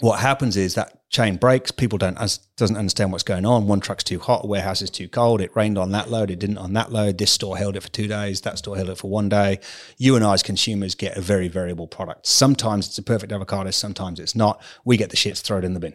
What 0.00 0.20
happens 0.20 0.56
is 0.56 0.74
that 0.74 1.03
chain 1.14 1.36
breaks. 1.36 1.70
People 1.70 1.96
don't 1.96 2.18
doesn't 2.56 2.76
understand 2.76 3.12
what's 3.12 3.22
going 3.22 3.46
on. 3.46 3.68
One 3.68 3.80
truck's 3.80 4.02
too 4.02 4.18
hot, 4.18 4.44
a 4.44 4.46
warehouse 4.46 4.82
is 4.82 4.90
too 4.90 5.08
cold. 5.08 5.40
It 5.40 5.54
rained 5.54 5.78
on 5.78 5.92
that 5.92 6.10
load, 6.10 6.30
it 6.30 6.40
didn't 6.40 6.58
on 6.58 6.72
that 6.72 6.90
load. 6.90 7.18
This 7.18 7.30
store 7.30 7.56
held 7.56 7.76
it 7.76 7.82
for 7.82 7.88
two 7.88 8.08
days, 8.08 8.40
that 8.40 8.58
store 8.58 8.76
held 8.76 8.90
it 8.90 8.98
for 8.98 9.08
one 9.08 9.28
day. 9.28 9.60
You 9.96 10.16
and 10.16 10.24
I 10.24 10.34
as 10.34 10.42
consumers 10.42 10.96
get 10.96 11.16
a 11.16 11.20
very 11.20 11.46
variable 11.46 11.86
product. 11.86 12.26
Sometimes 12.26 12.88
it's 12.88 12.98
a 12.98 13.02
perfect 13.02 13.32
avocado, 13.32 13.70
sometimes 13.70 14.18
it's 14.18 14.34
not. 14.34 14.60
We 14.84 14.96
get 14.96 15.10
the 15.10 15.16
shits, 15.16 15.40
throw 15.40 15.58
it 15.58 15.64
in 15.64 15.74
the 15.74 15.80
bin. 15.80 15.94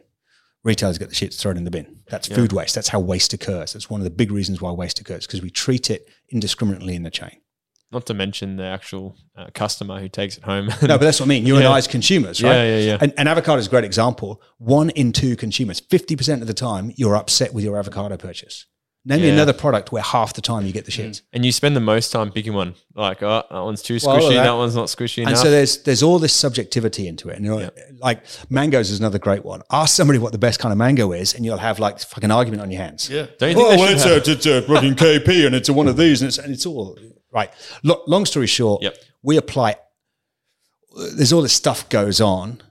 Retailers 0.64 0.98
get 0.98 1.10
the 1.10 1.16
shits, 1.16 1.40
throw 1.40 1.52
it 1.52 1.58
in 1.58 1.66
the 1.66 1.72
bin. 1.72 2.00
That's 2.08 2.28
food 2.28 2.54
waste. 2.54 2.76
That's 2.76 2.90
how 2.90 3.00
waste 3.00 3.34
occurs. 3.34 3.74
That's 3.74 3.90
one 3.90 4.00
of 4.00 4.06
the 4.06 4.10
big 4.10 4.32
reasons 4.32 4.62
why 4.62 4.72
waste 4.72 5.00
occurs 5.00 5.28
because 5.28 5.42
we 5.42 5.50
treat 5.50 5.90
it 5.90 6.10
indiscriminately 6.30 6.96
in 6.96 7.04
the 7.04 7.12
chain. 7.12 7.42
Not 7.92 8.06
to 8.06 8.14
mention 8.14 8.56
the 8.58 8.66
actual 8.66 9.16
uh, 9.36 9.48
customer 9.54 10.00
who 10.00 10.10
takes 10.10 10.38
it 10.38 10.44
home. 10.44 10.68
No, 10.68 10.76
but 10.82 11.02
that's 11.02 11.20
what 11.20 11.26
I 11.26 11.30
mean. 11.30 11.46
You 11.46 11.56
and 11.56 11.64
Yeah. 11.66 11.72
I 11.72 11.78
as 11.80 11.88
consumers, 11.88 12.42
right? 12.44 12.52
Yeah, 12.54 12.64
yeah, 12.78 12.86
yeah. 12.86 12.98
And, 13.02 13.14
and 13.18 13.28
avocado 13.28 13.58
is 13.60 13.66
a 13.68 13.70
great 13.70 13.84
example. 13.84 14.42
One 14.60 14.92
in 14.92 15.12
two 15.12 15.36
consumers, 15.36 15.82
50% 15.82 16.42
of 16.42 16.48
the 16.48 16.54
time, 16.54 16.94
you're 16.98 17.16
upset 17.16 17.54
with 17.54 17.64
your 17.64 17.78
avocado 17.80 18.16
purchase. 18.18 18.68
Name 19.06 19.22
me 19.22 19.30
another 19.30 19.54
product 19.54 19.92
where 19.94 20.04
half 20.04 20.34
the 20.34 20.42
time 20.42 20.66
you 20.68 20.74
get 20.74 20.84
the 20.86 20.92
shits. 20.92 21.22
and 21.32 21.44
you 21.46 21.54
spend 21.54 21.74
the 21.76 21.80
most 21.80 22.12
time 22.12 22.32
picking 22.32 22.54
one. 22.54 22.76
Like, 22.94 23.24
oh, 23.24 23.44
that 23.50 23.60
one's 23.64 23.82
too 23.82 23.98
Well, 24.04 24.18
squishy. 24.18 24.36
that- 24.36 24.44
that. 24.44 24.52
one's 24.52 24.76
not 24.76 24.88
squishy 24.88 25.26
And 25.26 25.38
so 25.38 25.50
there's 25.50 25.82
there's 25.84 26.04
all 26.04 26.20
this 26.20 26.34
subjectivity 26.34 27.08
into 27.08 27.30
it. 27.30 27.38
And 27.38 27.46
you 27.46 27.52
know, 27.52 27.70
like 28.00 28.24
mangoes 28.50 28.92
is 28.92 29.00
another 29.00 29.18
great 29.18 29.44
one. 29.46 29.62
Ask 29.72 29.96
somebody 29.96 30.20
what 30.20 30.34
the 30.34 30.38
best 30.38 30.60
kind 30.60 30.74
of 30.74 30.78
mango 30.78 31.14
is, 31.14 31.34
and 31.34 31.46
you'll 31.46 31.58
have 31.58 31.80
like 31.80 31.98
fucking 32.00 32.30
argument 32.30 32.62
on 32.62 32.70
your 32.70 32.82
hands. 32.82 33.10
Yeah. 33.10 33.28
Don't 33.40 33.50
you 33.52 33.56
think 33.56 33.58
Oh, 33.68 33.70
they 33.72 33.78
well, 33.78 33.88
should 33.88 34.28
it's 34.28 34.28
a, 34.28 34.32
it's 34.34 34.46
a 34.46 34.62
fucking 34.64 34.96
KP 35.04 35.46
and 35.48 35.56
it's 35.56 35.70
a 35.70 35.74
one 35.74 35.88
of 35.88 35.96
these 35.98 36.22
and 36.22 36.28
it's, 36.28 36.38
and 36.38 36.54
it's 36.54 36.66
all 36.66 36.96
right. 37.32 37.52
Lo- 37.84 38.04
long 38.08 38.26
story 38.26 38.48
short, 38.48 38.82
Yep. 38.84 38.96
we 39.24 39.38
apply. 39.38 39.76
There's 41.16 41.32
all 41.34 41.42
this 41.42 41.54
stuff 41.54 41.88
goes 41.90 42.20
on. 42.20 42.62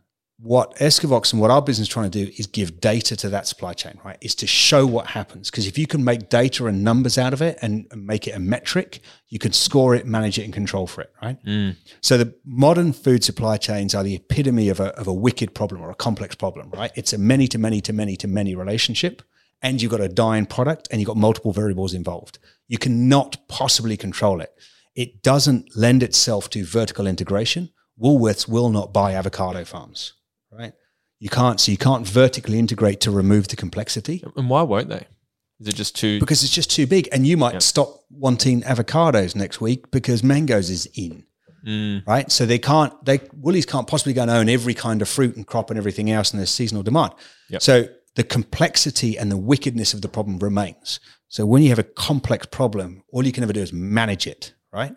What 0.41 0.77
Escavox 0.77 1.33
and 1.33 1.43
what 1.43 1.51
our 1.51 1.61
business 1.61 1.89
is 1.89 1.93
trying 1.93 2.09
to 2.13 2.25
do 2.27 2.31
is 2.39 2.47
give 2.47 2.81
data 2.81 3.17
to 3.17 3.29
that 3.31 3.49
supply 3.49 3.73
chain, 3.73 3.99
right? 4.05 4.17
Is 4.21 4.37
to 4.37 4.47
show 4.47 4.87
what 4.87 5.09
happens. 5.09 5.51
Because 5.51 5.67
if 5.67 5.77
you 5.77 5.89
can 5.89 6.05
make 6.05 6.29
data 6.29 6.67
and 6.67 6.85
numbers 6.85 7.19
out 7.19 7.33
of 7.33 7.43
it 7.43 7.59
and, 7.61 7.87
and 7.91 8.07
make 8.07 8.29
it 8.29 8.37
a 8.37 8.39
metric, 8.39 9.01
you 9.29 9.41
can 9.41 9.53
score 9.53 9.97
it, 9.97 10.07
manage 10.07 10.39
it, 10.39 10.45
and 10.45 10.53
control 10.55 10.87
for 10.87 11.01
it, 11.01 11.13
right? 11.21 11.45
Mm. 11.45 11.75
So 12.03 12.17
the 12.17 12.33
modern 12.45 12.93
food 12.93 13.25
supply 13.25 13.57
chains 13.57 13.97
are 13.97 14.05
the 14.05 14.15
epitome 14.15 14.69
of 14.69 14.79
a, 14.79 14.97
of 14.97 15.09
a 15.09 15.13
wicked 15.13 15.57
problem 15.57 15.81
or 15.81 15.91
a 15.91 15.97
complex 15.97 16.37
problem, 16.37 16.71
right? 16.71 16.93
It's 16.95 17.13
a 17.13 17.19
many 17.19 17.49
to 17.49 17.59
many 17.59 17.81
to 17.81 17.93
many 17.93 18.15
to 18.17 18.29
many 18.29 18.55
relationship, 18.55 19.23
and 19.63 19.81
you've 19.83 19.91
got 19.91 20.01
a 20.01 20.09
dying 20.09 20.47
product 20.47 20.89
and 20.91 21.01
you've 21.01 21.09
got 21.09 21.17
multiple 21.17 21.53
variables 21.53 21.95
involved. 21.95 22.39
You 22.69 22.79
cannot 22.79 23.37
possibly 23.49 23.97
control 23.97 24.41
it. 24.41 24.53
It 24.95 25.23
doesn't 25.23 25.77
lend 25.77 26.03
itself 26.03 26.51
to 26.51 26.65
vertical 26.65 27.07
integration. 27.07 27.71
Woolworths 28.01 28.49
will 28.49 28.71
not 28.71 28.93
buy 28.93 29.15
avocado 29.15 29.65
farms, 29.65 30.15
right? 30.53 30.73
You 31.19 31.29
can't, 31.29 31.61
so 31.61 31.73
you 31.73 31.79
can't 31.79 32.07
vertically 32.07 32.59
integrate 32.59 33.01
to 33.01 33.11
remove 33.11 33.49
the 33.49 33.57
complexity 33.57 34.23
and 34.37 34.49
why 34.49 34.63
won't 34.63 34.89
they? 34.89 35.07
Is 35.61 35.67
it 35.67 35.75
just 35.75 35.97
too? 35.97 36.21
because 36.21 36.45
it's 36.45 36.55
just 36.55 36.71
too 36.71 36.87
big. 36.87 37.09
And 37.11 37.27
you 37.27 37.37
might 37.37 37.61
stop 37.63 38.05
wanting 38.11 38.63
avocados 38.63 39.35
next 39.35 39.61
week 39.61 39.91
because 39.91 40.23
mangoes 40.23 40.71
is 40.71 40.89
in, 40.95 41.25
Mm, 41.67 42.07
right? 42.07 42.31
So 42.31 42.47
they 42.47 42.59
can't, 42.59 42.93
they 43.05 43.21
Woolies 43.35 43.67
can't 43.67 43.87
possibly 43.87 44.13
go 44.13 44.23
and 44.23 44.31
own 44.31 44.49
every 44.49 44.75
kind 44.75 45.03
of 45.03 45.09
fruit 45.09 45.37
and 45.37 45.47
crop 45.47 45.71
and 45.71 45.79
everything 45.79 46.11
else, 46.11 46.31
and 46.31 46.39
there's 46.39 46.51
seasonal 46.51 46.83
demand. 46.83 47.13
Yep. 47.51 47.63
So 47.63 47.89
the 48.19 48.25
complexity 48.25 49.17
and 49.17 49.31
the 49.31 49.37
wickedness 49.37 49.95
of 49.95 50.03
the 50.03 50.09
problem 50.09 50.41
remains. 50.41 50.99
So 51.29 51.47
when 51.47 51.63
you 51.63 51.69
have 51.69 51.79
a 51.79 51.85
complex 51.85 52.47
problem, 52.47 53.05
all 53.13 53.25
you 53.25 53.31
can 53.31 53.45
ever 53.45 53.53
do 53.53 53.61
is 53.61 53.73
manage 53.73 54.27
it, 54.27 54.55
right? 54.73 54.93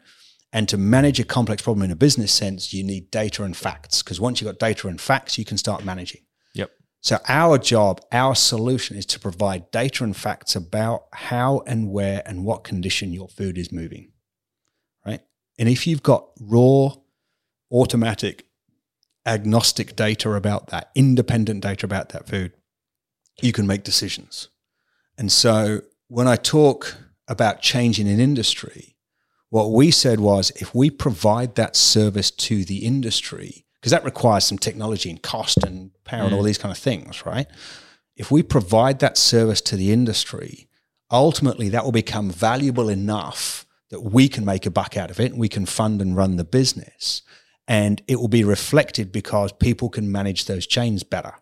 And 0.51 0.67
to 0.69 0.75
manage 0.75 1.19
a 1.19 1.23
complex 1.23 1.61
problem 1.61 1.83
in 1.83 1.91
a 1.91 1.95
business 1.95 2.31
sense, 2.31 2.73
you 2.73 2.83
need 2.83 3.11
data 3.11 3.43
and 3.43 3.55
facts 3.55 4.01
because 4.01 4.19
once 4.19 4.41
you've 4.41 4.47
got 4.47 4.57
data 4.57 4.87
and 4.87 4.99
facts, 4.99 5.37
you 5.37 5.45
can 5.45 5.59
start 5.59 5.85
managing. 5.85 6.21
yep. 6.55 6.71
So 7.01 7.19
our 7.27 7.59
job, 7.59 8.01
our 8.11 8.33
solution 8.33 8.97
is 8.97 9.05
to 9.05 9.19
provide 9.19 9.69
data 9.69 10.03
and 10.03 10.17
facts 10.17 10.55
about 10.55 11.03
how 11.13 11.61
and 11.67 11.91
where 11.91 12.23
and 12.25 12.43
what 12.43 12.63
condition 12.63 13.13
your 13.13 13.27
food 13.27 13.55
is 13.55 13.71
moving. 13.71 14.13
Right? 15.05 15.21
And 15.59 15.69
if 15.69 15.85
you've 15.85 16.01
got 16.01 16.27
raw, 16.39 16.95
automatic, 17.71 18.47
agnostic 19.27 19.95
data 19.95 20.31
about 20.31 20.69
that, 20.69 20.89
independent 20.95 21.61
data 21.61 21.85
about 21.85 22.09
that 22.09 22.27
food, 22.27 22.53
you 23.39 23.51
can 23.51 23.67
make 23.67 23.83
decisions. 23.83 24.49
And 25.17 25.31
so 25.31 25.81
when 26.07 26.27
I 26.27 26.35
talk 26.35 26.97
about 27.27 27.61
changing 27.61 28.07
an 28.07 28.19
industry, 28.19 28.95
what 29.49 29.71
we 29.71 29.91
said 29.91 30.19
was 30.19 30.51
if 30.51 30.73
we 30.73 30.89
provide 30.89 31.55
that 31.55 31.75
service 31.75 32.31
to 32.31 32.63
the 32.65 32.85
industry, 32.85 33.65
because 33.79 33.91
that 33.91 34.05
requires 34.05 34.45
some 34.45 34.57
technology 34.57 35.09
and 35.09 35.21
cost 35.21 35.63
and 35.63 35.91
power 36.03 36.25
and 36.25 36.33
all 36.33 36.41
mm. 36.41 36.45
these 36.45 36.57
kind 36.57 36.71
of 36.71 36.77
things, 36.77 37.25
right? 37.25 37.47
If 38.15 38.31
we 38.31 38.43
provide 38.43 38.99
that 38.99 39.17
service 39.17 39.61
to 39.61 39.75
the 39.75 39.91
industry, 39.91 40.67
ultimately 41.09 41.69
that 41.69 41.83
will 41.83 41.91
become 41.91 42.29
valuable 42.29 42.89
enough 42.89 43.65
that 43.89 44.01
we 44.01 44.29
can 44.29 44.45
make 44.45 44.65
a 44.65 44.71
buck 44.71 44.95
out 44.95 45.11
of 45.11 45.19
it 45.19 45.31
and 45.31 45.39
we 45.39 45.49
can 45.49 45.65
fund 45.65 46.01
and 46.01 46.15
run 46.15 46.37
the 46.37 46.43
business. 46.43 47.21
And 47.67 48.01
it 48.07 48.19
will 48.19 48.27
be 48.27 48.43
reflected 48.43 49.11
because 49.11 49.51
people 49.51 49.89
can 49.89 50.11
manage 50.11 50.45
those 50.45 50.65
chains 50.65 51.03
better 51.03 51.33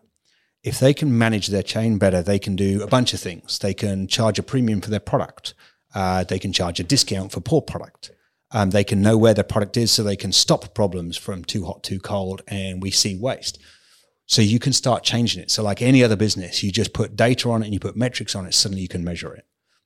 if 0.62 0.78
they 0.78 0.92
can 0.92 1.16
manage 1.16 1.48
their 1.48 1.62
chain 1.62 1.98
better, 1.98 2.22
they 2.22 2.38
can 2.38 2.56
do 2.56 2.82
a 2.82 2.86
bunch 2.86 3.14
of 3.14 3.20
things. 3.20 3.58
They 3.58 3.74
can 3.74 4.06
charge 4.06 4.38
a 4.38 4.42
premium 4.42 4.80
for 4.80 4.90
their 4.90 5.00
product. 5.00 5.54
Uh, 5.94 6.24
they 6.24 6.38
can 6.38 6.52
charge 6.52 6.78
a 6.80 6.84
discount 6.84 7.32
for 7.32 7.40
poor 7.40 7.62
product. 7.62 8.10
Um, 8.52 8.70
they 8.70 8.84
can 8.84 9.00
know 9.00 9.16
where 9.16 9.34
their 9.34 9.44
product 9.44 9.76
is 9.76 9.90
so 9.90 10.02
they 10.02 10.16
can 10.16 10.32
stop 10.32 10.74
problems 10.74 11.16
from 11.16 11.44
too 11.44 11.64
hot, 11.64 11.82
too 11.82 12.00
cold, 12.00 12.42
and 12.48 12.82
we 12.82 12.90
see 12.90 13.16
waste. 13.16 13.58
So 14.26 14.42
you 14.42 14.58
can 14.58 14.72
start 14.72 15.02
changing 15.02 15.42
it. 15.42 15.50
So, 15.50 15.62
like 15.62 15.82
any 15.82 16.04
other 16.04 16.16
business, 16.16 16.62
you 16.62 16.70
just 16.70 16.92
put 16.92 17.16
data 17.16 17.50
on 17.50 17.62
it 17.62 17.66
and 17.66 17.74
you 17.74 17.80
put 17.80 17.96
metrics 17.96 18.34
on 18.34 18.46
it, 18.46 18.54
suddenly 18.54 18.82
you 18.82 18.88
can 18.88 19.02
measure 19.04 19.32
it. 19.34 19.44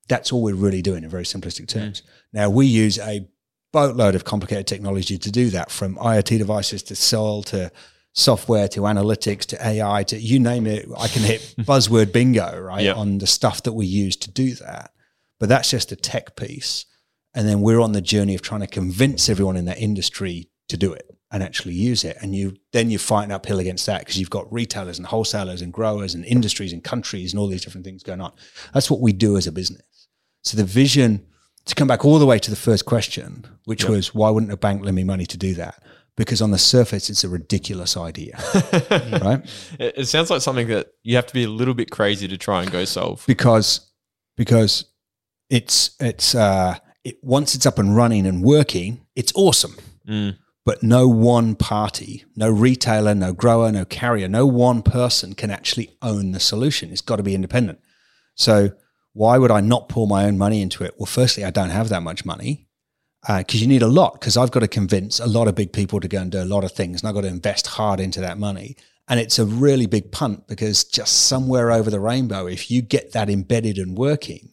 That's 0.09 0.33
all 0.33 0.43
we're 0.43 0.55
really 0.55 0.83
doing 0.83 1.05
in 1.05 1.11
very 1.11 1.25
simplistic 1.25 1.69
terms. 1.69 2.03
Now, 2.33 2.51
we 2.51 2.67
use 2.67 2.99
a 2.99 3.27
boatload 3.73 4.15
of 4.15 4.25
complicated 4.25 4.67
technology 4.67 5.19
to 5.19 5.31
do 5.31 5.51
that 5.51 5.71
from 5.71 5.97
IoT 5.97 6.39
devices 6.39 6.83
to 6.85 6.95
cell 6.95 7.43
to 7.45 7.73
software 8.15 8.69
to 8.69 8.81
analytics 8.83 9.45
to 9.47 9.67
AI 9.67 10.05
to 10.05 10.17
you 10.17 10.39
name 10.39 10.67
it. 10.67 10.87
I 10.97 11.09
can 11.09 11.23
hit 11.23 11.55
buzzword 11.61 12.13
bingo, 12.13 12.59
right? 12.59 12.85
Yep. 12.85 12.97
On 12.97 13.19
the 13.19 13.27
stuff 13.27 13.63
that 13.65 13.73
we 13.73 13.87
use 13.87 14.17
to 14.17 14.31
do 14.31 14.55
that. 14.55 14.93
But 15.41 15.49
that's 15.49 15.69
just 15.69 15.93
a 15.93 15.97
tech 15.97 16.37
piece. 16.37 16.87
And 17.35 17.49
then 17.49 17.61
we're 17.61 17.81
on 17.81 17.93
the 17.93 18.01
journey 18.01 18.35
of 18.37 18.43
trying 18.43 18.61
to 18.61 18.67
convince 18.69 19.29
everyone 19.29 19.57
in 19.57 19.65
that 19.65 19.79
industry 19.79 20.49
to 20.69 20.77
do 20.77 20.93
it 20.93 21.11
and 21.33 21.43
actually 21.43 21.75
use 21.75 22.05
it. 22.05 22.17
And 22.23 22.35
you 22.35 22.57
then 22.73 22.89
you're 22.91 23.01
fighting 23.01 23.33
uphill 23.33 23.59
against 23.59 23.85
that 23.87 24.01
because 24.03 24.19
you've 24.19 24.31
got 24.31 24.51
retailers 24.53 24.99
and 24.99 25.07
wholesalers 25.09 25.61
and 25.61 25.73
growers 25.73 26.15
and 26.15 26.25
industries 26.25 26.73
and 26.73 26.85
countries 26.85 27.33
and 27.33 27.41
all 27.41 27.49
these 27.49 27.65
different 27.65 27.85
things 27.85 28.05
going 28.05 28.21
on. 28.21 28.33
That's 28.73 28.89
what 28.91 29.01
we 29.01 29.13
do 29.13 29.37
as 29.37 29.49
a 29.49 29.53
business. 29.53 30.07
So 30.43 30.57
the 30.57 30.65
vision 30.65 31.27
to 31.65 31.75
come 31.75 31.89
back 31.89 32.05
all 32.05 32.21
the 32.21 32.27
way 32.27 32.39
to 32.39 32.51
the 32.51 32.57
first 32.57 32.85
question, 32.87 33.45
which 33.65 33.83
Yep. 33.83 33.91
was 33.91 34.15
why 34.15 34.31
wouldn't 34.31 34.53
a 34.53 34.57
bank 34.57 34.85
lend 34.85 34.95
me 34.95 35.03
money 35.03 35.27
to 35.27 35.37
do 35.37 35.55
that? 35.55 35.83
Because 36.17 36.41
on 36.41 36.53
the 36.53 36.59
surface, 36.59 37.11
it's 37.11 37.25
a 37.25 37.29
ridiculous 37.29 37.97
idea, 37.97 38.37
right? 39.21 39.41
It, 39.81 39.95
it 39.97 40.07
sounds 40.07 40.31
like 40.31 40.43
something 40.43 40.69
that 40.69 40.89
you 41.03 41.17
have 41.17 41.27
to 41.27 41.35
be 41.35 41.43
a 41.45 41.49
little 41.49 41.75
bit 41.75 41.91
crazy 41.91 42.29
to 42.29 42.39
try 42.39 42.63
and 42.63 42.71
go 42.71 42.85
solve. 42.85 43.25
Because 43.27 43.91
because 44.37 44.85
it's 45.51 45.97
it's 46.01 46.35
uh, 46.35 46.79
it 47.03 47.17
once 47.23 47.55
it's 47.57 47.67
up 47.67 47.79
and 47.79 47.97
running 47.97 48.27
and 48.27 48.45
working, 48.45 49.05
it's 49.17 49.33
awesome. 49.35 49.77
Mm, 50.09 50.37
But 50.65 50.83
no 50.85 51.09
one 51.09 51.57
party, 51.57 52.25
no 52.37 52.49
retailer, 52.49 53.15
no 53.15 53.33
grower, 53.33 53.73
no 53.73 53.85
carrier, 53.85 54.29
no 54.29 54.47
one 54.47 54.83
person 54.83 55.35
can 55.35 55.51
actually 55.51 55.97
own 56.01 56.31
the 56.33 56.41
solution. 56.41 56.91
It's 56.93 57.01
got 57.01 57.17
to 57.17 57.23
be 57.25 57.35
independent. 57.35 57.81
So 58.37 58.71
why 59.15 59.39
would 59.39 59.51
I 59.51 59.61
not 59.61 59.89
pour 59.89 60.07
my 60.07 60.27
own 60.27 60.39
money 60.39 60.63
into 60.63 60.85
it? 60.85 60.95
Well, 60.99 61.07
firstly, 61.07 61.45
I 61.45 61.51
don't 61.51 61.71
have 61.71 61.89
that 61.89 62.03
much 62.03 62.25
money 62.25 62.69
Uh, 63.27 63.39
because 63.39 63.63
you 63.63 63.67
need 63.67 63.83
a 63.83 63.89
lot. 63.89 64.15
Because 64.15 64.37
I've 64.37 64.51
got 64.51 64.61
to 64.61 64.69
convince 64.69 65.19
a 65.19 65.27
lot 65.27 65.49
of 65.49 65.55
big 65.55 65.73
people 65.73 66.01
to 66.01 66.09
go 66.09 66.21
and 66.21 66.31
do 66.31 66.43
a 66.43 66.45
lot 66.45 66.65
of 66.65 66.73
things, 66.73 67.01
and 67.01 67.09
I've 67.09 67.15
got 67.15 67.23
to 67.23 67.29
invest 67.29 67.67
hard 67.67 68.01
into 68.01 68.21
that 68.21 68.39
money. 68.39 68.77
And 69.09 69.21
it's 69.21 69.39
a 69.39 69.45
really 69.45 69.87
big 69.87 70.13
punt 70.13 70.47
because 70.47 70.85
just 70.85 71.27
somewhere 71.27 71.71
over 71.71 71.91
the 71.91 72.01
rainbow, 72.01 72.47
if 72.47 72.71
you 72.71 72.81
get 72.81 73.13
that 73.13 73.29
embedded 73.29 73.77
and 73.77 73.97
working, 73.97 74.51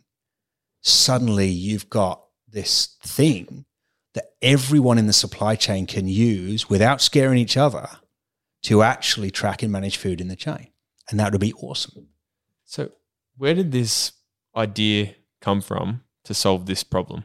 suddenly 0.82 1.48
you've 1.48 1.90
got 1.90 2.24
this 2.50 2.98
thing 3.02 3.66
that 4.14 4.26
everyone 4.42 4.98
in 4.98 5.08
the 5.08 5.14
supply 5.14 5.56
chain 5.56 5.86
can 5.86 6.08
use 6.08 6.70
without 6.70 7.02
scaring 7.02 7.38
each 7.38 7.56
other 7.56 7.88
to 8.64 8.84
actually 8.84 9.32
track 9.32 9.64
and 9.64 9.72
manage 9.72 9.98
food 9.98 10.20
in 10.20 10.28
the 10.28 10.36
chain. 10.36 10.68
And 11.10 11.20
that 11.20 11.32
would 11.32 11.42
be 11.42 11.54
awesome. 11.54 12.08
So, 12.66 12.92
where 13.38 13.54
did 13.54 13.72
this 13.72 14.12
idea 14.56 15.16
come 15.40 15.62
from 15.62 16.04
to 16.26 16.34
solve 16.34 16.66
this 16.66 16.84
problem? 16.84 17.24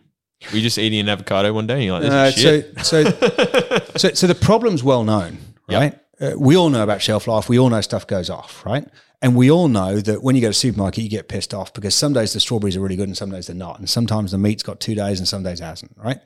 Were 0.50 0.56
you 0.56 0.62
just 0.62 0.78
eating 0.78 1.00
an 1.00 1.08
avocado 1.08 1.52
one 1.52 1.66
day 1.66 1.74
and 1.74 1.84
you're 1.84 2.00
like, 2.00 2.10
Uh, 2.10 2.24
this 2.26 2.36
is 2.36 2.42
shit? 2.42 2.78
so, 2.84 3.04
so, 3.04 3.78
so, 3.96 4.08
so 4.14 4.26
the 4.26 4.34
problem's 4.34 4.82
well 4.84 5.02
known, 5.04 5.38
Yep. 5.68 5.80
right? 5.80 5.98
Uh, 6.20 6.38
we 6.38 6.56
all 6.56 6.68
know 6.70 6.82
about 6.82 7.02
shelf 7.02 7.26
life. 7.26 7.48
We 7.48 7.58
all 7.58 7.68
know 7.68 7.80
stuff 7.80 8.06
goes 8.06 8.30
off, 8.30 8.64
right? 8.64 8.86
And 9.22 9.34
we 9.34 9.50
all 9.50 9.68
know 9.68 9.98
that 10.00 10.22
when 10.22 10.34
you 10.36 10.40
go 10.42 10.46
to 10.48 10.50
the 10.50 10.54
supermarket, 10.54 11.02
you 11.04 11.10
get 11.10 11.28
pissed 11.28 11.52
off 11.54 11.72
because 11.72 11.94
some 11.94 12.12
days 12.12 12.32
the 12.32 12.40
strawberries 12.40 12.76
are 12.76 12.80
really 12.80 12.96
good 12.96 13.08
and 13.08 13.16
some 13.16 13.30
days 13.30 13.46
they're 13.46 13.56
not. 13.56 13.78
And 13.78 13.88
sometimes 13.88 14.30
the 14.30 14.38
meat's 14.38 14.62
got 14.62 14.78
two 14.78 14.94
days 14.94 15.18
and 15.18 15.26
some 15.26 15.42
days 15.42 15.60
it 15.60 15.64
hasn't, 15.64 15.96
right? 15.96 16.20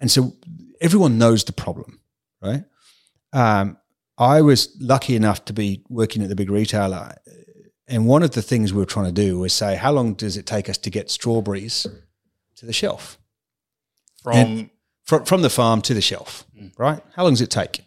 And 0.00 0.10
so 0.10 0.34
everyone 0.80 1.18
knows 1.18 1.44
the 1.44 1.52
problem, 1.52 2.00
right? 2.40 2.62
Um, 3.32 3.76
I 4.16 4.40
was 4.42 4.76
lucky 4.80 5.14
enough 5.16 5.44
to 5.46 5.52
be 5.52 5.82
working 5.88 6.22
at 6.22 6.28
the 6.28 6.36
big 6.36 6.50
retailer 6.50 6.96
uh, 6.96 7.30
And 7.88 8.06
one 8.06 8.22
of 8.22 8.30
the 8.32 8.42
things 8.42 8.72
we 8.72 8.78
were 8.80 8.86
trying 8.86 9.06
to 9.06 9.12
do 9.12 9.38
was 9.38 9.52
say, 9.52 9.76
how 9.76 9.92
long 9.92 10.14
does 10.14 10.36
it 10.36 10.46
take 10.46 10.68
us 10.68 10.78
to 10.78 10.90
get 10.90 11.10
strawberries 11.10 11.86
to 12.56 12.66
the 12.66 12.72
shelf? 12.72 13.18
From 14.34 14.70
from, 15.04 15.24
from 15.24 15.42
the 15.42 15.50
farm 15.50 15.80
to 15.82 15.94
the 15.94 16.02
shelf, 16.02 16.44
mm. 16.54 16.70
right? 16.78 17.02
How 17.14 17.22
long 17.22 17.32
does 17.32 17.40
it 17.40 17.50
take? 17.50 17.82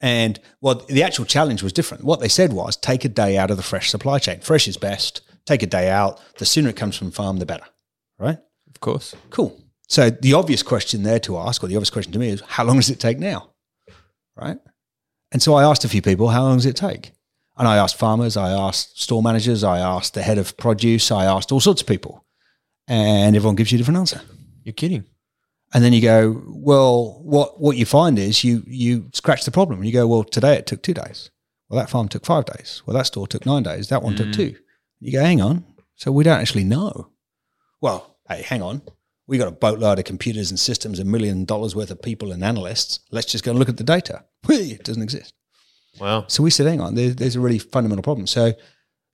And 0.00 0.40
well, 0.60 0.76
the 0.88 1.02
actual 1.02 1.26
challenge 1.26 1.62
was 1.62 1.72
different. 1.72 2.02
What 2.02 2.20
they 2.20 2.28
said 2.28 2.52
was 2.52 2.76
take 2.76 3.04
a 3.04 3.08
day 3.08 3.36
out 3.36 3.50
of 3.50 3.56
the 3.56 3.62
fresh 3.62 3.90
supply 3.90 4.18
chain. 4.18 4.40
Fresh 4.40 4.66
is 4.68 4.76
best. 4.76 5.20
Take 5.44 5.62
a 5.62 5.66
day 5.66 5.90
out. 5.90 6.20
The 6.38 6.46
sooner 6.46 6.70
it 6.70 6.76
comes 6.76 6.96
from 6.96 7.10
farm, 7.10 7.38
the 7.38 7.46
better, 7.46 7.66
right? 8.18 8.38
Of 8.68 8.80
course. 8.80 9.14
Cool. 9.30 9.60
So 9.88 10.08
the 10.08 10.32
obvious 10.32 10.62
question 10.62 11.02
there 11.02 11.20
to 11.20 11.36
ask, 11.36 11.62
or 11.62 11.66
the 11.66 11.76
obvious 11.76 11.90
question 11.90 12.12
to 12.14 12.18
me 12.18 12.30
is, 12.30 12.40
how 12.40 12.64
long 12.64 12.76
does 12.76 12.88
it 12.88 12.98
take 12.98 13.18
now? 13.18 13.50
Right? 14.34 14.58
And 15.30 15.42
so 15.42 15.54
I 15.54 15.64
asked 15.64 15.84
a 15.84 15.88
few 15.88 16.00
people, 16.00 16.28
how 16.28 16.42
long 16.42 16.56
does 16.56 16.66
it 16.66 16.76
take? 16.76 17.12
And 17.58 17.68
I 17.68 17.76
asked 17.76 17.98
farmers, 17.98 18.36
I 18.36 18.50
asked 18.50 19.00
store 19.00 19.22
managers, 19.22 19.62
I 19.62 19.78
asked 19.78 20.14
the 20.14 20.22
head 20.22 20.38
of 20.38 20.56
produce, 20.56 21.10
I 21.10 21.26
asked 21.26 21.52
all 21.52 21.60
sorts 21.60 21.82
of 21.82 21.86
people. 21.86 22.24
And 22.88 23.36
everyone 23.36 23.56
gives 23.56 23.70
you 23.70 23.76
a 23.76 23.78
different 23.78 23.98
answer. 23.98 24.22
You're 24.64 24.72
kidding. 24.72 25.04
And 25.74 25.82
then 25.82 25.92
you 25.92 26.02
go, 26.02 26.42
well, 26.46 27.20
what 27.22 27.60
what 27.60 27.76
you 27.76 27.86
find 27.86 28.18
is 28.18 28.44
you 28.44 28.62
you 28.66 29.08
scratch 29.12 29.44
the 29.44 29.50
problem. 29.50 29.78
And 29.78 29.86
you 29.86 29.92
go, 29.92 30.06
well, 30.06 30.24
today 30.24 30.54
it 30.54 30.66
took 30.66 30.82
two 30.82 30.94
days. 30.94 31.30
Well, 31.68 31.80
that 31.80 31.88
farm 31.88 32.08
took 32.08 32.26
five 32.26 32.44
days. 32.44 32.82
Well, 32.84 32.94
that 32.94 33.06
store 33.06 33.26
took 33.26 33.46
nine 33.46 33.62
days. 33.62 33.88
That 33.88 34.02
one 34.02 34.14
took 34.14 34.28
mm. 34.28 34.36
two. 34.36 34.56
You 35.00 35.12
go, 35.12 35.22
hang 35.22 35.40
on. 35.40 35.64
So 35.96 36.12
we 36.12 36.24
don't 36.24 36.40
actually 36.40 36.64
know. 36.64 37.08
Well, 37.80 38.16
hey, 38.28 38.42
hang 38.42 38.60
on. 38.62 38.82
We 39.26 39.38
got 39.38 39.48
a 39.48 39.52
boatload 39.52 39.98
of 39.98 40.04
computers 40.04 40.50
and 40.50 40.60
systems, 40.60 40.98
a 40.98 41.04
million 41.04 41.44
dollars 41.46 41.74
worth 41.74 41.90
of 41.90 42.02
people 42.02 42.32
and 42.32 42.44
analysts. 42.44 43.00
Let's 43.10 43.30
just 43.30 43.44
go 43.44 43.52
and 43.52 43.58
look 43.58 43.68
at 43.68 43.78
the 43.78 43.84
data. 43.84 44.24
It 44.48 44.84
doesn't 44.84 45.02
exist. 45.02 45.32
Wow. 45.98 46.24
So 46.28 46.42
we 46.42 46.50
said, 46.50 46.66
hang 46.66 46.80
on, 46.80 46.94
there, 46.94 47.10
there's 47.10 47.36
a 47.36 47.40
really 47.40 47.58
fundamental 47.58 48.02
problem. 48.02 48.26
So 48.26 48.52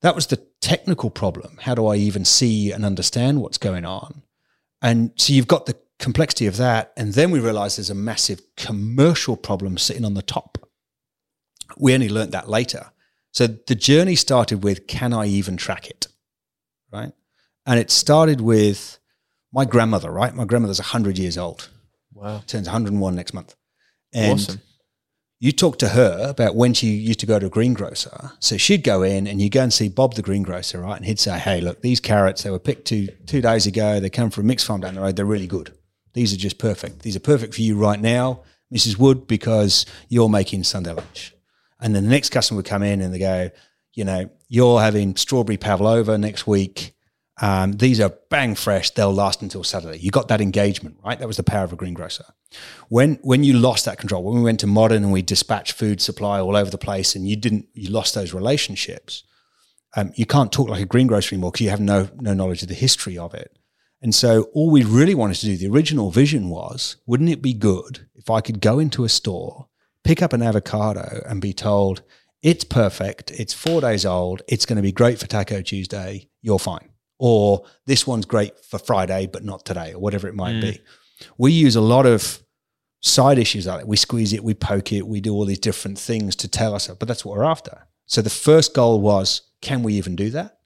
that 0.03 0.15
was 0.15 0.27
the 0.27 0.45
technical 0.61 1.11
problem. 1.11 1.59
How 1.61 1.75
do 1.75 1.87
I 1.87 1.97
even 1.97 2.25
see 2.25 2.73
and 2.73 2.85
understand 2.85 3.41
what's 3.41 3.59
going 3.59 3.85
on? 3.85 4.23
And 4.81 5.13
so 5.17 5.33
you've 5.33 5.49
got 5.49 5.67
the 5.67 5.77
complexity 5.99 6.47
of 6.47 6.57
that. 6.59 6.93
And 6.97 7.15
then 7.15 7.31
we 7.31 7.41
realized 7.41 7.79
there's 7.79 7.91
a 7.91 7.95
massive 7.95 8.41
commercial 8.57 9.37
problem 9.37 9.79
sitting 9.79 10.05
on 10.05 10.15
the 10.15 10.23
top. 10.23 10.59
We 11.77 11.95
only 11.95 12.09
learnt 12.09 12.31
that 12.33 12.49
later. 12.49 12.91
So 13.33 13.47
the 13.47 13.75
journey 13.75 14.15
started 14.17 14.65
with 14.65 14.87
can 14.87 15.13
I 15.13 15.27
even 15.27 15.57
track 15.57 15.89
it? 15.89 16.07
Right. 16.93 17.13
And 17.67 17.79
it 17.79 17.91
started 17.91 18.41
with 18.41 18.99
my 19.53 19.65
grandmother, 19.65 20.11
right? 20.11 20.35
My 20.35 20.45
grandmother's 20.45 20.81
100 20.81 21.19
years 21.19 21.37
old, 21.37 21.69
Wow. 22.15 22.43
turns 22.47 22.67
101 22.67 23.15
next 23.15 23.35
month. 23.35 23.55
And 24.15 24.41
awesome. 24.41 24.61
you 25.39 25.53
talk 25.53 25.79
to 25.81 25.91
her 25.91 26.29
about 26.31 26.55
when 26.57 26.73
she 26.73 26.89
used 26.89 27.21
to 27.21 27.27
go 27.27 27.39
to 27.39 27.47
a 27.47 27.51
greengrocer. 27.51 28.33
So 28.41 28.57
she'd 28.57 28.83
go 28.83 29.03
in 29.03 29.27
and 29.27 29.41
you 29.41 29.51
go 29.51 29.63
and 29.63 29.73
see 29.73 29.89
Bob 29.91 30.15
the 30.15 30.23
greengrocer, 30.23 30.81
right? 30.81 30.97
And 30.97 31.05
he'd 31.05 31.19
say, 31.21 31.39
Hey, 31.39 31.61
look, 31.61 31.83
these 31.83 32.01
carrots, 32.01 32.43
they 32.43 32.51
were 32.51 32.59
picked 32.59 32.87
two 32.87 33.09
two 33.27 33.43
days 33.43 33.67
ago. 33.67 34.01
They 34.01 34.11
come 34.11 34.31
from 34.31 34.45
a 34.45 34.47
mixed 34.49 34.67
farm 34.67 34.81
down 34.81 34.95
the 34.95 35.01
road. 35.03 35.17
They're 35.17 35.27
really 35.27 35.47
good. 35.47 35.75
These 36.15 36.33
are 36.33 36.37
just 36.39 36.59
perfect. 36.59 37.03
These 37.03 37.17
are 37.17 37.21
perfect 37.21 37.55
for 37.55 37.63
you 37.63 37.77
right 37.77 38.01
now, 38.01 38.43
Mrs. 38.75 38.99
Wood, 38.99 39.27
because 39.27 39.87
you're 40.09 40.29
making 40.29 40.65
Sunday 40.65 40.93
lunch. 40.93 41.35
And 41.81 41.95
then 41.95 42.05
the 42.05 42.11
next 42.11 42.31
customer 42.31 42.57
would 42.57 42.67
come 42.67 42.83
in 42.83 43.01
and 43.01 43.15
they 43.15 43.19
go, 43.19 43.51
you 43.95 44.05
know, 44.05 44.31
you're 44.49 44.81
having 44.81 45.17
strawberry 45.17 45.57
pavlova 45.57 46.19
next 46.19 46.47
week. 46.47 46.95
Um, 47.41 47.73
these 47.73 48.01
are 48.01 48.13
bang 48.31 48.55
fresh. 48.55 48.91
They'll 48.91 49.13
last 49.13 49.43
until 49.43 49.63
Saturday. 49.63 49.99
You 49.99 50.11
got 50.11 50.29
that 50.29 50.41
engagement, 50.41 50.97
right? 51.05 51.19
That 51.19 51.29
was 51.29 51.37
the 51.37 51.45
power 51.45 51.65
of 51.65 51.73
a 51.73 51.77
greengrocer. 51.77 52.25
When 52.89 53.19
when 53.23 53.45
you 53.45 53.53
lost 53.55 53.85
that 53.85 53.99
control, 53.99 54.25
when 54.25 54.37
we 54.37 54.43
went 54.43 54.61
to 54.61 54.67
modern 54.67 55.05
and 55.05 55.13
we 55.13 55.23
dispatched 55.23 55.73
food 55.73 56.01
supply 56.01 56.41
all 56.41 56.57
over 56.57 56.71
the 56.71 56.79
place, 56.79 57.15
and 57.15 57.29
you 57.29 57.37
didn't, 57.37 57.67
you 57.75 57.91
lost 57.91 58.15
those 58.15 58.35
relationships. 58.35 59.23
Um, 59.97 60.13
you 60.17 60.27
can't 60.27 60.53
talk 60.53 60.69
like 60.69 60.83
a 60.83 60.87
greengrocer 60.87 61.35
anymore 61.35 61.53
because 61.53 61.65
you 61.65 61.71
have 61.71 61.81
no 61.81 62.09
no 62.17 62.35
knowledge 62.35 62.63
of 62.63 62.69
the 62.69 62.75
history 62.75 63.19
of 63.19 63.35
it. 63.35 63.57
And 64.01 64.15
so 64.15 64.43
all 64.53 64.71
we 64.71 64.85
really 64.85 65.15
wanted 65.15 65.37
to 65.37 65.47
do, 65.47 65.57
the 65.57 65.69
original 65.75 66.11
vision 66.11 66.49
was, 66.49 66.97
wouldn't 67.07 67.31
it 67.31 67.43
be 67.43 67.53
good 67.53 68.09
if 68.15 68.31
I 68.31 68.41
could 68.41 68.61
go 68.61 68.79
into 68.79 69.05
a 69.05 69.09
store, 69.09 69.69
pick 70.05 70.23
up 70.23 70.33
an 70.33 70.43
avocado, 70.43 71.23
and 71.27 71.41
be 71.41 71.53
told 71.53 72.03
it's 72.43 72.65
perfect, 72.65 73.33
it's 73.33 73.53
four 73.53 73.81
days 73.81 74.07
old, 74.07 74.43
it's 74.47 74.67
going 74.67 74.77
to 74.77 74.83
be 74.83 74.93
great 74.93 75.19
for 75.19 75.27
Taco 75.27 75.63
Tuesday, 75.63 76.29
you're 76.43 76.61
fine 76.61 76.91
or 77.19 77.65
this 77.87 78.07
one's 78.07 78.27
great 78.27 78.59
for 78.65 78.79
Friday, 78.79 79.27
but 79.27 79.45
not 79.45 79.65
today, 79.65 79.93
or 79.93 79.99
whatever 79.99 80.29
it 80.29 80.35
might 80.35 80.57
mm. 80.57 80.61
be. 80.63 80.81
We 81.37 81.53
use 81.53 81.77
a 81.77 81.81
lot 81.81 82.07
of 82.07 82.43
side 83.01 83.39
issues 83.39 83.67
like 83.67 83.81
that. 83.81 83.89
We 83.89 83.97
squeeze 83.97 84.33
it, 84.33 84.45
we 84.45 84.55
poke 84.55 84.93
it, 84.93 85.07
we 85.07 85.21
do 85.21 85.35
all 85.35 85.45
these 85.45 85.59
different 85.59 85.99
things 85.99 86.37
to 86.37 86.49
tell 86.49 86.75
us, 86.75 86.89
but 86.89 87.09
that's 87.09 87.25
what 87.25 87.37
we're 87.37 87.45
after. 87.45 87.87
So 88.07 88.23
the 88.23 88.31
first 88.31 88.75
goal 88.75 89.01
was, 89.01 89.43
can 89.61 89.83
we 89.83 89.95
even 89.95 90.17
do 90.17 90.31
that? 90.31 90.59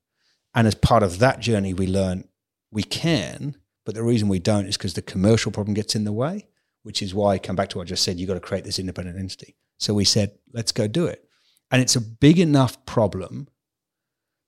And 0.55 0.67
as 0.67 0.75
part 0.75 1.03
of 1.03 1.19
that 1.19 1.41
journey, 1.41 1.73
we 1.73 1.87
learn 1.87 2.25
we 2.73 2.83
can, 2.83 3.57
but 3.85 3.95
the 3.95 4.03
reason 4.03 4.29
we 4.29 4.41
don't 4.41 4.67
is 4.67 4.77
because 4.77 4.95
the 4.95 5.03
commercial 5.03 5.53
problem 5.53 5.75
gets 5.75 5.95
in 5.95 6.05
the 6.05 6.13
way, 6.13 6.49
which 6.83 7.03
is 7.03 7.15
why 7.15 7.35
I 7.35 7.39
come 7.39 7.55
back 7.55 7.69
to 7.71 7.79
what 7.79 7.85
I 7.85 7.89
just 7.89 8.03
said, 8.03 8.19
you've 8.19 8.29
got 8.29 8.35
to 8.35 8.41
create 8.41 8.65
this 8.65 8.79
independent 8.79 9.19
entity. 9.19 9.57
So 9.79 9.95
we 9.95 10.05
said, 10.05 10.33
let's 10.53 10.73
go 10.73 10.89
do 10.89 11.07
it. 11.07 11.25
And 11.71 11.81
it's 11.81 11.97
a 11.97 12.01
big 12.01 12.39
enough 12.39 12.85
problem 12.87 13.49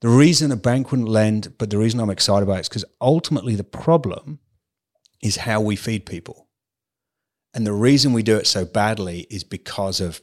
the 0.05 0.11
reason 0.11 0.53
a 0.53 0.57
bank 0.57 0.91
wouldn't 0.91 1.09
lend, 1.09 1.55
but 1.57 1.71
the 1.71 1.79
reason 1.79 1.99
I'm 1.99 2.11
excited 2.11 2.43
about 2.43 2.59
it 2.59 2.61
is 2.61 2.69
because 2.69 2.85
ultimately 3.01 3.55
the 3.55 3.65
problem 3.65 4.39
is 5.23 5.37
how 5.37 5.63
we 5.63 5.77
feed 5.77 6.05
people. 6.05 6.47
And 7.55 7.67
the 7.67 7.73
reason 7.73 8.13
we 8.13 8.23
do 8.23 8.37
it 8.37 8.47
so 8.47 8.67
badly 8.67 9.27
is 9.31 9.45
because 9.45 10.03
of 10.03 10.21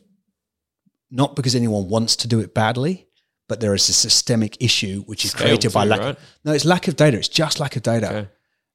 not 1.09 1.35
because 1.35 1.55
anyone 1.55 1.89
wants 1.89 2.15
to 2.17 2.27
do 2.27 2.39
it 2.39 2.53
badly, 2.53 3.07
but 3.51 3.59
there 3.59 3.73
is 3.73 3.89
a 3.89 3.93
systemic 3.93 4.55
issue 4.63 5.01
which 5.07 5.25
is 5.25 5.31
Scale 5.31 5.47
created 5.47 5.73
by 5.73 5.83
lack. 5.83 5.99
right? 5.99 6.17
No, 6.45 6.53
it's 6.53 6.63
lack 6.63 6.87
of 6.87 6.95
data. 6.95 7.17
It's 7.17 7.27
just 7.27 7.59
lack 7.59 7.75
of 7.75 7.83
data. 7.83 8.07
Okay. 8.07 8.29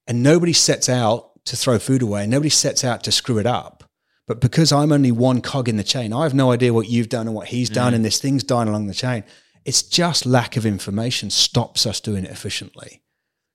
And 0.07 0.23
nobody 0.23 0.53
sets 0.53 0.91
out 0.91 1.43
to 1.47 1.57
throw 1.57 1.79
food 1.79 2.03
away. 2.03 2.27
Nobody 2.27 2.51
sets 2.51 2.85
out 2.85 3.03
to 3.05 3.11
screw 3.11 3.39
it 3.39 3.47
up. 3.47 3.85
But 4.27 4.39
because 4.39 4.73
I'm 4.73 4.93
only 4.93 5.13
one 5.13 5.41
cog 5.41 5.71
in 5.71 5.79
the 5.79 5.83
chain, 5.83 6.13
I 6.13 6.25
have 6.25 6.35
no 6.35 6.53
idea 6.53 6.75
what 6.75 6.91
you've 6.91 7.09
done 7.09 7.27
and 7.27 7.35
what 7.35 7.49
he's 7.49 7.71
done, 7.71 7.95
mm. 7.95 7.97
and 7.97 8.05
this 8.05 8.21
thing's 8.21 8.45
dying 8.45 8.69
along 8.69 8.87
the 8.87 8.93
chain. 8.93 9.25
It's 9.65 9.83
just 9.83 10.27
lack 10.27 10.59
of 10.59 10.67
information 10.67 11.31
stops 11.31 11.87
us 11.87 11.99
doing 11.99 12.27
it 12.27 12.31
efficiently. 12.31 13.01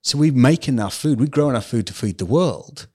So 0.02 0.18
we 0.18 0.32
make 0.32 0.66
enough 0.66 0.92
food, 0.92 1.20
we 1.20 1.28
grow 1.28 1.50
enough 1.50 1.66
food 1.66 1.86
to 1.86 1.94
feed 1.94 2.18
the 2.18 2.26
world, 2.26 2.88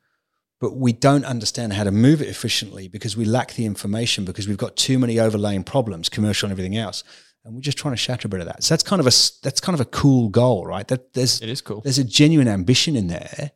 but 0.59 0.75
we 0.75 0.91
don't 0.91 1.23
understand 1.23 1.71
how 1.71 1.85
to 1.85 1.91
move 1.91 2.21
it 2.21 2.27
efficiently 2.27 2.89
because 2.89 3.15
we 3.15 3.23
lack 3.23 3.53
the 3.53 3.65
information 3.65 4.25
because 4.25 4.49
we've 4.49 4.57
got 4.57 4.75
too 4.75 4.99
many 4.99 5.17
overlaying 5.17 5.63
problems, 5.63 6.09
commercial 6.09 6.47
and 6.47 6.51
everything 6.51 6.75
else, 6.75 7.05
and 7.47 7.55
we're 7.55 7.61
just 7.61 7.77
trying 7.77 7.93
to 7.93 7.97
shatter 7.97 8.27
a 8.27 8.29
bit 8.29 8.41
of 8.41 8.45
that. 8.47 8.63
So 8.63 8.73
that's 8.73 8.83
kind 8.83 8.99
of 8.99 9.05
a 9.07 9.15
that's 9.41 9.59
kind 9.59 9.73
of 9.73 9.79
a 9.81 9.85
cool 9.85 10.29
goal, 10.29 10.65
right? 10.65 10.87
That 10.87 11.13
there's 11.13 11.41
It 11.41 11.49
is 11.49 11.61
cool. 11.61 11.81
there's 11.81 11.97
a 11.97 12.03
genuine 12.03 12.47
ambition 12.47 12.95
in 12.95 13.07
there, 13.07 13.51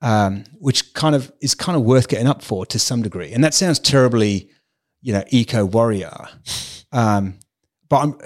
um, 0.00 0.44
which 0.58 0.94
kind 0.94 1.14
of 1.14 1.32
is 1.40 1.54
kind 1.54 1.76
of 1.76 1.82
worth 1.82 2.08
getting 2.08 2.26
up 2.26 2.42
for 2.42 2.66
to 2.66 2.78
some 2.78 3.02
degree. 3.02 3.32
And 3.32 3.44
that 3.44 3.54
sounds 3.54 3.78
terribly, 3.78 4.50
you 5.00 5.12
know, 5.12 5.22
eco 5.28 5.64
warrior. 5.64 6.12
Um, 6.90 7.38
but 7.88 7.96
I'm, 7.98 8.18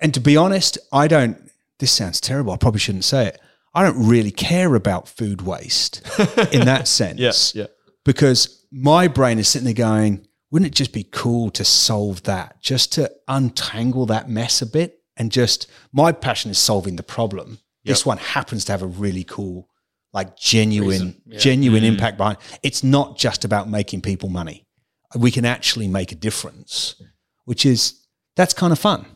and 0.00 0.14
to 0.14 0.20
be 0.20 0.36
honest, 0.36 0.78
I 0.92 1.08
don't. 1.08 1.36
This 1.78 1.92
sounds 1.92 2.20
terrible. 2.20 2.52
I 2.52 2.56
probably 2.56 2.80
shouldn't 2.80 3.04
say 3.04 3.26
it. 3.26 3.40
I 3.74 3.82
don't 3.82 4.08
really 4.08 4.30
care 4.30 4.74
about 4.74 5.06
food 5.08 5.42
waste 5.42 6.00
in 6.52 6.64
that 6.64 6.88
sense 6.88 7.20
Yes. 7.20 7.54
Yeah. 7.54 7.66
because 8.06 8.64
my 8.72 9.06
brain 9.08 9.38
is 9.38 9.48
sitting 9.48 9.66
there 9.66 9.74
going, 9.74 10.25
wouldn't 10.50 10.70
it 10.70 10.74
just 10.74 10.92
be 10.92 11.04
cool 11.04 11.50
to 11.50 11.64
solve 11.64 12.22
that, 12.24 12.60
just 12.62 12.92
to 12.94 13.10
untangle 13.28 14.06
that 14.06 14.28
mess 14.28 14.62
a 14.62 14.66
bit? 14.66 15.00
And 15.16 15.32
just 15.32 15.66
my 15.92 16.12
passion 16.12 16.50
is 16.50 16.58
solving 16.58 16.96
the 16.96 17.02
problem. 17.02 17.58
This 17.84 18.04
one 18.04 18.18
happens 18.18 18.64
to 18.64 18.72
have 18.72 18.82
a 18.82 18.86
really 18.86 19.22
cool, 19.22 19.68
like 20.12 20.36
genuine, 20.36 21.22
yeah. 21.24 21.38
genuine 21.38 21.84
impact 21.84 22.16
behind. 22.16 22.38
It's 22.64 22.82
not 22.82 23.16
just 23.16 23.44
about 23.44 23.68
making 23.68 24.00
people 24.00 24.28
money. 24.28 24.66
We 25.14 25.30
can 25.30 25.44
actually 25.44 25.86
make 25.86 26.10
a 26.10 26.16
difference, 26.16 27.00
which 27.44 27.64
is 27.64 28.04
that's 28.34 28.52
kind 28.52 28.72
of 28.72 28.78
fun. 28.80 29.06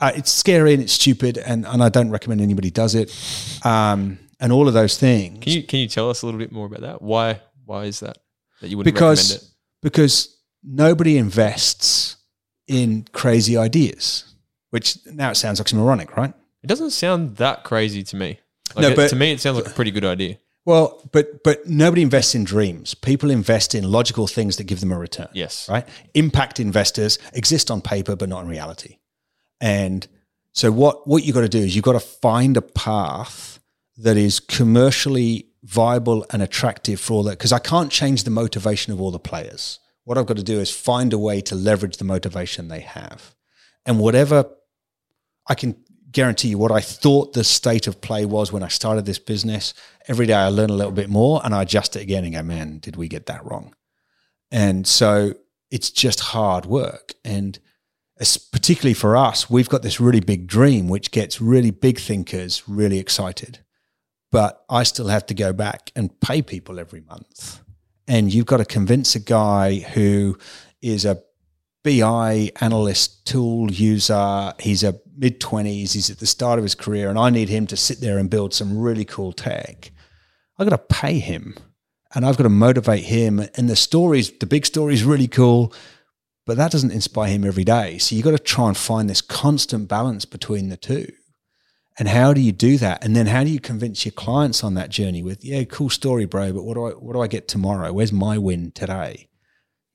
Uh, 0.00 0.10
it's 0.16 0.32
scary 0.32 0.74
and 0.74 0.82
it's 0.82 0.92
stupid, 0.92 1.38
and, 1.38 1.64
and 1.64 1.82
I 1.82 1.88
don't 1.88 2.10
recommend 2.10 2.40
anybody 2.40 2.70
does 2.70 2.96
it. 2.96 3.10
Um, 3.64 4.18
and 4.40 4.52
all 4.52 4.68
of 4.68 4.74
those 4.74 4.96
things 4.98 5.42
Can 5.42 5.52
you 5.52 5.62
can 5.62 5.80
you 5.80 5.88
tell 5.88 6.10
us 6.10 6.22
a 6.22 6.26
little 6.26 6.38
bit 6.38 6.52
more 6.52 6.66
about 6.66 6.82
that? 6.82 7.02
Why 7.02 7.40
why 7.64 7.84
is 7.84 8.00
that 8.00 8.18
that 8.60 8.68
you 8.68 8.76
wouldn't 8.76 8.94
because 8.94 9.32
recommend 9.32 9.42
it? 9.42 9.54
because 9.82 10.37
nobody 10.62 11.16
invests 11.16 12.16
in 12.66 13.06
crazy 13.12 13.56
ideas, 13.56 14.34
which 14.70 14.98
now 15.06 15.30
it 15.30 15.36
sounds 15.36 15.60
oxymoronic, 15.60 16.16
right? 16.16 16.34
It 16.62 16.66
doesn't 16.66 16.90
sound 16.90 17.36
that 17.36 17.64
crazy 17.64 18.02
to 18.04 18.16
me. 18.16 18.40
Like 18.74 18.82
No, 18.82 18.88
it- 18.90 18.96
but- 18.96 19.10
to 19.10 19.16
me, 19.16 19.32
it 19.32 19.40
sounds 19.40 19.56
like 19.56 19.66
a 19.66 19.70
pretty 19.74 19.90
good 19.90 20.04
idea. 20.04 20.38
Well, 20.66 21.08
but 21.12 21.42
but 21.44 21.66
nobody 21.66 22.02
invests 22.02 22.34
in 22.34 22.44
dreams. 22.44 22.92
People 22.92 23.30
invest 23.30 23.74
in 23.74 23.90
logical 23.90 24.26
things 24.26 24.56
that 24.58 24.64
give 24.64 24.80
them 24.80 24.92
a 24.92 24.98
return. 24.98 25.28
Yes. 25.32 25.66
Right? 25.66 25.88
Impact 26.12 26.60
investors 26.60 27.18
exist 27.32 27.70
on 27.70 27.80
paper 27.80 28.14
but 28.16 28.28
not 28.28 28.42
in 28.42 28.48
reality. 28.50 28.98
And 29.62 30.06
so 30.52 30.70
what 30.70 31.06
what 31.08 31.24
you 31.24 31.32
got 31.32 31.40
to 31.40 31.48
do 31.48 31.60
is 31.60 31.74
you've 31.74 31.84
got 31.86 31.92
to 31.94 32.00
find 32.00 32.58
a 32.58 32.60
path 32.62 33.60
that 33.96 34.18
is 34.18 34.40
commercially 34.40 35.46
viable 35.62 36.26
and 36.30 36.42
attractive 36.42 37.00
for 37.00 37.14
all 37.14 37.22
that 37.22 37.38
because 37.38 37.52
I 37.52 37.58
can't 37.60 37.90
change 37.90 38.24
the 38.24 38.30
motivation 38.30 38.92
of 38.92 39.00
all 39.00 39.10
the 39.10 39.18
players. 39.18 39.78
What 40.08 40.16
I've 40.16 40.24
got 40.24 40.38
to 40.38 40.42
do 40.42 40.58
is 40.58 40.70
find 40.70 41.12
a 41.12 41.18
way 41.18 41.42
to 41.42 41.54
leverage 41.54 41.98
the 41.98 42.04
motivation 42.04 42.68
they 42.68 42.80
have. 42.80 43.34
And 43.84 44.00
whatever 44.00 44.46
I 45.46 45.54
can 45.54 45.76
guarantee 46.10 46.48
you 46.48 46.56
what 46.56 46.72
I 46.72 46.80
thought 46.80 47.34
the 47.34 47.44
state 47.44 47.86
of 47.86 48.00
play 48.00 48.24
was 48.24 48.50
when 48.50 48.62
I 48.62 48.68
started 48.68 49.04
this 49.04 49.18
business. 49.18 49.74
Every 50.06 50.24
day 50.24 50.32
I 50.32 50.48
learn 50.48 50.70
a 50.70 50.74
little 50.74 50.92
bit 50.92 51.10
more 51.10 51.42
and 51.44 51.54
I 51.54 51.60
adjust 51.60 51.94
it 51.94 52.00
again 52.00 52.24
and 52.24 52.32
go, 52.32 52.42
man, 52.42 52.78
did 52.78 52.96
we 52.96 53.06
get 53.06 53.26
that 53.26 53.44
wrong? 53.44 53.74
And 54.50 54.86
so 54.86 55.34
it's 55.70 55.90
just 55.90 56.20
hard 56.20 56.64
work. 56.64 57.12
And 57.22 57.58
particularly 58.50 58.94
for 58.94 59.14
us, 59.14 59.50
we've 59.50 59.68
got 59.68 59.82
this 59.82 60.00
really 60.00 60.20
big 60.20 60.46
dream, 60.46 60.88
which 60.88 61.10
gets 61.10 61.38
really 61.38 61.70
big 61.70 61.98
thinkers 61.98 62.62
really 62.66 62.98
excited. 62.98 63.58
But 64.32 64.64
I 64.70 64.84
still 64.84 65.08
have 65.08 65.26
to 65.26 65.34
go 65.34 65.52
back 65.52 65.92
and 65.94 66.18
pay 66.18 66.40
people 66.40 66.80
every 66.80 67.02
month. 67.02 67.60
And 68.08 68.32
you've 68.32 68.46
got 68.46 68.56
to 68.56 68.64
convince 68.64 69.14
a 69.14 69.20
guy 69.20 69.76
who 69.76 70.38
is 70.82 71.04
a 71.04 71.22
BI 71.84 72.50
analyst 72.60 73.26
tool 73.26 73.70
user. 73.70 74.52
He's 74.58 74.82
a 74.82 74.98
mid 75.16 75.40
20s. 75.40 75.92
He's 75.92 76.10
at 76.10 76.18
the 76.18 76.26
start 76.26 76.58
of 76.58 76.64
his 76.64 76.74
career, 76.74 77.08
and 77.10 77.18
I 77.18 77.30
need 77.30 77.48
him 77.48 77.66
to 77.68 77.76
sit 77.76 78.00
there 78.00 78.18
and 78.18 78.28
build 78.28 78.52
some 78.54 78.76
really 78.76 79.04
cool 79.04 79.32
tech. 79.32 79.92
I've 80.58 80.68
got 80.68 80.76
to 80.76 80.94
pay 80.94 81.20
him 81.20 81.54
and 82.14 82.24
I've 82.24 82.36
got 82.36 82.44
to 82.44 82.48
motivate 82.48 83.04
him. 83.04 83.40
And 83.54 83.68
the 83.68 83.76
stories, 83.76 84.30
the 84.38 84.46
big 84.46 84.66
story 84.66 84.94
is 84.94 85.04
really 85.04 85.28
cool, 85.28 85.72
but 86.46 86.56
that 86.56 86.72
doesn't 86.72 86.90
inspire 86.90 87.30
him 87.30 87.44
every 87.44 87.64
day. 87.64 87.98
So 87.98 88.14
you've 88.14 88.24
got 88.24 88.32
to 88.32 88.38
try 88.38 88.68
and 88.68 88.76
find 88.76 89.08
this 89.08 89.20
constant 89.20 89.88
balance 89.88 90.24
between 90.24 90.68
the 90.68 90.76
two. 90.76 91.12
And 91.98 92.08
how 92.08 92.32
do 92.32 92.40
you 92.40 92.52
do 92.52 92.78
that? 92.78 93.04
And 93.04 93.16
then 93.16 93.26
how 93.26 93.42
do 93.42 93.50
you 93.50 93.58
convince 93.58 94.04
your 94.04 94.12
clients 94.12 94.62
on 94.62 94.74
that 94.74 94.88
journey 94.90 95.22
with, 95.22 95.44
yeah, 95.44 95.64
cool 95.64 95.90
story, 95.90 96.26
bro, 96.26 96.52
but 96.52 96.62
what 96.64 96.74
do 96.74 96.84
I 96.86 96.90
what 96.90 97.14
do 97.14 97.20
I 97.20 97.26
get 97.26 97.48
tomorrow? 97.48 97.92
Where's 97.92 98.12
my 98.12 98.38
win 98.38 98.70
today? 98.70 99.28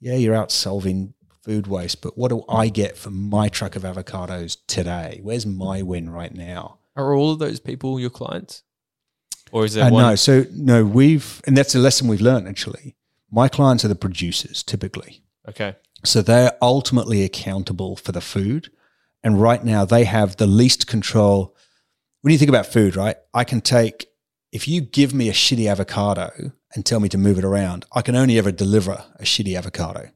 Yeah, 0.02 0.16
you're 0.16 0.36
out 0.36 0.52
solving 0.52 1.14
food 1.44 1.68
waste, 1.68 2.02
but 2.02 2.18
what 2.18 2.30
do 2.30 2.44
I 2.50 2.68
get 2.70 2.98
for 2.98 3.10
my 3.10 3.48
truck 3.48 3.76
of 3.76 3.84
avocados 3.84 4.58
today? 4.68 5.20
Where's 5.24 5.46
my 5.46 5.82
win 5.82 6.10
right 6.10 6.34
now? 6.34 6.80
Are 6.96 7.14
all 7.16 7.32
of 7.32 7.40
those 7.40 7.60
people 7.60 8.00
your 8.00 8.10
clients? 8.10 8.64
Or 9.52 9.66
is 9.66 9.74
there 9.76 9.86
Uh, 9.86 9.92
one? 9.92 10.04
no, 10.04 10.16
so 10.16 10.46
no, 10.52 10.84
we've 10.84 11.42
and 11.46 11.56
that's 11.56 11.74
a 11.76 11.80
lesson 11.80 12.08
we've 12.08 12.22
learned 12.22 12.48
actually. 12.48 12.96
My 13.32 13.48
clients 13.48 13.86
are 13.86 13.88
the 13.90 13.96
producers 13.96 14.62
typically. 14.62 15.24
Okay. 15.48 15.76
So 16.04 16.22
they're 16.22 16.58
ultimately 16.62 17.24
accountable 17.24 17.96
for 17.96 18.12
the 18.12 18.22
food. 18.22 18.70
And 19.24 19.42
right 19.42 19.64
now 19.64 19.86
they 19.86 20.04
have 20.04 20.36
the 20.36 20.48
least 20.48 20.86
control. 20.86 21.53
When 22.24 22.32
you 22.32 22.38
think 22.40 22.48
about 22.48 22.66
food, 22.66 22.96
right? 22.96 23.18
I 23.34 23.44
can 23.44 23.60
take, 23.60 24.08
if 24.54 24.66
you 24.66 24.80
give 24.80 25.14
me 25.14 25.28
a 25.28 25.34
shitty 25.34 25.70
avocado 25.70 26.54
and 26.74 26.86
tell 26.86 27.02
me 27.02 27.10
to 27.10 27.18
move 27.18 27.38
it 27.38 27.44
around, 27.44 27.86
I 27.92 28.02
can 28.02 28.16
only 28.16 28.38
ever 28.38 28.50
deliver 28.50 29.04
a 29.20 29.24
shitty 29.24 29.58
avocado. 29.58 30.10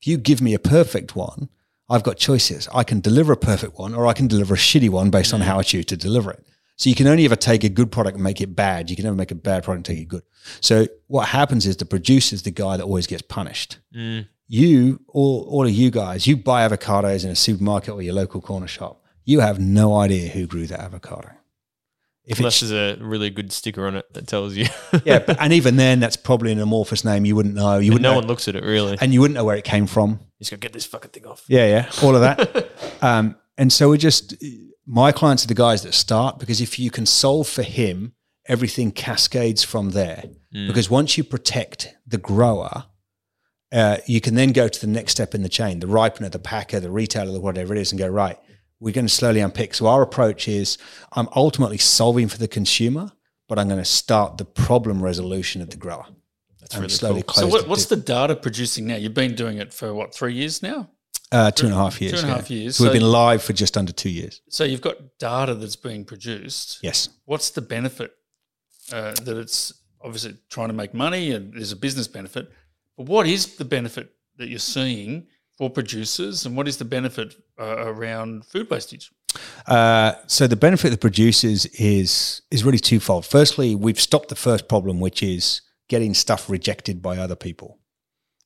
If 0.00 0.06
you 0.06 0.16
give 0.16 0.40
me 0.40 0.54
a 0.54 0.60
perfect 0.60 1.16
one, 1.16 1.48
I've 1.88 2.04
got 2.04 2.18
choices. 2.18 2.68
I 2.72 2.84
can 2.84 3.00
deliver 3.00 3.32
a 3.32 3.36
perfect 3.36 3.76
one 3.80 3.94
or 3.94 4.06
I 4.06 4.12
can 4.12 4.28
deliver 4.28 4.54
a 4.54 4.56
shitty 4.56 4.88
one 4.90 5.10
based 5.10 5.34
on 5.34 5.40
how 5.40 5.58
I 5.58 5.64
choose 5.64 5.86
to 5.86 5.96
deliver 5.96 6.30
it. 6.30 6.46
So 6.76 6.88
you 6.88 6.94
can 6.94 7.08
only 7.08 7.24
ever 7.24 7.34
take 7.34 7.64
a 7.64 7.68
good 7.68 7.90
product 7.90 8.14
and 8.14 8.22
make 8.22 8.40
it 8.40 8.54
bad. 8.54 8.88
You 8.88 8.94
can 8.94 9.02
never 9.06 9.16
make 9.16 9.32
a 9.32 9.34
bad 9.34 9.64
product 9.64 9.88
and 9.88 9.96
take 9.96 10.02
it 10.04 10.08
good. 10.08 10.22
So 10.60 10.86
what 11.08 11.26
happens 11.26 11.66
is 11.66 11.76
the 11.78 11.84
producer 11.84 12.32
is 12.36 12.44
the 12.44 12.52
guy 12.52 12.76
that 12.76 12.84
always 12.84 13.08
gets 13.08 13.22
punished 13.22 13.78
Mm. 13.92 14.28
you 14.46 15.00
all, 15.08 15.48
all 15.50 15.66
of 15.66 15.72
you 15.72 15.90
guys, 15.90 16.28
you 16.28 16.36
buy 16.36 16.66
avocados 16.66 17.24
in 17.24 17.30
a 17.32 17.36
supermarket 17.36 17.92
or 17.92 18.02
your 18.02 18.14
local 18.14 18.40
corner 18.40 18.68
shop. 18.68 19.02
You 19.24 19.40
have 19.40 19.58
no 19.58 19.96
idea 19.96 20.28
who 20.28 20.46
grew 20.46 20.66
that 20.68 20.80
avocado. 20.80 21.30
If 22.30 22.38
Unless 22.38 22.62
it's, 22.62 22.70
there's 22.70 23.00
a 23.00 23.04
really 23.04 23.28
good 23.28 23.50
sticker 23.50 23.88
on 23.88 23.96
it 23.96 24.12
that 24.14 24.28
tells 24.28 24.54
you. 24.54 24.66
yeah, 25.04 25.18
but, 25.18 25.40
and 25.40 25.52
even 25.52 25.74
then, 25.74 25.98
that's 25.98 26.16
probably 26.16 26.52
an 26.52 26.60
amorphous 26.60 27.04
name. 27.04 27.24
You 27.24 27.34
wouldn't 27.34 27.56
know. 27.56 27.78
You 27.78 27.90
wouldn't 27.90 28.04
no 28.04 28.10
know, 28.10 28.16
one 28.18 28.28
looks 28.28 28.46
at 28.46 28.54
it 28.54 28.62
really. 28.62 28.96
and 29.00 29.12
you 29.12 29.20
wouldn't 29.20 29.34
know 29.34 29.44
where 29.44 29.56
it 29.56 29.64
came 29.64 29.88
from. 29.88 30.20
He's 30.38 30.48
gonna 30.48 30.60
get 30.60 30.72
this 30.72 30.86
fucking 30.86 31.10
thing 31.10 31.26
off. 31.26 31.44
Yeah, 31.48 31.66
yeah, 31.66 31.90
all 32.04 32.14
of 32.14 32.20
that. 32.20 32.68
um, 33.02 33.34
and 33.58 33.72
so 33.72 33.90
we 33.90 33.98
just, 33.98 34.36
my 34.86 35.10
clients 35.10 35.44
are 35.44 35.48
the 35.48 35.54
guys 35.54 35.82
that 35.82 35.92
start 35.92 36.38
because 36.38 36.60
if 36.60 36.78
you 36.78 36.88
can 36.88 37.04
solve 37.04 37.48
for 37.48 37.64
him, 37.64 38.14
everything 38.46 38.92
cascades 38.92 39.64
from 39.64 39.90
there. 39.90 40.22
Mm. 40.54 40.68
Because 40.68 40.88
once 40.88 41.18
you 41.18 41.24
protect 41.24 41.96
the 42.06 42.16
grower, 42.16 42.84
uh, 43.72 43.98
you 44.06 44.20
can 44.20 44.36
then 44.36 44.52
go 44.52 44.68
to 44.68 44.80
the 44.80 44.86
next 44.86 45.12
step 45.12 45.34
in 45.34 45.42
the 45.42 45.48
chain, 45.48 45.80
the 45.80 45.86
ripener, 45.88 46.30
the 46.30 46.38
packer, 46.38 46.78
the 46.78 46.90
retailer, 46.90 47.32
the 47.32 47.40
whatever 47.40 47.74
it 47.74 47.80
is, 47.80 47.92
and 47.92 47.98
go, 47.98 48.08
right, 48.08 48.38
we're 48.80 48.94
going 48.94 49.06
to 49.06 49.12
slowly 49.12 49.40
unpick. 49.40 49.74
So 49.74 49.86
our 49.86 50.02
approach 50.02 50.48
is 50.48 50.78
I'm 51.12 51.28
ultimately 51.36 51.78
solving 51.78 52.28
for 52.28 52.38
the 52.38 52.48
consumer, 52.48 53.12
but 53.48 53.58
I'm 53.58 53.68
going 53.68 53.80
to 53.80 53.84
start 53.84 54.38
the 54.38 54.44
problem 54.44 55.02
resolution 55.02 55.62
of 55.62 55.70
the 55.70 55.76
grower. 55.76 56.06
That's 56.60 56.74
and 56.74 56.82
really 56.82 56.92
slowly 56.92 57.22
cool. 57.26 57.34
So 57.34 57.46
what, 57.46 57.68
what's 57.68 57.86
the 57.86 57.96
data 57.96 58.34
producing 58.36 58.86
now? 58.86 58.96
You've 58.96 59.14
been 59.14 59.34
doing 59.34 59.58
it 59.58 59.72
for 59.72 59.94
what 59.94 60.14
three 60.14 60.34
years 60.34 60.62
now? 60.62 60.88
uh, 61.32 61.50
two 61.50 61.66
and 61.66 61.74
a 61.74 61.78
half 61.78 62.00
years? 62.00 62.12
Two 62.12 62.18
and 62.18 62.26
a 62.26 62.30
yeah. 62.30 62.36
half 62.36 62.50
years. 62.50 62.76
So 62.76 62.84
we've 62.84 62.90
So- 62.90 62.98
been 62.98 63.10
live 63.10 63.42
for 63.42 63.52
just 63.52 63.76
under 63.76 63.92
two 63.92 64.10
years. 64.10 64.40
So 64.48 64.64
you've 64.64 64.80
got 64.80 64.96
data 65.18 65.54
that's 65.54 65.76
being 65.76 66.04
produced. 66.04 66.78
Yes. 66.82 67.08
What's 67.24 67.50
the 67.50 67.60
benefit 67.62 68.12
uh, 68.92 69.12
that 69.22 69.36
it's 69.36 69.72
obviously 70.02 70.36
trying 70.48 70.68
to 70.68 70.74
make 70.74 70.94
money 70.94 71.30
and 71.32 71.52
there's 71.54 71.72
a 71.72 71.76
business 71.76 72.08
benefit, 72.08 72.50
but 72.96 73.06
what 73.06 73.26
is 73.26 73.56
the 73.56 73.64
benefit 73.64 74.10
that 74.38 74.48
you're 74.48 74.58
seeing 74.58 75.26
for 75.60 75.68
producers 75.68 76.46
and 76.46 76.56
what 76.56 76.66
is 76.66 76.78
the 76.78 76.86
benefit 76.86 77.34
uh, 77.60 77.84
around 77.86 78.46
food 78.46 78.70
wastage? 78.70 79.10
Uh, 79.66 80.14
so 80.26 80.46
the 80.46 80.56
benefit 80.56 80.86
of 80.86 80.92
the 80.92 80.98
producers 80.98 81.66
is 81.66 82.40
is 82.50 82.64
really 82.64 82.78
twofold. 82.78 83.26
Firstly, 83.26 83.74
we've 83.74 84.00
stopped 84.00 84.30
the 84.30 84.34
first 84.36 84.68
problem, 84.68 85.00
which 85.00 85.22
is 85.22 85.60
getting 85.90 86.14
stuff 86.14 86.48
rejected 86.48 87.02
by 87.02 87.18
other 87.18 87.36
people. 87.36 87.78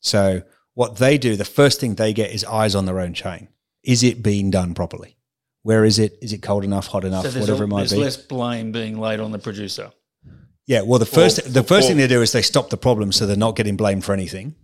So 0.01 0.43
what 0.75 0.97
they 0.97 1.17
do, 1.17 1.37
the 1.37 1.45
first 1.45 1.79
thing 1.81 1.95
they 1.95 2.13
get 2.13 2.33
is 2.33 2.45
eyes 2.45 2.75
on 2.75 2.85
their 2.85 2.99
own 2.99 3.15
chain. 3.15 3.47
Is 3.85 4.03
it 4.03 4.21
being 4.21 4.51
done 4.51 4.75
properly? 4.75 5.17
Where 5.63 5.85
is 5.85 6.01
it? 6.01 6.19
Is 6.21 6.33
it 6.33 6.43
cold 6.43 6.65
enough, 6.65 6.89
hot 6.89 7.05
enough, 7.05 7.29
so 7.29 7.39
whatever 7.39 7.63
a- 7.63 7.67
it 7.67 7.71
might 7.71 7.79
there's 7.83 7.93
be? 7.93 7.99
less 7.99 8.17
blame 8.17 8.73
being 8.73 8.99
laid 8.99 9.21
on 9.21 9.31
the 9.31 9.39
producer. 9.39 9.93
Yeah, 10.67 10.81
well, 10.83 10.99
the 10.99 11.07
first 11.07 11.43
For- 11.43 11.49
the 11.49 11.63
first 11.63 11.85
for- 11.87 11.91
thing 11.91 11.97
they 11.99 12.09
do 12.09 12.23
is 12.23 12.33
they 12.33 12.43
stop 12.43 12.71
the 12.71 12.77
problem, 12.77 13.13
so 13.13 13.25
they're 13.25 13.37
not 13.37 13.55
getting 13.55 13.77
blamed 13.77 14.05
for 14.05 14.13
anything. 14.13 14.57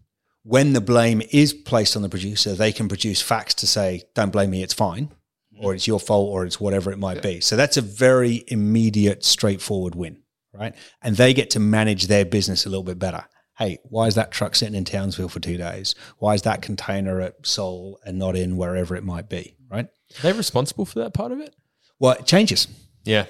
When 0.42 0.72
the 0.72 0.80
blame 0.80 1.22
is 1.30 1.52
placed 1.52 1.96
on 1.96 2.02
the 2.02 2.08
producer, 2.08 2.54
they 2.54 2.72
can 2.72 2.88
produce 2.88 3.20
facts 3.20 3.54
to 3.54 3.66
say, 3.66 4.02
"Don't 4.14 4.32
blame 4.32 4.50
me, 4.50 4.62
it's 4.62 4.74
fine," 4.74 5.06
mm-hmm. 5.06 5.64
or 5.64 5.74
"It's 5.74 5.86
your 5.86 6.00
fault," 6.00 6.30
or 6.30 6.44
"It's 6.44 6.60
whatever 6.60 6.90
it 6.90 6.98
might 6.98 7.22
be." 7.22 7.40
So 7.40 7.56
that's 7.56 7.76
a 7.76 7.82
very 7.82 8.44
immediate, 8.48 9.24
straightforward 9.24 9.94
win, 9.94 10.22
right? 10.52 10.74
And 11.02 11.16
they 11.16 11.34
get 11.34 11.50
to 11.50 11.60
manage 11.60 12.06
their 12.06 12.24
business 12.24 12.64
a 12.64 12.70
little 12.70 12.84
bit 12.84 12.98
better. 12.98 13.24
Hey, 13.58 13.78
why 13.84 14.06
is 14.06 14.14
that 14.14 14.30
truck 14.30 14.54
sitting 14.54 14.74
in 14.74 14.86
Townsville 14.86 15.28
for 15.28 15.40
two 15.40 15.58
days? 15.58 15.94
Why 16.16 16.32
is 16.32 16.42
that 16.42 16.62
container 16.62 17.20
at 17.20 17.46
Seoul 17.46 18.00
and 18.06 18.18
not 18.18 18.34
in 18.34 18.56
wherever 18.56 18.96
it 18.96 19.04
might 19.04 19.28
be, 19.28 19.56
right? 19.70 19.86
Are 19.86 20.22
they 20.22 20.32
responsible 20.32 20.86
for 20.86 21.00
that 21.00 21.12
part 21.12 21.30
of 21.30 21.40
it? 21.40 21.54
Well, 21.98 22.12
it 22.12 22.26
changes 22.26 22.66
Yeah. 23.04 23.26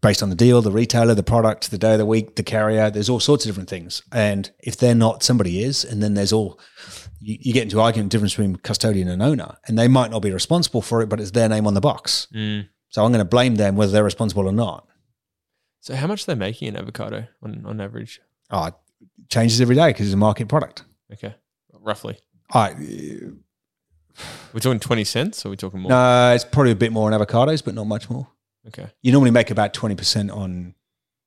Based 0.00 0.22
on 0.22 0.30
the 0.30 0.36
deal, 0.36 0.62
the 0.62 0.70
retailer, 0.70 1.14
the 1.14 1.22
product, 1.22 1.70
the 1.70 1.78
day 1.78 1.92
of 1.92 1.98
the 1.98 2.06
week, 2.06 2.36
the 2.36 2.42
carrier. 2.42 2.90
There's 2.90 3.08
all 3.08 3.20
sorts 3.20 3.44
of 3.44 3.48
different 3.48 3.68
things. 3.68 4.02
And 4.12 4.50
if 4.60 4.76
they're 4.76 4.94
not, 4.94 5.22
somebody 5.22 5.62
is. 5.62 5.84
And 5.84 6.02
then 6.02 6.14
there's 6.14 6.32
all, 6.32 6.60
you, 7.20 7.36
you 7.40 7.52
get 7.52 7.64
into 7.64 7.80
argument 7.80 8.12
difference 8.12 8.34
between 8.34 8.56
custodian 8.56 9.08
and 9.08 9.22
owner. 9.22 9.56
And 9.66 9.78
they 9.78 9.88
might 9.88 10.10
not 10.10 10.22
be 10.22 10.30
responsible 10.30 10.82
for 10.82 11.02
it, 11.02 11.08
but 11.08 11.20
it's 11.20 11.32
their 11.32 11.48
name 11.48 11.66
on 11.66 11.74
the 11.74 11.80
box. 11.80 12.28
Mm. 12.34 12.68
So 12.90 13.04
I'm 13.04 13.10
going 13.12 13.24
to 13.24 13.28
blame 13.28 13.56
them 13.56 13.76
whether 13.76 13.92
they're 13.92 14.04
responsible 14.04 14.46
or 14.46 14.52
not. 14.52 14.86
So 15.80 15.94
how 15.94 16.06
much 16.06 16.22
are 16.22 16.34
they 16.34 16.38
making 16.38 16.68
an 16.68 16.76
avocado 16.76 17.26
on, 17.42 17.64
on 17.66 17.80
average? 17.80 18.20
Oh, 18.50 18.66
it 18.66 18.74
changes 19.28 19.60
every 19.60 19.74
day 19.74 19.88
because 19.88 20.06
it's 20.06 20.14
a 20.14 20.18
market 20.18 20.48
product. 20.48 20.84
Okay. 21.12 21.34
Roughly. 21.72 22.18
I, 22.52 22.74
We're 24.52 24.60
talking 24.60 24.80
20 24.80 25.04
cents 25.04 25.44
or 25.44 25.48
are 25.48 25.50
we 25.50 25.56
talking 25.56 25.80
more? 25.80 25.90
no, 25.90 26.32
it's 26.34 26.44
probably 26.44 26.72
a 26.72 26.76
bit 26.76 26.92
more 26.92 27.12
on 27.12 27.18
avocados, 27.18 27.64
but 27.64 27.74
not 27.74 27.86
much 27.86 28.08
more. 28.08 28.28
Okay. 28.66 28.86
You 29.02 29.12
normally 29.12 29.30
make 29.30 29.50
about 29.50 29.72
20% 29.72 30.34
on, 30.34 30.74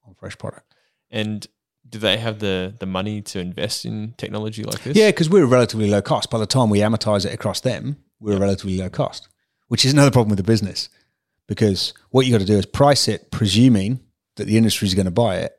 on 0.05 0.13
fresh 0.15 0.37
product. 0.37 0.75
And 1.09 1.47
do 1.87 1.99
they 1.99 2.17
have 2.17 2.39
the, 2.39 2.73
the 2.79 2.85
money 2.85 3.21
to 3.21 3.39
invest 3.39 3.85
in 3.85 4.13
technology 4.17 4.63
like 4.63 4.83
this? 4.83 4.95
Yeah, 4.95 5.09
because 5.09 5.29
we're 5.29 5.45
relatively 5.45 5.89
low 5.89 6.01
cost. 6.01 6.29
By 6.29 6.37
the 6.37 6.45
time 6.45 6.69
we 6.69 6.79
amortize 6.79 7.25
it 7.25 7.33
across 7.33 7.61
them, 7.61 7.97
we're 8.19 8.37
a 8.37 8.39
relatively 8.39 8.77
low 8.77 8.89
cost, 8.89 9.27
which 9.67 9.83
is 9.85 9.93
another 9.93 10.11
problem 10.11 10.29
with 10.29 10.37
the 10.37 10.43
business. 10.43 10.89
Because 11.47 11.93
what 12.11 12.25
you 12.25 12.31
got 12.31 12.39
to 12.39 12.45
do 12.45 12.57
is 12.57 12.65
price 12.65 13.07
it, 13.07 13.31
presuming 13.31 13.99
that 14.37 14.45
the 14.45 14.57
industry 14.57 14.87
is 14.87 14.95
going 14.95 15.05
to 15.05 15.11
buy 15.11 15.37
it, 15.37 15.53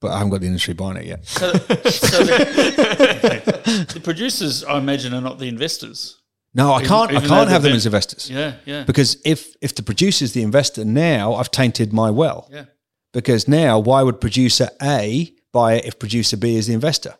but 0.00 0.10
I 0.10 0.18
haven't 0.18 0.30
got 0.30 0.40
the 0.40 0.46
industry 0.46 0.74
buying 0.74 0.96
it 0.96 1.04
yet. 1.06 1.24
So, 1.26 1.52
so 1.52 2.24
the, 2.24 3.86
the 3.94 4.00
producers, 4.00 4.64
I 4.64 4.78
imagine, 4.78 5.14
are 5.14 5.20
not 5.20 5.38
the 5.38 5.48
investors. 5.48 6.20
No, 6.56 6.72
I 6.72 6.82
can't. 6.82 7.10
I 7.12 7.16
even 7.16 7.28
can't 7.28 7.50
have 7.50 7.62
them 7.62 7.70
they've 7.72 7.76
as 7.76 7.86
investors 7.86 8.30
Yeah, 8.30 8.54
yeah, 8.64 8.84
because 8.84 9.18
if 9.24 9.54
if 9.60 9.74
the 9.74 9.82
producer's 9.82 10.32
the 10.32 10.42
investor 10.42 10.84
now, 10.84 11.34
I've 11.34 11.50
tainted 11.50 11.92
my 11.92 12.10
well. 12.10 12.48
yeah. 12.50 12.64
Because 13.12 13.46
now, 13.48 13.78
why 13.78 14.02
would 14.02 14.20
producer 14.20 14.68
A 14.82 15.32
buy 15.52 15.74
it 15.74 15.84
if 15.86 15.98
producer 15.98 16.36
B 16.36 16.56
is 16.56 16.66
the 16.66 16.74
investor? 16.74 17.14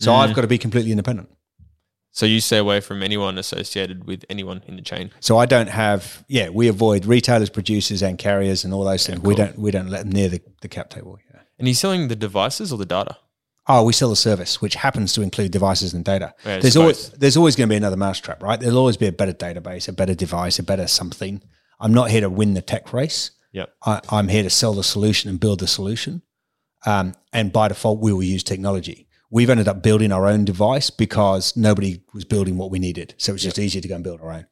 So 0.00 0.10
Mm. 0.10 0.18
I've 0.18 0.34
got 0.34 0.42
to 0.42 0.46
be 0.56 0.58
completely 0.58 0.92
independent. 0.92 1.28
So 2.12 2.24
you 2.24 2.40
stay 2.40 2.56
away 2.58 2.80
from 2.80 3.02
anyone 3.02 3.36
associated 3.36 4.04
with 4.06 4.24
anyone 4.30 4.62
in 4.66 4.76
the 4.76 4.82
chain. 4.82 5.10
So 5.20 5.36
I 5.36 5.44
don't 5.44 5.68
have, 5.68 6.24
yeah, 6.28 6.48
we 6.48 6.68
avoid 6.68 7.04
retailers, 7.04 7.50
producers, 7.50 8.02
and 8.02 8.16
carriers, 8.18 8.64
and 8.64 8.72
all 8.72 8.84
those 8.84 9.06
things. 9.06 9.20
We 9.20 9.34
don't, 9.34 9.58
we 9.58 9.70
don't 9.70 9.90
let 9.90 10.04
them 10.04 10.12
near 10.12 10.28
the, 10.30 10.40
the 10.62 10.68
cap 10.68 10.88
table. 10.88 11.18
Yeah. 11.30 11.40
And 11.58 11.68
you're 11.68 11.74
selling 11.74 12.08
the 12.08 12.16
devices 12.16 12.72
or 12.72 12.78
the 12.78 12.86
data? 12.86 13.18
Oh, 13.68 13.84
we 13.84 13.92
sell 13.92 14.12
a 14.12 14.16
service 14.16 14.62
which 14.62 14.76
happens 14.76 15.12
to 15.14 15.22
include 15.22 15.50
devices 15.50 15.92
and 15.92 16.04
data. 16.04 16.34
Yeah, 16.44 16.60
there's 16.60 16.76
always 16.76 17.10
there's 17.10 17.36
always 17.36 17.56
going 17.56 17.68
to 17.68 17.72
be 17.72 17.76
another 17.76 17.96
mousetrap, 17.96 18.42
right? 18.42 18.60
There'll 18.60 18.78
always 18.78 18.96
be 18.96 19.06
a 19.06 19.12
better 19.12 19.32
database, 19.32 19.88
a 19.88 19.92
better 19.92 20.14
device, 20.14 20.58
a 20.58 20.62
better 20.62 20.86
something. 20.86 21.42
I'm 21.80 21.92
not 21.92 22.10
here 22.10 22.20
to 22.20 22.30
win 22.30 22.54
the 22.54 22.62
tech 22.62 22.92
race. 22.92 23.32
Yep. 23.52 23.74
I, 23.84 24.00
I'm 24.10 24.28
here 24.28 24.42
to 24.42 24.50
sell 24.50 24.74
the 24.74 24.84
solution 24.84 25.30
and 25.30 25.40
build 25.40 25.60
the 25.60 25.66
solution. 25.66 26.22
Um, 26.84 27.14
and 27.32 27.52
by 27.52 27.68
default, 27.68 28.00
we 28.00 28.12
will 28.12 28.22
use 28.22 28.44
technology. 28.44 29.08
We've 29.30 29.50
ended 29.50 29.66
up 29.66 29.82
building 29.82 30.12
our 30.12 30.26
own 30.26 30.44
device 30.44 30.90
because 30.90 31.56
nobody 31.56 32.02
was 32.14 32.24
building 32.24 32.56
what 32.56 32.70
we 32.70 32.78
needed. 32.78 33.14
So 33.18 33.32
it 33.32 33.34
was 33.34 33.42
just 33.42 33.58
easier 33.58 33.82
to 33.82 33.88
go 33.88 33.96
and 33.96 34.04
build 34.04 34.20
our 34.20 34.30
own. 34.30 34.46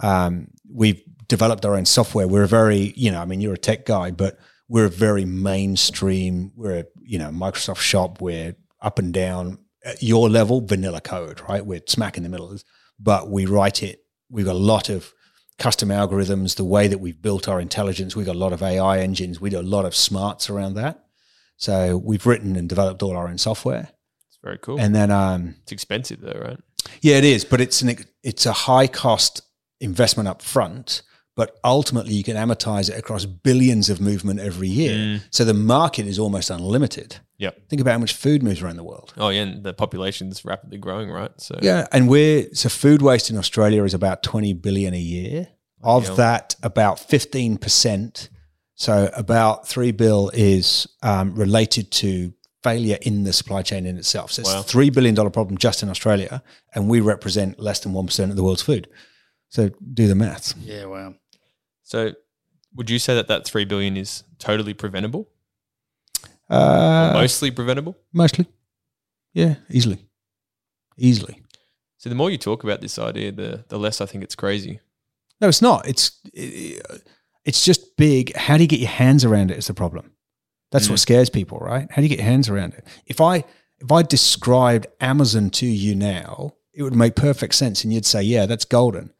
Um, 0.00 0.48
we've 0.70 1.02
developed 1.26 1.64
our 1.64 1.76
own 1.76 1.86
software. 1.86 2.28
We're 2.28 2.42
a 2.42 2.48
very, 2.48 2.92
you 2.96 3.10
know, 3.10 3.20
I 3.20 3.24
mean, 3.24 3.40
you're 3.40 3.54
a 3.54 3.58
tech 3.58 3.86
guy, 3.86 4.10
but 4.10 4.38
we're 4.68 4.86
a 4.86 4.90
very 4.90 5.24
mainstream. 5.24 6.52
We're 6.54 6.80
a, 6.80 6.84
you 7.10 7.18
know, 7.18 7.30
Microsoft 7.30 7.80
shop. 7.80 8.20
We're 8.20 8.54
up 8.80 9.00
and 9.00 9.12
down 9.12 9.58
at 9.84 10.00
your 10.02 10.28
level, 10.28 10.60
vanilla 10.60 11.00
code, 11.00 11.40
right? 11.48 11.66
We're 11.66 11.82
smack 11.86 12.16
in 12.16 12.22
the 12.22 12.28
middle, 12.28 12.56
but 12.98 13.28
we 13.28 13.46
write 13.46 13.82
it. 13.82 14.04
We've 14.30 14.44
got 14.46 14.54
a 14.54 14.66
lot 14.74 14.88
of 14.88 15.12
custom 15.58 15.88
algorithms. 15.88 16.54
The 16.54 16.64
way 16.64 16.86
that 16.86 16.98
we've 16.98 17.20
built 17.20 17.48
our 17.48 17.60
intelligence, 17.60 18.14
we've 18.14 18.26
got 18.26 18.36
a 18.36 18.38
lot 18.38 18.52
of 18.52 18.62
AI 18.62 19.00
engines. 19.00 19.40
We 19.40 19.50
do 19.50 19.58
a 19.58 19.62
lot 19.62 19.84
of 19.84 19.96
smarts 19.96 20.48
around 20.48 20.74
that. 20.74 21.04
So 21.56 21.98
we've 21.98 22.24
written 22.26 22.54
and 22.54 22.68
developed 22.68 23.02
all 23.02 23.16
our 23.16 23.26
own 23.26 23.38
software. 23.38 23.88
It's 24.28 24.38
very 24.42 24.58
cool. 24.58 24.78
And 24.78 24.94
then, 24.94 25.10
um, 25.10 25.56
it's 25.62 25.72
expensive 25.72 26.20
though, 26.20 26.40
right? 26.40 26.58
yeah, 27.00 27.16
it 27.16 27.24
is, 27.24 27.44
but 27.44 27.60
it's 27.60 27.82
an 27.82 27.96
it's 28.22 28.46
a 28.46 28.52
high 28.52 28.86
cost 28.86 29.42
investment 29.80 30.28
up 30.28 30.42
front. 30.42 31.02
But 31.40 31.58
ultimately, 31.64 32.12
you 32.12 32.22
can 32.22 32.36
amortize 32.36 32.90
it 32.90 32.98
across 32.98 33.24
billions 33.24 33.88
of 33.88 33.98
movement 33.98 34.40
every 34.40 34.68
year. 34.68 34.94
Mm. 34.94 35.22
So 35.30 35.42
the 35.42 35.54
market 35.54 36.06
is 36.06 36.18
almost 36.18 36.50
unlimited. 36.50 37.16
Yep. 37.38 37.70
Think 37.70 37.80
about 37.80 37.92
how 37.92 37.98
much 37.98 38.12
food 38.12 38.42
moves 38.42 38.60
around 38.60 38.76
the 38.76 38.84
world. 38.84 39.14
Oh 39.16 39.30
yeah, 39.30 39.44
and 39.44 39.64
the 39.64 39.72
population's 39.72 40.44
rapidly 40.44 40.76
growing, 40.76 41.10
right? 41.10 41.30
So 41.38 41.58
Yeah, 41.62 41.86
and 41.92 42.10
we're 42.10 42.52
so 42.52 42.68
food 42.68 43.00
waste 43.00 43.30
in 43.30 43.38
Australia 43.38 43.84
is 43.84 43.94
about 43.94 44.22
twenty 44.22 44.52
billion 44.52 44.92
a 44.92 44.98
year. 44.98 45.48
Of 45.82 46.08
hell. 46.08 46.16
that, 46.16 46.56
about 46.62 46.98
fifteen 46.98 47.56
percent, 47.56 48.28
so 48.74 49.08
about 49.16 49.66
three 49.66 49.92
bill 49.92 50.30
is 50.34 50.86
um, 51.02 51.34
related 51.34 51.90
to 52.02 52.34
failure 52.62 52.98
in 53.00 53.24
the 53.24 53.32
supply 53.32 53.62
chain 53.62 53.86
in 53.86 53.96
itself. 53.96 54.30
So 54.32 54.40
it's 54.42 54.52
Wow. 54.52 54.60
a 54.60 54.62
three 54.62 54.90
billion 54.90 55.14
dollar 55.14 55.30
problem 55.30 55.56
just 55.56 55.82
in 55.82 55.88
Australia, 55.88 56.42
and 56.74 56.90
we 56.90 57.00
represent 57.00 57.58
less 57.58 57.80
than 57.80 57.94
one 57.94 58.04
percent 58.04 58.30
of 58.30 58.36
the 58.36 58.42
world's 58.42 58.60
food. 58.62 58.86
So 59.48 59.70
do 59.94 60.06
the 60.06 60.14
maths. 60.14 60.54
Yeah, 60.62 60.84
wow. 60.84 61.14
So 61.90 62.12
would 62.76 62.88
you 62.88 63.00
say 63.00 63.16
that 63.16 63.26
that 63.26 63.44
3 63.44 63.64
billion 63.64 63.96
is 63.96 64.22
totally 64.38 64.74
preventable? 64.74 65.28
Uh, 66.48 67.10
mostly 67.14 67.50
preventable? 67.50 67.96
mostly, 68.12 68.46
yeah, 69.34 69.56
easily, 69.68 69.98
easily. 70.96 71.42
So 71.98 72.08
the 72.08 72.14
more 72.14 72.30
you 72.30 72.38
talk 72.38 72.62
about 72.64 72.80
this 72.80 72.98
idea, 72.98 73.30
the 73.32 73.64
the 73.68 73.78
less 73.78 74.00
I 74.00 74.06
think 74.06 74.22
it's 74.24 74.34
crazy. 74.36 74.80
No, 75.40 75.48
it's 75.48 75.62
not. 75.62 75.86
It's 75.88 76.18
it, 76.32 76.82
it's 77.44 77.64
just 77.64 77.96
big. 77.96 78.34
How 78.36 78.56
do 78.56 78.62
you 78.64 78.68
get 78.68 78.80
your 78.80 78.88
hands 78.88 79.24
around 79.24 79.50
it? 79.50 79.58
Is 79.58 79.66
the 79.66 79.74
problem. 79.74 80.12
That's 80.72 80.86
Mm. 80.86 80.90
what 80.90 81.00
scares 81.00 81.30
people, 81.30 81.58
right? 81.58 81.88
How 81.90 81.96
do 81.96 82.02
you 82.02 82.08
get 82.08 82.18
your 82.18 82.28
hands 82.28 82.48
around 82.48 82.74
it? 82.74 82.84
If 83.06 83.20
I 83.20 83.44
if 83.80 83.90
I 83.92 84.02
described 84.02 84.86
Amazon 85.00 85.50
to 85.50 85.66
you 85.66 85.94
now, 85.94 86.52
it 86.72 86.82
would 86.82 86.94
make 86.96 87.14
perfect 87.16 87.54
sense, 87.54 87.84
and 87.84 87.92
you'd 87.92 88.06
say, 88.06 88.22
"Yeah, 88.22 88.46
that's 88.46 88.64
golden." 88.64 89.12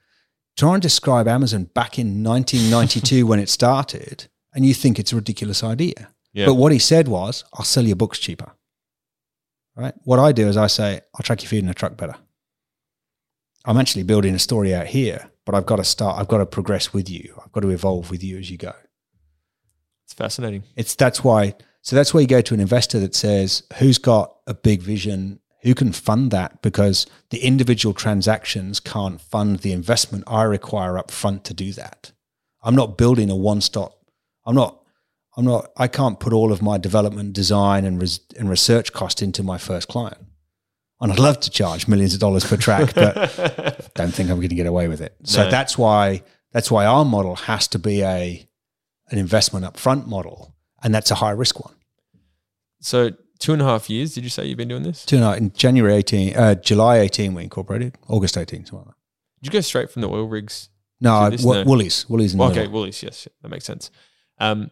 Try 0.60 0.74
and 0.74 0.82
describe 0.82 1.26
Amazon 1.26 1.70
back 1.72 1.98
in 1.98 2.22
1992 2.22 3.26
when 3.26 3.38
it 3.38 3.48
started, 3.48 4.28
and 4.52 4.66
you 4.66 4.74
think 4.74 4.98
it's 4.98 5.10
a 5.10 5.16
ridiculous 5.16 5.64
idea. 5.64 6.10
Yeah. 6.34 6.44
But 6.44 6.56
what 6.56 6.70
he 6.70 6.78
said 6.78 7.08
was, 7.08 7.44
"I'll 7.54 7.64
sell 7.64 7.86
your 7.86 7.96
books 7.96 8.18
cheaper." 8.18 8.52
Right? 9.74 9.94
What 10.04 10.18
I 10.18 10.32
do 10.32 10.48
is 10.48 10.58
I 10.58 10.66
say, 10.66 11.00
"I'll 11.14 11.22
track 11.22 11.40
your 11.40 11.48
food 11.48 11.64
in 11.64 11.70
a 11.70 11.72
truck 11.72 11.96
better." 11.96 12.16
I'm 13.64 13.78
actually 13.78 14.02
building 14.02 14.34
a 14.34 14.38
story 14.38 14.74
out 14.74 14.88
here, 14.88 15.30
but 15.46 15.54
I've 15.54 15.64
got 15.64 15.76
to 15.76 15.84
start. 15.84 16.18
I've 16.18 16.28
got 16.28 16.38
to 16.38 16.46
progress 16.46 16.92
with 16.92 17.08
you. 17.08 17.40
I've 17.42 17.52
got 17.52 17.62
to 17.62 17.70
evolve 17.70 18.10
with 18.10 18.22
you 18.22 18.36
as 18.36 18.50
you 18.50 18.58
go. 18.58 18.74
it's 20.04 20.12
fascinating. 20.12 20.64
It's 20.76 20.94
that's 20.94 21.24
why. 21.24 21.54
So 21.80 21.96
that's 21.96 22.12
why 22.12 22.20
you 22.20 22.26
go 22.26 22.42
to 22.42 22.52
an 22.52 22.60
investor 22.60 23.00
that 23.00 23.14
says, 23.14 23.62
"Who's 23.78 23.96
got 23.96 24.36
a 24.46 24.52
big 24.52 24.82
vision? 24.82 25.39
Who 25.62 25.74
can 25.74 25.92
fund 25.92 26.30
that?" 26.30 26.62
Because 26.62 27.06
the 27.30 27.38
individual 27.44 27.94
transactions 27.94 28.80
can't 28.80 29.20
fund 29.20 29.58
the 29.60 29.72
investment 29.72 30.24
I 30.26 30.42
require 30.42 30.98
up 30.98 31.10
front 31.10 31.44
to 31.44 31.54
do 31.54 31.72
that. 31.74 32.12
I'm 32.62 32.74
not 32.74 32.98
building 32.98 33.30
a 33.30 33.36
one-stop. 33.36 33.92
I'm 34.46 34.54
not. 34.54 34.76
I'm 35.36 35.44
not. 35.44 35.70
I 35.76 35.86
can't 35.88 36.18
put 36.20 36.32
all 36.32 36.52
of 36.52 36.60
my 36.62 36.76
development, 36.78 37.32
design, 37.34 37.84
and 37.84 38.00
res, 38.00 38.20
and 38.38 38.50
research 38.50 38.92
cost 38.92 39.22
into 39.22 39.42
my 39.42 39.58
first 39.58 39.88
client. 39.88 40.18
And 41.00 41.10
I'd 41.12 41.18
love 41.18 41.40
to 41.40 41.50
charge 41.50 41.88
millions 41.88 42.12
of 42.12 42.20
dollars 42.20 42.44
per 42.44 42.56
track, 42.58 42.92
but 42.94 43.90
don't 43.94 44.12
think 44.12 44.28
I'm 44.28 44.36
going 44.36 44.50
to 44.50 44.54
get 44.54 44.66
away 44.66 44.86
with 44.88 45.00
it. 45.00 45.14
So 45.24 45.44
No. 45.44 45.50
that's 45.50 45.78
why 45.78 46.22
that's 46.52 46.70
why 46.70 46.84
our 46.84 47.04
model 47.04 47.36
has 47.36 47.68
to 47.68 47.78
be 47.78 48.02
a 48.02 48.46
an 49.10 49.18
investment 49.18 49.64
upfront 49.64 50.06
model, 50.06 50.54
and 50.82 50.94
that's 50.94 51.10
a 51.10 51.14
high 51.14 51.30
risk 51.30 51.64
one. 51.64 51.74
so 52.80 53.10
two 53.40 53.52
and 53.52 53.60
a 53.60 53.64
half 53.64 53.90
years, 53.90 54.14
did 54.14 54.22
you 54.22 54.30
say 54.30 54.46
you've 54.46 54.56
been 54.58 54.68
doing 54.68 54.84
this? 54.84 55.04
Two 55.04 55.16
and 55.16 55.36
in 55.36 55.52
January 55.52 55.94
eighteen, 55.94 56.36
uh, 56.36 56.54
July 56.54 56.98
eighteen, 56.98 57.34
we 57.34 57.42
incorporated. 57.42 57.96
August 58.08 58.36
eighteen, 58.38 58.64
something 58.64 58.86
like 58.86 58.94
that. 58.94 59.42
Did 59.42 59.52
you 59.52 59.58
go 59.58 59.60
straight 59.62 59.90
from 59.90 60.02
the 60.02 60.08
oil 60.08 60.28
rigs? 60.28 60.68
No, 61.00 61.28
this- 61.30 61.44
no. 61.44 61.64
Woolies, 61.64 62.06
Woolies 62.08 62.34
in 62.34 62.40
okay. 62.42 62.66
Woolies, 62.68 63.02
yes, 63.02 63.26
that 63.42 63.48
makes 63.48 63.64
sense. 63.64 63.90
Um, 64.38 64.70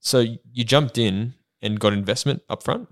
so 0.00 0.20
you 0.20 0.64
jumped 0.64 0.96
in 0.98 1.34
and 1.60 1.78
got 1.80 1.92
investment 1.92 2.42
up 2.48 2.62
front, 2.62 2.88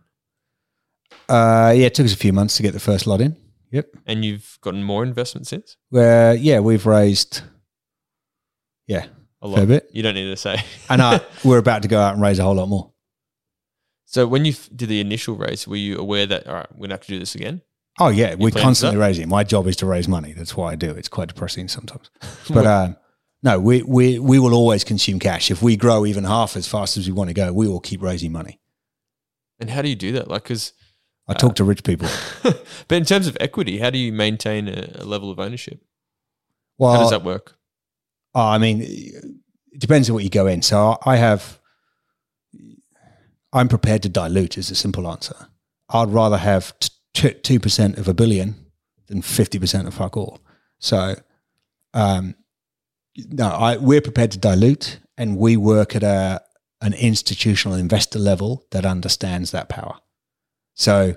Uh, 1.29 1.73
yeah, 1.77 1.87
it 1.87 1.95
took 1.95 2.05
us 2.07 2.13
a 2.13 2.17
few 2.17 2.33
months 2.33 2.57
to 2.57 2.63
get 2.65 2.73
the 2.73 2.81
first 2.81 3.07
lot 3.07 3.21
in. 3.21 3.37
Yep. 3.71 3.89
and 4.07 4.25
you've 4.25 4.59
gotten 4.63 4.83
more 4.83 5.03
investment 5.05 5.47
since. 5.47 5.77
Where 5.91 6.35
yeah, 6.35 6.61
we've 6.61 6.87
raised. 6.87 7.43
Yeah, 8.87 9.07
A 9.43 9.49
lot. 9.49 9.57
Fair 9.59 9.67
bit. 9.67 9.91
You 9.93 10.03
don't 10.03 10.15
need 10.15 10.31
to 10.31 10.37
say. 10.37 10.57
and 10.89 11.01
uh, 11.09 11.19
we're 11.45 11.59
about 11.59 11.83
to 11.83 11.89
go 11.89 11.99
out 12.01 12.15
and 12.15 12.23
raise 12.23 12.39
a 12.39 12.43
whole 12.45 12.55
lot 12.55 12.69
more. 12.69 12.93
So 14.07 14.27
when 14.27 14.45
you 14.45 14.53
f- 14.53 14.71
did 14.75 14.89
the 14.89 15.01
initial 15.01 15.35
raise, 15.37 15.67
were 15.69 15.77
you 15.77 15.99
aware 15.99 16.27
that 16.27 16.47
all 16.47 16.55
right, 16.55 16.67
we're 16.73 16.87
gonna 16.87 16.95
have 16.95 17.03
to 17.03 17.09
do 17.09 17.19
this 17.19 17.35
again? 17.35 17.61
Oh 17.99 18.09
yeah, 18.09 18.35
we're 18.35 18.51
plan 18.51 18.65
constantly 18.65 18.99
raising. 18.99 19.29
My 19.29 19.43
job 19.45 19.67
is 19.67 19.77
to 19.77 19.87
raise 19.87 20.07
money. 20.09 20.33
That's 20.33 20.57
why 20.57 20.73
I 20.73 20.75
do. 20.77 20.91
It. 20.91 20.99
It's 20.99 21.09
quite 21.09 21.29
depressing 21.29 21.69
sometimes. 21.69 22.11
But 22.49 22.67
uh, 22.67 22.89
no, 23.43 23.59
we, 23.61 23.83
we 23.83 24.19
we 24.19 24.39
will 24.39 24.55
always 24.55 24.85
consume 24.85 25.19
cash. 25.19 25.51
If 25.51 25.63
we 25.63 25.77
grow 25.77 26.07
even 26.07 26.25
half 26.25 26.57
as 26.57 26.67
fast 26.67 26.97
as 26.97 27.07
we 27.07 27.13
want 27.13 27.29
to 27.29 27.35
go, 27.35 27.53
we 27.53 27.69
will 27.69 27.81
keep 27.81 28.03
raising 28.03 28.33
money. 28.33 28.61
And 29.61 29.71
how 29.71 29.83
do 29.83 29.89
you 29.89 29.97
do 29.97 30.13
that? 30.13 30.29
Like, 30.29 30.43
because, 30.45 30.73
I 31.29 31.35
talk 31.35 31.55
to 31.57 31.65
rich 31.65 31.83
people. 31.83 32.09
but 32.43 32.93
in 32.97 33.05
terms 33.05 33.27
of 33.27 33.37
equity, 33.41 33.79
how 33.79 33.91
do 33.91 33.99
you 33.99 34.13
maintain 34.13 34.69
a, 34.69 34.91
a 34.97 35.05
level 35.05 35.31
of 35.31 35.41
ownership? 35.41 35.81
Well, 36.79 36.93
How 36.93 37.01
does 37.01 37.11
that 37.11 37.25
work? 37.25 37.57
Oh, 38.35 38.47
I 38.47 38.59
mean, 38.59 38.83
it 38.83 39.81
depends 39.81 40.11
on 40.11 40.15
what 40.15 40.25
you 40.25 40.31
go 40.31 40.47
in. 40.47 40.61
So 40.63 40.99
I 41.05 41.17
have, 41.17 41.59
I'm 43.53 43.69
prepared 43.69 44.03
to 44.03 44.09
dilute. 44.09 44.59
Is 44.59 44.69
the 44.69 44.75
simple 44.75 45.09
answer. 45.09 45.49
I'd 45.89 46.11
rather 46.11 46.39
have 46.39 46.75
two 47.15 47.61
percent 47.61 47.99
of 47.99 48.09
a 48.09 48.15
billion 48.15 48.55
than 49.07 49.23
fifty 49.23 49.59
percent 49.59 49.89
of 49.89 49.95
fuck 49.95 50.17
all. 50.17 50.41
So, 50.79 51.17
um, 51.95 52.35
no, 53.17 53.49
I 53.49 53.77
we're 53.77 54.01
prepared 54.01 54.33
to 54.33 54.39
dilute, 54.39 55.01
and 55.17 55.37
we 55.37 55.57
work 55.57 55.97
at 55.97 56.03
a 56.03 56.43
an 56.81 56.95
institutional 56.95 57.77
investor 57.77 58.19
level 58.19 58.65
that 58.71 58.85
understands 58.85 59.51
that 59.51 59.69
power. 59.69 59.97
So, 60.75 61.17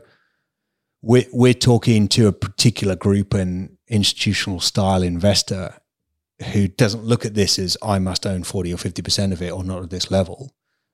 we're 1.02 1.26
we're 1.34 1.54
talking 1.54 2.08
to 2.10 2.28
a 2.28 2.32
particular 2.32 2.96
group 2.96 3.34
and 3.34 3.78
institutional 3.88 4.60
style 4.60 5.04
investor 5.04 5.76
who 6.54 6.68
doesn't 6.68 7.04
look 7.04 7.26
at 7.26 7.34
this 7.34 7.60
as 7.60 7.78
I 7.82 8.00
must 8.00 8.26
own 8.26 8.44
40 8.44 8.74
or 8.74 8.78
50% 8.78 9.34
of 9.34 9.42
it 9.42 9.52
or 9.52 9.64
not 9.64 9.84
at 9.84 9.90
this 9.90 10.10
level. 10.10 10.54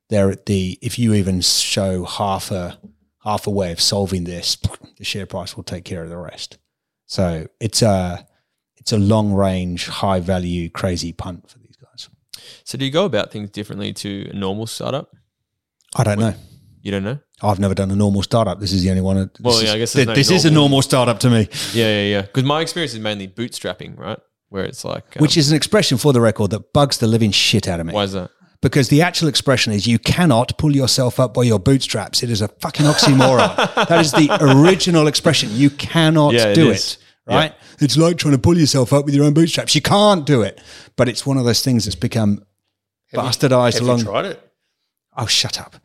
They're 0.09 0.29
at 0.31 0.45
the, 0.45 0.77
if 0.81 0.99
you 0.99 1.13
even 1.13 1.41
show 1.41 2.05
half 2.05 2.51
a, 2.51 2.77
half 3.23 3.47
a 3.47 3.49
way 3.51 3.71
of 3.71 3.81
solving 3.81 4.23
this, 4.25 4.55
the 4.97 5.03
share 5.03 5.25
price 5.25 5.55
will 5.55 5.63
take 5.63 5.83
care 5.83 6.03
of 6.03 6.09
the 6.09 6.17
rest. 6.17 6.57
So 7.07 7.47
it's 7.59 7.81
a, 7.81 8.27
it's 8.77 8.91
a 8.91 8.99
long 8.99 9.33
range, 9.33 9.87
high 9.87 10.19
value, 10.19 10.69
crazy 10.69 11.11
punt 11.11 11.49
for 11.49 11.57
these 11.59 11.75
guys. 11.75 12.09
So 12.63 12.77
do 12.77 12.85
you 12.85 12.91
go 12.91 13.05
about 13.05 13.31
things 13.31 13.49
differently 13.49 13.93
to 13.93 14.29
a 14.31 14.33
normal 14.35 14.67
startup? 14.67 15.11
I 15.95 16.03
don't 16.03 16.19
know. 16.19 16.35
You 16.81 16.91
don't 16.91 17.03
know? 17.03 17.17
I've 17.41 17.57
never 17.59 17.73
done 17.73 17.89
a 17.89 17.95
normal 17.95 18.21
startup. 18.21 18.59
This 18.59 18.71
is 18.71 18.83
the 18.83 18.91
only 18.91 19.01
one. 19.01 19.17
This 19.17 19.29
Well, 19.41 19.57
is, 19.57 19.63
yeah, 19.63 19.73
I 19.73 19.77
guess 19.79 19.93
there's 19.93 20.05
no 20.07 20.13
this 20.13 20.29
is 20.29 20.45
a 20.45 20.49
normal. 20.49 20.61
normal 20.69 20.81
startup 20.83 21.19
to 21.21 21.29
me, 21.31 21.49
Yeah, 21.73 21.85
yeah, 21.87 22.01
yeah. 22.03 22.21
Because 22.21 22.43
my 22.43 22.61
experience 22.61 22.93
is 22.93 22.99
mainly 22.99 23.27
bootstrapping, 23.27 23.97
right? 23.97 24.19
Where 24.49 24.63
it's 24.65 24.85
like, 24.85 25.17
um, 25.17 25.21
which 25.21 25.35
is 25.35 25.49
an 25.49 25.57
expression 25.57 25.97
for 25.97 26.13
the 26.13 26.21
record 26.21 26.51
that 26.51 26.73
bugs 26.73 26.99
the 26.99 27.07
living 27.07 27.31
shit 27.31 27.67
out 27.67 27.79
of 27.79 27.87
me. 27.87 27.93
why 27.93 28.03
is 28.03 28.13
that? 28.13 28.29
Because 28.65 28.89
the 28.89 29.03
actual 29.03 29.27
expression 29.27 29.71
is 29.73 29.85
you 29.85 29.99
cannot 29.99 30.57
pull 30.57 30.75
yourself 30.75 31.19
up 31.19 31.35
by 31.35 31.43
your 31.43 31.59
bootstraps. 31.59 32.23
It 32.23 32.31
is 32.31 32.41
a 32.41 32.47
fucking 32.47 32.87
oxymoron. 32.87 33.55
that 33.89 34.01
is 34.01 34.11
the 34.11 34.27
original 34.41 35.05
expression. 35.05 35.49
You 35.51 35.69
cannot 35.69 36.33
Yeah, 36.33 36.51
do 36.51 36.71
is. 36.71 36.93
it. 36.93 36.97
Right? 37.31 37.53
It's 37.79 37.95
like 37.95 38.17
trying 38.17 38.33
to 38.33 38.39
pull 38.39 38.57
yourself 38.57 38.91
up 38.91 39.05
with 39.05 39.13
your 39.13 39.23
own 39.25 39.35
bootstraps. 39.35 39.75
You 39.75 39.81
can't 39.83 40.25
do 40.25 40.41
it. 40.41 40.59
But 40.95 41.07
it's 41.07 41.27
one 41.27 41.37
of 41.37 41.45
those 41.45 41.63
things 41.63 41.85
that's 41.85 41.93
become 41.93 42.43
bastardized 43.13 43.73
Have 43.75 43.83
along. 43.83 43.99
you 43.99 44.05
tried 44.05 44.25
it? 44.25 44.41
oh, 45.15 45.27
shut 45.27 45.59
up. 45.61 45.75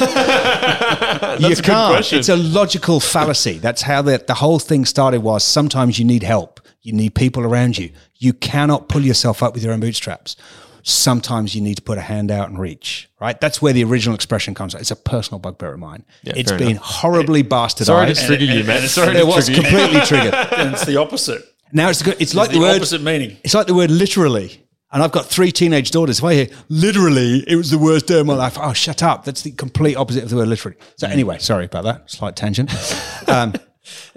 You 1.40 1.52
a 1.52 1.56
can't. 1.56 2.12
It's 2.12 2.30
a 2.30 2.36
logical 2.36 3.00
fallacy. 3.00 3.58
That's 3.58 3.82
how 3.82 4.00
the, 4.00 4.24
the 4.26 4.34
whole 4.34 4.58
thing 4.58 4.86
started 4.86 5.20
was 5.22 5.44
sometimes 5.44 5.98
you 5.98 6.06
need 6.06 6.22
help. 6.22 6.58
You 6.80 6.94
need 6.94 7.14
people 7.14 7.44
around 7.44 7.76
you. 7.76 7.90
You 8.16 8.32
cannot 8.32 8.88
pull 8.88 9.02
yourself 9.02 9.42
up 9.42 9.52
with 9.52 9.62
your 9.62 9.74
own 9.74 9.80
bootstraps. 9.80 10.36
Sometimes 10.82 11.54
you 11.54 11.60
need 11.60 11.76
to 11.76 11.82
put 11.82 11.98
a 11.98 12.00
hand 12.02 12.30
out 12.30 12.48
and 12.48 12.58
reach, 12.58 13.08
right? 13.20 13.40
That's 13.40 13.60
where 13.62 13.72
the 13.72 13.84
original 13.84 14.14
expression 14.14 14.54
comes 14.54 14.72
from. 14.72 14.80
It's 14.80 14.90
a 14.90 14.96
personal 14.96 15.38
bugbear 15.38 15.72
of 15.74 15.78
mine. 15.78 16.04
Yeah, 16.22 16.34
it's 16.36 16.50
fair 16.50 16.58
been 16.58 16.70
enough. 16.72 16.82
horribly 16.84 17.42
bastardized. 17.44 17.84
Sorry 17.86 18.14
to 18.14 18.26
trigger 18.26 18.44
you, 18.44 18.64
man. 18.64 18.78
and- 18.82 18.88
Sorry 18.90 19.16
it 19.16 19.20
to 19.20 19.26
was 19.26 19.46
trigger 19.46 19.62
you. 19.62 19.68
completely 19.68 20.00
triggered. 20.06 20.34
and 20.58 20.74
it's 20.74 20.84
the 20.86 20.96
opposite. 20.96 21.42
Now 21.72 21.88
it's, 21.90 22.00
the, 22.02 22.20
it's 22.20 22.34
like 22.34 22.48
the, 22.50 22.54
the, 22.54 22.60
word. 22.60 22.76
opposite 22.76 23.02
meaning. 23.02 23.36
It's 23.44 23.54
like 23.54 23.66
the 23.66 23.74
word 23.74 23.90
literally. 23.90 24.66
And 24.92 25.04
I've 25.04 25.12
got 25.12 25.26
three 25.26 25.52
teenage 25.52 25.92
daughters. 25.92 26.18
If 26.18 26.24
I 26.24 26.34
hear 26.34 26.46
literally, 26.68 27.44
it 27.46 27.54
was 27.54 27.70
the 27.70 27.78
worst 27.78 28.08
day 28.08 28.18
of 28.18 28.26
my 28.26 28.34
life. 28.34 28.58
Oh, 28.60 28.72
shut 28.72 29.04
up. 29.04 29.24
That's 29.24 29.42
the 29.42 29.52
complete 29.52 29.94
opposite 29.94 30.24
of 30.24 30.30
the 30.30 30.36
word 30.36 30.48
literally. 30.48 30.76
So 30.96 31.06
anyway, 31.06 31.38
sorry 31.38 31.66
about 31.66 31.84
that. 31.84 32.10
Slight 32.10 32.34
tangent. 32.36 32.70
Um, 33.28 33.52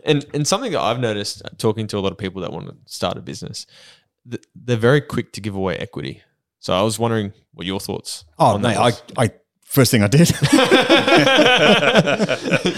And 0.05 0.25
and 0.33 0.47
something 0.47 0.71
that 0.73 0.81
I've 0.81 0.99
noticed 0.99 1.41
uh, 1.45 1.49
talking 1.57 1.87
to 1.87 1.97
a 1.97 2.01
lot 2.01 2.11
of 2.11 2.17
people 2.17 2.41
that 2.41 2.51
want 2.51 2.67
to 2.67 2.75
start 2.85 3.17
a 3.17 3.21
business, 3.21 3.65
they're 4.55 4.75
very 4.77 5.01
quick 5.01 5.31
to 5.33 5.41
give 5.41 5.55
away 5.55 5.77
equity. 5.77 6.21
So 6.63 6.73
I 6.73 6.81
was 6.81 6.97
wondering 6.97 7.33
what 7.51 7.67
your 7.67 7.81
thoughts. 7.81 8.23
oh, 8.39 8.57
mate, 8.57 8.77
I. 8.77 8.93
I, 9.17 9.31
first 9.65 9.91
thing 9.91 10.01
I 10.01 10.07
did. 10.07 10.31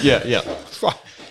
yeah, 0.03 0.23
yeah, 0.25 0.41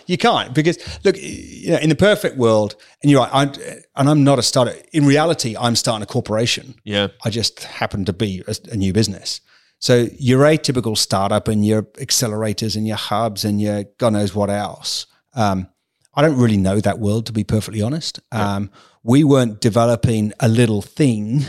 you 0.06 0.16
can't 0.16 0.55
because 0.55 0.78
look, 1.05 1.16
you 1.18 1.72
know, 1.72 1.78
in 1.78 1.89
the 1.89 1.97
perfect 1.97 2.36
world, 2.36 2.76
and 3.02 3.10
you're 3.10 3.22
right, 3.22 3.31
I'm, 3.32 3.52
and 3.97 4.09
I'm 4.09 4.22
not 4.22 4.39
a 4.39 4.43
starter. 4.43 4.72
In 4.93 5.05
reality, 5.05 5.56
I'm 5.59 5.74
starting 5.74 6.05
a 6.05 6.06
corporation. 6.06 6.76
yeah. 6.85 7.09
I 7.24 7.31
just 7.31 7.64
happen 7.64 8.05
to 8.05 8.12
be 8.12 8.44
a, 8.47 8.55
a 8.70 8.76
new 8.76 8.93
business. 8.93 9.40
So 9.81 10.06
your 10.16 10.43
atypical 10.43 10.97
startup 10.97 11.48
and 11.48 11.66
your 11.66 11.82
accelerators 11.98 12.76
and 12.76 12.86
your 12.86 12.98
hubs 12.98 13.44
and 13.44 13.60
your 13.60 13.82
God 13.98 14.12
knows 14.12 14.32
what 14.32 14.48
else. 14.48 15.06
Um, 15.35 15.66
I 16.14 16.22
don't 16.22 16.36
really 16.36 16.56
know 16.56 16.78
that 16.78 17.01
world 17.01 17.26
to 17.26 17.32
be 17.32 17.43
perfectly 17.43 17.82
honest. 17.82 18.20
Um, 18.31 18.70
we 19.02 19.24
weren't 19.24 19.60
developing 19.60 20.32
a 20.39 20.48
little 20.48 20.82
thing 20.82 21.47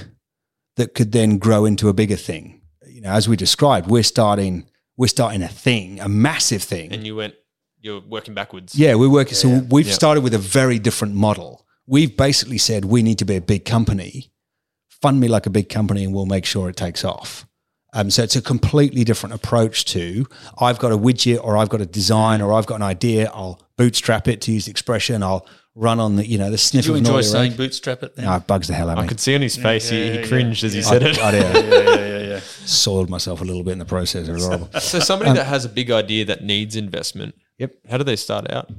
that 0.77 0.93
could 0.93 1.11
then 1.11 1.37
grow 1.37 1.65
into 1.65 1.89
a 1.89 1.93
bigger 1.93 2.15
thing. 2.15 2.61
You 2.87 3.01
know, 3.01 3.09
as 3.11 3.27
we 3.29 3.35
described, 3.35 3.89
we're 3.89 4.03
starting 4.03 4.65
we're 4.97 5.07
starting 5.07 5.41
a 5.43 5.47
thing, 5.47 5.99
a 5.99 6.07
massive 6.07 6.63
thing. 6.63 6.93
And 6.93 7.05
you 7.05 7.15
went, 7.17 7.33
you're 7.81 7.99
working 7.99 8.33
backwards. 8.33 8.75
Yeah, 8.75 8.95
we're 8.95 9.09
working. 9.09 9.33
so 9.35 9.59
we've 9.69 9.87
Yeah. 9.87 9.93
started 9.93 10.21
with 10.21 10.33
a 10.33 10.37
very 10.39 10.79
different 10.79 11.15
model. 11.15 11.65
We've 11.85 12.15
basically 12.15 12.57
said 12.57 12.85
we 12.85 13.03
need 13.03 13.19
to 13.19 13.25
be 13.25 13.35
a 13.35 13.41
big 13.41 13.65
company. 13.65 14.31
Fund 15.01 15.19
me 15.19 15.27
like 15.27 15.45
a 15.45 15.49
big 15.49 15.67
company, 15.69 16.03
and 16.05 16.13
we'll 16.13 16.25
make 16.25 16.45
sure 16.45 16.69
it 16.69 16.77
takes 16.77 17.03
off. 17.03 17.45
Um, 17.93 18.09
so 18.09 18.23
it's 18.23 18.35
a 18.35 18.41
completely 18.41 19.03
different 19.03 19.35
approach 19.35 19.85
to 19.85 20.25
I've 20.59 20.79
got 20.79 20.91
a 20.91 20.97
widget 20.97 21.39
or 21.43 21.55
I've 21.57 21.69
got 21.69 21.79
a 21.81 21.85
design 21.85 22.41
or 22.41 22.51
I've 22.53 22.65
got 22.65 22.75
an 22.75 22.81
idea. 22.81 23.29
I'll 23.33 23.61
bootstrap 23.77 24.27
it 24.27 24.41
to 24.41 24.51
use 24.51 24.65
the 24.65 24.71
expression. 24.71 25.23
I'll 25.23 25.45
run 25.75 25.99
on 25.99 26.15
the 26.15 26.25
you 26.25 26.37
know 26.37 26.49
the 26.49 26.57
sniff 26.57 26.85
Do 26.85 26.91
you 26.91 26.97
enjoy 26.97 27.21
saying 27.21 27.51
rate. 27.51 27.57
bootstrap 27.57 28.01
it 28.03 28.15
then? 28.15 28.25
No, 28.25 28.35
it 28.35 28.47
bugs 28.47 28.67
the 28.67 28.73
hell 28.73 28.89
out 28.89 28.97
of 28.97 29.03
me. 29.03 29.05
I 29.05 29.07
could 29.09 29.19
see 29.19 29.35
on 29.35 29.41
his 29.41 29.57
face 29.57 29.89
he, 29.89 30.05
yeah, 30.05 30.21
he 30.21 30.27
cringed 30.27 30.63
as 30.63 30.73
he 30.73 30.79
I, 30.79 30.83
said 30.83 31.03
it. 31.03 31.19
I, 31.19 31.31
yeah, 31.37 31.53
yeah, 31.53 31.59
yeah, 31.59 31.95
yeah, 31.95 32.17
yeah. 32.19 32.39
soiled 32.39 33.09
myself 33.09 33.41
a 33.41 33.43
little 33.43 33.63
bit 33.63 33.71
in 33.73 33.79
the 33.79 33.85
process. 33.85 34.27
It 34.27 34.31
was 34.33 34.45
horrible. 34.45 34.69
So 34.79 34.99
somebody 34.99 35.31
um, 35.31 35.37
that 35.37 35.45
has 35.45 35.65
a 35.65 35.69
big 35.69 35.91
idea 35.91 36.25
that 36.25 36.43
needs 36.43 36.75
investment. 36.75 37.35
Yep. 37.57 37.75
How 37.89 37.97
do 37.97 38.03
they 38.03 38.15
start 38.15 38.51
out? 38.51 38.69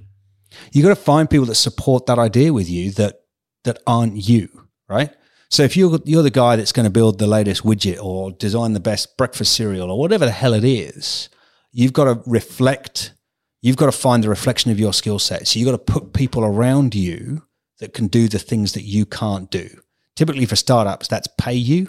you 0.73 0.82
got 0.82 0.89
to 0.90 0.97
find 0.97 1.28
people 1.28 1.47
that 1.47 1.55
support 1.55 2.06
that 2.06 2.18
idea 2.18 2.52
with 2.52 2.68
you 2.68 2.90
that 2.93 3.20
that 3.64 3.78
aren't 3.86 4.16
you, 4.16 4.48
right? 4.89 5.10
So 5.48 5.62
if 5.62 5.77
you're 5.77 5.98
you're 6.05 6.23
the 6.23 6.31
guy 6.31 6.56
that's 6.56 6.73
going 6.73 6.85
to 6.85 6.90
build 6.90 7.18
the 7.18 7.27
latest 7.27 7.62
widget 7.62 8.02
or 8.02 8.32
design 8.32 8.73
the 8.73 8.81
best 8.81 9.16
breakfast 9.16 9.52
cereal 9.55 9.90
or 9.90 9.98
whatever 9.98 10.24
the 10.24 10.32
hell 10.32 10.55
it 10.55 10.64
is, 10.64 11.28
you've 11.73 11.93
got 11.93 12.05
to 12.05 12.23
reflect. 12.27 13.12
You've 13.62 13.76
got 13.76 13.86
to 13.86 13.92
find 13.92 14.22
the 14.22 14.28
reflection 14.28 14.70
of 14.70 14.78
your 14.78 14.92
skill 14.92 15.18
set. 15.18 15.48
So 15.48 15.58
you've 15.58 15.66
got 15.66 15.86
to 15.86 15.92
put 15.92 16.12
people 16.12 16.44
around 16.44 16.94
you 16.94 17.42
that 17.78 17.94
can 17.94 18.06
do 18.06 18.28
the 18.28 18.38
things 18.38 18.72
that 18.72 18.82
you 18.82 19.04
can't 19.06 19.50
do. 19.50 19.68
Typically 20.14 20.46
for 20.46 20.56
startups, 20.56 21.08
that's 21.08 21.28
pay 21.38 21.54
you 21.54 21.88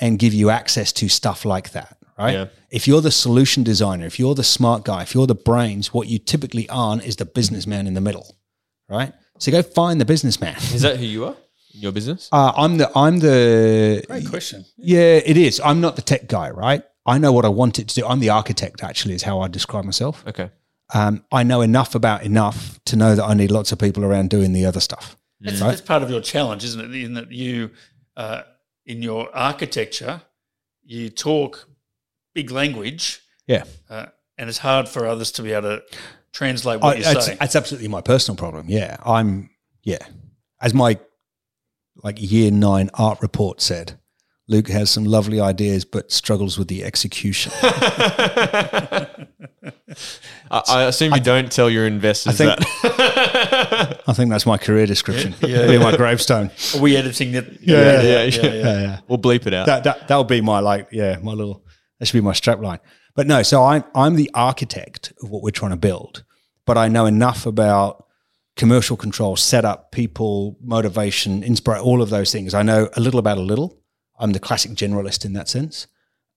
and 0.00 0.18
give 0.18 0.34
you 0.34 0.50
access 0.50 0.92
to 0.92 1.08
stuff 1.08 1.44
like 1.44 1.70
that, 1.72 1.96
right? 2.18 2.32
Yeah. 2.32 2.46
If 2.70 2.86
you're 2.88 3.00
the 3.00 3.10
solution 3.10 3.62
designer, 3.62 4.06
if 4.06 4.18
you're 4.18 4.34
the 4.34 4.44
smart 4.44 4.84
guy, 4.84 5.02
if 5.02 5.14
you're 5.14 5.26
the 5.26 5.34
brains, 5.34 5.92
what 5.94 6.08
you 6.08 6.18
typically 6.18 6.68
aren't 6.68 7.04
is 7.04 7.16
the 7.16 7.24
businessman 7.24 7.86
in 7.86 7.94
the 7.94 8.00
middle, 8.00 8.36
right? 8.88 9.12
So 9.38 9.50
go 9.52 9.62
find 9.62 10.00
the 10.00 10.04
businessman. 10.04 10.56
Is 10.74 10.82
that 10.82 10.98
who 10.98 11.06
you 11.06 11.24
are 11.24 11.36
in 11.74 11.80
your 11.80 11.92
business? 11.92 12.28
Uh, 12.30 12.52
I'm 12.54 12.76
the 12.76 12.90
I'm 12.94 13.20
the 13.20 14.04
Great 14.06 14.28
question. 14.28 14.66
yeah, 14.76 15.20
it 15.24 15.38
is. 15.38 15.62
I'm 15.64 15.80
not 15.80 15.96
the 15.96 16.02
tech 16.02 16.26
guy, 16.26 16.50
right? 16.50 16.82
I 17.06 17.16
know 17.16 17.32
what 17.32 17.46
I 17.46 17.48
want 17.48 17.78
it 17.78 17.88
to 17.88 17.94
do. 17.94 18.06
I'm 18.06 18.20
the 18.20 18.28
architect, 18.28 18.82
actually, 18.82 19.14
is 19.14 19.22
how 19.22 19.40
I 19.40 19.48
describe 19.48 19.84
myself. 19.86 20.22
Okay. 20.26 20.50
Um, 20.94 21.24
I 21.30 21.42
know 21.42 21.60
enough 21.60 21.94
about 21.94 22.22
enough 22.24 22.80
to 22.86 22.96
know 22.96 23.14
that 23.14 23.24
I 23.24 23.34
need 23.34 23.50
lots 23.50 23.72
of 23.72 23.78
people 23.78 24.04
around 24.04 24.30
doing 24.30 24.52
the 24.52 24.66
other 24.66 24.80
stuff. 24.80 25.16
That's, 25.40 25.60
Right. 25.60 25.68
that's 25.70 25.80
part 25.80 26.02
of 26.02 26.10
your 26.10 26.20
challenge, 26.20 26.64
isn't 26.64 26.80
it? 26.80 27.04
In 27.04 27.14
that 27.14 27.30
you, 27.32 27.70
uh, 28.16 28.42
in 28.86 29.02
your 29.02 29.34
architecture, 29.34 30.22
you 30.82 31.08
talk 31.10 31.68
big 32.34 32.50
language, 32.50 33.20
Yeah. 33.46 33.64
uh, 33.88 34.06
and 34.36 34.48
it's 34.48 34.58
hard 34.58 34.88
for 34.88 35.06
others 35.06 35.30
to 35.32 35.42
be 35.42 35.52
able 35.52 35.68
to 35.78 35.82
translate 36.32 36.80
what 36.80 36.94
I, 36.96 36.98
you 36.98 37.04
that's, 37.04 37.26
say. 37.26 37.36
that's 37.38 37.56
absolutely 37.56 37.88
my 37.88 38.00
personal 38.00 38.36
problem. 38.36 38.66
Yeah, 38.68 38.96
I'm. 39.04 39.50
Yeah, 39.82 39.98
as 40.60 40.74
my 40.74 40.98
like 42.02 42.16
year 42.20 42.50
nine 42.50 42.90
art 42.94 43.20
report 43.22 43.60
said, 43.62 43.98
Luke 44.50 44.68
has 44.68 44.90
some 44.90 45.04
lovely 45.04 45.40
ideas 45.40 45.84
but 45.84 46.10
struggles 46.10 46.58
with 46.58 46.66
the 46.66 46.82
execution. 46.82 47.52
I, 47.62 49.06
I 50.50 50.82
assume 50.84 51.14
you 51.14 51.20
don't 51.20 51.52
tell 51.52 51.70
your 51.70 51.86
investors 51.86 52.36
think- 52.36 52.58
that. 52.58 54.02
I 54.08 54.12
think 54.12 54.30
that's 54.30 54.46
my 54.46 54.58
career 54.58 54.86
description. 54.86 55.36
Yeah, 55.40 55.60
Yeah, 55.60 55.66
be 55.68 55.78
my 55.78 55.96
gravestone. 55.96 56.50
Are 56.74 56.80
we 56.80 56.96
editing 56.96 57.34
it? 57.34 57.58
Yeah, 57.60 58.02
yeah, 58.02 58.24
yeah, 58.24 58.52
yeah. 58.52 59.00
we'll 59.06 59.20
bleep 59.20 59.46
it 59.46 59.54
out. 59.54 59.66
That 59.66 59.84
that 59.84 60.08
that'll 60.08 60.24
be 60.24 60.40
my 60.40 60.58
like 60.58 60.88
yeah 60.90 61.18
my 61.22 61.32
little 61.32 61.64
that 62.00 62.06
should 62.06 62.18
be 62.18 62.20
my 62.20 62.32
strap 62.32 62.60
line. 62.60 62.80
But 63.14 63.28
no, 63.28 63.44
so 63.44 63.62
I'm 63.62 63.84
I'm 63.94 64.16
the 64.16 64.32
architect 64.34 65.12
of 65.22 65.30
what 65.30 65.44
we're 65.44 65.52
trying 65.52 65.70
to 65.70 65.76
build, 65.76 66.24
but 66.66 66.76
I 66.76 66.88
know 66.88 67.06
enough 67.06 67.46
about 67.46 68.04
commercial 68.56 68.96
control, 68.96 69.36
setup, 69.36 69.92
people, 69.92 70.56
motivation, 70.60 71.44
inspire, 71.44 71.78
all 71.78 72.02
of 72.02 72.10
those 72.10 72.32
things. 72.32 72.52
I 72.52 72.62
know 72.62 72.88
a 72.96 73.00
little 73.00 73.20
about 73.20 73.38
a 73.38 73.42
little. 73.42 73.79
I'm 74.20 74.32
the 74.32 74.38
classic 74.40 74.72
generalist 74.72 75.24
in 75.24 75.32
that 75.32 75.48
sense. 75.48 75.86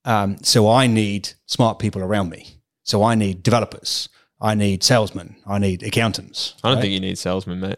Um, 0.05 0.37
so 0.41 0.69
I 0.69 0.87
need 0.87 1.29
smart 1.45 1.77
people 1.79 2.01
around 2.01 2.29
me. 2.29 2.59
So 2.83 3.03
I 3.03 3.15
need 3.15 3.43
developers. 3.43 4.09
I 4.41 4.55
need 4.55 4.83
salesmen. 4.83 5.35
I 5.45 5.59
need 5.59 5.83
accountants. 5.83 6.55
I 6.63 6.69
don't 6.69 6.75
right? 6.77 6.81
think 6.81 6.93
you 6.93 6.99
need 6.99 7.17
salesmen, 7.17 7.59
mate. 7.59 7.77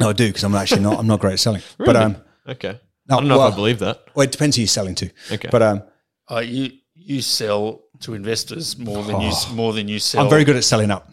No, 0.00 0.08
I 0.08 0.12
do 0.12 0.26
because 0.28 0.42
I'm 0.44 0.54
actually 0.54 0.82
not. 0.82 0.98
I'm 0.98 1.06
not 1.06 1.20
great 1.20 1.34
at 1.34 1.40
selling. 1.40 1.62
But 1.78 1.86
Really? 1.88 1.98
um, 1.98 2.16
Okay. 2.48 2.80
no, 3.08 3.16
I 3.16 3.20
don't 3.20 3.28
know 3.28 3.38
well, 3.38 3.48
if 3.48 3.52
I 3.54 3.56
believe 3.56 3.78
that. 3.80 4.00
well, 4.14 4.24
it 4.24 4.32
depends 4.32 4.56
who 4.56 4.62
you're 4.62 4.68
selling 4.68 4.94
to. 4.96 5.10
Okay. 5.32 5.48
But 5.50 5.62
um, 5.62 5.82
Uh, 6.30 6.38
you 6.40 6.70
you 6.94 7.20
sell 7.22 7.82
to 8.00 8.14
investors 8.14 8.76
more 8.78 9.02
than 9.04 9.20
you 9.20 9.30
Oh. 9.32 9.52
more 9.54 9.72
than 9.72 9.86
you 9.88 9.98
sell. 10.00 10.22
I'm 10.24 10.30
very 10.30 10.44
good 10.44 10.56
at 10.56 10.64
selling 10.64 10.90
up. 10.90 11.10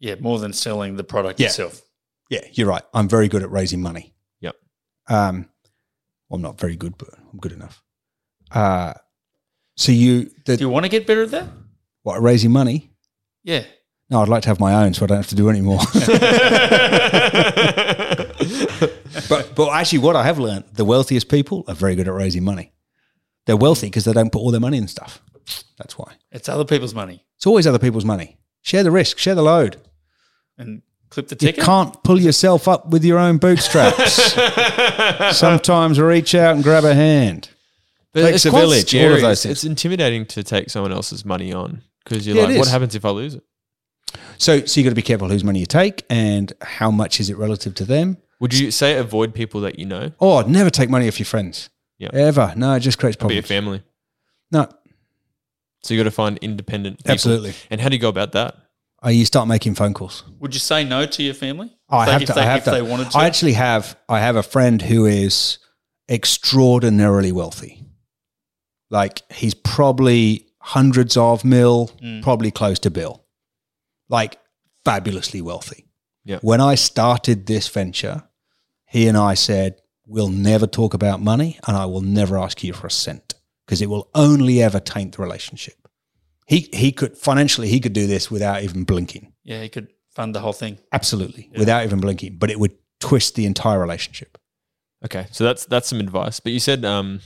Yeah, 0.00 0.16
more 0.20 0.38
than 0.38 0.52
selling 0.52 0.96
the 0.96 1.04
product 1.04 1.38
Yeah. 1.40 1.46
itself. 1.48 1.82
Yeah, 2.30 2.40
you're 2.52 2.66
right. 2.68 2.82
I'm 2.94 3.08
very 3.08 3.28
good 3.28 3.42
at 3.42 3.50
raising 3.50 3.80
money. 3.82 4.14
Yep. 4.40 4.56
Um, 5.08 5.48
well, 6.28 6.36
I'm 6.36 6.42
not 6.42 6.58
very 6.58 6.76
good, 6.76 6.96
but 6.98 7.08
I'm 7.32 7.38
good 7.38 7.52
enough. 7.52 7.82
Uh, 8.50 8.94
so 9.76 9.92
you, 9.92 10.30
the, 10.44 10.56
Do 10.56 10.64
you 10.64 10.70
want 10.70 10.84
to 10.84 10.88
get 10.88 11.06
better 11.06 11.22
at 11.22 11.30
that? 11.30 11.48
what, 12.02 12.22
raising 12.22 12.52
money? 12.52 12.90
Yeah. 13.42 13.64
No, 14.10 14.20
I'd 14.20 14.28
like 14.28 14.42
to 14.42 14.48
have 14.48 14.60
my 14.60 14.84
own 14.84 14.94
so 14.94 15.04
I 15.04 15.08
don't 15.08 15.16
have 15.16 15.28
to 15.28 15.34
do 15.34 15.48
any 15.48 15.60
more. 15.60 15.78
but, 19.28 19.54
but 19.54 19.70
actually, 19.72 20.00
what 20.00 20.16
I 20.16 20.24
have 20.24 20.38
learned, 20.38 20.64
the 20.72 20.84
wealthiest 20.84 21.28
people 21.28 21.64
are 21.66 21.74
very 21.74 21.96
good 21.96 22.08
at 22.08 22.14
raising 22.14 22.44
money. 22.44 22.72
They're 23.46 23.56
wealthy 23.56 23.88
because 23.88 24.04
they 24.04 24.12
don't 24.12 24.30
put 24.30 24.38
all 24.38 24.50
their 24.50 24.60
money 24.60 24.78
in 24.78 24.88
stuff. 24.88 25.22
That's 25.78 25.98
why. 25.98 26.14
It's 26.30 26.48
other 26.48 26.64
people's 26.64 26.94
money. 26.94 27.24
It's 27.36 27.46
always 27.46 27.66
other 27.66 27.78
people's 27.78 28.04
money. 28.04 28.38
Share 28.62 28.82
the 28.82 28.90
risk, 28.90 29.18
share 29.18 29.34
the 29.34 29.42
load. 29.42 29.76
And 30.56 30.82
clip 31.14 31.28
the 31.28 31.46
You 31.46 31.52
can't 31.52 32.02
pull 32.04 32.20
yourself 32.20 32.68
up 32.68 32.88
with 32.90 33.04
your 33.04 33.18
own 33.18 33.38
bootstraps. 33.38 34.34
Sometimes 35.36 35.98
reach 36.00 36.34
out 36.34 36.54
and 36.54 36.62
grab 36.64 36.84
a 36.84 36.94
hand. 36.94 37.48
But 38.12 38.22
Takes 38.22 38.36
it's 38.36 38.44
a 38.46 38.50
village, 38.50 38.94
all 38.94 39.14
of 39.14 39.20
those 39.22 39.32
It's, 39.32 39.42
things. 39.42 39.52
it's 39.52 39.64
intimidating 39.64 40.26
to 40.26 40.42
take 40.44 40.70
someone 40.70 40.92
else's 40.92 41.24
money 41.24 41.52
on 41.52 41.82
because 42.04 42.26
you're 42.26 42.36
Yeah, 42.36 42.44
like, 42.44 42.58
what 42.58 42.68
happens 42.68 42.94
if 42.94 43.04
I 43.04 43.10
lose 43.10 43.34
it? 43.34 43.42
So, 44.38 44.64
so 44.66 44.78
you 44.80 44.84
got 44.84 44.90
to 44.90 44.94
be 44.94 45.02
careful 45.02 45.28
whose 45.28 45.42
money 45.42 45.58
you 45.60 45.66
take 45.66 46.04
and 46.08 46.52
how 46.62 46.90
much 46.92 47.18
is 47.18 47.28
it 47.30 47.36
relative 47.36 47.74
to 47.76 47.84
them. 47.84 48.18
Would 48.40 48.54
you 48.54 48.70
say 48.70 48.96
avoid 48.98 49.34
people 49.34 49.60
that 49.62 49.78
you 49.78 49.86
know? 49.86 50.12
Oh, 50.20 50.36
I'd 50.36 50.48
never 50.48 50.70
take 50.70 50.90
money 50.90 51.08
off 51.08 51.18
your 51.18 51.26
friends. 51.26 51.70
Yeah. 51.98 52.10
Ever. 52.12 52.52
No, 52.56 52.74
it 52.74 52.80
just 52.80 52.98
creates 52.98 53.16
Be 53.16 53.20
a 53.24 53.26
problems. 53.26 53.46
family. 53.48 53.82
No, 54.52 54.68
So 55.82 55.94
you 55.94 56.00
got 56.00 56.04
to 56.04 56.10
find 56.12 56.38
independent 56.38 56.98
people. 56.98 57.12
absolutely. 57.12 57.54
And 57.70 57.80
how 57.80 57.88
do 57.88 57.96
you 57.96 58.00
go 58.00 58.08
about 58.08 58.32
that? 58.32 58.56
Oh, 59.06 59.10
you 59.10 59.26
start 59.26 59.46
making 59.48 59.74
phone 59.74 59.92
calls. 59.92 60.24
Would 60.40 60.54
you 60.54 60.60
say 60.60 60.82
no 60.82 61.04
to 61.04 61.22
your 61.22 61.34
family? 61.34 61.70
Oh, 61.90 61.98
I 61.98 62.06
have 62.10 62.22
if 62.22 62.28
to. 62.28 62.32
They, 62.34 62.40
I 62.40 62.44
have 62.44 62.58
if 62.58 62.64
to. 62.64 62.70
they 62.70 62.82
wanted 62.82 63.10
to. 63.10 63.18
I 63.18 63.26
actually 63.26 63.52
have. 63.52 63.96
I 64.08 64.18
have 64.20 64.36
a 64.36 64.42
friend 64.42 64.80
who 64.80 65.04
is 65.04 65.58
extraordinarily 66.08 67.32
wealthy. 67.32 67.82
Like 68.90 69.20
he's 69.30 69.54
probably 69.54 70.46
hundreds 70.60 71.16
of 71.16 71.44
mil, 71.44 71.90
Mm. 72.02 72.22
probably 72.22 72.50
close 72.50 72.78
to 72.80 72.90
bill. 72.90 73.24
Like 74.08 74.38
fabulously 74.84 75.40
wealthy. 75.42 75.84
Yeah. 76.24 76.38
When 76.40 76.60
I 76.60 76.74
started 76.76 77.46
this 77.46 77.68
venture, 77.68 78.22
he 78.86 79.06
and 79.06 79.16
I 79.18 79.34
said, 79.34 79.80
we'll 80.06 80.30
never 80.30 80.66
talk 80.66 80.94
about 80.94 81.20
money 81.20 81.58
and 81.66 81.76
I 81.76 81.84
will 81.86 82.00
never 82.00 82.38
ask 82.38 82.62
you 82.64 82.72
for 82.72 82.86
a 82.86 82.90
cent 82.90 83.34
because 83.66 83.82
it 83.82 83.88
will 83.90 84.08
only 84.14 84.62
ever 84.62 84.80
taint 84.80 85.16
the 85.16 85.22
relationship. 85.22 85.83
He, 86.46 86.68
he 86.72 86.92
could 86.92 87.16
financially, 87.16 87.68
he 87.68 87.80
could 87.80 87.92
do 87.92 88.06
this 88.06 88.30
without 88.30 88.62
even 88.62 88.84
blinking. 88.84 89.32
Yeah, 89.44 89.62
he 89.62 89.68
could 89.68 89.88
fund 90.10 90.34
the 90.34 90.40
whole 90.40 90.52
thing. 90.52 90.78
Absolutely. 90.92 91.50
Without 91.56 91.84
even 91.84 92.00
blinking, 92.00 92.36
but 92.36 92.50
it 92.50 92.58
would 92.58 92.76
twist 93.00 93.34
the 93.34 93.46
entire 93.46 93.80
relationship. 93.80 94.38
Okay, 95.04 95.26
so 95.30 95.44
that's 95.44 95.66
that's 95.66 95.88
some 95.88 96.00
advice. 96.00 96.40
But 96.40 96.52
you 96.52 96.60
said 96.60 96.84
um, 96.84 97.20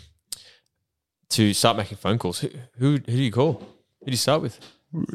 to 1.30 1.54
start 1.54 1.76
making 1.76 1.98
phone 1.98 2.18
calls. 2.18 2.40
Who, 2.40 2.48
who 2.78 2.90
who 2.92 2.98
do 2.98 3.12
you 3.12 3.32
call? 3.32 3.54
Who 4.00 4.06
do 4.06 4.10
you 4.10 4.16
start 4.16 4.42
with? 4.42 4.58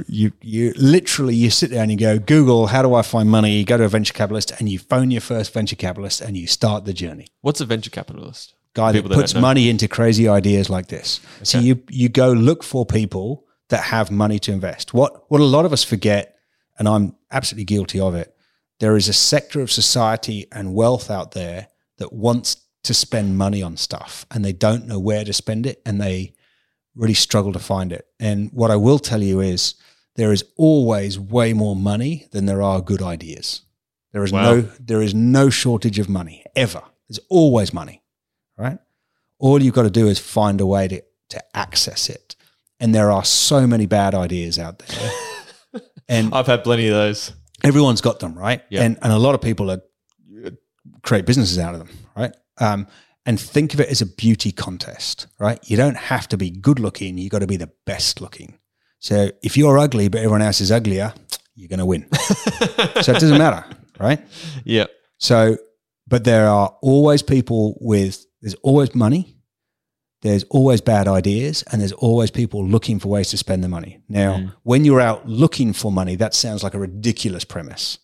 you 0.08 0.32
you 0.42 0.72
literally 0.76 1.34
you 1.36 1.50
sit 1.50 1.72
down 1.72 1.90
and 1.90 1.92
you 1.92 1.98
go 1.98 2.20
google 2.20 2.68
how 2.68 2.84
do 2.84 2.94
i 2.94 3.02
find 3.02 3.28
money 3.28 3.58
you 3.58 3.66
go 3.66 3.76
to 3.76 3.84
a 3.84 3.88
venture 3.88 4.14
capitalist 4.14 4.52
and 4.60 4.70
you 4.70 4.78
phone 4.78 5.10
your 5.10 5.20
first 5.20 5.52
venture 5.52 5.76
capitalist 5.76 6.22
and 6.22 6.38
you 6.38 6.46
start 6.46 6.86
the 6.86 6.94
journey 6.94 7.26
What's 7.42 7.60
a 7.60 7.66
venture 7.66 7.90
capitalist? 7.90 8.54
guy 8.76 8.92
that 8.92 9.00
People 9.00 9.10
that 9.10 9.16
puts 9.16 9.34
money 9.34 9.70
into 9.70 9.88
crazy 9.88 10.28
ideas 10.28 10.70
like 10.70 10.90
this 10.90 11.22
so 11.42 11.58
you 11.58 11.82
you 11.90 12.08
go 12.08 12.32
look 12.34 12.64
for 12.64 12.86
people 12.86 13.46
that 13.74 13.84
have 13.96 14.10
money 14.12 14.40
to 14.40 14.52
invest 14.52 14.94
what 14.94 15.12
what 15.32 15.42
a 15.42 15.52
lot 15.56 15.66
of 15.66 15.74
us 15.74 15.84
forget 15.84 16.24
and 16.78 16.88
i'm 16.88 17.06
absolutely 17.32 17.66
guilty 17.76 18.00
of 18.00 18.14
it 18.16 18.30
there 18.80 18.96
is 18.98 19.08
a 19.10 19.14
sector 19.14 19.62
of 19.62 19.72
society 19.72 20.40
and 20.52 20.74
wealth 20.82 21.10
out 21.18 21.32
there 21.32 21.68
that 22.00 22.12
wants 22.12 22.50
to 22.84 22.94
spend 22.94 23.38
money 23.38 23.62
on 23.64 23.78
stuff 23.78 24.26
and 24.32 24.44
they 24.44 24.52
don't 24.54 24.88
know 24.88 25.00
where 25.00 25.24
to 25.24 25.34
spend 25.34 25.66
it 25.66 25.82
and 25.86 26.02
they 26.02 26.34
really 26.96 27.14
struggle 27.14 27.54
to 27.54 27.60
find 27.60 27.92
it. 27.92 28.06
And 28.20 28.52
what 28.52 28.72
I 28.72 28.76
will 28.76 29.00
tell 29.00 29.24
you 29.24 29.40
is 29.40 29.76
there 30.16 30.34
is 30.34 30.44
always 30.58 31.18
way 31.18 31.54
more 31.54 31.76
money 31.76 32.28
than 32.32 32.46
there 32.46 32.62
are 32.62 32.82
good 32.82 33.02
ideas. 33.02 33.62
There 34.12 34.24
is 34.24 34.32
Wow. 34.34 34.42
no 34.44 34.62
there 34.80 35.02
is 35.02 35.14
no 35.14 35.50
shortage 35.50 35.98
of 36.00 36.10
money 36.10 36.44
ever. 36.56 36.84
There's 37.08 37.26
always 37.30 37.74
money, 37.74 38.04
right? 38.58 38.80
All 39.40 39.62
you've 39.64 39.74
got 39.74 39.84
to 39.84 40.00
do 40.02 40.08
is 40.08 40.20
find 40.20 40.62
a 40.62 40.66
way 40.66 40.88
to 40.88 41.02
to 41.30 41.40
access 41.56 42.10
it. 42.10 42.36
And 42.84 42.94
there 42.94 43.12
are 43.12 43.24
so 43.24 43.66
many 43.66 43.86
bad 43.86 44.14
ideas 44.14 44.60
out 44.60 44.80
there. 44.80 45.12
and 46.10 46.34
I've 46.34 46.48
had 46.48 46.64
plenty 46.66 46.88
of 46.88 46.94
those. 46.94 47.32
everyone's 47.64 48.02
got 48.02 48.20
them, 48.20 48.38
right? 48.38 48.62
Yeah. 48.70 48.84
And 48.84 48.98
and 49.02 49.14
a 49.14 49.18
lot 49.18 49.36
of 49.36 49.42
people 49.42 49.72
are 49.72 49.82
create 51.02 51.26
businesses 51.26 51.58
out 51.58 51.74
of 51.74 51.80
them, 51.80 51.90
right? 52.16 52.36
Um, 52.58 52.88
and 53.26 53.40
think 53.40 53.74
of 53.74 53.80
it 53.80 53.88
as 53.88 54.02
a 54.02 54.06
beauty 54.06 54.52
contest, 54.52 55.28
right? 55.40 55.60
You 55.70 55.78
don't 55.78 55.96
have 55.96 56.28
to 56.28 56.38
be 56.38 56.50
good 56.50 56.78
looking; 56.78 57.18
you 57.18 57.30
got 57.30 57.40
to 57.40 57.48
be 57.48 57.56
the 57.58 57.72
best 57.86 58.20
looking. 58.20 58.60
So 59.00 59.32
if 59.42 59.56
you're 59.56 59.78
ugly, 59.78 60.10
but 60.10 60.20
everyone 60.20 60.42
else 60.42 60.60
is 60.60 60.72
uglier, 60.72 61.14
you're 61.56 61.70
going 61.70 61.80
to 61.80 61.86
win. 61.86 62.06
so 63.02 63.12
it 63.14 63.20
doesn't 63.20 63.38
matter, 63.38 63.66
right? 64.00 64.20
Yeah. 64.66 64.86
So, 65.20 65.58
but 66.06 66.26
there 66.26 66.48
are 66.48 66.76
always 66.82 67.22
people 67.22 67.78
with, 67.80 68.26
there's 68.42 68.56
always 68.56 68.94
money, 68.94 69.33
there's 70.24 70.46
always 70.46 70.80
bad 70.80 71.10
ideas, 71.10 71.64
and 71.70 71.82
there's 71.82 71.92
always 71.92 72.32
people 72.32 72.66
looking 72.66 72.98
for 72.98 73.10
ways 73.10 73.30
to 73.32 73.38
spend 73.38 73.62
the 73.62 73.68
money. 73.68 74.00
Now, 74.08 74.38
mm. 74.38 74.54
when 74.64 74.86
you're 74.86 75.02
out 75.02 75.28
looking 75.28 75.74
for 75.74 75.92
money, 75.92 76.16
that 76.16 76.34
sounds 76.34 76.64
like 76.64 76.74
a 76.74 76.80
ridiculous 76.80 77.44
premise. 77.44 78.00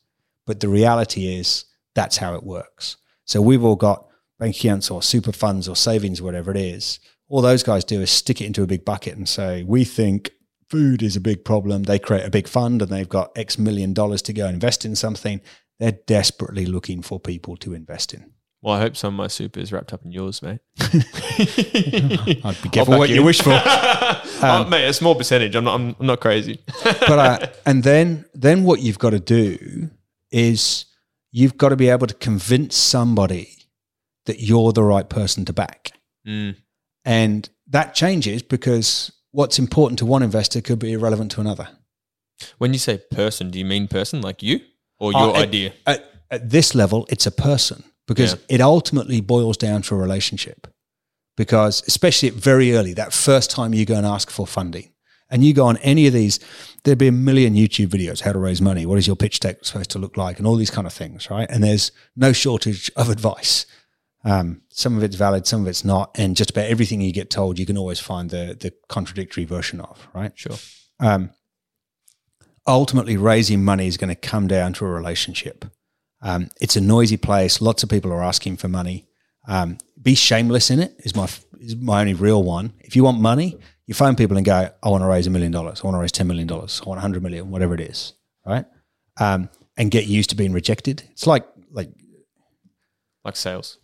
But 0.45 0.59
the 0.59 0.67
reality 0.67 1.33
is 1.33 1.63
that's 1.95 2.17
how 2.17 2.35
it 2.35 2.43
works. 2.43 2.97
So 3.23 3.41
we've 3.41 3.63
all 3.63 3.77
got 3.77 4.05
bank 4.37 4.57
accounts 4.57 4.91
or 4.91 5.01
super 5.01 5.31
funds 5.31 5.69
or 5.69 5.77
savings, 5.77 6.21
whatever 6.21 6.51
it 6.51 6.57
is. 6.57 6.99
All 7.29 7.41
those 7.41 7.63
guys 7.63 7.85
do 7.85 8.01
is 8.01 8.11
stick 8.11 8.41
it 8.41 8.45
into 8.45 8.63
a 8.63 8.67
big 8.67 8.83
bucket 8.83 9.15
and 9.15 9.29
say, 9.29 9.63
we 9.63 9.85
think 9.85 10.31
food 10.69 11.01
is 11.01 11.15
a 11.15 11.21
big 11.21 11.45
problem. 11.45 11.83
They 11.83 11.99
create 11.99 12.25
a 12.25 12.29
big 12.29 12.49
fund 12.49 12.81
and 12.81 12.91
they've 12.91 13.07
got 13.07 13.31
X 13.37 13.57
million 13.57 13.93
dollars 13.93 14.21
to 14.23 14.33
go 14.33 14.47
invest 14.47 14.83
in 14.83 14.95
something. 14.97 15.39
They're 15.79 15.99
desperately 16.05 16.65
looking 16.65 17.01
for 17.01 17.17
people 17.17 17.55
to 17.57 17.73
invest 17.73 18.13
in. 18.13 18.33
Well, 18.61 18.75
I 18.75 18.79
hope 18.81 18.97
some 18.97 19.13
of 19.13 19.17
my 19.17 19.27
super 19.27 19.59
is 19.61 19.71
wrapped 19.71 19.93
up 19.93 20.03
in 20.03 20.11
yours, 20.11 20.41
mate. 20.41 20.59
I'd 20.81 20.91
be 22.23 22.41
I'll 22.43 22.53
careful 22.71 22.91
back 22.93 22.99
what 22.99 23.09
you 23.09 23.23
wish 23.23 23.41
for. 23.41 23.51
oh, 23.53 24.65
mate, 24.69 24.85
a 24.87 24.93
small 24.93 25.15
percentage. 25.15 25.55
I'm 25.55 25.63
not. 25.63 25.75
I'm, 25.75 25.95
I'm 25.99 26.05
not 26.05 26.19
crazy. 26.19 26.59
but 26.83 27.19
uh, 27.19 27.47
and 27.65 27.83
then 27.83 28.25
then 28.33 28.63
what 28.63 28.81
you've 28.81 28.99
got 28.99 29.11
to 29.11 29.19
do 29.19 29.89
is 30.31 30.85
you've 31.31 31.57
got 31.57 31.69
to 31.69 31.75
be 31.75 31.89
able 31.89 32.07
to 32.07 32.13
convince 32.15 32.75
somebody 32.75 33.49
that 34.25 34.41
you're 34.41 34.71
the 34.73 34.83
right 34.83 35.09
person 35.09 35.45
to 35.45 35.53
back, 35.53 35.91
Mm. 36.27 36.55
and 37.05 37.49
that 37.67 37.95
changes 37.95 38.41
because 38.43 39.11
what's 39.31 39.57
important 39.57 39.99
to 39.99 40.05
one 40.05 40.21
investor 40.21 40.59
could 40.61 40.79
be 40.79 40.91
irrelevant 40.93 41.31
to 41.31 41.41
another. 41.41 41.69
When 42.57 42.73
you 42.73 42.79
say 42.79 42.99
person, 43.11 43.51
do 43.51 43.57
you 43.59 43.65
mean 43.65 43.87
person 43.87 44.21
like 44.21 44.43
you 44.43 44.59
or 44.99 45.15
Uh, 45.15 45.19
your 45.27 45.35
at- 45.37 45.43
idea? 45.43 45.73
At, 45.87 46.03
at 46.29 46.49
this 46.49 46.75
level, 46.75 47.05
it's 47.09 47.25
a 47.25 47.31
person 47.31 47.83
because 48.09 48.33
Yeah. 48.33 48.55
it 48.55 48.61
ultimately 48.61 49.21
boils 49.21 49.55
down 49.57 49.81
to 49.83 49.95
a 49.95 49.97
relationship. 49.97 50.67
Because 51.37 51.83
especially 51.87 52.27
at 52.29 52.35
very 52.35 52.75
early, 52.75 52.93
that 52.95 53.13
first 53.13 53.49
time 53.49 53.73
you 53.73 53.85
go 53.85 53.95
and 53.95 54.05
ask 54.05 54.29
for 54.29 54.45
funding, 54.45 54.91
and 55.29 55.41
you 55.45 55.53
go 55.53 55.65
on 55.67 55.77
any 55.77 56.05
of 56.07 56.11
these, 56.13 56.39
there'd 56.83 56.97
be 56.97 57.07
a 57.07 57.11
million 57.13 57.53
YouTube 57.53 57.87
videos 57.87 58.21
how 58.21 58.33
to 58.33 58.39
raise 58.39 58.61
money, 58.61 58.85
what 58.85 58.97
is 58.97 59.07
your 59.07 59.15
pitch 59.15 59.39
deck 59.39 59.63
supposed 59.63 59.91
to 59.91 59.99
look 59.99 60.17
like, 60.17 60.37
and 60.37 60.45
all 60.47 60.57
these 60.57 60.71
kind 60.71 60.85
of 60.87 60.91
things, 60.91 61.29
right? 61.29 61.49
And 61.49 61.63
there's 61.63 61.91
no 62.15 62.33
shortage 62.33 62.91
of 62.97 63.09
advice. 63.09 63.65
Um, 64.25 64.63
some 64.69 64.97
of 64.97 65.03
it's 65.03 65.15
valid, 65.15 65.47
some 65.47 65.61
of 65.61 65.67
it's 65.67 65.85
not, 65.85 66.11
and 66.15 66.35
just 66.35 66.49
about 66.49 66.65
everything 66.65 66.99
you 66.99 67.13
get 67.13 67.29
told, 67.29 67.57
you 67.57 67.65
can 67.65 67.77
always 67.77 67.99
find 68.01 68.29
the 68.31 68.57
the 68.59 68.73
contradictory 68.89 69.45
version 69.45 69.79
of, 69.79 70.07
right? 70.13 70.33
Sure. 70.35 70.57
um, 70.99 71.29
ultimately 72.67 73.17
raising 73.17 73.63
money 73.63 73.87
is 73.87 73.97
going 73.97 74.09
to 74.09 74.15
come 74.29 74.47
down 74.47 74.73
to 74.73 74.85
a 74.85 74.89
relationship. 74.89 75.65
Um, 76.21 76.49
it's 76.59 76.75
a 76.75 76.81
noisy 76.81 77.17
place. 77.17 77.61
Lots 77.61 77.83
of 77.83 77.89
people 77.89 78.11
are 78.11 78.23
asking 78.23 78.57
for 78.57 78.67
money. 78.67 79.07
Um, 79.47 79.77
be 80.01 80.15
shameless 80.15 80.69
in 80.69 80.79
it 80.79 80.95
is 80.99 81.15
my 81.15 81.27
is 81.59 81.75
my 81.75 82.01
only 82.01 82.13
real 82.13 82.43
one. 82.43 82.73
If 82.81 82.95
you 82.95 83.03
want 83.03 83.19
money, 83.19 83.57
you 83.87 83.93
phone 83.93 84.15
people 84.15 84.37
and 84.37 84.45
go, 84.45 84.69
"I 84.83 84.89
want 84.89 85.01
to 85.03 85.07
raise 85.07 85.27
a 85.27 85.29
million 85.29 85.51
dollars. 85.51 85.81
I 85.81 85.87
want 85.87 85.95
to 85.95 85.99
raise 85.99 86.11
ten 86.11 86.27
million 86.27 86.47
dollars. 86.47 86.81
I 86.85 86.89
want 86.89 86.97
a 86.99 87.01
hundred 87.01 87.23
million, 87.23 87.49
whatever 87.51 87.73
it 87.73 87.81
is." 87.81 88.13
Right? 88.45 88.65
Um, 89.19 89.49
and 89.77 89.89
get 89.91 90.07
used 90.07 90.29
to 90.31 90.35
being 90.35 90.53
rejected. 90.53 91.03
It's 91.11 91.25
like 91.27 91.45
like 91.71 91.89
Like 93.23 93.35
sales. 93.35 93.77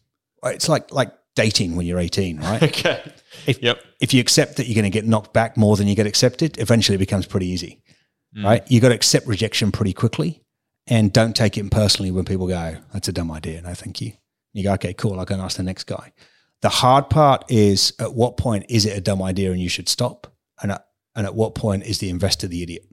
it's 0.43 0.69
like 0.69 0.91
like 0.93 1.13
dating 1.35 1.75
when 1.75 1.85
you're 1.85 1.99
18, 1.99 2.39
right? 2.39 2.63
Okay. 2.63 3.01
If- 3.45 3.61
yep. 3.61 3.79
if 3.99 4.13
you 4.13 4.21
accept 4.21 4.55
that 4.57 4.67
you're 4.67 4.75
going 4.75 4.85
to 4.85 4.89
get 4.89 5.05
knocked 5.05 5.33
back 5.33 5.57
more 5.57 5.75
than 5.75 5.87
you 5.87 5.95
get 5.95 6.07
accepted, 6.07 6.57
eventually 6.59 6.95
it 6.95 6.99
becomes 6.99 7.25
pretty 7.25 7.47
easy, 7.47 7.81
right? 8.43 8.63
You 8.71 8.79
got 8.79 8.89
to 8.89 8.95
accept 8.95 9.27
rejection 9.27 9.71
pretty 9.73 9.91
quickly, 9.93 10.41
and 10.87 11.11
don't 11.11 11.35
take 11.35 11.57
it 11.57 11.69
personally 11.71 12.11
when 12.11 12.25
people 12.25 12.47
go, 12.47 12.77
"That's 12.93 13.07
a 13.07 13.13
dumb 13.13 13.31
idea." 13.31 13.61
No, 13.61 13.73
thank 13.73 14.01
you. 14.01 14.13
You 14.53 14.63
go, 14.63 14.73
"Okay, 14.73 14.93
cool. 14.93 15.19
I'll 15.19 15.25
go 15.25 15.33
and 15.35 15.43
ask 15.43 15.57
the 15.57 15.63
next 15.63 15.85
guy." 15.85 16.11
The 16.61 16.69
hard 16.69 17.09
part 17.09 17.43
is 17.49 17.93
at 17.99 18.13
what 18.13 18.37
point 18.37 18.65
is 18.69 18.85
it 18.85 18.97
a 18.97 19.01
dumb 19.01 19.21
idea 19.21 19.51
and 19.51 19.61
you 19.61 19.69
should 19.69 19.89
stop, 19.89 20.27
and 20.61 20.71
at, 20.71 20.85
and 21.15 21.25
at 21.25 21.35
what 21.35 21.53
point 21.55 21.83
is 21.83 21.99
the 21.99 22.09
investor 22.09 22.47
the 22.47 22.63
idiot, 22.63 22.83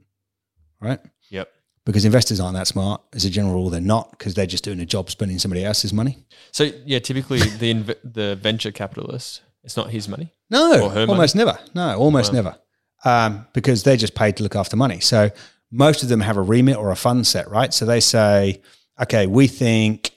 right? 0.79 0.99
Yep. 1.29 1.49
Because 1.85 2.05
investors 2.05 2.39
aren't 2.39 2.55
that 2.55 2.67
smart. 2.67 3.01
As 3.13 3.25
a 3.25 3.29
general 3.29 3.55
rule, 3.55 3.69
they're 3.69 3.81
not 3.81 4.11
because 4.11 4.33
they're 4.35 4.45
just 4.45 4.63
doing 4.63 4.79
a 4.79 4.85
job 4.85 5.09
spending 5.09 5.37
somebody 5.39 5.65
else's 5.65 5.91
money. 5.91 6.17
So 6.51 6.71
yeah, 6.85 6.99
typically 6.99 7.39
the 7.39 7.73
inv- 7.73 7.97
the 8.03 8.35
venture 8.37 8.71
capitalist, 8.71 9.41
it's 9.63 9.75
not 9.75 9.89
his 9.89 10.07
money. 10.07 10.33
No, 10.49 10.89
almost 11.09 11.35
never. 11.35 11.57
No, 11.73 11.97
almost 11.97 12.31
Wow. 12.31 12.35
never. 12.35 12.57
Um, 13.05 13.47
because 13.53 13.83
they're 13.83 13.97
just 13.97 14.15
paid 14.15 14.37
to 14.37 14.43
look 14.43 14.55
after 14.55 14.77
money. 14.77 15.01
So 15.01 15.29
most 15.73 16.03
of 16.03 16.09
them 16.09 16.21
have 16.21 16.37
a 16.37 16.41
remit 16.41 16.77
or 16.77 16.91
a 16.91 16.95
fund 16.95 17.25
set, 17.25 17.49
right? 17.49 17.73
So 17.73 17.85
they 17.85 17.99
say, 17.99 18.61
okay, 19.01 19.25
we 19.25 19.47
think 19.47 20.11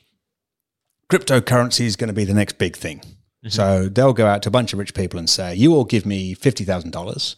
cryptocurrency 1.11 1.87
is 1.87 1.97
going 1.97 2.09
to 2.09 2.15
be 2.15 2.25
the 2.25 2.35
next 2.35 2.59
big 2.59 2.77
thing. 2.77 2.99
Mm-hmm. 2.99 3.49
So 3.49 3.89
they'll 3.89 4.13
go 4.13 4.27
out 4.27 4.43
to 4.43 4.51
a 4.51 4.53
bunch 4.53 4.75
of 4.75 4.79
rich 4.79 4.93
people 4.93 5.19
and 5.19 5.31
say, 5.31 5.55
you 5.55 5.75
all 5.75 5.85
give 5.85 6.05
me 6.05 6.35
$50,000 6.35 7.35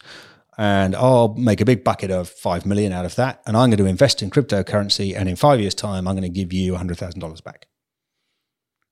and 0.57 0.93
I'll 0.97 1.33
make 1.35 1.61
a 1.61 1.65
big 1.65 1.85
bucket 1.85 2.11
of 2.11 2.27
5 2.27 2.65
million 2.65 2.91
out 2.91 3.05
of 3.05 3.15
that. 3.15 3.41
And 3.47 3.55
I'm 3.55 3.69
going 3.69 3.77
to 3.77 3.85
invest 3.85 4.21
in 4.21 4.29
cryptocurrency. 4.29 5.15
And 5.15 5.29
in 5.29 5.37
five 5.37 5.61
years' 5.61 5.73
time, 5.73 6.05
I'm 6.05 6.15
going 6.15 6.23
to 6.23 6.29
give 6.29 6.51
you 6.51 6.73
$100,000 6.73 7.43
back. 7.45 7.67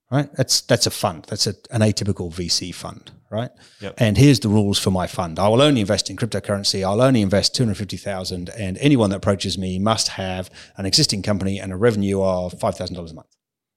Right? 0.10 0.34
That's, 0.36 0.62
that's 0.62 0.88
a 0.88 0.92
fund. 0.92 1.26
That's 1.28 1.46
a, 1.46 1.56
an 1.70 1.82
atypical 1.82 2.34
VC 2.34 2.74
fund, 2.74 3.12
right? 3.30 3.52
Yep. 3.82 3.96
And 3.98 4.18
here's 4.18 4.40
the 4.40 4.50
rules 4.50 4.80
for 4.80 4.92
my 4.92 5.08
fund. 5.08 5.40
I 5.40 5.48
will 5.48 5.62
only 5.62 5.82
invest 5.82 6.10
in 6.10 6.16
cryptocurrency. 6.18 6.84
I'll 6.84 7.02
only 7.02 7.22
invest 7.22 7.56
250,000 7.56 8.50
and 8.50 8.78
anyone 8.80 9.10
that 9.10 9.18
approaches 9.18 9.58
me 9.58 9.80
must 9.80 10.10
have 10.10 10.50
an 10.78 10.86
existing 10.86 11.22
company 11.22 11.60
and 11.60 11.72
a 11.72 11.76
revenue 11.78 12.22
of 12.22 12.54
$5,000 12.54 13.12
a 13.12 13.14
month. 13.14 13.28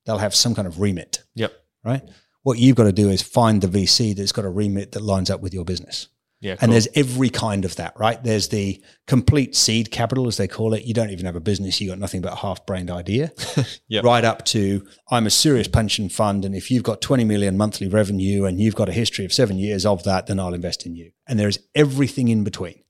They'll 0.07 0.19
have 0.19 0.35
some 0.35 0.55
kind 0.55 0.67
of 0.67 0.81
remit, 0.81 1.23
Yep. 1.35 1.53
right? 1.85 2.03
What 2.43 2.59
you've 2.59 2.77
got 2.77 2.85
to 2.85 2.93
do 2.93 3.11
is 3.11 3.23
find 3.23 3.61
the 3.61 3.69
VC 3.69 4.15
that's 4.17 4.33
got 4.33 4.45
a 4.47 4.49
remit 4.51 4.93
that 4.93 5.03
lines 5.03 5.29
up 5.31 5.41
with 5.41 5.53
your 5.53 5.65
business. 5.65 6.09
Yeah. 6.41 6.57
And 6.61 6.73
there's 6.73 6.89
every 6.95 7.29
kind 7.29 7.67
of 7.67 7.77
that, 7.77 7.93
right? 7.99 8.23
There's 8.23 8.49
the 8.49 8.83
complete 9.07 9.55
seed 9.55 9.91
capital, 9.91 10.27
as 10.27 10.39
they 10.39 10.49
call 10.49 10.73
it. 10.73 10.85
You 10.85 10.95
don't 10.95 11.11
even 11.11 11.27
have 11.27 11.37
a 11.37 11.41
business. 11.41 11.81
You 11.81 11.89
got 11.91 11.99
nothing 11.99 12.23
but 12.23 12.33
a 12.33 12.37
half 12.37 12.65
brained 12.67 12.91
idea. 12.91 13.33
Yep. 13.89 14.05
Right 14.05 14.25
up 14.25 14.45
to 14.47 14.87
I'm 15.11 15.27
a 15.27 15.31
serious 15.31 15.67
pension 15.67 16.09
fund. 16.09 16.45
And 16.45 16.55
if 16.55 16.71
you've 16.71 16.85
got 16.85 17.01
20 17.01 17.25
million 17.25 17.57
monthly 17.57 17.89
revenue 17.89 18.45
and 18.45 18.61
you've 18.61 18.77
got 18.77 18.89
a 18.89 18.93
history 18.93 19.25
of 19.25 19.33
seven 19.33 19.59
years 19.59 19.85
of 19.85 20.05
that, 20.05 20.29
then 20.29 20.39
I'll 20.39 20.55
invest 20.55 20.87
in 20.87 20.95
you. 20.95 21.11
And 21.27 21.39
there's 21.39 21.59
everything 21.75 22.29
in 22.29 22.45
between. 22.45 22.83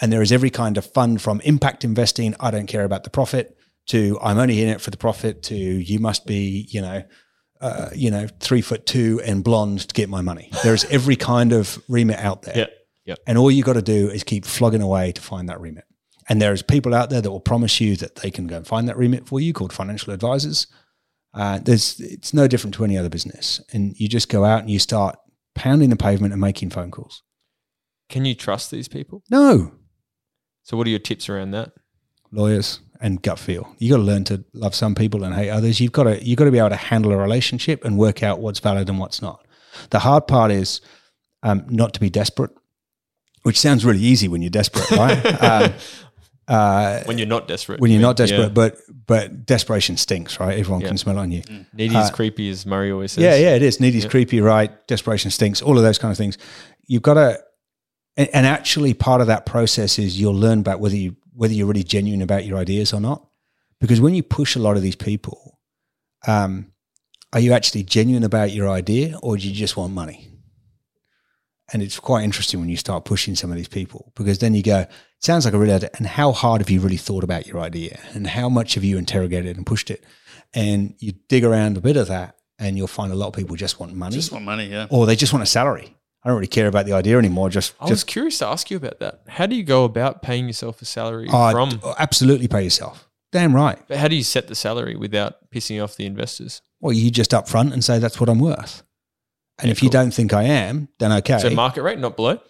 And 0.00 0.12
there 0.12 0.22
is 0.22 0.30
every 0.30 0.50
kind 0.50 0.78
of 0.78 0.86
fund 0.86 1.20
from 1.20 1.40
impact 1.40 1.84
investing, 1.84 2.36
I 2.38 2.52
don't 2.52 2.66
care 2.66 2.84
about 2.84 3.02
the 3.02 3.10
profit, 3.10 3.56
to 3.86 4.18
I'm 4.22 4.38
only 4.38 4.62
in 4.62 4.68
it 4.68 4.80
for 4.80 4.90
the 4.90 4.96
profit, 4.96 5.42
to 5.44 5.56
you 5.56 5.98
must 5.98 6.24
be, 6.24 6.68
you 6.70 6.80
know, 6.80 7.02
uh, 7.60 7.90
you 7.94 8.10
know, 8.10 8.28
three 8.40 8.60
foot 8.60 8.86
two 8.86 9.20
and 9.24 9.42
blonde 9.42 9.80
to 9.88 9.94
get 9.94 10.08
my 10.08 10.20
money. 10.20 10.50
There's 10.62 10.84
every 10.84 11.16
kind 11.16 11.52
of 11.52 11.82
remit 11.88 12.18
out 12.18 12.42
there. 12.42 12.58
Yeah. 12.58 12.66
Yep. 13.04 13.18
And 13.26 13.38
all 13.38 13.50
you 13.50 13.62
got 13.62 13.74
to 13.74 13.82
do 13.82 14.08
is 14.08 14.24
keep 14.24 14.44
flogging 14.44 14.82
away 14.82 15.12
to 15.12 15.20
find 15.20 15.48
that 15.48 15.60
remit. 15.60 15.84
And 16.28 16.40
there's 16.40 16.62
people 16.62 16.94
out 16.94 17.10
there 17.10 17.20
that 17.20 17.30
will 17.30 17.40
promise 17.40 17.80
you 17.80 17.96
that 17.96 18.16
they 18.16 18.30
can 18.30 18.46
go 18.46 18.56
and 18.56 18.66
find 18.66 18.88
that 18.88 18.96
remit 18.96 19.26
for 19.26 19.40
you 19.40 19.52
called 19.52 19.72
financial 19.72 20.12
advisors. 20.12 20.66
Uh, 21.34 21.58
there's, 21.58 22.00
it's 22.00 22.32
no 22.32 22.48
different 22.48 22.74
to 22.74 22.84
any 22.84 22.96
other 22.96 23.10
business. 23.10 23.60
And 23.72 23.94
you 23.98 24.08
just 24.08 24.28
go 24.30 24.44
out 24.44 24.60
and 24.60 24.70
you 24.70 24.78
start 24.78 25.16
pounding 25.54 25.90
the 25.90 25.96
pavement 25.96 26.32
and 26.32 26.40
making 26.40 26.70
phone 26.70 26.90
calls. 26.90 27.22
Can 28.08 28.24
you 28.24 28.34
trust 28.34 28.70
these 28.70 28.88
people? 28.88 29.22
No, 29.30 29.72
So, 30.62 30.76
what 30.76 30.86
are 30.86 30.90
your 30.90 30.98
tips 30.98 31.28
around 31.28 31.50
that? 31.50 31.72
lawyers 32.32 32.80
and 33.00 33.22
gut 33.22 33.38
feel. 33.38 33.74
You 33.78 33.90
got 33.90 33.96
to 33.98 34.02
learn 34.02 34.24
to 34.24 34.44
love 34.54 34.74
some 34.74 34.94
people 34.96 35.22
and 35.24 35.34
hate 35.34 35.50
others. 35.50 35.80
You've 35.80 35.92
got 35.92 36.04
to 36.04 36.24
you've 36.24 36.36
got 36.38 36.46
to 36.46 36.50
be 36.50 36.58
able 36.58 36.70
to 36.70 36.76
handle 36.76 37.12
a 37.12 37.16
relationship 37.16 37.84
and 37.84 37.96
work 37.96 38.22
out 38.24 38.40
what's 38.40 38.58
valid 38.60 38.88
and 38.88 38.98
what's 38.98 39.22
not. 39.22 39.46
The 39.90 40.00
hard 40.00 40.26
part 40.26 40.50
is 40.50 40.80
um, 41.44 41.64
not 41.68 41.94
to 41.94 42.00
be 42.00 42.10
desperate, 42.10 42.50
which 43.44 43.58
sounds 43.60 43.84
really 43.84 44.00
easy 44.00 44.26
when 44.28 44.42
you're 44.42 44.50
desperate, 44.50 44.90
right? 44.90 45.42
um, 45.42 45.72
uh, 46.48 47.02
When 47.04 47.16
you're 47.16 47.26
not 47.26 47.48
desperate. 47.48 47.80
when 47.80 47.90
you 47.90 47.94
you're 47.96 48.00
mean? 48.00 48.08
not 48.08 48.16
desperate, 48.16 48.40
Yeah. 48.40 48.48
but 48.48 48.76
but 49.06 49.46
desperation 49.46 49.96
stinks, 49.96 50.40
right? 50.40 50.58
Everyone 50.58 50.80
Yeah. 50.82 50.88
can 50.88 50.98
smell 50.98 51.16
it 51.16 51.20
on 51.20 51.30
you. 51.30 51.42
Needy 51.72 51.96
is 51.96 52.10
creepy, 52.10 52.50
as 52.50 52.66
Murray 52.66 52.90
always 52.90 53.12
says. 53.12 53.22
Yeah, 53.24 53.36
yeah, 53.36 53.54
it 53.54 53.62
is. 53.62 53.80
Needy's 53.80 54.04
creepy, 54.06 54.40
right? 54.40 54.70
Desperation 54.86 55.30
stinks. 55.30 55.62
All 55.62 55.76
of 55.78 55.84
those 55.84 55.98
kind 55.98 56.10
of 56.12 56.18
things. 56.18 56.36
You've 56.86 57.02
got 57.02 57.14
to, 57.14 57.40
and, 58.16 58.28
and 58.34 58.46
actually, 58.46 58.92
part 58.94 59.20
of 59.20 59.26
that 59.28 59.46
process 59.46 59.98
is 59.98 60.18
you'll 60.20 60.34
learn 60.34 60.58
about 60.60 60.80
whether 60.80 60.96
you 60.96 61.16
whether 61.32 61.54
you're 61.54 61.66
really 61.66 61.82
genuine 61.84 62.22
about 62.22 62.44
your 62.44 62.58
ideas 62.58 62.92
or 62.92 63.00
not. 63.00 63.26
Because 63.80 64.00
when 64.00 64.14
you 64.14 64.22
push 64.22 64.54
a 64.56 64.60
lot 64.60 64.76
of 64.76 64.82
these 64.82 64.96
people, 64.96 65.58
um, 66.26 66.72
are 67.32 67.40
you 67.40 67.52
actually 67.52 67.82
genuine 67.82 68.22
about 68.24 68.52
your 68.52 68.68
idea, 68.70 69.18
or 69.22 69.36
do 69.36 69.46
you 69.48 69.54
just 69.54 69.76
want 69.76 69.92
money? 69.92 70.28
And 71.72 71.82
it's 71.82 71.98
quite 71.98 72.24
interesting 72.24 72.60
when 72.60 72.68
you 72.68 72.76
start 72.76 73.04
pushing 73.04 73.34
some 73.34 73.50
of 73.50 73.56
these 73.56 73.68
people 73.68 74.12
because 74.16 74.38
then 74.38 74.54
you 74.54 74.62
go, 74.62 74.86
sounds 75.18 75.44
like 75.44 75.54
a 75.54 75.58
really 75.58 75.72
idea. 75.72 75.90
And 75.96 76.06
how 76.06 76.32
hard 76.32 76.60
have 76.60 76.70
you 76.70 76.80
really 76.80 76.98
thought 76.98 77.24
about 77.24 77.46
your 77.46 77.60
idea? 77.60 77.98
And 78.12 78.26
how 78.26 78.48
much 78.48 78.74
have 78.74 78.84
you 78.84 78.98
interrogated 78.98 79.56
and 79.56 79.64
pushed 79.64 79.90
it? 79.90 80.04
And 80.52 80.94
you 80.98 81.12
dig 81.28 81.44
around 81.44 81.76
a 81.76 81.80
bit 81.80 81.96
of 81.96 82.08
that 82.08 82.36
and 82.58 82.76
you'll 82.76 82.86
find 82.86 83.12
a 83.12 83.16
lot 83.16 83.28
of 83.28 83.34
people 83.34 83.56
just 83.56 83.80
want 83.80 83.94
money 83.94 84.14
Just 84.14 84.30
want 84.30 84.44
money, 84.44 84.66
yeah. 84.66 84.86
or 84.90 85.06
they 85.06 85.16
just 85.16 85.32
want 85.32 85.42
a 85.42 85.46
salary. 85.46 85.96
I 86.22 86.28
don't 86.28 86.36
really 86.36 86.46
care 86.46 86.68
about 86.68 86.86
the 86.86 86.92
idea 86.92 87.18
anymore. 87.18 87.50
Just, 87.50 87.74
I 87.80 87.84
was 87.84 87.90
just 87.90 88.06
curious 88.06 88.38
to 88.38 88.46
ask 88.46 88.70
you 88.70 88.76
about 88.76 89.00
that. 89.00 89.22
How 89.28 89.46
do 89.46 89.56
you 89.56 89.64
go 89.64 89.84
about 89.84 90.22
paying 90.22 90.46
yourself 90.46 90.80
a 90.80 90.84
salary 90.84 91.28
oh, 91.30 91.50
from? 91.50 91.80
absolutely 91.98 92.48
pay 92.48 92.62
yourself. 92.62 93.08
Damn 93.30 93.54
right. 93.54 93.78
But 93.88 93.98
how 93.98 94.08
do 94.08 94.16
you 94.16 94.22
set 94.22 94.46
the 94.46 94.54
salary 94.54 94.96
without 94.96 95.50
pissing 95.50 95.82
off 95.82 95.96
the 95.96 96.06
investors? 96.06 96.62
Well, 96.80 96.92
you 96.92 97.10
just 97.10 97.34
up 97.34 97.48
front 97.48 97.72
and 97.72 97.84
say 97.84 97.98
that's 97.98 98.20
what 98.20 98.28
I'm 98.28 98.38
worth. 98.38 98.82
And 99.58 99.68
Yeah, 99.68 99.72
if 99.72 99.82
you 99.82 99.90
don't 99.90 100.12
think 100.12 100.32
I 100.32 100.42
am, 100.44 100.88
then 100.98 101.12
okay. 101.12 101.38
So 101.38 101.50
market 101.50 101.82
rate, 101.82 101.98
not 101.98 102.16
below. 102.16 102.40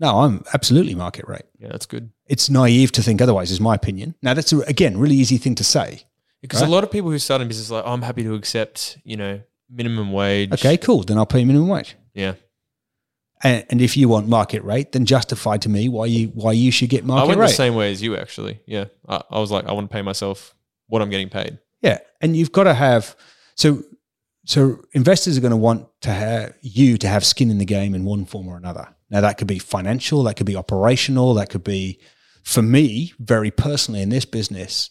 no, 0.00 0.20
I'm 0.20 0.42
absolutely 0.54 0.94
market 0.94 1.26
rate. 1.28 1.44
Yeah, 1.58 1.68
that's 1.68 1.86
good. 1.86 2.10
It's 2.26 2.48
naive 2.48 2.92
to 2.92 3.02
think 3.02 3.20
otherwise, 3.20 3.50
is 3.50 3.60
my 3.60 3.74
opinion. 3.74 4.14
Now, 4.22 4.32
that's 4.34 4.52
a, 4.52 4.60
again 4.60 4.98
really 4.98 5.16
easy 5.16 5.36
thing 5.38 5.54
to 5.56 5.64
say. 5.64 6.04
Because 6.40 6.60
Right. 6.62 6.68
a 6.68 6.70
lot 6.72 6.84
of 6.84 6.90
people 6.90 7.10
who 7.10 7.18
start 7.18 7.40
in 7.42 7.48
business 7.48 7.70
are 7.70 7.74
like, 7.76 7.84
oh, 7.86 7.92
I'm 7.92 8.02
happy 8.02 8.22
to 8.22 8.34
accept, 8.34 8.98
you 9.04 9.16
know, 9.16 9.40
minimum 9.70 10.12
wage. 10.12 10.52
Okay, 10.52 10.76
cool. 10.76 11.02
Then 11.02 11.16
I'll 11.18 11.26
pay 11.26 11.44
minimum 11.44 11.68
wage. 11.68 11.96
Yeah. 12.14 12.34
And, 13.42 13.64
and 13.70 13.80
if 13.82 13.96
you 13.96 14.08
want 14.08 14.28
market 14.28 14.62
rate, 14.64 14.92
then 14.92 15.04
justify 15.04 15.56
to 15.58 15.68
me 15.68 15.88
why 15.88 16.06
you 16.06 16.28
why 16.28 16.52
you 16.52 16.70
should 16.70 16.88
get 16.88 17.04
market 17.04 17.20
rate. 17.22 17.24
I 17.24 17.28
went 17.28 17.40
rate. 17.40 17.46
the 17.48 17.54
same 17.54 17.74
way 17.74 17.92
as 17.92 18.02
you 18.02 18.16
actually. 18.16 18.60
Yeah. 18.66 18.86
I, 19.08 19.22
I 19.30 19.38
was 19.40 19.50
like, 19.50 19.66
I 19.66 19.72
want 19.72 19.90
to 19.90 19.92
pay 19.92 20.02
myself 20.02 20.54
what 20.86 21.02
I'm 21.02 21.10
getting 21.10 21.28
paid. 21.28 21.58
Yeah, 21.82 21.98
and 22.22 22.34
you've 22.34 22.52
got 22.52 22.64
to 22.64 22.72
have 22.74 23.14
so 23.56 23.82
so 24.44 24.80
investors 24.92 25.38
are 25.38 25.40
going 25.40 25.50
to 25.50 25.56
want 25.56 25.86
to 26.02 26.10
have 26.10 26.54
you 26.60 26.98
to 26.98 27.08
have 27.08 27.24
skin 27.24 27.50
in 27.50 27.58
the 27.58 27.64
game 27.64 27.94
in 27.94 28.04
one 28.04 28.24
form 28.24 28.48
or 28.48 28.56
another. 28.56 28.88
Now 29.10 29.20
that 29.22 29.38
could 29.38 29.46
be 29.48 29.58
financial, 29.58 30.22
that 30.24 30.36
could 30.36 30.46
be 30.46 30.56
operational, 30.56 31.34
that 31.34 31.50
could 31.50 31.64
be 31.64 31.98
for 32.42 32.62
me 32.62 33.12
very 33.18 33.50
personally 33.50 34.02
in 34.02 34.08
this 34.10 34.24
business. 34.24 34.90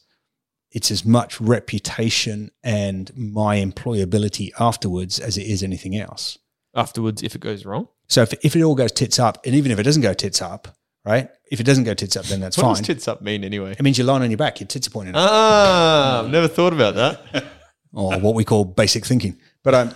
It's 0.71 0.89
as 0.89 1.05
much 1.05 1.39
reputation 1.39 2.49
and 2.63 3.11
my 3.15 3.57
employability 3.57 4.49
afterwards 4.59 5.19
as 5.19 5.38
it 5.38 5.43
is 5.45 5.61
anything 5.61 5.95
else. 5.95 6.39
Afterwards, 6.75 7.21
if 7.21 7.35
it 7.35 7.41
goes 7.41 7.63
wrong. 7.65 7.88
So 8.07 8.23
if, 8.23 8.34
if 8.43 8.55
it 8.55 8.63
all 8.63 8.73
goes 8.73 8.91
tits 8.91 9.19
up, 9.19 9.45
and 9.45 9.53
even 9.53 9.71
if 9.71 9.77
it 9.77 9.84
doesn't 9.84 10.01
go 10.01 10.13
tits 10.15 10.41
up, 10.41 10.67
right? 11.05 11.30
If 11.51 11.59
it 11.59 11.63
doesn't 11.63 11.84
go 11.84 11.93
tits 11.93 12.15
up, 12.17 12.25
then 12.25 12.39
that's 12.39 12.57
What 12.57 12.63
fine. 12.63 12.69
What 12.71 12.77
does 12.80 12.88
tits 12.88 13.07
up 13.07 13.21
mean 13.21 13.43
anyway? 13.43 13.73
it 13.73 13.81
means 13.84 13.99
you're 13.99 14.07
lying 14.07 14.23
on 14.23 14.31
your 14.31 14.38
back, 14.38 14.59
your 14.59 14.67
tits 14.67 14.88
are 14.88 14.91
pointing 14.91 15.13
up. 15.15 15.21
Ah, 15.30 16.23
I've 16.23 16.31
never 16.31 16.47
thought 16.47 16.73
about 16.73 16.95
that. 16.95 17.45
or 17.93 18.19
what 18.19 18.35
we 18.35 18.43
call 18.43 18.65
basic 18.65 19.05
thinking. 19.05 19.37
But 19.63 19.73
um, 19.73 19.95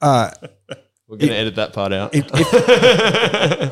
uh, 0.00 0.30
We're 1.06 1.18
going 1.18 1.30
to 1.30 1.36
edit 1.36 1.56
that 1.56 1.72
part 1.72 1.92
out. 1.92 2.14
if, 2.14 2.26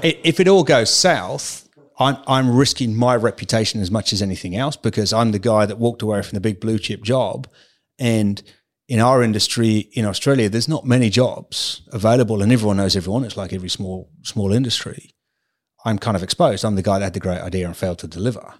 if, 0.05 0.21
if 0.25 0.41
it 0.41 0.49
all 0.49 0.65
goes 0.65 0.93
south, 0.93 1.69
I'm, 1.99 2.17
I'm 2.27 2.55
risking 2.55 2.95
my 2.95 3.17
reputation 3.17 3.81
as 3.81 3.91
much 3.91 4.13
as 4.13 4.23
anything 4.23 4.55
else 4.55 4.77
because 4.77 5.13
I'm 5.13 5.33
the 5.33 5.39
guy 5.39 5.67
that 5.67 5.79
walked 5.79 6.03
away 6.03 6.23
from 6.23 6.37
the 6.37 6.41
big 6.41 6.61
blue 6.61 6.79
chip 6.79 7.03
job. 7.03 7.49
And 7.99 8.43
in 8.89 9.01
our 9.01 9.23
industry 9.23 9.89
in 9.93 10.05
Australia, 10.05 10.49
there's 10.49 10.69
not 10.69 10.87
many 10.87 11.11
jobs 11.11 11.83
available, 11.93 12.43
and 12.43 12.53
everyone 12.53 12.79
knows 12.79 12.97
everyone. 12.97 13.25
It's 13.25 13.37
like 13.37 13.53
every 13.53 13.69
small 13.69 14.11
small 14.23 14.53
industry. 14.53 15.15
I'm 15.85 15.99
kind 15.99 16.17
of 16.17 16.23
exposed. 16.23 16.65
I'm 16.65 16.75
the 16.75 16.83
guy 16.83 16.99
that 16.99 17.05
had 17.05 17.15
the 17.15 17.21
great 17.21 17.41
idea 17.41 17.67
and 17.67 17.77
failed 17.77 17.99
to 18.01 18.09
deliver. 18.09 18.55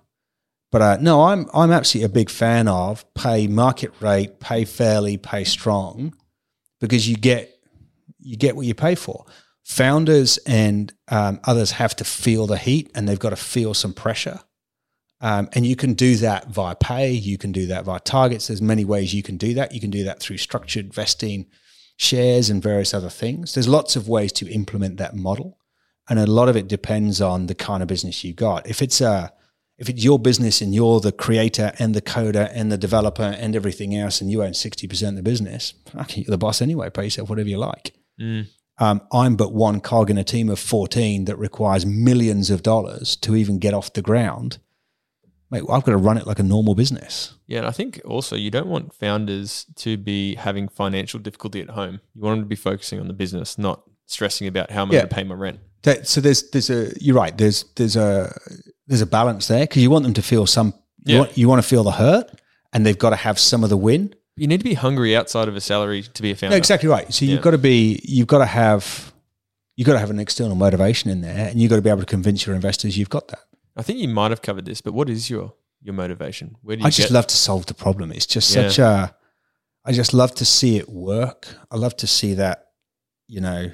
But 0.71 0.83
uh, 0.83 0.99
no, 1.01 1.25
I'm 1.25 1.47
I'm 1.55 1.71
absolutely 1.71 2.07
a 2.07 2.15
big 2.15 2.31
fan 2.31 2.69
of 2.69 3.05
pay 3.15 3.47
market 3.47 3.93
rate, 4.01 4.39
pay 4.41 4.65
fairly, 4.65 5.17
pay 5.17 5.45
strong, 5.45 6.15
because 6.81 7.09
you 7.09 7.17
get 7.17 7.59
you 8.19 8.37
get 8.37 8.57
what 8.57 8.67
you 8.67 8.75
pay 8.75 8.95
for. 8.95 9.25
Founders 9.65 10.39
and 10.39 10.93
um, 11.09 11.41
others 11.45 11.73
have 11.73 11.95
to 11.97 12.05
feel 12.05 12.47
the 12.47 12.57
heat, 12.57 12.91
and 12.95 13.09
they've 13.09 13.19
got 13.19 13.31
to 13.31 13.37
feel 13.37 13.75
some 13.75 13.93
pressure. 13.93 14.41
Um, 15.21 15.49
and 15.53 15.67
you 15.67 15.75
can 15.75 15.95
do 15.95 16.17
that 16.17 16.49
via 16.49 16.77
pay. 16.77 17.11
You 17.11 17.39
can 17.39 17.51
do 17.51 17.67
that 17.67 17.85
via 17.85 18.01
targets. 18.01 18.47
There's 18.47 18.63
many 18.63 18.85
ways 18.85 19.15
you 19.15 19.23
can 19.23 19.37
do 19.37 19.55
that. 19.55 19.73
You 19.73 19.81
can 19.81 19.91
do 19.91 20.05
that 20.05 20.21
through 20.21 20.39
structured 20.39 20.95
vesting, 20.95 21.47
shares, 21.97 22.51
and 22.51 22.63
various 22.63 22.95
other 22.95 23.11
things. 23.11 23.55
There's 23.55 23.69
lots 23.69 23.97
of 23.97 24.09
ways 24.09 24.33
to 24.33 24.49
implement 24.49 24.99
that 24.99 25.17
model, 25.17 25.59
and 26.09 26.19
a 26.19 26.27
lot 26.27 26.49
of 26.49 26.57
it 26.57 26.69
depends 26.69 27.21
on 27.21 27.47
the 27.47 27.55
kind 27.55 27.83
of 27.83 27.89
business 27.89 28.23
you 28.23 28.33
got. 28.33 28.69
If 28.69 28.81
it's 28.83 29.01
a 29.01 29.33
if 29.79 29.89
it's 29.89 30.03
your 30.05 30.19
business 30.19 30.61
and 30.61 30.75
you're 30.75 31.01
the 31.01 31.13
creator 31.13 31.73
and 31.79 31.95
the 31.95 32.03
coder 32.03 32.51
and 32.53 32.71
the 32.73 32.79
developer 32.79 33.23
and 33.23 33.55
everything 33.57 33.95
else, 33.95 34.21
and 34.21 34.31
you 34.31 34.43
own 34.43 34.55
sixty 34.55 34.87
percent 34.89 35.19
of 35.19 35.25
the 35.25 35.31
business, 35.31 35.75
you're 36.15 36.25
the 36.27 36.39
boss 36.39 36.61
anyway. 36.61 36.91
Pay 36.91 37.05
yourself 37.05 37.29
whatever 37.31 37.49
you 37.49 37.59
like. 37.59 37.95
Mm. 38.21 38.47
Um, 38.81 39.01
I'm 39.13 39.35
but 39.37 39.53
one 39.53 39.81
cog 39.81 40.09
in 40.09 40.19
a 40.19 40.23
team 40.25 40.49
of 40.49 40.59
14 40.61 41.25
that 41.25 41.37
requires 41.37 41.85
millions 41.85 42.49
of 42.49 42.63
dollars 42.63 43.17
to 43.17 43.35
even 43.35 43.59
get 43.59 43.75
off 43.75 43.93
the 43.93 44.03
ground. 44.03 44.59
Mate, 45.51 45.63
I've 45.69 45.83
got 45.83 45.93
to 45.93 45.97
run 45.97 46.17
it 46.17 46.27
like 46.29 46.39
a 46.39 46.45
normal 46.45 46.75
business. 46.77 47.35
Yeah, 47.49 47.59
and 47.59 47.67
I 47.67 47.71
think 47.73 48.01
also 48.05 48.37
you 48.37 48.51
don't 48.53 48.69
want 48.69 48.95
founders 48.95 49.67
to 49.77 49.97
be 49.97 50.37
having 50.37 50.69
financial 50.69 51.19
difficulty 51.19 51.61
at 51.61 51.71
home. 51.71 52.01
You 52.15 52.23
want 52.23 52.35
them 52.37 52.45
to 52.45 52.49
be 52.49 52.55
focusing 52.55 53.01
on 53.01 53.09
the 53.09 53.15
business, 53.15 53.59
not 53.59 53.83
stressing 54.07 54.47
about 54.47 54.71
how 54.71 54.83
am 54.83 54.91
I 54.91 54.95
Yeah. 54.95 55.01
going 55.01 55.09
to 55.09 55.15
pay 55.15 55.25
my 55.25 55.35
rent. 55.35 55.59
That, 55.83 56.07
so 56.07 56.21
there's 56.21 56.49
there's 56.51 56.71
a 56.71 56.93
you're 57.01 57.17
right. 57.17 57.37
There's 57.37 57.65
there's 57.77 57.97
a 57.97 58.33
there's 58.89 59.01
a 59.03 59.07
balance 59.07 59.47
there 59.47 59.61
because 59.61 59.81
you 59.83 59.91
want 59.91 60.03
them 60.05 60.15
to 60.15 60.23
feel 60.23 60.47
some 60.47 60.75
you, 61.05 61.15
Yeah. 61.15 61.21
want, 61.21 61.39
you 61.39 61.49
want 61.49 61.63
to 61.63 61.69
feel 61.69 61.85
the 61.85 61.93
hurt 61.93 62.29
and 62.73 62.85
they've 62.85 62.99
got 62.99 63.11
to 63.11 63.17
have 63.17 63.39
some 63.39 63.63
of 63.63 63.71
the 63.71 63.77
win. 63.77 64.13
You 64.37 64.47
need 64.49 64.59
to 64.59 64.65
be 64.65 64.75
hungry 64.75 65.17
outside 65.17 65.47
of 65.49 65.55
a 65.57 65.61
salary 65.61 66.03
to 66.03 66.23
be 66.23 66.31
a 66.33 66.35
founder. 66.37 66.55
No, 66.55 66.57
exactly 66.57 66.89
right. 66.89 67.13
So 67.15 67.25
you've 67.25 67.43
got 67.43 67.53
to 67.53 67.59
be 67.59 68.01
you've 68.05 68.27
got 68.27 68.39
to 68.39 68.47
have 68.47 69.13
you've 69.77 69.87
got 69.87 69.93
to 69.93 69.99
have 70.01 70.11
an 70.11 70.19
external 70.19 70.57
motivation 70.57 71.09
in 71.11 71.21
there, 71.21 71.49
and 71.49 71.61
you've 71.61 71.71
got 71.71 71.77
to 71.77 71.83
be 71.83 71.91
able 71.91 72.01
to 72.01 72.07
convince 72.07 72.45
your 72.47 72.57
investors 72.57 72.99
you've 72.99 73.11
got 73.11 73.29
that. 73.29 73.41
I 73.77 73.83
think 73.83 74.01
you 74.01 74.09
might 74.09 74.31
have 74.33 74.43
covered 74.43 74.65
this, 74.65 74.81
but 74.81 74.93
what 74.95 75.09
is 75.09 75.31
your 75.31 75.55
your 75.83 75.95
motivation? 75.95 76.57
Where 76.63 76.77
do 76.77 76.81
you 76.83 76.87
I 76.87 76.91
just 76.91 77.09
get? 77.09 77.15
love 77.15 77.27
to 77.29 77.37
solve 77.37 77.67
the 77.67 77.75
problem. 77.75 78.11
It's 78.13 78.27
just 78.27 78.55
Yeah. 78.55 78.69
such 78.69 78.79
a. 78.81 79.15
I 79.85 79.93
just 79.93 80.13
love 80.13 80.35
to 80.37 80.45
see 80.45 80.77
it 80.77 80.89
work. 80.89 81.49
I 81.71 81.77
love 81.77 81.97
to 81.99 82.07
see 82.07 82.35
that, 82.35 82.67
you 83.29 83.41
know, 83.41 83.71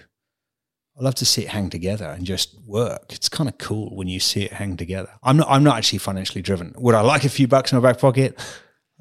I 0.99 1.03
love 1.03 1.17
to 1.17 1.25
see 1.25 1.43
it 1.43 1.49
hang 1.49 1.71
together 1.71 2.07
and 2.07 2.25
just 2.25 2.57
work. 2.67 3.13
It's 3.13 3.29
kind 3.29 3.49
of 3.49 3.59
cool 3.59 3.95
when 3.97 4.07
you 4.07 4.21
see 4.21 4.43
it 4.43 4.53
hang 4.53 4.77
together. 4.77 5.11
I'm 5.23 5.37
not. 5.37 5.49
I'm 5.51 5.65
not 5.65 5.77
actually 5.77 5.99
financially 5.99 6.43
driven. 6.43 6.73
Would 6.77 6.95
I 6.95 7.01
like 7.01 7.25
a 7.25 7.29
few 7.29 7.49
bucks 7.49 7.73
in 7.73 7.81
my 7.81 7.91
back 7.91 8.01
pocket? 8.01 8.39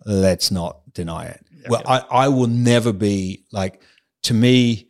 Let's 0.06 0.50
not 0.50 0.82
deny 0.94 1.26
it. 1.26 1.46
well, 1.70 1.84
I, 1.86 2.00
I 2.10 2.28
will 2.30 2.48
never 2.48 2.94
be 2.94 3.46
like. 3.52 3.82
To 4.24 4.34
me, 4.34 4.88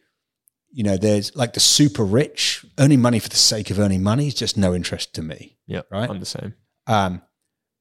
you 0.71 0.83
know, 0.83 0.95
there's 0.95 1.35
like 1.35 1.53
the 1.53 1.59
super 1.59 2.05
rich 2.05 2.63
earning 2.77 3.01
money 3.01 3.17
for 3.17 3.29
the 3.29 3.35
sake 3.35 3.71
of 3.71 3.79
earning 3.79 4.03
money 4.03 4.27
is 4.27 4.35
just 4.35 4.57
no 4.57 4.75
interest 4.75 5.15
to 5.15 5.23
me. 5.23 5.57
yeah, 5.65 5.81
right? 5.89 6.07
I'm 6.07 6.19
the 6.19 6.25
same. 6.27 6.53
Um, 6.85 7.23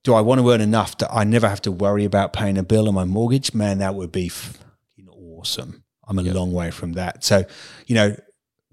do 0.02 0.14
I 0.14 0.22
want 0.22 0.40
to 0.40 0.50
earn 0.50 0.60
enough 0.60 0.96
that 0.98 1.12
I 1.12 1.24
never 1.24 1.48
have 1.48 1.62
to 1.62 1.72
worry 1.72 2.04
about 2.06 2.32
paying 2.32 2.56
a 2.56 2.62
bill 2.62 2.88
on 2.88 2.94
my 2.94 3.04
mortgage? 3.04 3.54
Man, 3.54 3.78
that 3.78 3.94
would 3.94 4.12
be 4.12 4.28
fucking 4.28 5.08
awesome. 5.08 5.84
I'm 6.08 6.18
a 6.18 6.22
long 6.22 6.52
way 6.52 6.70
from 6.70 6.94
that. 6.94 7.22
So, 7.22 7.44
you 7.86 7.94
know, 7.94 8.16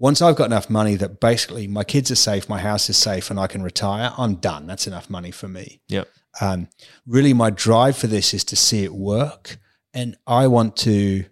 once 0.00 0.22
I've 0.22 0.34
got 0.34 0.46
enough 0.46 0.70
money 0.70 0.96
that 0.96 1.20
basically 1.20 1.68
my 1.68 1.84
kids 1.84 2.10
are 2.10 2.16
safe, 2.16 2.48
my 2.48 2.58
house 2.58 2.88
is 2.88 2.96
safe, 2.96 3.30
and 3.30 3.38
I 3.38 3.46
can 3.46 3.62
retire, 3.62 4.12
I'm 4.16 4.36
done. 4.36 4.66
That's 4.66 4.86
enough 4.86 5.10
money 5.10 5.30
for 5.30 5.46
me. 5.46 5.82
Yep. 5.88 6.08
Um, 6.40 6.68
really, 7.06 7.34
my 7.34 7.50
drive 7.50 7.96
for 7.98 8.06
this 8.06 8.32
is 8.32 8.42
to 8.44 8.56
see 8.56 8.82
it 8.82 8.94
work, 8.94 9.58
and 9.92 10.16
I 10.26 10.48
want 10.48 10.76
to. 10.78 11.26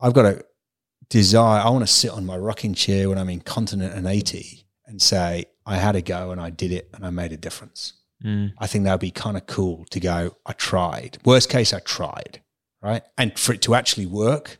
I've 0.00 0.14
got 0.14 0.26
a 0.26 0.44
desire. 1.10 1.60
I 1.60 1.68
want 1.70 1.86
to 1.86 1.92
sit 1.92 2.10
on 2.10 2.24
my 2.24 2.36
rocking 2.36 2.72
chair 2.74 3.08
when 3.08 3.18
I'm 3.18 3.28
incontinent 3.28 3.94
and 3.94 4.06
80 4.06 4.64
and 4.86 5.02
say, 5.02 5.46
I 5.66 5.76
had 5.76 5.96
a 5.96 6.02
go 6.02 6.30
and 6.30 6.40
I 6.40 6.50
did 6.50 6.72
it 6.72 6.90
and 6.92 7.06
I 7.06 7.10
made 7.10 7.32
a 7.32 7.36
difference. 7.36 7.94
Mm. 8.24 8.52
I 8.58 8.66
think 8.66 8.84
that 8.84 8.92
would 8.92 9.00
be 9.00 9.10
kind 9.10 9.36
of 9.36 9.46
cool 9.46 9.86
to 9.90 10.00
go, 10.00 10.36
I 10.44 10.52
tried. 10.52 11.18
Worst 11.24 11.48
case, 11.48 11.72
I 11.72 11.80
tried, 11.80 12.42
right? 12.82 13.02
And 13.16 13.38
for 13.38 13.54
it 13.54 13.62
to 13.62 13.74
actually 13.74 14.06
work 14.06 14.58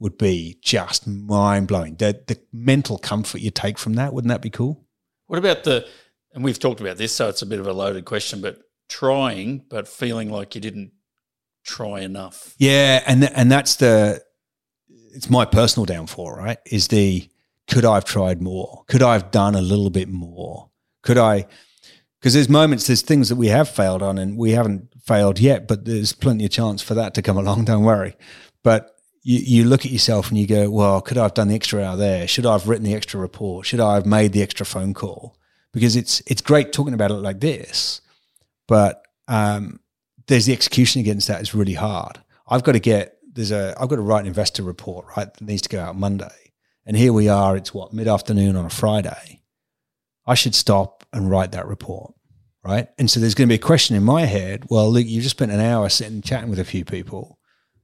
would 0.00 0.18
be 0.18 0.58
just 0.62 1.06
mind 1.06 1.68
blowing. 1.68 1.94
The, 1.94 2.20
the 2.26 2.40
mental 2.52 2.98
comfort 2.98 3.40
you 3.40 3.50
take 3.50 3.78
from 3.78 3.94
that, 3.94 4.12
wouldn't 4.12 4.30
that 4.30 4.42
be 4.42 4.50
cool? 4.50 4.84
What 5.26 5.38
about 5.38 5.62
the, 5.62 5.86
and 6.34 6.42
we've 6.42 6.58
talked 6.58 6.80
about 6.80 6.96
this, 6.96 7.14
so 7.14 7.28
it's 7.28 7.42
a 7.42 7.46
bit 7.46 7.60
of 7.60 7.66
a 7.66 7.72
loaded 7.72 8.04
question, 8.04 8.40
but 8.40 8.58
trying, 8.88 9.64
but 9.68 9.86
feeling 9.86 10.30
like 10.30 10.54
you 10.54 10.60
didn't 10.60 10.92
try 11.64 12.00
enough. 12.00 12.54
Yeah, 12.58 13.02
and 13.06 13.24
and 13.24 13.50
that's 13.50 13.76
the 13.76 14.22
it's 15.12 15.30
my 15.30 15.44
personal 15.44 15.86
downfall, 15.86 16.32
right? 16.32 16.58
Is 16.66 16.88
the 16.88 17.28
could 17.68 17.84
I 17.84 17.94
have 17.94 18.04
tried 18.04 18.42
more? 18.42 18.84
Could 18.88 19.02
I 19.02 19.12
have 19.14 19.30
done 19.30 19.54
a 19.54 19.60
little 19.62 19.90
bit 19.90 20.08
more? 20.08 20.70
Could 21.02 21.18
I? 21.18 21.46
Because 22.20 22.34
there's 22.34 22.48
moments, 22.48 22.86
there's 22.86 23.02
things 23.02 23.30
that 23.30 23.36
we 23.36 23.48
have 23.48 23.68
failed 23.68 24.02
on, 24.02 24.18
and 24.18 24.36
we 24.36 24.50
haven't 24.50 24.92
failed 25.02 25.38
yet, 25.38 25.66
but 25.66 25.84
there's 25.84 26.12
plenty 26.12 26.44
of 26.44 26.50
chance 26.50 26.82
for 26.82 26.94
that 26.94 27.14
to 27.14 27.22
come 27.22 27.38
along. 27.38 27.64
Don't 27.64 27.84
worry. 27.84 28.16
But 28.62 28.90
you, 29.22 29.38
you 29.38 29.64
look 29.64 29.84
at 29.84 29.90
yourself 29.90 30.28
and 30.28 30.38
you 30.38 30.46
go, 30.46 30.70
well, 30.70 31.00
could 31.00 31.18
I 31.18 31.24
have 31.24 31.34
done 31.34 31.48
the 31.48 31.54
extra 31.54 31.82
hour 31.82 31.96
there? 31.96 32.26
Should 32.26 32.46
I 32.46 32.52
have 32.52 32.68
written 32.68 32.84
the 32.84 32.94
extra 32.94 33.20
report? 33.20 33.66
Should 33.66 33.80
I 33.80 33.94
have 33.94 34.06
made 34.06 34.32
the 34.32 34.42
extra 34.42 34.64
phone 34.64 34.94
call? 34.94 35.36
Because 35.72 35.94
it's 35.94 36.20
it's 36.26 36.42
great 36.42 36.72
talking 36.72 36.94
about 36.94 37.12
it 37.12 37.14
like 37.14 37.40
this, 37.40 38.00
but 38.66 39.06
um, 39.28 39.78
there's 40.26 40.46
the 40.46 40.52
execution 40.52 41.00
against 41.00 41.28
that 41.28 41.40
is 41.40 41.54
really 41.54 41.74
hard. 41.74 42.18
I've 42.48 42.64
got 42.64 42.72
to 42.72 42.80
get 42.80 43.18
there's 43.32 43.52
a 43.52 43.74
I've 43.78 43.88
got 43.88 43.96
to 43.96 44.02
write 44.02 44.20
an 44.20 44.26
investor 44.26 44.64
report 44.64 45.06
right 45.16 45.32
that 45.32 45.44
needs 45.44 45.62
to 45.62 45.68
go 45.68 45.80
out 45.80 45.96
Monday, 45.96 46.52
and 46.84 46.96
here 46.96 47.12
we 47.12 47.28
are. 47.28 47.56
It's 47.56 47.72
what 47.72 47.92
mid 47.92 48.08
afternoon 48.08 48.56
on 48.56 48.64
a 48.64 48.70
Friday. 48.70 49.42
I 50.26 50.34
should 50.34 50.54
stop 50.54 51.04
and 51.12 51.30
write 51.30 51.52
that 51.52 51.66
report, 51.66 52.14
right? 52.64 52.88
And 52.98 53.10
so 53.10 53.20
there's 53.20 53.34
going 53.34 53.48
to 53.48 53.52
be 53.52 53.60
a 53.60 53.66
question 53.66 53.96
in 53.96 54.02
my 54.02 54.22
head. 54.22 54.64
Well, 54.68 54.90
Luke, 54.90 55.06
you 55.06 55.20
just 55.20 55.36
spent 55.36 55.52
an 55.52 55.60
hour 55.60 55.88
sitting 55.88 56.22
chatting 56.22 56.50
with 56.50 56.58
a 56.58 56.64
few 56.64 56.84
people. 56.84 57.38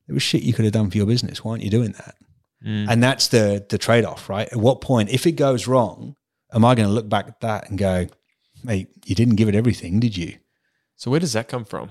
It 0.09 0.13
was 0.13 0.23
shit 0.23 0.43
you 0.43 0.53
could 0.53 0.65
have 0.65 0.73
done 0.75 0.91
for 0.91 0.97
your 0.97 1.07
business. 1.07 1.43
Why 1.45 1.53
aren't 1.53 1.65
you 1.65 1.71
doing 1.71 1.93
that? 1.93 2.15
Mm. 2.65 2.87
And 2.89 3.03
that's 3.03 3.29
the 3.29 3.65
the 3.69 3.79
trade 3.79 4.05
off, 4.05 4.29
right? 4.29 4.49
At 4.53 4.59
what 4.59 4.81
point, 4.81 5.11
if 5.11 5.27
it 5.27 5.33
goes 5.33 5.67
wrong, 5.67 6.17
am 6.53 6.65
I 6.65 6.75
going 6.75 6.89
to 6.89 6.95
look 6.95 7.09
back 7.09 7.29
at 7.29 7.41
that 7.41 7.69
and 7.69 7.79
go, 7.79 8.07
"Mate, 8.65 8.89
you 9.05 9.15
didn't 9.15 9.37
give 9.37 9.49
it 9.49 9.55
everything, 9.55 10.01
did 10.01 10.17
you?" 10.17 10.39
So 10.97 11.11
where 11.11 11.21
does 11.21 11.35
that 11.35 11.49
come 11.49 11.65
from? 11.65 11.91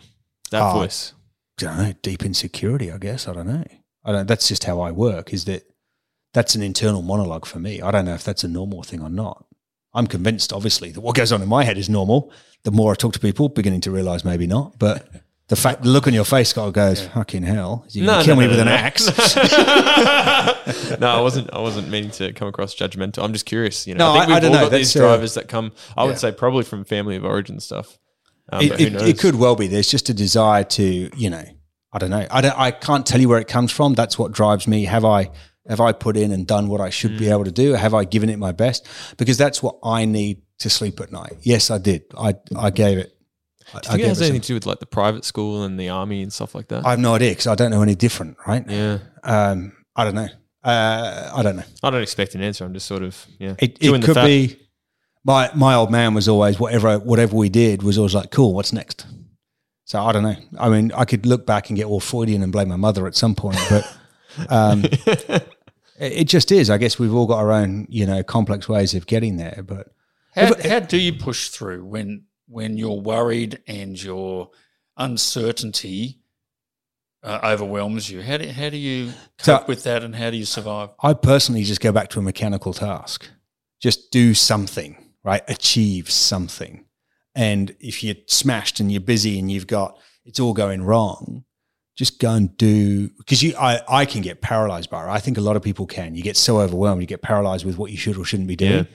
That 0.52 0.64
Oh, 0.64 0.80
voice. 0.80 1.14
I 1.60 1.64
don't 1.64 1.78
know, 1.78 1.94
deep 2.02 2.26
insecurity, 2.26 2.92
I 2.92 2.98
guess. 2.98 3.28
I 3.28 3.34
don't 3.34 3.48
know. 3.48 3.64
I 4.04 4.12
don't 4.12 4.28
that's 4.28 4.48
just 4.48 4.64
how 4.66 4.82
I 4.82 4.92
work, 4.92 5.34
is 5.34 5.46
that 5.46 5.64
that's 6.34 6.56
an 6.56 6.62
internal 6.64 7.02
monologue 7.02 7.46
for 7.46 7.60
me. 7.60 7.82
I 7.82 7.92
don't 7.92 8.06
know 8.06 8.14
if 8.14 8.24
that's 8.24 8.44
a 8.44 8.48
normal 8.48 8.84
thing 8.84 9.02
or 9.02 9.10
not. 9.10 9.46
I'm 9.94 10.08
convinced, 10.08 10.52
obviously, 10.52 10.92
that 10.92 11.00
what 11.02 11.16
goes 11.16 11.32
on 11.32 11.42
in 11.42 11.48
my 11.48 11.64
head 11.64 11.78
is 11.78 11.90
normal. 11.90 12.32
The 12.64 12.72
more 12.72 12.92
I 12.92 12.96
talk 12.96 13.14
to 13.14 13.20
people, 13.20 13.48
beginning 13.48 13.82
to 13.82 13.92
realize 13.92 14.26
maybe 14.26 14.46
not. 14.48 14.78
But 14.78 15.08
the 15.48 15.56
fact 15.56 15.84
the 15.84 15.90
look 15.90 16.08
on 16.08 16.14
your 16.14 16.26
face 16.26 16.54
got 16.54 16.72
goes, 16.72 17.06
fucking 17.08 17.44
hell. 17.44 17.84
Is 17.88 17.96
you 17.96 18.06
gonna 18.06 18.24
kill 18.24 18.36
me 18.36 18.48
with 18.48 18.60
an 18.60 18.68
axe? 18.68 19.06
no, 21.00 21.08
I 21.08 21.22
wasn't. 21.22 21.54
I 21.54 21.60
wasn't 21.60 21.90
meaning 21.90 22.12
to 22.12 22.34
come 22.34 22.48
across 22.48 22.76
judgmental. 22.76 23.24
I'm 23.24 23.34
just 23.34 23.46
curious. 23.46 23.86
You 23.88 23.96
No, 23.96 24.14
know, 24.14 24.20
I 24.20 24.26
think 24.26 24.30
I- 24.30 24.32
I 24.32 24.36
we've 24.36 24.42
don't 24.42 24.52
all 24.52 24.58
know. 24.58 24.70
got 24.70 24.76
these 24.78 24.94
That's, 24.94 25.04
uh, 25.04 25.08
drivers 25.08 25.34
that 25.36 25.48
come. 25.48 25.72
I 25.96 26.04
yeah. 26.04 26.08
would 26.10 26.20
say 26.20 26.32
probably 26.32 26.64
from 26.64 26.84
family 26.84 27.16
of 27.16 27.26
origin 27.26 27.60
stuff. 27.60 27.98
Um, 28.52 28.62
it, 28.62 28.80
it, 28.80 28.96
it 29.02 29.20
could 29.20 29.36
well 29.36 29.56
be. 29.56 29.68
There's 29.68 29.90
just 29.90 30.10
a 30.10 30.14
desire 30.14 30.64
to, 30.64 31.10
you 31.18 31.30
know, 31.32 31.44
I 31.92 31.98
don't 31.98 32.12
know. 32.12 32.28
I 32.30 32.42
don't. 32.42 32.60
I 32.60 32.72
can't 32.72 33.06
tell 33.06 33.20
you 33.20 33.30
where 33.30 33.40
it 33.40 33.48
comes 33.48 33.72
from. 33.72 33.94
That's 33.94 34.20
what 34.20 34.32
drives 34.32 34.68
me. 34.68 34.86
Have 34.86 35.06
I 35.06 35.30
have 35.68 35.82
I 35.82 35.94
put 35.94 36.16
in 36.18 36.32
and 36.32 36.46
done 36.46 36.68
what 36.68 36.80
I 36.82 36.90
should 36.92 37.12
Mm. 37.14 37.20
be 37.20 37.30
able 37.30 37.46
to 37.46 37.52
do? 37.52 37.74
Have 37.74 37.94
I 37.94 38.04
given 38.04 38.30
it 38.30 38.38
my 38.38 38.52
best? 38.52 38.88
Because 39.18 39.38
that's 39.38 39.64
what 39.64 39.78
I 39.84 40.06
need 40.06 40.42
to 40.60 40.70
sleep 40.70 41.00
at 41.00 41.12
night. 41.12 41.38
Yes, 41.42 41.72
I 41.72 41.78
did. 41.80 42.04
I 42.18 42.36
I 42.56 42.70
gave 42.70 42.98
it. 43.00 43.15
I, 43.74 43.80
Do 43.80 43.88
you 43.88 43.92
think 43.94 44.02
it 44.04 44.08
has 44.08 44.22
anything 44.22 44.42
to 44.42 44.48
do 44.48 44.54
with 44.54 44.66
like 44.66 44.80
the 44.80 44.86
private 44.86 45.26
school 45.26 45.64
and 45.64 45.80
the 45.80 45.90
army 45.90 46.22
and 46.22 46.32
stuff 46.32 46.54
like 46.56 46.68
that? 46.70 46.86
I 46.86 46.92
have 46.92 47.00
no 47.00 47.16
idea 47.16 47.32
because 47.32 47.48
I 47.48 47.56
don't 47.56 47.72
know 47.72 47.82
any 47.82 47.96
different, 47.96 48.38
right? 48.48 48.64
yeah, 48.70 49.00
Um, 49.24 49.74
I 49.96 50.04
don't 50.04 50.16
know. 50.16 50.28
Uh, 50.64 51.32
I 51.36 51.44
don't 51.44 51.56
know. 51.58 51.64
I 51.84 51.90
don't 51.92 52.02
expect 52.02 52.36
an 52.36 52.42
answer. 52.42 52.66
I'm 52.66 52.74
just 52.74 52.88
sort 52.88 53.04
of 53.04 53.26
yeah. 53.40 53.56
It, 53.60 53.78
it 53.82 54.04
could 54.04 54.16
be. 54.16 54.60
My 55.24 55.50
my 55.56 55.74
old 55.76 55.92
man 55.92 56.14
was 56.14 56.28
always 56.28 56.60
whatever 56.60 57.00
whatever 57.00 57.36
we 57.36 57.50
did 57.50 57.82
was 57.84 57.98
always 57.98 58.14
like 58.16 58.32
cool. 58.32 58.54
What's 58.54 58.74
next? 58.74 59.06
So 59.86 60.02
I 60.04 60.12
don't 60.12 60.24
know. 60.24 60.36
I 60.60 60.70
mean, 60.70 60.92
I 60.96 61.06
could 61.06 61.26
look 61.26 61.46
back 61.46 61.70
and 61.70 61.78
get 61.78 61.86
all 61.86 62.00
Freudian 62.00 62.42
and 62.44 62.52
blame 62.52 62.68
my 62.70 62.76
mother 62.76 63.06
at 63.08 63.16
some 63.16 63.36
point, 63.36 63.58
but 63.70 63.98
um, 64.50 64.84
it, 64.86 65.44
it 66.00 66.24
just 66.26 66.52
is. 66.52 66.70
I 66.70 66.78
guess 66.78 66.98
we've 67.00 67.14
all 67.14 67.28
got 67.28 67.38
our 67.38 67.52
own 67.52 67.88
you 67.90 68.06
know 68.06 68.24
complex 68.24 68.68
ways 68.68 68.94
of 68.94 69.06
getting 69.08 69.38
there. 69.38 69.64
But 69.66 69.88
How, 70.34 70.48
If- 70.48 70.66
how 70.66 70.80
do 70.80 70.98
you 70.98 71.14
push 71.14 71.50
through 71.50 71.86
when 71.86 72.24
when 72.48 72.78
you're 72.78 73.00
worried 73.00 73.62
and 73.68 74.02
your 74.02 74.50
uncertainty 74.98 76.20
uh, 77.24 77.40
overwhelms 77.44 78.10
you? 78.10 78.22
How 78.22 78.38
do 78.38 78.48
how 78.50 78.70
do 78.70 78.78
you 78.78 79.12
So- 79.40 79.58
cope 79.58 79.68
with 79.68 79.84
that, 79.84 80.04
and 80.04 80.16
how 80.16 80.30
do 80.30 80.38
you 80.38 80.46
survive? 80.46 80.90
I 81.02 81.14
personally 81.14 81.64
just 81.64 81.82
go 81.82 81.92
back 81.92 82.10
to 82.10 82.20
a 82.20 82.22
mechanical 82.22 82.74
task. 82.74 83.28
Just 83.82 84.12
do 84.12 84.34
something, 84.34 84.98
right? 85.24 85.42
Achieve 85.48 86.10
something. 86.10 86.86
And 87.34 87.76
if 87.80 88.04
you're 88.04 88.16
smashed 88.28 88.80
and 88.80 88.92
you're 88.92 89.02
busy 89.02 89.38
and 89.40 89.52
you've 89.52 89.68
got 89.68 89.98
it's 90.24 90.40
all 90.40 90.54
going 90.54 90.82
wrong, 90.84 91.44
just 91.98 92.20
go 92.20 92.32
and 92.34 92.56
do 92.58 93.10
because 93.18 93.44
you 93.44 93.56
I, 93.58 93.82
I 93.88 94.06
can 94.06 94.22
get 94.22 94.42
paralyzed 94.42 94.90
by 94.90 95.04
it. 95.06 95.10
I 95.10 95.20
think 95.20 95.38
a 95.38 95.42
lot 95.42 95.56
of 95.56 95.62
people 95.64 95.86
can. 95.86 96.16
You 96.16 96.24
get 96.24 96.38
so 96.38 96.60
overwhelmed, 96.62 97.02
you 97.02 97.08
get 97.08 97.22
paralyzed 97.22 97.66
with 97.66 97.78
what 97.78 97.92
you 97.92 97.98
should 97.98 98.18
or 98.18 98.26
shouldn't 98.26 98.48
be 98.48 98.56
doing. 98.56 98.88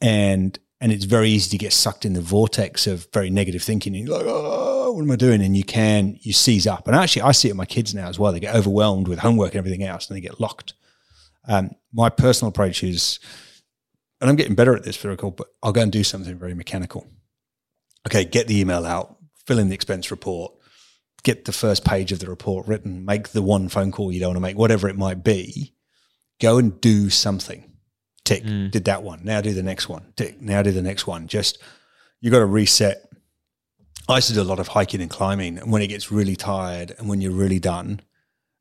And 0.00 0.58
and 0.84 0.92
it's 0.92 1.06
very 1.06 1.30
easy 1.30 1.48
to 1.48 1.56
get 1.56 1.72
sucked 1.72 2.04
in 2.04 2.12
the 2.12 2.20
vortex 2.20 2.86
of 2.86 3.08
very 3.10 3.30
negative 3.30 3.62
thinking 3.62 3.96
and 3.96 4.06
you're 4.06 4.18
like, 4.18 4.26
oh, 4.28 4.92
what 4.92 5.00
am 5.00 5.10
I 5.10 5.16
doing? 5.16 5.40
And 5.40 5.56
you 5.56 5.64
can 5.64 6.18
you 6.20 6.34
seize 6.34 6.66
up. 6.66 6.86
And 6.86 6.94
actually 6.94 7.22
I 7.22 7.32
see 7.32 7.48
it 7.48 7.52
with 7.52 7.56
my 7.56 7.64
kids 7.64 7.94
now 7.94 8.06
as 8.06 8.18
well. 8.18 8.32
They 8.32 8.40
get 8.40 8.54
overwhelmed 8.54 9.08
with 9.08 9.20
homework 9.20 9.52
and 9.52 9.60
everything 9.60 9.82
else 9.82 10.06
and 10.06 10.14
they 10.14 10.20
get 10.20 10.40
locked. 10.40 10.74
Um, 11.48 11.70
my 11.94 12.10
personal 12.10 12.50
approach 12.50 12.84
is, 12.84 13.18
and 14.20 14.28
I'm 14.28 14.36
getting 14.36 14.54
better 14.54 14.76
at 14.76 14.82
this, 14.82 15.00
cool, 15.00 15.30
but 15.30 15.46
I'll 15.62 15.72
go 15.72 15.80
and 15.80 15.90
do 15.90 16.04
something 16.04 16.36
very 16.36 16.52
mechanical. 16.52 17.06
Okay, 18.06 18.26
get 18.26 18.46
the 18.46 18.60
email 18.60 18.84
out, 18.84 19.16
fill 19.46 19.60
in 19.60 19.70
the 19.70 19.74
expense 19.74 20.10
report, 20.10 20.52
get 21.22 21.46
the 21.46 21.52
first 21.52 21.86
page 21.86 22.12
of 22.12 22.18
the 22.18 22.28
report 22.28 22.66
written, 22.66 23.06
make 23.06 23.30
the 23.30 23.40
one 23.40 23.70
phone 23.70 23.90
call 23.90 24.12
you 24.12 24.20
don't 24.20 24.34
want 24.34 24.36
to 24.36 24.40
make, 24.42 24.58
whatever 24.58 24.90
it 24.90 24.98
might 24.98 25.24
be. 25.24 25.72
Go 26.42 26.58
and 26.58 26.78
do 26.78 27.08
something. 27.08 27.73
Tick, 28.24 28.42
Mm. 28.44 28.70
did 28.70 28.84
that 28.86 29.02
one. 29.02 29.20
Now 29.22 29.40
do 29.40 29.52
the 29.52 29.62
next 29.62 29.88
one. 29.88 30.12
Tick, 30.16 30.40
now 30.40 30.62
do 30.62 30.72
the 30.72 30.82
next 30.82 31.06
one. 31.06 31.26
Just, 31.28 31.58
you 32.20 32.30
got 32.30 32.38
to 32.38 32.46
reset. 32.46 33.08
I 34.08 34.16
used 34.16 34.28
to 34.28 34.34
do 34.34 34.42
a 34.42 34.44
lot 34.44 34.58
of 34.60 34.68
hiking 34.68 35.00
and 35.00 35.10
climbing, 35.10 35.58
and 35.58 35.70
when 35.72 35.82
it 35.82 35.88
gets 35.88 36.10
really 36.10 36.36
tired 36.36 36.94
and 36.98 37.08
when 37.08 37.20
you're 37.20 37.32
really 37.32 37.58
done, 37.58 38.00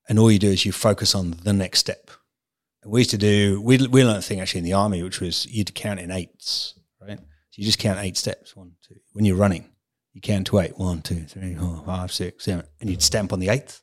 and 0.10 0.20
all 0.20 0.32
you 0.32 0.40
do 0.40 0.50
is 0.50 0.66
you 0.66 0.72
focus 0.72 1.16
on 1.16 1.32
the 1.44 1.54
next 1.54 1.80
step. 1.80 2.12
And 2.82 2.92
we 2.92 3.00
used 3.02 3.12
to 3.12 3.18
do 3.18 3.62
we 3.62 3.78
we 3.88 4.04
learned 4.04 4.20
a 4.20 4.22
thing 4.22 4.42
actually 4.42 4.60
in 4.60 4.66
the 4.66 4.74
army, 4.74 5.02
which 5.04 5.22
was 5.22 5.46
you'd 5.46 5.74
count 5.76 6.00
in 6.02 6.12
eights, 6.12 6.78
right? 7.02 7.18
So 7.20 7.56
you 7.56 7.64
just 7.66 7.80
count 7.80 8.00
eight 8.00 8.18
steps. 8.18 8.56
One, 8.56 8.74
two. 8.86 8.96
When 9.14 9.24
you're 9.26 9.38
running, 9.38 9.70
you 10.14 10.20
count 10.22 10.48
to 10.48 10.60
eight. 10.60 10.78
One, 10.78 11.02
two, 11.02 11.24
three, 11.24 11.56
four, 11.56 11.82
five, 11.86 12.12
six, 12.12 12.44
seven, 12.46 12.66
and 12.82 12.90
you'd 12.90 13.02
stamp 13.02 13.32
on 13.32 13.40
the 13.40 13.48
eighth. 13.50 13.82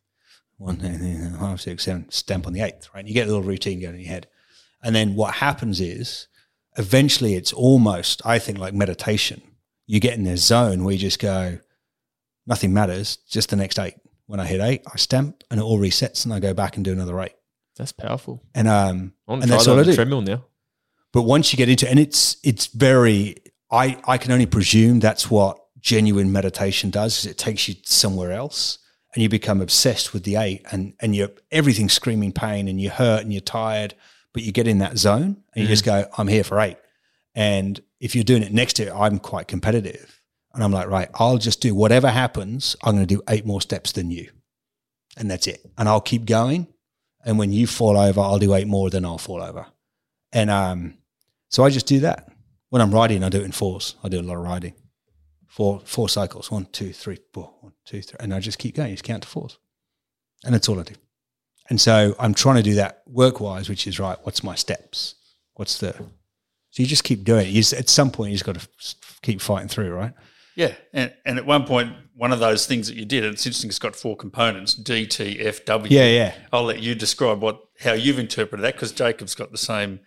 One, 0.59 0.77
two, 0.77 0.93
three, 0.99 1.19
four, 1.31 1.39
five, 1.39 1.61
six, 1.61 1.85
seven. 1.85 2.11
Stamp 2.11 2.47
on 2.47 2.53
the 2.53 2.61
eighth, 2.61 2.89
right? 2.93 3.01
And 3.01 3.09
you 3.09 3.15
get 3.15 3.25
a 3.25 3.31
little 3.31 3.43
routine 3.43 3.81
going 3.81 3.95
in 3.95 4.01
your 4.01 4.11
head, 4.11 4.27
and 4.83 4.95
then 4.95 5.15
what 5.15 5.35
happens 5.35 5.81
is 5.81 6.27
eventually 6.77 7.35
it's 7.35 7.53
almost 7.53 8.23
I 8.25 8.39
think 8.39 8.59
like 8.59 8.75
meditation. 8.75 9.43
You 9.87 9.99
get 10.01 10.15
in 10.15 10.25
this 10.25 10.45
zone 10.45 10.85
where 10.85 10.93
you 10.93 10.99
just 11.01 11.19
go, 11.19 11.59
nothing 12.47 12.73
matters, 12.73 13.17
just 13.29 13.51
the 13.51 13.57
next 13.57 13.79
eight. 13.79 13.95
When 14.27 14.39
I 14.39 14.47
hit 14.47 14.61
eight, 14.61 14.83
I 14.93 14.97
stamp 14.97 15.43
and 15.51 15.59
it 15.59 15.63
all 15.65 15.79
resets, 15.79 16.25
and 16.25 16.33
I 16.33 16.39
go 16.39 16.55
back 16.55 16.77
and 16.77 16.85
do 16.85 16.93
another 16.93 17.21
eight. 17.21 17.35
That's 17.77 17.91
powerful. 17.93 18.43
And 18.55 18.69
um, 18.69 19.15
And 19.27 19.43
that's 19.43 19.65
that 19.65 19.71
all 19.71 19.75
on 19.79 19.81
I 19.81 19.83
the 19.85 19.91
do. 19.91 19.97
treadmill 19.97 20.23
now. 20.23 20.45
but 21.13 21.23
once 21.23 21.53
you 21.53 21.57
get 21.57 21.69
into 21.69 21.89
and 21.91 21.99
it's 21.99 22.37
it's 22.45 22.67
very 22.67 23.37
I 23.71 23.99
I 24.05 24.19
can 24.19 24.31
only 24.33 24.47
presume 24.47 25.01
that's 25.01 25.29
what 25.31 25.59
genuine 25.81 26.31
meditation 26.31 26.91
does 26.91 27.19
is 27.19 27.27
it 27.27 27.39
takes 27.39 27.67
you 27.69 27.75
somewhere 27.85 28.33
else 28.33 28.79
and 29.15 29.23
you 29.23 29.29
become 29.29 29.61
obsessed 29.63 30.13
with 30.13 30.23
the 30.25 30.37
eight 30.37 30.63
and 30.71 30.93
and 31.01 31.17
you're 31.17 31.31
everything's 31.51 31.95
screaming 31.95 32.31
pain 32.33 32.69
and 32.69 32.81
you're 32.81 32.93
hurt 32.93 33.23
and 33.23 33.33
you're 33.33 33.41
tired 33.41 33.95
but 34.33 34.43
you 34.43 34.53
get 34.53 34.69
in 34.69 34.79
that 34.79 34.99
zone 34.99 35.43
and 35.55 35.63
you 35.63 35.69
just 35.69 35.85
go 35.85 36.05
I'm 36.17 36.29
here 36.29 36.45
for 36.45 36.61
eight 36.61 36.79
and 37.35 37.81
if 38.01 38.15
you're 38.15 38.25
doing 38.25 38.43
it 38.43 38.53
next 38.53 38.75
to 38.75 38.85
it 38.85 38.93
I'm 38.95 39.19
quite 39.19 39.49
competitive 39.49 40.21
and 40.55 40.63
I'm 40.63 40.73
like 40.73 40.89
right 40.89 41.09
I'll 41.15 41.39
just 41.39 41.61
do 41.61 41.75
whatever 41.75 42.09
happens 42.09 42.77
I'm 42.83 42.95
going 42.95 43.07
to 43.07 43.15
do 43.15 43.23
eight 43.29 43.47
more 43.47 43.61
steps 43.61 43.93
than 43.93 44.11
you 44.11 44.31
and 45.17 45.31
that's 45.31 45.47
it 45.47 45.65
and 45.77 45.89
I'll 45.89 46.01
keep 46.01 46.25
going 46.25 46.69
and 47.25 47.39
when 47.39 47.53
you 47.53 47.67
fall 47.67 47.99
over 47.99 48.21
I'll 48.21 48.39
do 48.39 48.55
eight 48.55 48.69
more 48.69 48.91
then 48.91 49.05
I'll 49.05 49.19
fall 49.19 49.43
over 49.43 49.67
and 50.33 50.51
um 50.51 50.95
so 51.51 51.65
I 51.65 51.71
just 51.71 51.87
do 51.87 52.01
that. 52.01 52.29
When 52.71 52.81
I'm 52.81 52.95
riding, 52.95 53.25
I 53.25 53.29
do 53.29 53.41
it 53.41 53.45
in 53.45 53.53
fours. 53.53 53.97
I 54.03 54.09
do 54.09 54.21
a 54.21 54.23
lot 54.23 54.37
of 54.37 54.45
riding. 54.45 54.75
Four 55.49 55.81
four 55.85 56.09
cycles. 56.09 56.51
One, 56.51 56.67
two, 56.67 56.93
three, 56.93 57.19
four. 57.35 57.53
One, 57.61 57.73
two, 57.85 58.01
three. 58.01 58.17
And 58.21 58.33
I 58.33 58.39
just 58.39 58.59
keep 58.59 58.77
going. 58.77 58.93
Just 58.93 59.03
count 59.03 59.25
to 59.25 59.29
fours. 59.29 59.59
And 60.45 60.55
that's 60.55 60.69
all 60.69 60.79
I 60.79 60.85
do. 60.85 60.95
And 61.71 61.81
so 61.81 62.15
I'm 62.19 62.35
trying 62.35 62.57
to 62.57 62.63
do 62.63 62.75
that 62.75 63.03
work 63.07 63.41
wise, 63.41 63.69
which 63.69 63.87
is 63.87 63.99
right. 63.99 64.19
What's 64.25 64.45
my 64.45 64.55
steps? 64.57 65.15
What's 65.55 65.79
the 65.79 65.95
so 66.71 66.83
you 66.83 66.89
just 66.89 67.05
keep 67.05 67.25
doing 67.25 67.47
it. 67.47 67.51
You 67.51 67.61
just, 67.61 67.73
at 67.73 67.89
some 67.89 68.11
point, 68.11 68.31
you 68.31 68.37
just 68.37 68.45
got 68.45 68.59
to 68.59 68.69
keep 69.23 69.41
fighting 69.41 69.69
through, 69.69 69.93
right? 69.93 70.13
Yeah, 70.55 70.75
and, 70.93 71.13
and 71.25 71.39
at 71.39 71.47
one 71.47 71.65
point, 71.65 71.95
one 72.15 72.33
of 72.33 72.39
those 72.39 72.67
things 72.67 72.87
that 72.89 72.97
you 72.97 73.05
did, 73.05 73.25
it's 73.25 73.45
interesting. 73.47 73.71
It's 73.71 73.79
got 73.79 73.97
four 73.97 74.17
components: 74.17 74.75
D, 74.75 75.07
T, 75.07 75.41
F, 75.41 75.65
W. 75.65 75.97
Yeah, 75.97 76.07
yeah. 76.07 76.35
I'll 76.53 76.65
let 76.65 76.81
you 76.81 76.95
describe 76.95 77.41
what 77.41 77.61
how 77.81 77.93
you've 77.93 78.19
interpreted 78.19 78.65
that 78.65 78.75
because 78.75 78.93
Jacob's 78.93 79.35
got 79.35 79.51
the 79.51 79.59
same 79.59 80.01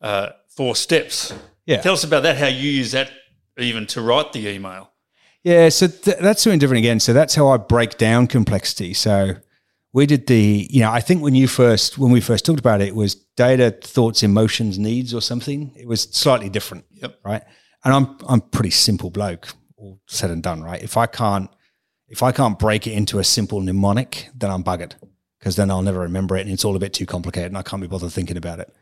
uh, 0.00 0.30
four 0.48 0.76
steps. 0.76 1.32
Yeah. 1.64 1.80
Tell 1.80 1.94
us 1.94 2.04
about 2.04 2.22
that. 2.24 2.36
How 2.36 2.48
you 2.48 2.70
use 2.70 2.92
that 2.92 3.10
even 3.58 3.86
to 3.88 4.02
write 4.02 4.32
the 4.32 4.48
email. 4.48 4.90
Yeah, 5.42 5.68
so 5.68 5.86
th- 5.88 6.18
that's 6.18 6.42
something 6.42 6.58
different 6.58 6.78
again. 6.78 7.00
So 7.00 7.12
that's 7.12 7.34
how 7.34 7.48
I 7.48 7.56
break 7.56 7.98
down 7.98 8.26
complexity. 8.26 8.94
So 8.94 9.36
we 9.94 10.06
did 10.06 10.26
the, 10.26 10.66
you 10.68 10.80
know, 10.80 10.90
I 10.90 11.00
think 11.00 11.22
when 11.22 11.36
you 11.36 11.46
first, 11.46 11.96
when 11.98 12.10
we 12.10 12.20
first 12.20 12.44
talked 12.44 12.58
about 12.58 12.80
it, 12.80 12.88
it 12.88 12.96
was 12.96 13.14
data, 13.14 13.70
thoughts, 13.70 14.24
emotions, 14.24 14.76
needs, 14.76 15.14
or 15.14 15.22
something. 15.22 15.72
It 15.76 15.86
was 15.86 16.02
slightly 16.02 16.50
different. 16.50 16.84
Yep. 16.90 17.20
Right. 17.24 17.42
And 17.84 17.94
I'm, 17.94 18.18
I'm 18.28 18.40
pretty 18.40 18.70
simple 18.70 19.08
bloke, 19.08 19.54
all 19.76 20.00
said 20.08 20.30
and 20.30 20.42
done. 20.42 20.64
Right. 20.64 20.82
If 20.82 20.96
I 20.96 21.06
can't, 21.06 21.48
if 22.08 22.24
I 22.24 22.32
can't 22.32 22.58
break 22.58 22.88
it 22.88 22.92
into 22.92 23.20
a 23.20 23.24
simple 23.24 23.60
mnemonic, 23.60 24.30
then 24.34 24.50
I'm 24.50 24.64
buggered 24.64 24.94
because 25.38 25.54
then 25.54 25.70
I'll 25.70 25.82
never 25.82 26.00
remember 26.00 26.36
it, 26.36 26.40
and 26.40 26.50
it's 26.50 26.64
all 26.64 26.74
a 26.74 26.80
bit 26.80 26.92
too 26.92 27.06
complicated, 27.06 27.52
and 27.52 27.58
I 27.58 27.62
can't 27.62 27.80
be 27.80 27.86
bothered 27.88 28.12
thinking 28.12 28.36
about 28.36 28.58
it. 28.58 28.74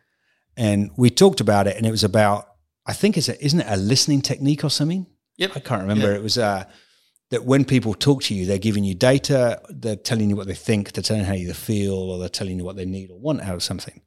And 0.57 0.93
we 0.97 1.11
talked 1.11 1.41
about 1.41 1.67
it, 1.67 1.77
and 1.77 1.85
it 1.85 1.91
was 1.91 2.05
about, 2.05 2.47
I 2.87 2.95
think 2.95 3.19
it's 3.19 3.29
a, 3.29 3.45
isn't 3.45 3.61
it 3.61 3.67
a 3.69 3.77
listening 3.77 4.23
technique 4.23 4.65
or 4.65 4.71
something? 4.71 5.07
Yep. 5.37 5.53
I 5.57 5.61
can't 5.61 5.83
remember. 5.83 6.11
Yeah. 6.11 6.17
It 6.17 6.23
was 6.23 6.39
uh, 6.39 6.65
that 7.33 7.47
when 7.47 7.65
people 7.65 7.95
talk 7.95 8.23
to 8.25 8.35
you, 8.35 8.45
they're 8.45 8.59
giving 8.59 8.85
you 8.85 8.95
data, 8.95 9.59
they're 9.71 9.97
telling 9.97 10.29
you 10.29 10.37
what 10.37 10.47
they 10.47 10.55
think, 10.55 10.93
they're 10.93 11.03
telling 11.03 11.23
you 11.23 11.27
how 11.27 11.33
you 11.33 11.55
feel, 11.55 11.95
or 11.95 12.19
they're 12.19 12.29
telling 12.29 12.59
you 12.59 12.65
what 12.65 12.77
they 12.77 12.85
need 12.85 13.11
or 13.11 13.19
want 13.19 13.41
out 13.41 13.55
of 13.55 13.63
something. 13.63 14.03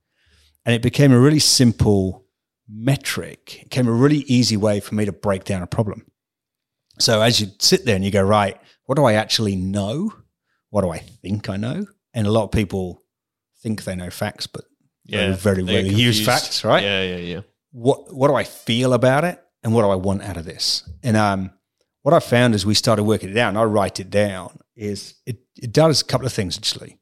And 0.64 0.76
it 0.76 0.84
became 0.84 1.12
a 1.12 1.20
really 1.20 1.40
simple 1.40 2.28
metric. 2.70 3.62
It 3.62 3.70
became 3.72 3.88
a 3.88 3.92
really 3.92 4.20
easy 4.28 4.58
way 4.58 4.80
for 4.80 4.94
me 4.94 5.06
to 5.06 5.12
break 5.12 5.44
down 5.44 5.64
a 5.64 5.68
problem. 5.68 6.06
So 7.00 7.20
as 7.24 7.42
you 7.42 7.48
sit 7.58 7.84
there 7.84 7.96
and 7.96 8.06
you 8.06 8.12
go, 8.12 8.22
right, 8.22 8.58
what 8.86 8.96
do 8.96 9.06
I 9.06 9.14
actually 9.14 9.56
know? 9.56 10.14
What 10.70 10.84
do 10.84 10.92
I 10.92 11.00
think 11.00 11.50
I 11.50 11.58
know? 11.58 11.88
And 12.14 12.28
a 12.28 12.32
lot 12.32 12.44
of 12.44 12.52
people 12.52 13.02
think 13.64 13.86
they 13.86 13.96
know 13.96 14.12
facts, 14.12 14.46
but 14.46 14.66
very, 15.08 15.34
very 15.34 15.64
get 15.64 15.74
rarely 15.74 15.90
use 15.96 16.24
facts, 16.24 16.64
right? 16.64 16.84
Yeah, 16.84 17.02
yeah, 17.02 17.18
yeah. 17.18 17.42
what 17.72 18.14
what 18.14 18.28
do 18.28 18.36
I 18.36 18.44
feel 18.44 18.94
about 18.94 19.24
it 19.24 19.42
and 19.64 19.74
what 19.74 19.82
do 19.82 19.90
I 19.90 19.96
want 19.96 20.22
out 20.22 20.38
of 20.38 20.46
this? 20.46 20.88
And 21.02 21.18
um, 21.18 21.52
what 22.06 22.14
I 22.14 22.20
found 22.20 22.54
as 22.54 22.68
we 22.68 22.76
started 22.76 23.04
working 23.04 23.32
it 23.32 23.34
down, 23.34 23.58
I 23.58 23.64
write 23.64 24.00
it 24.00 24.12
down, 24.12 24.60
is 24.76 25.16
it, 25.26 25.40
it 25.60 25.74
does 25.74 26.02
a 26.02 26.06
couple 26.06 26.28
of 26.28 26.34
things 26.34 26.56
actually. 26.56 27.00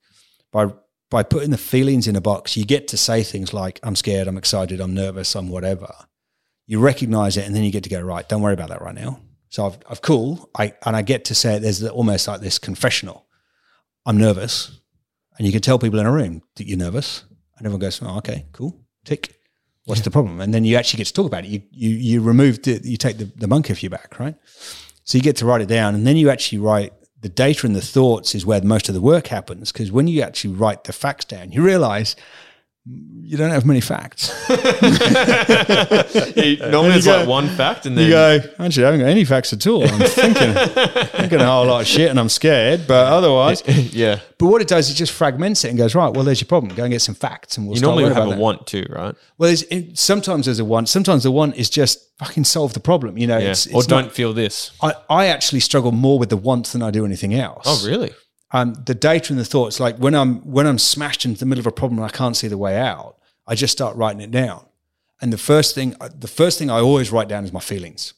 By 0.50 0.68
by 1.10 1.24
putting 1.24 1.52
the 1.52 1.58
feelings 1.58 2.08
in 2.08 2.16
a 2.16 2.22
box, 2.22 2.56
you 2.56 2.64
get 2.64 2.88
to 2.88 2.96
say 2.96 3.22
things 3.22 3.54
like, 3.54 3.82
I'm 3.84 3.98
scared, 3.98 4.30
I'm 4.30 4.38
excited, 4.38 4.80
I'm 4.80 4.94
nervous, 4.94 5.36
I'm 5.36 5.50
whatever. 5.50 5.94
You 6.68 6.80
recognize 6.80 7.36
it 7.36 7.46
and 7.46 7.54
then 7.54 7.66
you 7.66 7.72
get 7.72 7.84
to 7.84 7.90
go, 7.90 8.00
right, 8.00 8.28
don't 8.30 8.42
worry 8.42 8.54
about 8.54 8.70
that 8.70 8.82
right 8.82 8.96
now. 8.96 9.20
So 9.50 9.66
I've, 9.66 9.78
I've 9.90 10.02
cool. 10.02 10.50
I 10.58 10.74
and 10.86 10.96
I 10.96 11.02
get 11.02 11.26
to 11.26 11.36
say 11.36 11.60
there's 11.60 11.84
almost 11.84 12.26
like 12.30 12.40
this 12.40 12.58
confessional. 12.58 13.28
I'm 14.06 14.18
nervous. 14.18 14.80
And 15.38 15.46
you 15.46 15.52
can 15.52 15.62
tell 15.62 15.80
people 15.80 16.00
in 16.00 16.06
a 16.06 16.14
room 16.14 16.44
that 16.56 16.66
you're 16.66 16.78
nervous. 16.78 17.26
And 17.58 17.68
everyone 17.68 17.82
goes, 17.82 18.02
oh, 18.02 18.20
okay, 18.20 18.46
cool, 18.54 18.86
tick 19.04 19.36
what's 19.86 20.02
the 20.02 20.12
problem? 20.12 20.40
And 20.42 20.54
then 20.54 20.64
you 20.64 20.78
actually 20.78 21.00
get 21.00 21.08
to 21.08 21.14
talk 21.14 21.26
about 21.26 21.46
it. 21.46 21.50
You 21.50 21.62
you 21.72 21.90
you 21.90 22.22
remove 22.22 22.62
the, 22.64 22.80
you 22.84 22.98
take 22.98 23.18
the, 23.18 23.26
the 23.26 23.48
monkey 23.48 23.74
off 23.74 23.84
your 23.84 23.90
back, 23.90 24.20
right? 24.20 24.36
So 25.04 25.18
you 25.18 25.24
get 25.24 25.36
to 25.38 25.46
write 25.46 25.62
it 25.62 25.68
down, 25.68 25.96
and 25.96 26.08
then 26.08 26.18
you 26.18 26.30
actually 26.30 26.60
write 26.60 26.94
the 27.22 27.30
data 27.30 27.66
and 27.66 27.76
the 27.76 27.82
thoughts 27.82 28.36
is 28.36 28.46
where 28.46 28.62
most 28.62 28.90
of 28.90 28.96
the 28.96 29.02
work 29.02 29.28
happens. 29.28 29.72
Because 29.72 29.92
when 29.92 30.08
you 30.08 30.22
actually 30.22 30.54
write 30.54 30.84
the 30.84 30.94
facts 30.94 31.26
down, 31.26 31.52
you 31.52 31.64
realize 31.64 32.16
you 32.86 33.38
don't 33.38 33.52
have 33.52 33.66
many 33.66 33.80
facts. 33.80 34.30
Normally 34.50 34.66
it's 36.96 37.06
go- 37.06 37.18
like 37.20 37.28
one 37.28 37.48
fact 37.48 37.86
and 37.86 37.98
then 37.98 38.06
You 38.06 38.12
go, 38.12 38.40
actually, 38.60 38.84
I 38.84 38.88
haven't 38.88 39.00
got 39.02 39.10
any 39.10 39.24
facts 39.24 39.54
at 39.54 39.66
all. 39.68 39.84
I'm 39.88 40.00
thinking, 40.02 40.54
thinking 40.54 41.40
a 41.40 41.46
whole 41.46 41.66
lot 41.66 41.82
of 41.82 41.88
shit, 41.88 42.10
and 42.10 42.20
I'm 42.20 42.28
scared. 42.30 42.86
But 42.88 43.08
otherwise, 43.08 43.64
yeah. 43.94 44.20
but 44.38 44.48
what 44.48 44.62
it 44.62 44.68
does 44.68 44.90
is 44.90 44.96
just 44.96 45.14
fragments 45.14 45.64
it 45.64 45.70
and 45.70 45.78
goes 45.78 45.96
right. 45.96 46.14
Well, 46.14 46.24
there's 46.26 46.42
your 46.42 46.48
problem. 46.48 46.76
Go 46.76 46.84
and 46.84 46.92
get 46.92 47.02
some 47.02 47.16
facts, 47.16 47.58
and 47.58 47.68
we'll 47.68 47.78
You 47.78 47.82
normally 47.84 48.14
have 48.14 48.28
a 48.28 48.36
want 48.36 48.68
to, 48.68 48.86
right? 48.90 49.16
Well, 49.38 49.48
there's, 49.48 49.64
it, 49.64 49.98
sometimes 49.98 50.46
there's 50.46 50.60
a 50.60 50.66
want. 50.66 50.90
Sometimes 50.90 51.24
the 51.24 51.32
want 51.32 51.56
is 51.56 51.70
just 51.70 52.00
fucking 52.20 52.44
solve 52.44 52.74
the 52.74 52.80
problem. 52.82 53.18
You 53.18 53.28
know, 53.28 53.38
Yeah. 53.38 53.52
it's, 53.52 53.66
it's 53.66 53.76
or 53.76 53.80
not- 53.80 53.88
don't 53.88 54.12
feel 54.12 54.34
this. 54.34 54.72
I, 54.82 54.94
I 55.10 55.26
actually 55.28 55.62
struggle 55.62 55.94
more 55.94 56.20
with 56.20 56.30
the 56.30 56.38
wants 56.38 56.74
than 56.74 56.84
I 56.84 56.92
do 56.92 57.06
anything 57.06 57.34
else. 57.34 57.64
Oh, 57.66 57.88
really? 57.90 58.12
Um, 58.54 58.76
the 58.86 58.94
data 58.94 59.34
and 59.34 59.40
the 59.40 59.46
thoughts, 59.46 59.80
like 59.80 59.98
when 59.98 60.14
I'm 60.14 60.40
when 60.50 60.68
I'm 60.68 60.78
smashed 60.78 61.26
into 61.26 61.40
the 61.40 61.46
middle 61.46 61.62
of 61.62 61.68
a 61.68 61.72
problem 61.72 62.00
and 62.00 62.06
I 62.06 62.16
can't 62.16 62.38
see 62.38 62.48
the 62.48 62.58
way 62.58 62.78
out, 62.78 63.18
I 63.48 63.56
just 63.56 63.74
start 63.74 63.98
writing 63.98 64.22
it 64.22 64.32
down. 64.32 64.66
And 65.22 65.34
the 65.34 65.38
first 65.38 65.74
thing, 65.74 65.96
the 66.16 66.28
first 66.28 66.60
thing 66.60 66.70
I 66.70 66.80
always 66.80 67.12
write 67.12 67.28
down 67.28 67.46
is 67.46 67.52
my 67.52 67.60
feelings, 67.60 68.14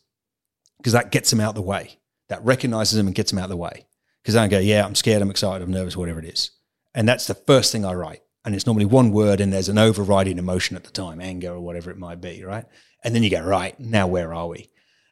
because 0.78 0.94
that 0.94 1.12
gets 1.12 1.30
them 1.30 1.40
out 1.40 1.56
the 1.56 1.62
way. 1.62 2.00
That 2.28 2.44
recognizes 2.44 2.98
them 2.98 3.08
and 3.08 3.16
gets 3.16 3.32
them 3.32 3.40
out 3.40 3.50
the 3.50 3.56
way. 3.56 3.86
Because 4.22 4.36
I 4.36 4.48
go, 4.48 4.60
yeah, 4.60 4.84
I'm 4.84 4.96
scared, 4.96 5.22
I'm 5.22 5.30
excited, 5.30 5.64
I'm 5.64 5.72
nervous, 5.72 5.96
whatever 5.96 6.20
it 6.20 6.26
is. 6.26 6.52
And 6.96 7.08
that's 7.08 7.28
the 7.28 7.36
first 7.36 7.72
thing 7.72 7.86
I 7.86 7.94
write. 7.94 8.24
And 8.44 8.56
it's 8.56 8.66
normally 8.66 8.86
one 8.86 9.12
word, 9.12 9.40
and 9.40 9.54
there's 9.54 9.70
an 9.70 9.78
overriding 9.78 10.40
emotion 10.40 10.76
at 10.76 10.84
the 10.84 10.92
time, 10.92 11.22
anger 11.22 11.52
or 11.52 11.62
whatever 11.62 11.92
it 11.92 11.98
might 11.98 12.22
be, 12.22 12.44
right? 12.44 12.66
And 13.04 13.14
then 13.14 13.22
you 13.22 13.30
go, 13.30 13.44
right, 13.44 13.80
now 13.80 14.08
where 14.08 14.34
are 14.34 14.48
we? 14.48 14.70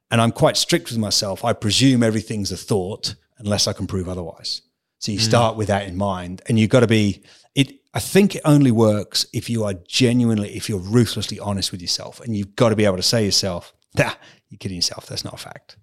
And 0.09 0.19
I'm 0.19 0.31
quite 0.31 0.57
strict 0.57 0.89
with 0.89 0.97
myself. 0.97 1.45
I 1.45 1.53
presume 1.53 2.01
everything's 2.01 2.51
a 2.51 2.57
thought 2.57 3.15
unless 3.37 3.67
I 3.67 3.73
can 3.73 3.85
prove 3.85 4.09
otherwise. 4.09 4.63
So 5.03 5.11
you 5.11 5.19
start 5.19 5.57
with 5.57 5.67
that 5.67 5.85
in 5.85 5.97
mind, 5.97 6.41
and 6.47 6.57
you've 6.57 6.69
got 6.69 6.79
to 6.79 6.87
be. 6.87 7.23
It. 7.55 7.73
I 7.93 7.99
think 7.99 8.37
it 8.37 8.41
only 8.45 8.71
works 8.71 9.25
if 9.33 9.49
you 9.49 9.65
are 9.65 9.73
genuinely, 9.85 10.55
if 10.55 10.69
you're 10.69 10.79
ruthlessly 10.79 11.41
honest 11.41 11.73
with 11.73 11.81
yourself, 11.81 12.21
and 12.21 12.37
you've 12.37 12.55
got 12.55 12.69
to 12.69 12.77
be 12.77 12.85
able 12.85 12.95
to 12.95 13.03
say 13.03 13.19
to 13.19 13.25
yourself, 13.25 13.73
"Nah, 13.97 14.13
you're 14.47 14.59
kidding 14.59 14.77
yourself. 14.77 15.07
That's 15.07 15.25
not 15.25 15.33
a 15.33 15.37
fact. 15.37 15.75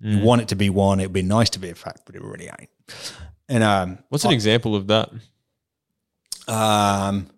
You 0.00 0.20
want 0.20 0.40
it 0.40 0.48
to 0.48 0.54
be 0.54 0.70
one. 0.70 1.00
It'd 1.00 1.12
be 1.12 1.20
nice 1.20 1.50
to 1.50 1.58
be 1.58 1.68
a 1.68 1.74
fact, 1.74 2.04
but 2.06 2.14
it 2.14 2.22
really 2.22 2.46
ain't." 2.46 2.70
And 3.46 3.62
um, 3.62 3.98
What's 4.08 4.24
an 4.24 4.32
example 4.32 4.74
of 4.74 4.86
that? 4.86 5.10
um, 6.48 7.28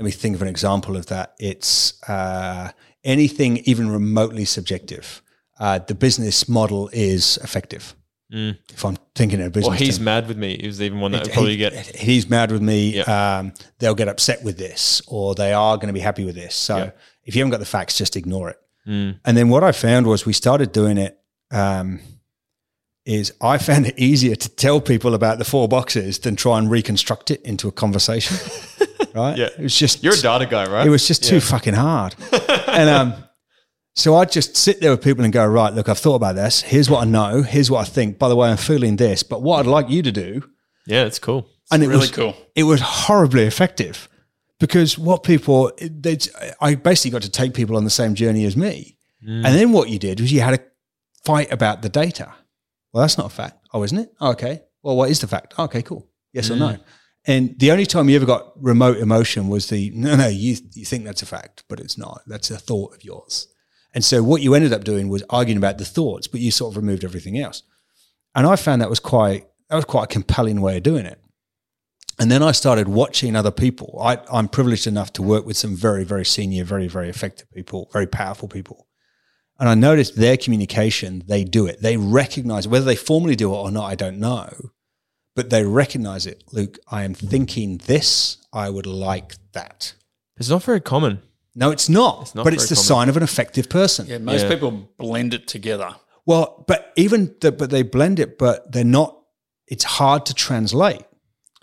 let 0.00 0.04
me 0.04 0.10
think 0.10 0.34
of 0.34 0.42
an 0.42 0.48
example 0.48 0.96
of 0.96 1.06
that. 1.06 1.34
It's 1.38 2.02
uh, 2.08 2.72
anything 3.04 3.58
even 3.58 3.88
remotely 3.88 4.44
subjective. 4.44 5.22
Uh, 5.60 5.78
the 5.78 5.94
business 5.94 6.48
model 6.48 6.90
is 6.92 7.38
effective. 7.38 7.94
If 8.34 8.84
I'm 8.84 8.96
thinking 9.14 9.40
of 9.40 9.48
a 9.48 9.50
business, 9.50 9.74
Or 9.74 9.84
he's 9.84 9.98
term. 9.98 10.04
mad 10.06 10.26
with 10.28 10.38
me. 10.38 10.52
It 10.54 10.66
was 10.66 10.80
even 10.80 11.00
one 11.00 11.12
that 11.12 11.18
would 11.22 11.26
He- 11.28 11.32
probably 11.34 11.56
get. 11.58 11.74
he's 11.96 12.30
mad 12.30 12.50
with 12.50 12.62
me. 12.62 12.96
Yeah. 12.96 13.38
Um, 13.38 13.52
they'll 13.78 13.94
get 13.94 14.08
upset 14.08 14.42
with 14.42 14.56
this, 14.56 15.02
or 15.06 15.34
they 15.34 15.52
are 15.52 15.76
going 15.76 15.88
to 15.88 15.92
be 15.92 16.00
happy 16.00 16.24
with 16.24 16.34
this. 16.34 16.54
So 16.54 16.76
Yeah. 16.78 16.90
if 17.24 17.36
you 17.36 17.40
haven't 17.42 17.50
got 17.50 17.60
the 17.60 17.66
facts, 17.66 17.98
just 17.98 18.16
ignore 18.16 18.48
it. 18.48 18.58
Mm. 18.88 19.18
And 19.24 19.36
then 19.36 19.48
what 19.50 19.62
I 19.62 19.72
found 19.72 20.06
was 20.06 20.24
we 20.24 20.32
started 20.32 20.72
doing 20.72 20.96
it. 20.98 21.18
Um, 21.50 22.00
is 23.04 23.32
I 23.40 23.58
found 23.58 23.86
it 23.86 23.98
easier 23.98 24.36
to 24.36 24.48
tell 24.48 24.80
people 24.80 25.12
about 25.14 25.38
the 25.38 25.44
four 25.44 25.66
boxes 25.68 26.20
than 26.20 26.36
try 26.36 26.56
and 26.58 26.70
reconstruct 26.70 27.30
it 27.32 27.42
into 27.42 27.66
a 27.68 27.72
conversation. 27.72 28.36
right? 29.14 29.36
Yeah. 29.36 29.46
it 29.58 29.60
was 29.60 29.76
just 29.76 30.02
You're 30.04 30.14
a 30.14 30.20
data 30.20 30.46
guy, 30.46 30.66
right? 30.70 30.86
it 30.86 30.90
was 30.90 31.06
just 31.08 31.24
too 31.24 31.40
fucking 31.40 31.74
hard. 31.74 32.14
and 32.68 32.88
um, 32.88 33.14
so 33.94 34.16
I'd 34.16 34.32
just 34.32 34.56
sit 34.56 34.80
there 34.80 34.90
with 34.90 35.02
people 35.02 35.24
and 35.24 35.32
go, 35.32 35.46
right, 35.46 35.72
look, 35.72 35.88
I've 35.88 35.98
thought 35.98 36.14
about 36.14 36.34
this. 36.34 36.62
Here's 36.62 36.88
what 36.88 37.02
I 37.02 37.04
know. 37.04 37.42
Here's 37.42 37.70
what 37.70 37.80
I 37.80 37.84
think. 37.84 38.18
By 38.18 38.28
the 38.28 38.36
way, 38.36 38.50
I'm 38.50 38.56
feeling 38.56 38.96
this. 38.96 39.22
But 39.22 39.42
what 39.42 39.60
I'd 39.60 39.66
like 39.66 39.90
you 39.90 40.02
to 40.02 40.12
do, 40.12 40.42
yeah, 40.86 41.04
it's 41.04 41.18
cool. 41.18 41.48
and 41.70 41.82
it 41.82 41.88
really 41.88 42.00
was 42.00 42.10
cool. 42.10 42.36
It 42.54 42.62
was 42.64 42.80
horribly 42.80 43.44
effective 43.44 44.08
because 44.58 44.98
what 44.98 45.22
people, 45.22 45.72
they, 45.78 46.18
I 46.60 46.74
basically 46.74 47.10
got 47.10 47.22
to 47.22 47.30
take 47.30 47.52
people 47.54 47.76
on 47.76 47.84
the 47.84 47.90
same 47.90 48.14
journey 48.14 48.44
as 48.44 48.56
me. 48.56 48.96
Mm. 49.26 49.44
And 49.44 49.54
then 49.54 49.72
what 49.72 49.88
you 49.88 49.98
did 49.98 50.20
was 50.20 50.32
you 50.32 50.40
had 50.40 50.54
a 50.54 50.60
fight 51.24 51.52
about 51.52 51.82
the 51.82 51.88
data. 51.88 52.32
Well, 52.92 53.02
that's 53.02 53.18
not 53.18 53.26
a 53.26 53.34
fact. 53.34 53.68
Oh, 53.72 53.82
isn't 53.82 53.98
it? 53.98 54.12
Oh, 54.20 54.30
okay. 54.30 54.62
Well, 54.82 54.96
what 54.96 55.10
is 55.10 55.20
the 55.20 55.26
fact? 55.26 55.54
Oh, 55.58 55.64
okay, 55.64 55.82
cool. 55.82 56.08
Yes 56.32 56.50
or 56.50 56.56
no? 56.56 56.68
Mm. 56.68 56.80
And 57.24 57.58
the 57.58 57.70
only 57.70 57.86
time 57.86 58.08
you 58.08 58.16
ever 58.16 58.26
got 58.26 58.52
remote 58.56 58.96
emotion 58.96 59.48
was 59.48 59.68
the 59.68 59.92
no, 59.94 60.16
no, 60.16 60.26
you 60.26 60.56
you 60.72 60.84
think 60.84 61.04
that's 61.04 61.22
a 61.22 61.26
fact, 61.26 61.62
but 61.68 61.78
it's 61.78 61.96
not. 61.96 62.22
That's 62.26 62.50
a 62.50 62.58
thought 62.58 62.94
of 62.94 63.04
yours. 63.04 63.46
And 63.94 64.04
so 64.04 64.22
what 64.22 64.42
you 64.42 64.54
ended 64.54 64.72
up 64.72 64.84
doing 64.84 65.08
was 65.08 65.22
arguing 65.28 65.58
about 65.58 65.78
the 65.78 65.84
thoughts, 65.84 66.26
but 66.26 66.40
you 66.40 66.50
sort 66.50 66.72
of 66.72 66.76
removed 66.76 67.04
everything 67.04 67.38
else. 67.38 67.62
And 68.34 68.46
I 68.46 68.56
found 68.56 68.80
that 68.80 68.90
was 68.90 69.00
quite 69.00 69.46
that 69.68 69.76
was 69.76 69.84
quite 69.84 70.04
a 70.04 70.08
compelling 70.08 70.60
way 70.60 70.76
of 70.76 70.82
doing 70.82 71.06
it. 71.06 71.18
And 72.18 72.30
then 72.30 72.42
I 72.42 72.52
started 72.52 72.88
watching 72.88 73.34
other 73.34 73.50
people. 73.50 73.98
I, 74.00 74.18
I'm 74.30 74.48
privileged 74.48 74.86
enough 74.86 75.12
to 75.14 75.22
work 75.22 75.46
with 75.46 75.56
some 75.56 75.74
very, 75.74 76.04
very 76.04 76.24
senior, 76.24 76.62
very, 76.62 76.86
very 76.88 77.08
effective 77.08 77.50
people, 77.50 77.88
very 77.92 78.06
powerful 78.06 78.48
people. 78.48 78.86
And 79.58 79.68
I 79.68 79.74
noticed 79.74 80.16
their 80.16 80.36
communication, 80.36 81.22
they 81.26 81.44
do 81.44 81.66
it. 81.66 81.80
They 81.80 81.96
recognize 81.96 82.68
whether 82.68 82.84
they 82.84 82.96
formally 82.96 83.34
do 83.34 83.52
it 83.52 83.56
or 83.56 83.70
not, 83.70 83.84
I 83.84 83.94
don't 83.94 84.18
know. 84.18 84.70
But 85.34 85.50
they 85.50 85.64
recognize 85.64 86.26
it. 86.26 86.44
Luke, 86.52 86.78
I 86.88 87.04
am 87.04 87.14
thinking 87.14 87.78
this. 87.78 88.36
I 88.52 88.68
would 88.68 88.86
like 88.86 89.34
that. 89.52 89.94
It's 90.36 90.50
not 90.50 90.62
very 90.62 90.80
common. 90.80 91.22
No, 91.54 91.70
it's 91.70 91.88
not. 91.88 92.22
It's 92.22 92.34
not 92.34 92.44
but 92.44 92.54
it's 92.54 92.68
the 92.68 92.74
common. 92.74 92.84
sign 92.86 93.08
of 93.08 93.16
an 93.16 93.22
effective 93.22 93.68
person. 93.68 94.06
Yeah, 94.06 94.18
most 94.18 94.42
Yeah. 94.44 94.48
people 94.48 94.88
blend 94.98 95.34
it 95.34 95.46
together. 95.46 95.94
Well, 96.24 96.64
but 96.66 96.92
even 96.96 97.34
the, 97.40 97.52
but 97.52 97.70
they 97.70 97.82
blend 97.82 98.18
it, 98.20 98.38
but 98.38 98.70
they're 98.72 98.84
not. 98.84 99.18
It's 99.66 99.84
hard 99.84 100.26
to 100.26 100.34
translate. 100.34 101.02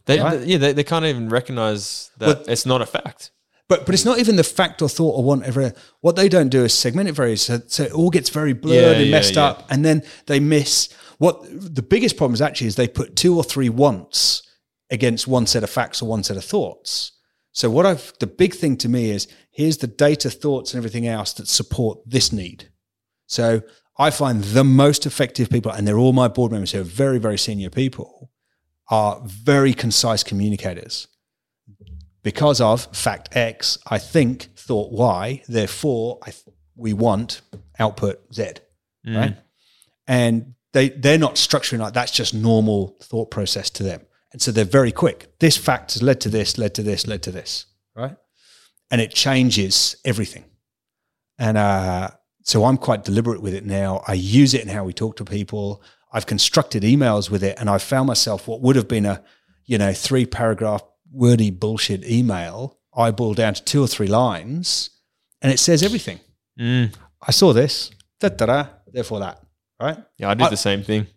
They, 0.06 0.20
Right. 0.20 0.40
they- 0.40 0.45
yeah, 0.45 0.57
they, 0.57 0.74
they 0.74 0.84
can't 0.84 1.06
even 1.06 1.30
recognize 1.30 2.10
that 2.20 2.28
Well- 2.28 2.45
it's 2.48 2.66
not 2.66 2.82
a 2.82 2.86
fact. 2.86 3.32
But 3.68 3.86
but 3.86 3.94
it's 3.94 4.06
not 4.06 4.18
even 4.18 4.36
the 4.36 4.44
fact 4.44 4.82
or 4.82 4.90
thought 4.90 5.11
or 5.16 5.24
whatever. 5.24 5.74
What 6.02 6.16
they 6.16 6.28
don't 6.28 6.49
do 6.49 6.64
is 6.66 6.74
segment 6.74 7.07
it 7.07 7.11
very 7.11 7.38
so, 7.38 7.61
so 7.68 7.84
it 7.84 7.91
all 7.91 8.10
gets 8.10 8.30
very 8.32 8.53
blurred 8.53 8.84
Yeah, 8.84 8.91
and 8.94 9.06
yeah, 9.06 9.11
messed 9.11 9.36
yeah. 9.36 9.45
up, 9.45 9.68
and 9.70 9.86
then 9.86 10.02
they 10.26 10.40
miss 10.40 10.90
what 11.20 11.44
the 11.52 11.84
biggest 11.84 12.18
problem 12.18 12.34
is 12.34 12.41
actually 12.41 12.66
is 12.68 12.76
they 12.78 12.88
put 12.88 13.16
two 13.16 13.38
or 13.38 13.44
three 13.44 13.70
wants 13.70 14.41
against 14.90 15.28
one 15.28 15.45
set 15.45 15.64
of 15.64 15.70
facts 15.70 16.02
or 16.02 16.07
one 16.10 16.24
set 16.24 16.36
of 16.36 16.44
thoughts. 16.44 17.11
So 17.60 17.69
what 17.69 17.86
I've 17.86 18.14
the 18.19 18.27
big 18.27 18.53
thing 18.53 18.77
to 18.77 18.88
me 18.88 19.11
is 19.11 19.27
here's 19.52 19.80
the 19.80 19.88
data, 19.88 20.30
thoughts, 20.30 20.73
and 20.73 20.77
everything 20.77 21.06
else 21.06 21.34
that 21.34 21.49
support 21.49 21.99
this 22.06 22.31
need. 22.31 22.69
So 23.27 23.64
I 23.98 24.11
find 24.11 24.41
the 24.41 24.64
most 24.64 25.06
effective 25.06 25.49
people, 25.49 25.69
and 25.69 25.86
they're 25.86 25.98
all 25.98 26.14
my 26.14 26.30
board 26.30 26.53
members 26.53 26.72
who 26.72 26.80
are 26.80 26.84
very, 27.03 27.19
very 27.19 27.38
senior 27.38 27.69
people, 27.69 28.31
are 28.90 29.22
very 29.26 29.73
concise 29.73 30.23
communicators 30.23 31.10
because 32.23 32.61
of 32.61 32.88
fact 32.95 33.36
X, 33.36 33.77
I 33.86 33.98
think 33.98 34.48
thought 34.56 34.94
Y, 34.94 35.44
therefore 35.49 36.19
I 36.23 36.31
th- 36.31 36.56
we 36.77 36.94
want 36.94 37.41
output 37.77 38.22
Z, 38.34 38.44
right? 39.06 39.31
Mm. 39.31 39.38
And 40.07 40.53
they 40.72 40.90
they're 40.90 41.18
not 41.18 41.36
structuring 41.36 41.80
like 41.80 41.94
that's 41.94 42.14
just 42.14 42.34
normal 42.34 42.95
thought 43.02 43.31
process 43.31 43.69
to 43.72 43.84
them, 43.84 44.06
and 44.31 44.41
so 44.41 44.51
they're 44.51 44.65
very 44.65 44.91
quick. 44.91 45.39
This 45.39 45.57
fact 45.57 45.93
has 45.93 46.03
led 46.03 46.22
to 46.22 46.30
this, 46.30 46.57
led 46.57 46.73
to 46.76 46.84
this, 46.84 47.07
led 47.07 47.23
to 47.23 47.31
this, 47.31 47.65
right? 47.95 48.15
And 48.91 49.01
it 49.01 49.11
changes 49.14 49.95
everything. 50.06 50.45
And 51.38 51.57
uh, 51.57 52.10
so 52.43 52.65
I'm 52.65 52.77
quite 52.77 53.03
deliberate 53.03 53.41
with 53.41 53.53
it 53.53 53.65
now. 53.65 54.03
I 54.07 54.14
use 54.14 54.53
it 54.53 54.61
in 54.61 54.68
how 54.68 54.84
we 54.84 54.93
talk 54.93 55.15
to 55.18 55.26
people. 55.26 55.81
I've 56.11 56.26
constructed 56.26 56.84
emails 56.84 57.30
with 57.30 57.43
it, 57.43 57.57
and 57.60 57.69
I've 57.69 57.84
found 57.84 58.07
myself 58.07 58.47
what 58.47 58.61
would 58.61 58.76
have 58.76 58.88
been 58.88 59.06
a, 59.06 59.23
you 59.65 59.77
know, 59.77 59.93
three 59.93 60.26
paragraph 60.26 60.81
wordy 61.11 61.51
bullshit 61.51 62.03
email. 62.10 62.77
I 62.95 63.11
boil 63.11 63.34
down 63.35 63.53
to 63.53 63.64
two 63.64 63.84
or 63.84 63.88
three 63.88 64.07
lines, 64.07 64.89
and 65.41 65.51
it 65.51 65.60
says 65.60 65.84
everything. 65.84 66.19
Mm. 66.60 66.93
I 67.22 67.31
saw 67.31 67.53
this, 67.53 67.91
da 68.19 68.30
da 68.30 68.45
da. 68.47 68.65
Therefore 68.91 69.19
that, 69.19 69.41
right? 69.80 69.97
Yeah, 70.18 70.30
I 70.30 70.34
did 70.34 70.47
I- 70.47 70.49
the 70.49 70.57
same 70.57 70.84
thing. 70.84 71.07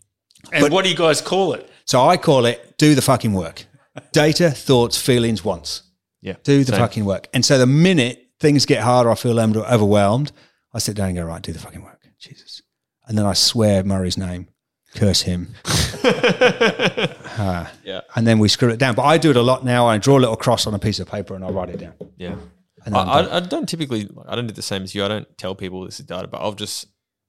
And 0.52 0.62
But- 0.62 0.72
what 0.72 0.84
do 0.84 0.90
you 0.90 0.96
guys 0.96 1.20
call 1.20 1.54
it? 1.54 1.68
So 1.86 2.06
I 2.06 2.16
call 2.16 2.46
it 2.46 2.71
do 2.82 2.94
the 2.96 3.02
fucking 3.02 3.32
work. 3.32 3.64
Data, 4.12 4.50
thoughts, 4.50 5.00
feelings, 5.00 5.44
wants. 5.44 5.82
Yeah, 6.20 6.34
Do 6.42 6.64
the 6.64 6.72
same. 6.72 6.80
fucking 6.80 7.04
work. 7.04 7.28
And 7.34 7.44
so 7.44 7.58
the 7.58 7.66
minute 7.66 8.16
things 8.40 8.66
get 8.66 8.82
harder, 8.82 9.10
I 9.10 9.14
feel 9.14 9.38
overwhelmed. 9.38 10.32
I 10.74 10.78
sit 10.78 10.96
down 10.96 11.08
and 11.10 11.16
go, 11.16 11.24
right, 11.24 11.42
do 11.42 11.52
the 11.52 11.58
fucking 11.58 11.82
work. 11.82 12.00
Jesus. 12.18 12.62
And 13.06 13.16
then 13.18 13.26
I 13.26 13.34
swear 13.34 13.82
Murray's 13.84 14.16
name, 14.18 14.48
curse 14.94 15.22
him. 15.22 15.54
Ah. 17.44 17.72
Yeah, 17.84 18.02
and 18.14 18.26
then 18.26 18.38
we 18.38 18.48
screw 18.48 18.68
it 18.68 18.78
down. 18.78 18.94
But 18.94 19.04
I 19.04 19.16
do 19.16 19.30
it 19.30 19.36
a 19.36 19.42
lot 19.42 19.64
now. 19.64 19.86
I 19.86 19.96
draw 19.98 20.18
a 20.18 20.20
little 20.20 20.36
cross 20.36 20.66
on 20.66 20.74
a 20.74 20.78
piece 20.78 21.00
of 21.00 21.08
paper 21.08 21.34
and 21.34 21.42
I 21.44 21.48
write 21.48 21.70
it 21.70 21.78
down. 21.78 21.94
yeah. 22.18 22.36
And 22.84 22.94
I. 22.94 23.00
I, 23.20 23.36
I 23.36 23.40
don't 23.40 23.66
typically. 23.68 24.10
I 24.28 24.34
don't 24.36 24.46
do 24.48 24.52
the 24.52 24.60
same 24.62 24.82
as 24.82 24.94
you. 24.94 25.02
I 25.04 25.08
don't 25.08 25.26
tell 25.38 25.54
people 25.54 25.84
this 25.84 25.98
is 26.00 26.04
data, 26.06 26.28
but 26.28 26.38
I'll 26.42 26.52
just 26.52 26.86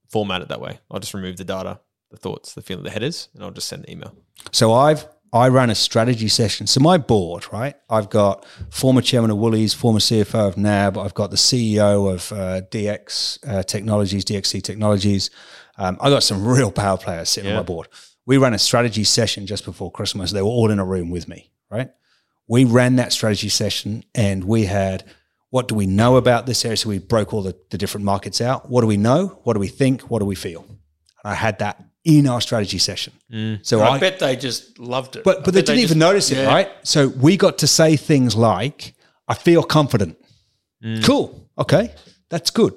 format 0.09 0.41
it 0.41 0.49
that 0.49 0.59
way. 0.59 0.79
I'll 0.91 0.99
just 0.99 1.13
remove 1.13 1.37
the 1.37 1.45
data, 1.45 1.79
the 2.11 2.17
thoughts, 2.17 2.53
the 2.53 2.61
feeling, 2.61 2.83
the 2.83 2.89
headers, 2.89 3.29
and 3.33 3.43
I'll 3.43 3.51
just 3.51 3.69
send 3.69 3.83
the 3.85 3.91
email. 3.91 4.13
So 4.51 4.73
I've 4.73 5.07
I 5.33 5.47
ran 5.47 5.71
a 5.71 5.75
strategy 5.75 6.27
session. 6.27 6.67
So 6.67 6.79
my 6.79 6.99
board, 6.99 7.51
right? 7.51 7.75
I've 7.89 8.11
got 8.11 8.45
former 8.69 9.01
chairman 9.01 9.31
of 9.31 9.37
Woolies, 9.37 9.73
former 9.73 9.97
CFO 9.97 10.49
of 10.49 10.57
NAB. 10.57 10.95
I've 10.95 11.15
got 11.15 11.31
the 11.31 11.37
CEO 11.37 12.13
of 12.13 12.31
uh, 12.31 12.61
DX 12.69 13.39
uh, 13.47 13.63
Technologies, 13.63 14.23
DXC 14.23 14.61
Technologies. 14.61 15.31
Um, 15.79 15.97
I 15.99 16.11
got 16.11 16.21
some 16.21 16.45
real 16.47 16.71
power 16.71 16.97
players 16.97 17.29
sitting 17.29 17.49
on 17.49 17.57
my 17.57 17.63
board. 17.63 17.87
We 18.27 18.37
ran 18.37 18.53
a 18.53 18.59
strategy 18.59 19.03
session 19.03 19.47
just 19.47 19.65
before 19.65 19.91
Christmas. 19.91 20.31
They 20.31 20.41
were 20.43 20.47
all 20.47 20.69
in 20.69 20.77
a 20.77 20.85
room 20.85 21.09
with 21.09 21.27
me, 21.27 21.51
right? 21.71 21.89
We 22.47 22.65
ran 22.65 22.97
that 22.97 23.11
strategy 23.11 23.49
session 23.49 24.03
and 24.13 24.43
we 24.43 24.65
had 24.65 25.03
what 25.49 25.67
do 25.67 25.75
we 25.75 25.85
know 25.85 26.17
about 26.17 26.47
this 26.47 26.65
area? 26.65 26.77
So 26.77 26.89
we 26.89 26.97
broke 26.97 27.31
all 27.31 27.43
the, 27.43 27.55
the 27.69 27.77
different 27.77 28.05
markets 28.05 28.41
out. 28.41 28.71
What 28.71 28.81
do 28.81 28.87
we 28.87 28.97
know? 28.97 29.39
What 29.43 29.53
do 29.53 29.59
we 29.59 29.67
think? 29.67 30.01
What 30.01 30.17
do 30.19 30.25
we 30.25 30.33
feel? 30.33 30.65
And 30.67 31.31
I 31.31 31.35
had 31.35 31.59
that 31.59 31.83
in 32.05 32.27
our 32.27 32.41
strategy 32.41 32.77
session. 32.77 33.13
So 33.63 33.79
I, 33.81 33.91
I, 33.91 33.99
bet 33.99 34.19
they 34.19 34.35
just 34.35 34.77
loved 34.77 35.15
it. 35.15 35.23
but 35.23 35.39
I 35.39 35.41
but 35.41 35.53
they 35.53 35.61
didn't 35.61 35.77
even 35.79 35.87
just- 35.87 35.97
notice 35.99 36.31
it, 36.31 36.37
Yeah. 36.37 36.47
right? 36.47 36.69
So 36.83 37.07
we 37.07 37.37
got 37.37 37.57
to 37.59 37.67
say 37.67 37.95
things 37.95 38.35
like, 38.35 38.93
"I 39.27 39.33
feel 39.35 39.63
confident." 39.63 40.17
Cool. 41.03 41.49
Okay, 41.57 41.93
that's 42.29 42.51
good. 42.51 42.73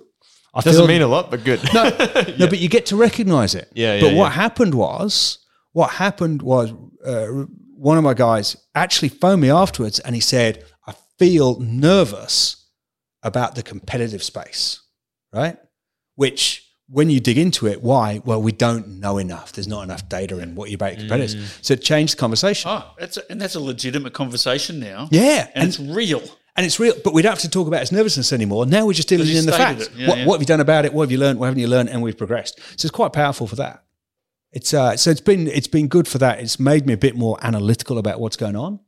I 0.55 0.61
Doesn't 0.61 0.82
feel, 0.82 0.89
mean 0.89 1.03
a 1.03 1.09
lot, 1.09 1.31
but 1.31 1.43
good. 1.44 1.61
no, 1.74 1.82
no, 2.39 2.47
but 2.47 2.59
you 2.61 2.69
get 2.69 2.86
to 2.86 2.97
recognize 2.97 3.55
it. 3.55 3.69
Yeah, 3.74 3.94
yeah 3.97 4.01
But 4.01 4.15
what 4.15 4.27
yeah. 4.28 4.31
happened 4.43 4.74
was, 4.74 5.39
what 5.73 5.90
happened 5.90 6.40
was, 6.43 6.73
uh, 7.05 7.27
one 7.77 7.98
of 7.98 8.05
my 8.05 8.15
guys 8.15 8.57
actually 8.74 9.09
phoned 9.11 9.43
me 9.43 9.51
afterwards, 9.51 9.98
and 9.98 10.15
he 10.15 10.20
said, 10.20 10.65
"I 10.86 10.94
feel 11.19 11.59
nervous 11.61 12.65
about 13.24 13.55
the 13.57 13.62
competitive 13.62 14.23
space." 14.23 14.81
Right, 15.32 15.59
which. 16.15 16.62
When 16.89 17.11
you 17.11 17.19
dig 17.19 17.37
into 17.37 17.67
it, 17.67 17.83
why? 17.83 18.23
Well, 18.25 18.41
we 18.41 18.53
don't 18.53 19.01
know 19.01 19.19
enough. 19.19 19.53
There's 19.53 19.67
not 19.67 19.83
enough 19.83 20.09
data 20.09 20.39
in 20.39 20.55
what 20.55 20.71
your 20.71 20.79
competitors. 20.79 21.35
Mm. 21.35 21.65
So 21.65 21.75
it 21.75 21.83
changed 21.83 22.15
the 22.15 22.21
conversation. 22.21 22.71
Oh, 22.71 22.85
that's 22.97 23.17
a, 23.17 23.31
and 23.31 23.41
that's 23.41 23.57
a 23.57 23.61
legitimate 23.61 24.13
conversation 24.13 24.79
now. 24.79 25.09
Yeah, 25.11 25.49
and, 25.55 25.65
and, 25.65 25.69
it's 25.69 25.81
real. 25.81 26.23
and 26.55 26.65
it's 26.65 26.79
real, 26.79 26.95
but 27.03 27.13
we 27.13 27.23
don't 27.23 27.33
have 27.33 27.41
to 27.41 27.51
talk 27.51 27.67
about 27.67 27.83
its 27.83 27.91
nervousness 27.91 28.33
anymore. 28.33 28.67
Now 28.67 28.87
we're 28.87 28.93
just 28.93 29.09
dealing 29.09 29.29
in 29.29 29.47
the 29.47 29.53
facts. 29.53 29.91
Yeah, 29.97 30.09
what, 30.09 30.19
yeah. 30.19 30.27
what 30.27 30.35
have 30.35 30.43
you 30.43 30.47
done 30.47 30.61
about 30.61 30.85
it? 30.85 30.93
What 30.93 31.03
have 31.03 31.11
you 31.11 31.19
learned? 31.19 31.41
What 31.41 31.47
haven't 31.47 31.61
you 31.61 31.67
learned? 31.67 31.89
And 31.89 32.03
we've 32.03 32.17
progressed. 32.17 32.61
So 32.77 32.87
it's 32.87 32.91
quite 32.91 33.13
powerful 33.13 33.49
for 33.49 33.57
that. 33.57 33.83
It's 34.53 34.73
uh, 34.73 34.97
so 34.97 35.11
it's 35.11 35.21
been 35.21 35.49
it's 35.49 35.67
been 35.67 35.89
good 35.89 36.07
for 36.07 36.19
that. 36.19 36.39
It's 36.39 36.61
made 36.61 36.87
me 36.87 36.93
a 36.93 36.97
bit 36.97 37.17
more 37.17 37.37
analytical 37.43 37.99
about 37.99 38.21
what's 38.21 38.37
going 38.37 38.55
on. 38.55 38.79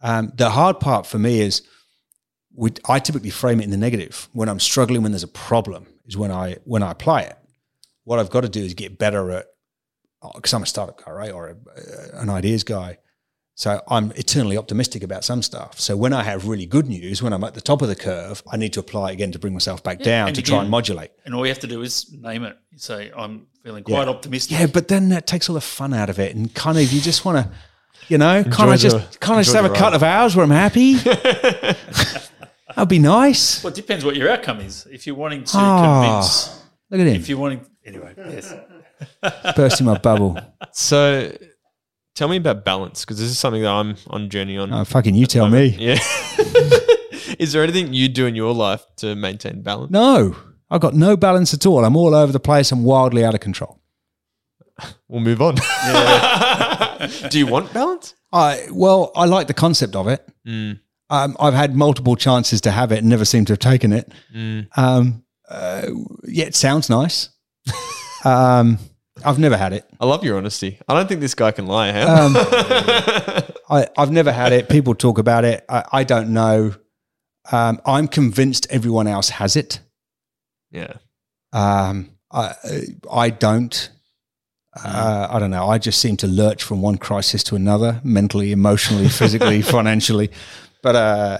Um, 0.00 0.32
the 0.36 0.50
hard 0.50 0.78
part 0.78 1.06
for 1.06 1.18
me 1.18 1.40
is 1.40 1.62
we, 2.54 2.70
I 2.88 2.98
typically 2.98 3.30
frame 3.30 3.60
it 3.60 3.64
in 3.64 3.70
the 3.70 3.76
negative. 3.76 4.28
When 4.32 4.48
I'm 4.48 4.60
struggling, 4.60 5.02
when 5.02 5.12
there's 5.12 5.22
a 5.22 5.28
problem, 5.28 5.86
is 6.06 6.16
when 6.16 6.30
I 6.30 6.56
when 6.64 6.82
I 6.82 6.90
apply 6.92 7.22
it. 7.22 7.36
What 8.04 8.18
I've 8.18 8.30
got 8.30 8.42
to 8.42 8.48
do 8.48 8.62
is 8.62 8.74
get 8.74 8.98
better 8.98 9.30
at 9.32 9.46
oh, 10.22 10.30
because 10.34 10.52
I'm 10.54 10.62
a 10.62 10.66
startup 10.66 11.04
guy, 11.04 11.12
right, 11.12 11.32
or 11.32 11.48
a, 11.48 12.20
an 12.20 12.30
ideas 12.30 12.64
guy. 12.64 12.98
So 13.58 13.82
I'm 13.88 14.12
eternally 14.16 14.58
optimistic 14.58 15.02
about 15.02 15.24
some 15.24 15.40
stuff. 15.40 15.80
So 15.80 15.96
when 15.96 16.12
I 16.12 16.22
have 16.22 16.46
really 16.46 16.66
good 16.66 16.86
news, 16.88 17.22
when 17.22 17.32
I'm 17.32 17.42
at 17.42 17.54
the 17.54 17.62
top 17.62 17.80
of 17.80 17.88
the 17.88 17.96
curve, 17.96 18.42
I 18.52 18.58
need 18.58 18.74
to 18.74 18.80
apply 18.80 19.10
it 19.10 19.12
again 19.14 19.32
to 19.32 19.38
bring 19.38 19.54
myself 19.54 19.82
back 19.82 20.00
down 20.00 20.28
and 20.28 20.36
to 20.36 20.42
try 20.42 20.60
and 20.60 20.68
modulate. 20.70 21.12
And 21.24 21.34
all 21.34 21.40
you 21.46 21.48
have 21.48 21.60
to 21.60 21.66
do 21.66 21.80
is 21.80 22.12
name 22.12 22.44
it. 22.44 22.54
You 22.70 22.78
say, 22.78 23.10
I'm 23.16 23.46
feeling 23.64 23.82
quite 23.82 24.08
optimistic. 24.08 24.58
Yeah, 24.58 24.66
but 24.66 24.88
then 24.88 25.08
that 25.08 25.26
takes 25.26 25.48
all 25.48 25.54
the 25.54 25.62
fun 25.62 25.94
out 25.94 26.10
of 26.10 26.18
it, 26.18 26.36
and 26.36 26.54
kind 26.54 26.76
of 26.76 26.92
you 26.92 27.00
just 27.00 27.24
want 27.24 27.46
to, 27.46 27.52
you 28.08 28.18
know, 28.18 28.44
kind 28.44 28.70
Enjoy 28.70 28.72
of 28.74 28.80
just 28.80 29.12
the- 29.12 29.18
kind 29.20 29.40
of 29.40 29.46
just 29.46 29.56
have 29.56 29.64
the 29.64 29.72
a 29.72 29.74
couple 29.74 29.96
of 29.96 30.02
hours 30.02 30.36
where 30.36 30.44
I'm 30.44 30.50
happy. 30.50 30.96
That'd 32.76 32.88
be 32.88 32.98
nice. 32.98 33.64
Well, 33.64 33.72
it 33.72 33.76
depends 33.76 34.04
what 34.04 34.14
your 34.16 34.30
outcome 34.30 34.60
is. 34.60 34.86
If 34.92 35.06
you're 35.06 35.16
wanting 35.16 35.44
to 35.44 35.56
Ah. 35.56 35.80
convince, 36.04 36.62
Look 36.90 37.00
at 37.00 37.06
him 37.08 37.16
if 37.16 37.28
you're 37.28 37.38
wanting, 37.38 37.66
anyway, 37.84 38.12
yes. 38.16 38.54
bursting 39.56 39.86
my 39.86 39.98
bubble. 39.98 40.38
so, 40.72 41.36
tell 42.14 42.28
me 42.28 42.36
about 42.36 42.64
balance 42.64 43.04
because 43.04 43.18
this 43.18 43.28
is 43.30 43.38
something 43.38 43.62
that 43.62 43.70
I'm 43.72 43.96
on 44.08 44.28
journey 44.30 44.56
on. 44.58 44.72
Oh, 44.72 44.84
fucking 44.84 45.14
you 45.14 45.26
tell 45.26 45.48
me. 45.48 45.74
Yeah. 45.78 45.98
is 47.38 47.52
there 47.52 47.62
anything 47.62 47.92
you 47.92 48.08
do 48.08 48.26
in 48.26 48.34
your 48.36 48.54
life 48.54 48.84
to 48.98 49.14
maintain 49.16 49.62
balance? 49.62 49.90
No, 49.90 50.36
I've 50.70 50.80
got 50.80 50.94
no 50.94 51.16
balance 51.16 51.52
at 51.54 51.64
all. 51.66 51.84
I'm 51.84 51.96
all 51.96 52.14
over 52.14 52.30
the 52.32 52.40
place. 52.40 52.70
I'm 52.72 52.84
wildly 52.84 53.24
out 53.24 53.34
of 53.34 53.40
control. 53.40 53.80
We'll 55.08 55.20
move 55.22 55.40
on. 55.40 55.54
do 57.30 57.38
you 57.38 57.46
want 57.46 57.72
balance? 57.72 58.14
I 58.32 58.66
well, 58.72 59.12
I 59.14 59.24
like 59.26 59.46
the 59.46 59.54
concept 59.54 59.94
of 59.96 60.08
it. 60.08 60.26
Mm. 60.46 60.80
Um, 61.08 61.36
I've 61.38 61.54
had 61.54 61.76
multiple 61.76 62.16
chances 62.16 62.60
to 62.62 62.70
have 62.70 62.90
it 62.92 62.98
and 62.98 63.08
never 63.08 63.24
seem 63.24 63.44
to 63.46 63.52
have 63.52 63.60
taken 63.60 63.92
it. 63.92 64.10
Mm. 64.34 64.66
Um, 64.76 65.24
uh, 65.48 65.86
yeah, 66.24 66.46
it 66.46 66.54
sounds 66.56 66.90
nice. 66.90 67.28
um, 68.24 68.78
I've 69.24 69.38
never 69.38 69.56
had 69.56 69.72
it. 69.72 69.84
I 70.00 70.06
love 70.06 70.24
your 70.24 70.36
honesty. 70.36 70.78
I 70.88 70.94
don't 70.94 71.08
think 71.08 71.20
this 71.20 71.34
guy 71.34 71.50
can 71.52 71.66
lie. 71.66 71.92
Huh? 71.92 72.06
Um, 72.06 72.34
I, 73.70 73.88
I've 73.96 74.10
never 74.10 74.32
had 74.32 74.52
it. 74.52 74.68
People 74.68 74.94
talk 74.94 75.18
about 75.18 75.44
it. 75.44 75.64
I, 75.68 75.84
I 75.92 76.04
don't 76.04 76.30
know. 76.32 76.74
Um, 77.52 77.80
I'm 77.86 78.08
convinced 78.08 78.66
everyone 78.70 79.06
else 79.06 79.28
has 79.30 79.56
it. 79.56 79.80
yeah. 80.70 80.94
Um, 81.52 82.10
I, 82.32 82.54
I 83.10 83.30
don't. 83.30 83.88
Uh, 84.84 85.28
I 85.30 85.38
don't 85.38 85.50
know. 85.50 85.68
I 85.68 85.78
just 85.78 86.00
seem 86.00 86.18
to 86.18 86.26
lurch 86.26 86.62
from 86.62 86.82
one 86.82 86.98
crisis 86.98 87.42
to 87.44 87.56
another, 87.56 88.00
mentally, 88.04 88.52
emotionally, 88.52 89.08
physically, 89.08 89.62
financially. 89.76 90.30
But 90.86 90.94
uh, 90.94 91.38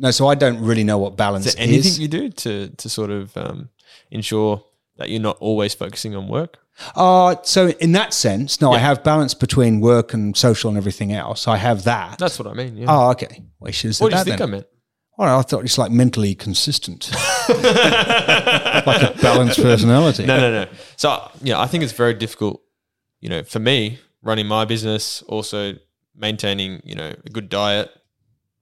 no, 0.00 0.10
so 0.10 0.26
I 0.26 0.34
don't 0.34 0.60
really 0.60 0.82
know 0.82 0.98
what 0.98 1.16
balance 1.16 1.46
Is 1.46 1.54
there 1.54 1.62
anything 1.62 1.92
is. 1.92 2.00
you 2.00 2.08
do 2.08 2.30
to 2.30 2.68
to 2.70 2.88
sort 2.88 3.10
of 3.10 3.36
um, 3.36 3.68
ensure 4.10 4.64
that 4.96 5.08
you're 5.08 5.22
not 5.22 5.36
always 5.38 5.72
focusing 5.72 6.16
on 6.16 6.26
work? 6.26 6.58
Uh, 6.96 7.36
so 7.44 7.68
in 7.78 7.92
that 7.92 8.12
sense, 8.12 8.60
no, 8.60 8.72
I 8.72 8.78
have 8.78 9.04
balance 9.04 9.34
between 9.34 9.78
work 9.78 10.14
and 10.14 10.36
social 10.36 10.68
and 10.68 10.76
everything 10.76 11.12
else. 11.12 11.46
I 11.46 11.58
have 11.58 11.84
that. 11.84 12.18
That's 12.18 12.40
what 12.40 12.48
I 12.48 12.54
mean. 12.54 12.76
Yeah. 12.76 12.86
oh, 12.88 13.10
okay. 13.10 13.44
Well, 13.60 13.68
you 13.68 13.72
should 13.72 13.90
have 13.90 13.96
said 13.96 14.04
what 14.06 14.10
do 14.10 14.18
you 14.18 14.24
think 14.24 14.38
then. 14.38 14.48
I 14.48 14.50
meant? 14.50 14.66
Well, 15.16 15.38
I 15.38 15.42
thought 15.42 15.62
it's 15.62 15.78
like 15.78 15.92
mentally 15.92 16.34
consistent, 16.34 17.12
like 17.48 19.02
a 19.02 19.14
balanced 19.22 19.62
personality. 19.62 20.26
No, 20.26 20.40
no, 20.40 20.64
no. 20.64 20.70
So 20.96 21.30
yeah, 21.40 21.60
I 21.60 21.68
think 21.68 21.84
it's 21.84 21.92
very 21.92 22.14
difficult. 22.14 22.60
You 23.20 23.28
know, 23.28 23.44
for 23.44 23.60
me 23.60 24.00
running 24.22 24.48
my 24.48 24.64
business, 24.64 25.22
also 25.28 25.74
maintaining, 26.16 26.80
you 26.82 26.96
know, 26.96 27.14
a 27.24 27.30
good 27.30 27.48
diet. 27.48 27.92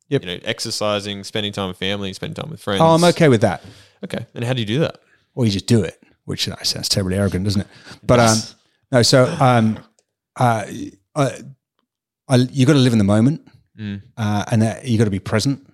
Yep. 0.09 0.23
You 0.25 0.29
know, 0.29 0.39
exercising, 0.45 1.25
spending 1.25 1.53
time 1.53 1.69
with 1.69 1.79
family, 1.79 2.13
spending 2.13 2.35
time 2.35 2.51
with 2.51 2.61
friends. 2.63 2.81
Oh, 2.81 2.95
I'm 2.95 3.05
okay 3.05 3.29
with 3.29 3.41
that. 3.41 3.63
Okay. 4.05 4.25
And 4.35 4.45
how 4.45 4.53
do 4.53 4.61
you 4.61 4.67
do 4.67 4.79
that? 4.81 4.99
Well, 5.35 5.47
you 5.47 5.53
just 5.53 5.67
do 5.67 5.83
it, 5.83 6.01
which 6.25 6.49
uh, 6.49 6.57
sounds 6.63 6.89
terribly 6.89 7.17
arrogant, 7.17 7.45
doesn't 7.45 7.63
it? 7.63 7.67
But 8.05 8.21
um, 8.21 8.37
no, 8.93 9.03
so 9.03 9.25
um, 9.41 9.79
uh, 10.39 10.65
uh, 11.15 11.31
I, 12.29 12.37
you 12.37 12.67
got 12.67 12.75
to 12.75 12.79
live 12.79 12.93
in 12.93 12.99
the 12.99 13.05
moment, 13.05 13.43
Mm. 13.79 14.01
uh, 14.17 14.43
and 14.51 14.63
that 14.63 14.87
you 14.87 14.97
got 14.97 15.05
to 15.05 15.11
be 15.11 15.19
present. 15.19 15.71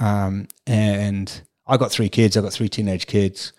Um, 0.00 0.48
and 0.66 1.30
I 1.66 1.76
got 1.76 1.92
three 1.92 2.08
kids. 2.08 2.36
I 2.36 2.40
got 2.40 2.52
three 2.52 2.68
teenage 2.68 3.06
kids. 3.06 3.52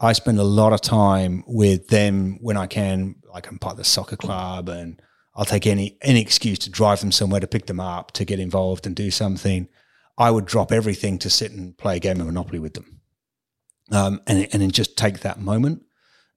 I 0.00 0.14
spend 0.14 0.38
a 0.38 0.44
lot 0.44 0.72
of 0.72 0.80
time 0.80 1.44
with 1.46 1.88
them 1.88 2.38
when 2.40 2.56
I 2.56 2.66
can. 2.66 3.16
Like 3.30 3.48
I'm 3.50 3.58
part 3.58 3.72
of 3.72 3.78
the 3.78 3.84
soccer 3.84 4.16
club, 4.16 4.68
and 4.70 5.00
I'll 5.34 5.44
take 5.44 5.66
any 5.66 5.96
any 6.02 6.20
excuse 6.20 6.58
to 6.60 6.70
drive 6.70 7.00
them 7.00 7.12
somewhere 7.12 7.40
to 7.40 7.46
pick 7.46 7.66
them 7.66 7.80
up 7.80 8.12
to 8.12 8.24
get 8.24 8.38
involved 8.38 8.86
and 8.86 8.94
do 8.94 9.10
something. 9.10 9.68
I 10.18 10.30
would 10.30 10.44
drop 10.44 10.72
everything 10.72 11.18
to 11.20 11.30
sit 11.30 11.52
and 11.52 11.76
play 11.76 11.96
a 11.96 12.00
game 12.00 12.20
of 12.20 12.26
Monopoly 12.26 12.58
with 12.58 12.74
them, 12.74 13.00
um, 13.90 14.20
and 14.26 14.46
and 14.52 14.62
then 14.62 14.70
just 14.70 14.96
take 14.96 15.20
that 15.20 15.40
moment. 15.40 15.82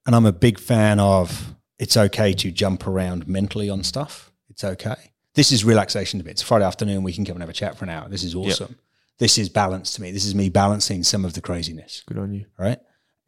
And 0.06 0.14
I'm 0.14 0.26
a 0.26 0.32
big 0.32 0.58
fan 0.58 1.00
of 1.00 1.54
it's 1.78 1.96
okay 1.96 2.32
to 2.32 2.50
jump 2.50 2.86
around 2.86 3.28
mentally 3.28 3.68
on 3.68 3.82
stuff. 3.82 4.32
It's 4.48 4.64
okay. 4.64 5.12
This 5.34 5.52
is 5.52 5.64
relaxation 5.64 6.18
to 6.18 6.24
me. 6.24 6.30
It's 6.30 6.40
Friday 6.40 6.64
afternoon. 6.64 7.02
We 7.02 7.12
can 7.12 7.26
come 7.26 7.36
and 7.36 7.42
have 7.42 7.50
a 7.50 7.52
chat 7.52 7.76
for 7.76 7.84
an 7.84 7.90
hour. 7.90 8.08
This 8.08 8.24
is 8.24 8.34
awesome. 8.34 8.76
This 9.18 9.38
is 9.38 9.48
balance 9.48 9.94
to 9.94 10.02
me. 10.02 10.10
This 10.10 10.24
is 10.24 10.34
me 10.34 10.48
balancing 10.48 11.02
some 11.02 11.24
of 11.24 11.34
the 11.34 11.40
craziness 11.40 12.02
Good 12.06 12.18
on 12.18 12.32
you. 12.32 12.46
right? 12.58 12.78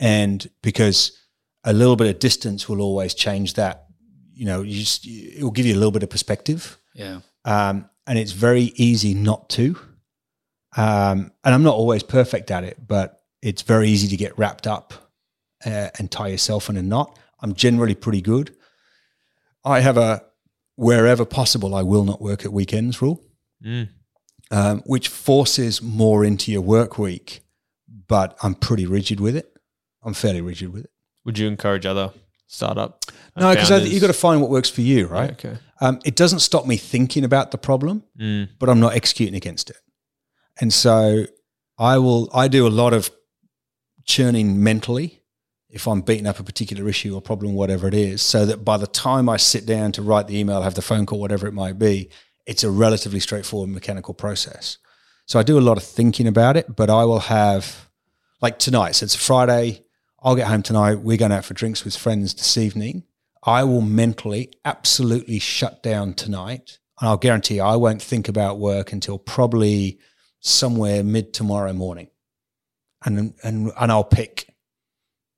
And 0.01 0.49
because 0.62 1.19
a 1.65 1.73
little 1.73 1.97
bit 1.97 2.09
of 2.09 2.19
distance 2.19 2.69
will 2.69 2.81
always 2.81 3.15
change 3.15 3.55
that, 3.55 3.88
you 4.39 4.47
know, 4.47 4.62
you 4.62 4.78
just, 4.78 5.05
it 5.06 5.43
will 5.43 5.51
give 5.51 5.66
you 5.66 5.74
a 5.74 5.81
little 5.81 5.90
bit 5.90 6.05
of 6.05 6.10
perspective. 6.10 6.78
Yeah. 6.94 7.20
Um, 7.44 7.90
and 8.06 8.19
it's 8.19 8.32
very 8.32 8.73
easy 8.77 9.12
not 9.12 9.48
to. 9.51 9.77
Um, 10.77 11.32
and 11.43 11.55
I'm 11.55 11.65
not 11.65 11.74
always 11.74 12.02
perfect 12.05 12.51
at 12.51 12.62
it, 12.62 12.77
but 12.86 13.20
it's 13.43 13.62
very 13.62 13.89
easy 13.89 14.06
to 14.09 14.16
get 14.16 14.39
wrapped 14.39 14.66
up 14.66 14.93
uh, 15.66 15.89
and 15.98 16.09
tie 16.10 16.28
yourself 16.28 16.70
in 16.70 16.77
a 16.77 16.82
knot. 16.82 17.19
I'm 17.40 17.55
generally 17.55 17.97
pretty 17.97 18.20
good. 18.20 18.55
I 19.65 19.81
have 19.81 19.97
a 19.97 20.23
wherever 20.77 21.24
possible, 21.24 21.74
I 21.74 21.82
will 21.82 22.05
not 22.05 22.23
work 22.23 22.44
at 22.44 22.52
weekends 22.52 23.02
rule 23.02 23.20
Mm. 23.65 23.89
um, 24.52 24.82
which 24.86 25.09
forces 25.09 25.82
more 25.82 26.24
into 26.24 26.52
your 26.52 26.60
work 26.60 26.97
week. 26.97 27.40
But 28.06 28.39
I'm 28.40 28.55
pretty 28.55 28.86
rigid 28.86 29.19
with 29.19 29.35
it. 29.35 29.52
I'm 30.05 30.15
fairly 30.15 30.40
rigid 30.40 30.73
with 30.73 30.85
it. 30.85 30.90
Would 31.24 31.39
you 31.39 31.48
encourage 31.48 31.85
other 31.85 32.12
startup? 32.49 33.05
No, 33.37 33.51
because 33.55 33.69
founders? 33.69 33.93
you 33.95 34.01
got 34.01 34.09
to 34.09 34.12
find 34.12 34.41
what 34.41 34.51
works 34.51 34.69
for 34.69 34.81
you, 34.81 35.07
right? 35.07 35.27
Yeah, 35.45 35.51
okay. 35.51 35.59
Um, 35.81 36.01
it 36.05 36.16
doesn't 36.16 36.41
stop 36.41 36.66
me 36.66 36.77
thinking 36.77 37.23
about 37.25 37.53
the 37.53 37.59
problem, 37.59 38.03
Mm. 38.20 38.49
but 38.59 38.69
I'm 38.69 38.81
not 38.81 38.95
executing 38.95 39.37
against 39.37 39.70
it. 39.70 39.77
And 40.61 40.73
so 40.73 41.25
I 41.79 41.99
will. 41.99 42.29
I 42.35 42.49
do 42.49 42.66
a 42.66 42.75
lot 42.83 42.93
of 42.93 43.11
churning 44.05 44.62
mentally 44.62 45.23
if 45.70 45.87
I'm 45.87 46.01
beating 46.01 46.27
up 46.27 46.41
a 46.41 46.43
particular 46.43 46.89
issue 46.89 47.15
or 47.15 47.20
problem, 47.20 47.53
whatever 47.55 47.87
it 47.87 47.95
is, 47.95 48.23
so 48.23 48.47
that 48.47 48.65
by 48.65 48.79
the 48.79 48.87
time 48.87 49.29
I 49.29 49.37
sit 49.37 49.66
down 49.66 49.93
to 49.93 50.03
write 50.03 50.27
the 50.27 50.39
email, 50.39 50.62
have 50.62 50.75
the 50.75 50.83
phone 50.83 51.05
call, 51.05 51.20
whatever 51.20 51.47
it 51.47 51.53
might 51.53 51.79
be, 51.79 52.09
it's 52.47 52.65
a 52.65 52.70
relatively 52.70 53.20
straightforward 53.20 53.69
mechanical 53.69 54.15
process. 54.15 54.79
So 55.27 55.39
I 55.39 55.43
do 55.43 55.59
a 55.59 55.61
lot 55.61 55.77
of 55.77 55.83
thinking 55.85 56.27
about 56.27 56.57
it, 56.57 56.75
but 56.75 56.89
I 56.89 57.05
will 57.05 57.19
have, 57.20 57.91
like 58.41 58.59
tonight, 58.59 58.93
so 58.93 59.05
it's 59.05 59.15
Friday. 59.15 59.85
I'll 60.20 60.36
get 60.36 60.49
home 60.49 60.62
tonight. 60.62 60.97
We're 60.97 61.16
going 61.16 61.32
out 61.32 61.45
for 61.45 61.55
drinks 61.55 61.85
with 61.85 61.97
friends 61.97 62.35
this 62.35 62.57
evening. 62.57 63.05
I 63.45 63.62
will 63.65 63.81
mentally 63.81 64.53
absolutely 64.65 65.39
shut 65.39 65.82
down 65.82 66.15
tonight. 66.15 66.78
And 67.01 67.09
I'll 67.09 67.16
guarantee 67.16 67.57
you, 67.57 67.62
I 67.62 67.77
won't 67.77 68.03
think 68.03 68.28
about 68.28 68.59
work 68.59 68.93
until 68.93 69.19
probably 69.19 69.99
somewhere 70.40 71.05
mid 71.05 71.32
tomorrow 71.32 71.73
morning. 71.73 72.09
And, 73.05 73.35
and, 73.45 73.70
and 73.78 73.93
I'll 73.93 74.03
pick 74.03 74.53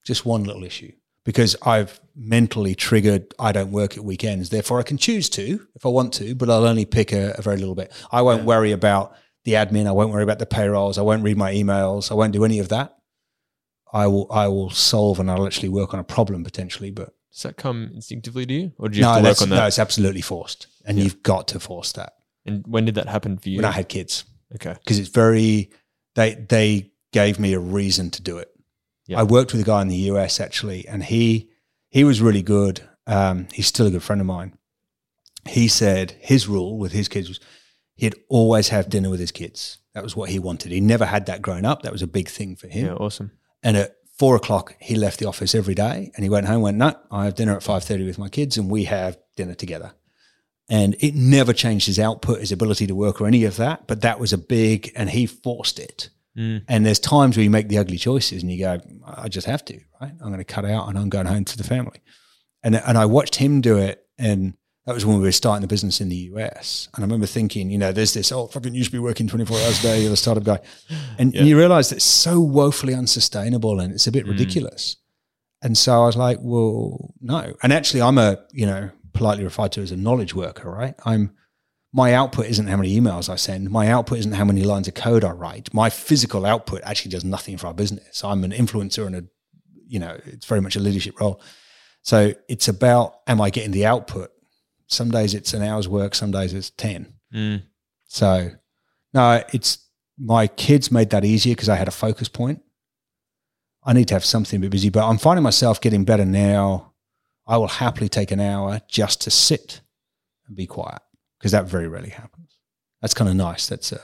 just 0.05 0.25
one 0.25 0.45
little 0.45 0.65
issue 0.65 0.93
because 1.27 1.57
I've 1.63 2.01
mentally 2.17 2.75
triggered 2.75 3.35
I 3.39 3.53
don't 3.53 3.73
work 3.73 3.99
at 3.99 4.05
weekends. 4.05 4.49
Therefore, 4.49 4.81
I 4.81 4.83
can 4.83 4.97
choose 4.97 5.29
to 5.31 5.67
if 5.75 5.85
I 5.85 5.91
want 5.91 6.15
to, 6.15 6.35
but 6.35 6.49
I'll 6.49 6.67
only 6.67 6.87
pick 6.87 7.13
a, 7.13 7.35
a 7.37 7.43
very 7.43 7.59
little 7.59 7.75
bit. 7.75 7.93
I 8.11 8.23
won't 8.23 8.45
worry 8.45 8.73
about 8.73 9.15
the 9.45 9.53
admin. 9.53 9.87
I 9.87 9.93
won't 9.93 10.11
worry 10.11 10.23
about 10.23 10.39
the 10.39 10.47
payrolls. 10.47 10.97
I 10.97 11.03
won't 11.03 11.23
read 11.23 11.37
my 11.37 11.53
emails. 11.53 12.11
I 12.11 12.15
won't 12.15 12.33
do 12.33 12.47
any 12.47 12.61
of 12.61 12.71
that. 12.71 12.97
I 13.93 14.07
will 14.07 14.27
I 14.31 14.49
will 14.49 14.71
solve 14.71 15.19
and 15.21 15.31
I'll 15.31 15.47
actually 15.47 15.69
work 15.69 15.93
on 15.95 16.01
a 16.01 16.05
problem 16.05 16.45
potentially, 16.45 16.91
but 16.91 17.15
Does 17.33 17.43
that 17.43 17.57
come 17.57 17.91
instinctively 17.95 18.47
to 18.47 18.55
you, 18.55 18.73
or 18.79 18.89
do 18.89 18.97
you 18.99 19.03
no, 19.03 19.13
have 19.13 19.23
to 19.23 19.29
work 19.29 19.43
on 19.43 19.49
that? 19.51 19.57
no, 19.57 19.67
it's 19.67 19.79
absolutely 19.79 20.21
forced, 20.21 20.67
and 20.85 20.99
you've 20.99 21.23
got 21.23 21.49
to 21.49 21.61
force 21.61 21.93
that. 21.93 22.15
and 22.47 22.65
when 22.67 22.85
did 22.85 22.95
that 22.97 23.09
happen 23.09 23.39
for 23.39 23.49
you? 23.49 23.57
When 23.59 23.65
I 23.65 23.73
had 23.73 23.89
kids, 23.89 24.25
okay. 24.55 24.75
because 24.83 24.99
it's 24.99 25.09
very 25.09 25.71
they 26.15 26.35
they 26.35 26.91
gave 27.13 27.39
me 27.39 27.53
a 27.53 27.59
reason 27.59 28.11
to 28.11 28.23
do 28.23 28.39
it. 28.39 28.49
Yeah. 29.07 29.21
I 29.21 29.23
worked 29.25 29.53
with 29.53 29.61
a 29.61 29.65
guy 29.65 29.83
in 29.83 29.89
the 29.89 29.97
US 30.13 30.41
actually, 30.41 30.87
and 30.87 31.03
he 31.05 31.51
he 31.89 32.05
was 32.05 32.21
really 32.21 32.43
good. 32.43 32.83
Um, 33.07 33.49
he's 33.53 33.67
still 33.67 33.87
a 33.87 33.91
good 33.91 34.03
friend 34.05 34.21
of 34.21 34.27
mine. 34.27 34.57
He 35.49 35.67
said 35.69 36.13
his 36.21 36.47
rule 36.47 36.79
with 36.79 36.93
his 36.93 37.09
kids 37.09 37.29
was 37.29 37.41
he'd 37.97 38.15
always 38.29 38.69
have 38.69 38.89
dinner 38.89 39.11
with 39.11 39.21
his 39.21 39.33
kids. 39.33 39.79
That 39.95 40.05
was 40.05 40.15
what 40.15 40.31
he 40.31 40.39
wanted. 40.39 40.71
He 40.71 40.81
never 40.81 41.07
had 41.07 41.27
that 41.27 41.43
growing 41.43 41.65
up. 41.65 41.83
That 41.83 41.93
was 41.93 42.03
a 42.03 42.07
big 42.07 42.29
thing 42.29 42.55
for 42.55 42.69
him. 42.69 42.87
Yeah, 42.87 42.93
awesome. 42.95 43.33
And 43.63 43.77
at 43.77 43.97
four 44.19 44.37
o'clock, 44.37 44.75
he 44.81 44.97
left 44.97 45.19
the 45.19 45.27
office 45.27 45.55
every 45.55 45.75
day 45.75 46.13
and 46.15 46.23
he 46.23 46.29
went 46.29 46.47
home 46.47 46.63
went, 46.63 46.77
no, 46.77 46.95
I 47.11 47.25
have 47.25 47.35
dinner 47.35 47.57
at 47.57 47.63
5.30 47.63 48.07
with 48.07 48.19
my 48.19 48.29
kids 48.29 48.57
and 48.59 48.71
we 48.71 48.85
have 48.85 49.19
dinner 49.37 49.55
together. 49.55 49.93
And 50.69 50.95
it 51.01 51.15
never 51.15 51.53
changed 51.53 51.87
his 51.87 51.99
output, 51.99 52.41
his 52.41 52.53
ability 52.53 52.87
to 52.87 52.95
work 52.95 53.21
or 53.21 53.27
any 53.27 53.45
of 53.45 53.57
that. 53.57 53.89
But 53.89 54.03
that 54.03 54.21
was 54.21 54.33
a 54.33 54.39
big, 54.39 54.93
and 54.95 55.11
he 55.11 55.27
forced 55.27 55.81
it. 55.81 56.11
Mm. 56.39 56.63
And 56.69 56.87
there's 56.87 57.01
times 57.01 57.37
where 57.37 57.43
you 57.43 57.51
make 57.51 57.69
the 57.69 57.79
ugly 57.79 57.99
choices 57.99 58.43
and 58.43 58.53
you 58.53 58.59
go, 58.59 58.79
I 59.05 59.29
just 59.29 59.47
have 59.47 59.65
to, 59.65 59.81
right? 60.01 60.13
I'm 60.13 60.29
going 60.29 60.39
to 60.39 60.45
cut 60.45 60.65
out 60.65 60.89
and 60.89 60.97
I'm 60.97 61.09
going 61.09 61.27
home 61.27 61.45
to 61.45 61.57
the 61.59 61.65
family. 61.65 62.01
And, 62.63 62.77
and 62.77 62.97
I 62.97 63.07
watched 63.07 63.35
him 63.37 63.61
do 63.61 63.79
it. 63.79 64.07
And 64.17 64.55
that 64.91 64.95
was 64.95 65.07
when 65.07 65.19
we 65.19 65.23
were 65.23 65.31
starting 65.31 65.61
the 65.61 65.69
business 65.69 66.01
in 66.01 66.09
the 66.09 66.17
US. 66.35 66.89
And 66.97 67.05
I 67.05 67.07
remember 67.07 67.25
thinking, 67.27 67.71
you 67.71 67.79
know, 67.79 67.93
there's 67.93 68.13
this, 68.13 68.33
oh, 68.33 68.49
fucking, 68.49 68.75
you 68.75 68.83
should 68.83 68.91
be 68.93 68.99
working 68.99 69.29
24 69.29 69.57
hours 69.57 69.79
a 69.79 69.83
day. 69.83 70.01
You're 70.01 70.11
the 70.11 70.17
startup 70.17 70.43
guy. 70.43 70.59
And 71.17 71.33
Yeah. 71.33 71.43
you 71.45 71.57
realize 71.57 71.91
that 71.91 71.97
it's 71.97 72.05
so 72.05 72.41
woefully 72.41 72.93
unsustainable 72.93 73.79
and 73.79 73.93
it's 73.93 74.09
a 74.09 74.11
bit 74.11 74.27
Mm. 74.27 74.31
ridiculous. 74.31 74.97
And 75.63 75.79
so 75.79 76.03
I 76.03 76.07
was 76.07 76.17
like, 76.17 76.39
well, 76.43 77.15
no. 77.21 77.55
And 77.63 77.73
actually, 77.73 78.03
I'm 78.03 78.19
a, 78.19 78.39
you 78.53 78.67
know, 78.67 78.91
politely 79.13 79.45
referred 79.45 79.71
to 79.73 79.81
as 79.81 79.93
a 79.93 79.97
knowledge 79.97 80.35
worker, 80.35 80.69
right? 80.69 80.95
I'm, 81.05 81.35
my 81.93 82.13
output 82.13 82.47
isn't 82.47 82.67
how 82.67 82.77
many 82.77 82.99
emails 83.01 83.29
I 83.29 83.37
send. 83.37 83.71
My 83.71 83.87
output 83.87 84.19
isn't 84.19 84.33
how 84.33 84.45
many 84.45 84.65
lines 84.65 84.89
of 84.89 84.95
code 84.95 85.23
I 85.23 85.31
write. 85.31 85.73
My 85.73 85.89
physical 85.89 86.45
output 86.47 86.81
actually 86.83 87.13
does 87.13 87.25
nothing 87.25 87.59
for 87.59 87.69
our 87.69 87.75
business. 87.75 88.25
I'm 88.25 88.43
an 88.43 88.51
influencer 88.51 89.07
and 89.07 89.15
a, 89.15 89.25
you 89.87 90.01
know, 90.01 90.19
it's 90.27 90.47
very 90.47 90.61
much 90.61 90.75
a 90.75 90.81
leadership 90.81 91.21
role. 91.21 91.41
So 92.03 92.35
it's 92.49 92.67
about, 92.67 93.15
am 93.29 93.41
I 93.41 93.51
getting 93.51 93.71
the 93.71 93.87
output? 93.87 94.31
Some 94.91 95.11
days 95.11 95.35
it's 95.35 95.55
an 95.55 95.63
hour's 95.63 95.89
work, 95.89 96.15
some 96.15 96.31
days 96.33 96.53
it's 96.53 96.71
10. 96.71 97.13
Mm. 97.35 97.63
So, 98.09 98.51
no, 99.15 99.43
it's 99.53 99.79
my 100.19 100.47
kids 100.49 100.91
made 100.91 101.11
that 101.11 101.25
easier 101.25 101.55
because 101.55 101.69
I 101.69 101.77
had 101.77 101.89
a 101.89 101.93
focus 101.93 102.29
point. 102.29 102.61
I 103.85 103.93
need 103.93 104.09
to 104.09 104.15
have 104.15 104.25
something 104.25 104.59
a 104.59 104.61
bit 104.61 104.71
busy, 104.73 104.91
but 104.91 105.09
I'm 105.09 105.17
finding 105.19 105.43
myself 105.43 105.81
getting 105.81 106.05
better 106.05 106.25
now. 106.25 106.93
I 107.47 107.57
will 107.57 107.69
happily 107.69 108.09
take 108.09 108.31
an 108.31 108.41
hour 108.41 108.81
just 108.89 109.23
to 109.23 109.31
sit 109.31 109.81
and 110.47 110.57
be 110.57 110.67
quiet 110.67 111.01
because 111.39 111.53
that 111.53 111.67
very 111.67 111.89
rarely 111.89 112.11
happens. 112.11 112.59
That's 113.01 113.15
kind 113.15 113.31
of 113.31 113.37
nice. 113.37 113.67
That's 113.69 113.93
a, 113.93 114.01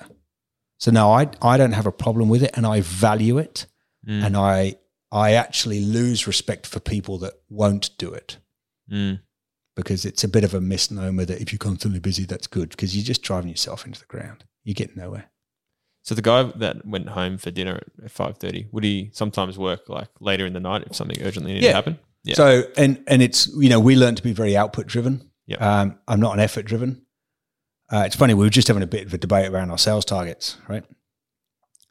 so 0.78 0.90
no, 0.90 1.10
I 1.12 1.28
I 1.42 1.56
don't 1.56 1.72
have 1.72 1.86
a 1.86 1.92
problem 1.92 2.28
with 2.28 2.42
it, 2.42 2.52
and 2.56 2.66
I 2.66 2.80
value 2.80 3.38
it, 3.38 3.66
Mm. 4.08 4.24
and 4.24 4.36
I 4.36 4.76
I 5.10 5.32
actually 5.32 5.80
lose 5.80 6.26
respect 6.28 6.64
for 6.66 6.78
people 6.80 7.18
that 7.18 7.34
won't 7.48 7.90
do 7.98 8.12
it 8.14 8.38
Mm. 8.90 9.20
Because 9.76 10.04
it's 10.04 10.24
a 10.24 10.28
bit 10.28 10.42
of 10.42 10.54
a 10.54 10.60
misnomer 10.60 11.24
that 11.26 11.40
if 11.40 11.52
you're 11.52 11.58
constantly 11.58 12.00
busy, 12.00 12.24
that's 12.24 12.46
good 12.46 12.70
because 12.70 12.96
you're 12.96 13.04
just 13.04 13.22
driving 13.22 13.50
yourself 13.50 13.86
into 13.86 14.00
the 14.00 14.06
ground. 14.06 14.44
You 14.64 14.74
get 14.74 14.96
nowhere. 14.96 15.30
So 16.02 16.14
the 16.14 16.22
guy 16.22 16.44
that 16.44 16.86
went 16.86 17.08
home 17.10 17.36
for 17.36 17.50
dinner 17.50 17.80
at 18.02 18.10
five 18.10 18.38
thirty, 18.38 18.66
would 18.72 18.84
he 18.84 19.10
sometimes 19.12 19.58
work 19.58 19.88
like 19.88 20.08
later 20.20 20.46
in 20.46 20.52
the 20.52 20.60
night 20.60 20.84
if 20.86 20.94
something 20.96 21.20
urgently 21.22 21.52
needed 21.52 21.64
Yeah. 21.64 21.70
to 21.70 21.76
happen? 21.76 21.98
Yeah. 22.24 22.34
So 22.34 22.62
and 22.76 23.02
and 23.06 23.22
it's 23.22 23.48
you 23.56 23.68
know 23.68 23.78
we 23.80 23.94
learned 23.96 24.16
to 24.16 24.22
be 24.22 24.32
very 24.32 24.56
output 24.56 24.86
driven. 24.86 25.30
Yep. 25.46 25.60
Um, 25.62 25.98
I'm 26.08 26.20
not 26.20 26.34
an 26.34 26.40
effort 26.40 26.64
driven. 26.64 27.02
Uh, 27.92 28.02
it's 28.06 28.16
funny 28.16 28.34
we 28.34 28.44
were 28.44 28.50
just 28.50 28.66
having 28.66 28.82
a 28.82 28.86
bit 28.86 29.06
of 29.06 29.14
a 29.14 29.18
debate 29.18 29.48
around 29.48 29.70
our 29.70 29.78
sales 29.78 30.04
targets, 30.04 30.56
right? 30.68 30.84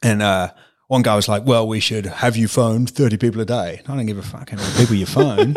And 0.02 0.20
uh, 0.22 0.52
one 0.88 1.02
guy 1.02 1.16
was 1.16 1.28
like, 1.28 1.46
"Well, 1.46 1.66
we 1.66 1.80
should 1.80 2.06
have 2.06 2.36
you 2.36 2.48
phone 2.48 2.86
30 2.86 3.16
people 3.16 3.40
a 3.40 3.44
day." 3.44 3.82
I 3.86 3.96
don't 3.96 4.06
give 4.06 4.18
a 4.18 4.22
fuck 4.22 4.50
how 4.50 4.56
many 4.56 4.74
people 4.76 4.94
you 4.94 5.06
phone. 5.06 5.54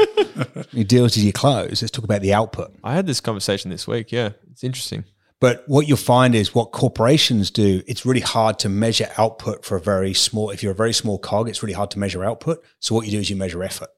you 0.72 0.84
deal 0.84 1.10
to 1.10 1.20
your 1.20 1.32
close. 1.32 1.82
Let's 1.82 1.92
talk 1.92 2.06
about 2.06 2.22
the 2.22 2.34
output. 2.34 2.74
I 2.84 2.96
had 2.96 3.08
this 3.08 3.20
conversation 3.22 3.72
this 3.72 3.88
week. 3.88 4.12
Yeah, 4.12 4.32
it's 4.52 4.64
interesting. 4.64 5.06
But 5.40 5.64
what 5.68 5.88
you'll 5.88 5.98
find 5.98 6.36
is 6.36 6.54
what 6.54 6.72
corporations 6.72 7.50
do, 7.50 7.82
it's 7.88 8.06
really 8.06 8.20
hard 8.20 8.60
to 8.60 8.70
measure 8.70 9.10
output 9.18 9.64
for 9.64 9.78
a 9.78 9.82
very 9.82 10.14
small, 10.14 10.50
if 10.50 10.62
you're 10.62 10.74
a 10.74 10.76
very 10.76 10.92
small 10.92 11.18
cog, 11.18 11.48
it's 11.48 11.64
really 11.64 11.74
hard 11.74 11.92
to 11.92 12.00
measure 12.00 12.26
output. 12.26 12.62
So 12.80 12.94
what 12.94 13.06
you 13.06 13.12
do 13.12 13.20
is 13.20 13.30
you 13.30 13.38
measure 13.38 13.64
effort. 13.64 13.90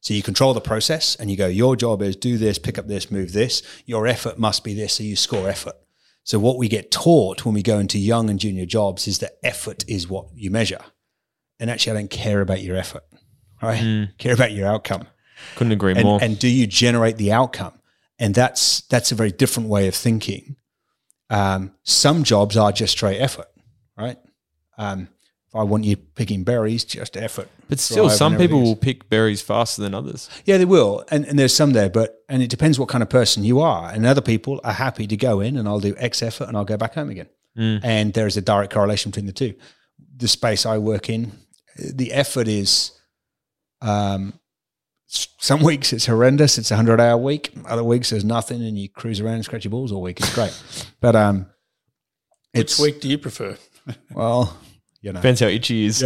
So 0.00 0.12
you 0.12 0.22
control 0.22 0.52
the 0.52 0.60
process 0.60 1.16
and 1.16 1.30
you 1.30 1.36
go, 1.36 1.46
your 1.46 1.74
job 1.74 2.02
is 2.02 2.16
do 2.16 2.36
this, 2.36 2.58
pick 2.58 2.78
up 2.78 2.86
this, 2.86 3.10
move 3.10 3.32
this. 3.32 3.62
Your 3.86 4.06
effort 4.06 4.38
must 4.38 4.62
be 4.62 4.74
this. 4.74 4.94
So 4.94 5.02
you 5.02 5.16
score 5.16 5.48
effort. 5.48 5.74
So 6.30 6.38
what 6.38 6.58
we 6.58 6.68
get 6.68 6.92
taught 6.92 7.44
when 7.44 7.54
we 7.54 7.62
go 7.64 7.80
into 7.80 7.98
young 7.98 8.30
and 8.30 8.38
junior 8.38 8.64
jobs 8.64 9.08
is 9.08 9.18
that 9.18 9.32
effort 9.42 9.84
is 9.88 10.08
what 10.08 10.26
you 10.32 10.48
measure. 10.48 10.78
And 11.58 11.68
actually, 11.68 11.90
I 11.90 12.00
don't 12.02 12.10
care 12.10 12.40
about 12.40 12.62
your 12.62 12.76
effort, 12.76 13.02
right? 13.60 13.82
Mm. 13.82 14.16
Care 14.16 14.34
about 14.34 14.52
your 14.52 14.68
outcome. 14.68 15.08
Couldn't 15.56 15.72
agree 15.72 15.92
And, 15.92 16.04
more. 16.04 16.20
and 16.22 16.38
do 16.38 16.46
you 16.46 16.68
generate 16.68 17.16
the 17.16 17.32
outcome? 17.32 17.80
And 18.20 18.32
that's 18.32 18.82
that's 18.82 19.10
a 19.10 19.16
very 19.16 19.32
different 19.32 19.70
way 19.70 19.88
of 19.88 19.94
thinking. 19.96 20.54
Um, 21.30 21.74
some 21.82 22.22
jobs 22.22 22.56
are 22.56 22.70
just 22.70 22.92
straight 22.92 23.18
effort, 23.18 23.48
right? 23.98 24.18
Um, 24.78 25.08
if 25.50 25.56
I 25.56 25.64
want 25.64 25.82
you 25.82 25.96
picking 25.96 26.44
berries, 26.44 26.84
just 26.84 27.16
effort. 27.16 27.48
but 27.68 27.80
still, 27.80 28.08
some 28.08 28.36
people 28.36 28.62
will 28.62 28.76
pick 28.76 29.08
berries 29.08 29.42
faster 29.42 29.82
than 29.82 29.94
others. 29.96 30.30
Yeah, 30.44 30.58
they 30.58 30.64
will, 30.64 31.04
and 31.10 31.24
and 31.24 31.36
there's 31.36 31.52
some 31.52 31.72
there, 31.72 31.90
but 31.90 32.22
and 32.28 32.40
it 32.40 32.50
depends 32.50 32.78
what 32.78 32.88
kind 32.88 33.02
of 33.02 33.10
person 33.10 33.42
you 33.42 33.58
are. 33.58 33.90
And 33.90 34.06
other 34.06 34.20
people 34.20 34.60
are 34.62 34.72
happy 34.72 35.08
to 35.08 35.16
go 35.16 35.40
in, 35.40 35.56
and 35.56 35.66
I'll 35.66 35.80
do 35.80 35.96
X 35.98 36.22
effort, 36.22 36.46
and 36.46 36.56
I'll 36.56 36.64
go 36.64 36.76
back 36.76 36.94
home 36.94 37.10
again. 37.10 37.26
Mm. 37.58 37.80
And 37.82 38.14
there 38.14 38.28
is 38.28 38.36
a 38.36 38.40
direct 38.40 38.72
correlation 38.72 39.10
between 39.10 39.26
the 39.26 39.32
two. 39.32 39.54
The 40.16 40.28
space 40.28 40.64
I 40.64 40.78
work 40.78 41.10
in, 41.10 41.32
the 41.76 42.12
effort 42.12 42.46
is, 42.46 42.92
um, 43.82 44.34
some 45.08 45.62
weeks 45.64 45.92
it's 45.92 46.06
horrendous. 46.06 46.58
It's 46.58 46.70
a 46.70 46.76
hundred 46.76 47.00
hour 47.00 47.16
week. 47.16 47.52
Other 47.66 47.82
weeks 47.82 48.10
there's 48.10 48.24
nothing, 48.24 48.62
and 48.62 48.78
you 48.78 48.88
cruise 48.88 49.20
around 49.20 49.34
and 49.34 49.44
scratch 49.44 49.64
your 49.64 49.72
balls 49.72 49.90
all 49.90 50.00
week. 50.00 50.20
It's 50.20 50.32
great, 50.32 50.56
but 51.00 51.16
um, 51.16 51.46
it's, 52.54 52.78
Which 52.78 52.94
week 52.94 53.00
do 53.02 53.08
you 53.08 53.18
prefer? 53.18 53.56
well, 54.12 54.56
you 55.02 55.12
know, 55.12 55.20
Depends 55.20 55.40
how 55.40 55.46
itchy 55.46 55.80
he 55.80 55.86
is. 55.86 55.98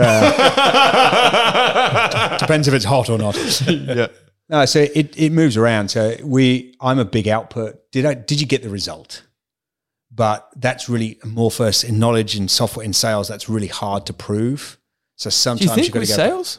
depends 2.38 2.68
if 2.68 2.74
it's 2.74 2.84
hot 2.84 3.08
or 3.10 3.18
not. 3.18 3.36
yeah. 3.68 4.06
No, 4.48 4.64
so 4.66 4.80
it, 4.80 5.16
it 5.18 5.32
moves 5.32 5.56
around. 5.56 5.88
So 5.90 6.16
we, 6.22 6.74
I'm 6.80 6.98
a 6.98 7.04
big 7.04 7.26
output. 7.28 7.90
Did 7.92 8.04
I? 8.04 8.14
Did 8.14 8.40
you 8.40 8.46
get 8.46 8.62
the 8.62 8.68
result? 8.68 9.24
But 10.12 10.48
that's 10.56 10.88
really 10.88 11.18
amorphous 11.24 11.82
in 11.82 11.98
knowledge 11.98 12.36
and 12.36 12.50
software 12.50 12.84
and 12.84 12.94
sales. 12.94 13.26
That's 13.26 13.48
really 13.48 13.66
hard 13.68 14.06
to 14.06 14.12
prove. 14.12 14.78
So 15.16 15.30
sometimes 15.30 15.76
you 15.76 15.82
you've 15.84 15.92
got 15.92 16.00
with 16.00 16.10
to 16.10 16.16
go. 16.16 16.22
sales? 16.24 16.58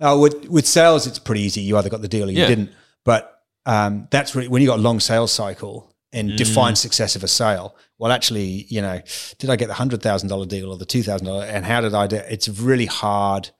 Uh, 0.00 0.18
with 0.20 0.48
with 0.48 0.66
sales, 0.66 1.06
it's 1.06 1.18
pretty 1.18 1.42
easy. 1.42 1.60
You 1.60 1.76
either 1.76 1.90
got 1.90 2.00
the 2.02 2.08
deal 2.08 2.28
or 2.28 2.32
you 2.32 2.40
Yeah. 2.40 2.48
didn't. 2.48 2.70
But 3.04 3.32
um, 3.66 4.08
that's 4.10 4.34
really 4.34 4.48
when 4.48 4.62
you 4.62 4.68
got 4.68 4.78
a 4.78 4.82
long 4.82 4.98
sales 5.00 5.30
cycle 5.32 5.92
and 6.16 6.30
Mm. 6.30 6.36
define 6.36 6.74
success 6.76 7.14
of 7.16 7.22
a 7.22 7.28
sale. 7.28 7.76
Well, 7.98 8.10
actually, 8.10 8.66
you 8.68 8.80
know, 8.82 9.00
did 9.38 9.50
I 9.50 9.56
get 9.56 9.68
the 9.68 9.74
hundred 9.74 10.02
thousand 10.02 10.28
dollar 10.28 10.46
deal 10.46 10.70
or 10.72 10.76
the 10.78 10.86
two 10.94 11.02
thousand 11.02 11.26
dollar? 11.26 11.44
And 11.44 11.64
how 11.64 11.80
did 11.80 11.94
I 11.94 12.06
do? 12.06 12.16
It's 12.16 12.48
really 12.48 12.86
hard. 12.86 13.50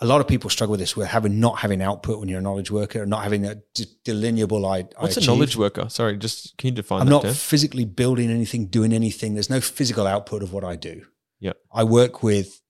A 0.00 0.06
lot 0.06 0.20
of 0.20 0.28
people 0.28 0.48
struggle 0.48 0.72
with 0.72 0.80
this 0.80 0.96
with 0.96 1.08
having 1.08 1.40
not 1.40 1.58
having 1.58 1.82
output 1.82 2.20
when 2.20 2.28
you're 2.28 2.38
a 2.38 2.42
knowledge 2.42 2.70
worker, 2.70 3.00
and 3.02 3.10
not 3.10 3.22
having 3.24 3.44
a 3.44 3.56
d- 3.74 3.86
delineable. 4.04 4.64
I 4.64 4.82
What's 4.98 5.18
I 5.18 5.22
a 5.22 5.26
knowledge 5.26 5.56
worker? 5.56 5.88
Sorry, 5.88 6.16
just 6.16 6.56
can 6.56 6.68
you 6.68 6.74
define 6.74 7.00
I'm 7.02 7.08
not 7.08 7.22
term? 7.22 7.34
physically 7.34 7.84
building 7.84 8.30
anything, 8.30 8.66
doing 8.66 8.92
anything. 8.92 9.34
There's 9.34 9.50
no 9.50 9.60
physical 9.60 10.06
output 10.06 10.42
of 10.44 10.52
what 10.52 10.64
I 10.64 10.76
do. 10.76 11.02
Yep. 11.40 11.56
I 11.72 11.82
work 11.84 12.22
with 12.22 12.60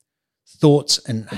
thoughts 0.61 0.99
and 1.07 1.29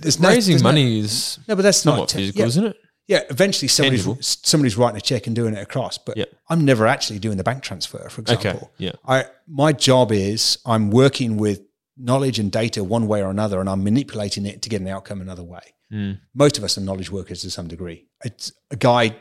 there's 0.00 0.18
no, 0.18 0.28
Raising 0.30 0.52
there's 0.54 0.62
no- 0.62 0.68
money 0.68 0.98
is 1.00 1.38
No, 1.46 1.54
but 1.56 1.62
that's 1.62 1.84
not 1.84 2.10
physical, 2.10 2.40
yeah, 2.40 2.46
isn't 2.46 2.66
it? 2.66 2.76
Yeah, 3.06 3.22
eventually 3.30 3.68
somebody's 3.68 4.04
Tangible. 4.04 4.22
somebody's 4.22 4.76
writing 4.76 4.96
a 4.96 5.00
check 5.00 5.26
and 5.26 5.36
doing 5.36 5.54
it 5.54 5.62
across, 5.62 5.98
but 5.98 6.16
Yeah. 6.16 6.24
I'm 6.48 6.64
never 6.64 6.86
actually 6.86 7.18
doing 7.18 7.36
the 7.36 7.44
bank 7.44 7.62
transfer, 7.62 8.08
for 8.08 8.20
example. 8.22 8.50
Okay. 8.50 8.68
Yeah. 8.78 8.92
I 9.06 9.26
my 9.46 9.72
job 9.72 10.12
is 10.12 10.58
I'm 10.66 10.90
working 10.90 11.36
with 11.36 11.60
knowledge 11.96 12.38
and 12.38 12.50
data 12.52 12.82
one 12.84 13.06
way 13.06 13.22
or 13.22 13.30
another, 13.30 13.60
and 13.60 13.68
I'm 13.68 13.82
manipulating 13.84 14.44
it 14.46 14.62
to 14.62 14.68
get 14.68 14.80
an 14.80 14.88
outcome 14.88 15.20
another 15.20 15.42
way. 15.44 15.62
Mm. 15.92 16.20
Most 16.34 16.58
of 16.58 16.64
us 16.64 16.76
are 16.76 16.80
knowledge 16.82 17.10
workers 17.10 17.40
to 17.42 17.50
some 17.50 17.68
degree. 17.68 18.06
It's 18.24 18.52
a 18.70 18.76
guy 18.76 19.16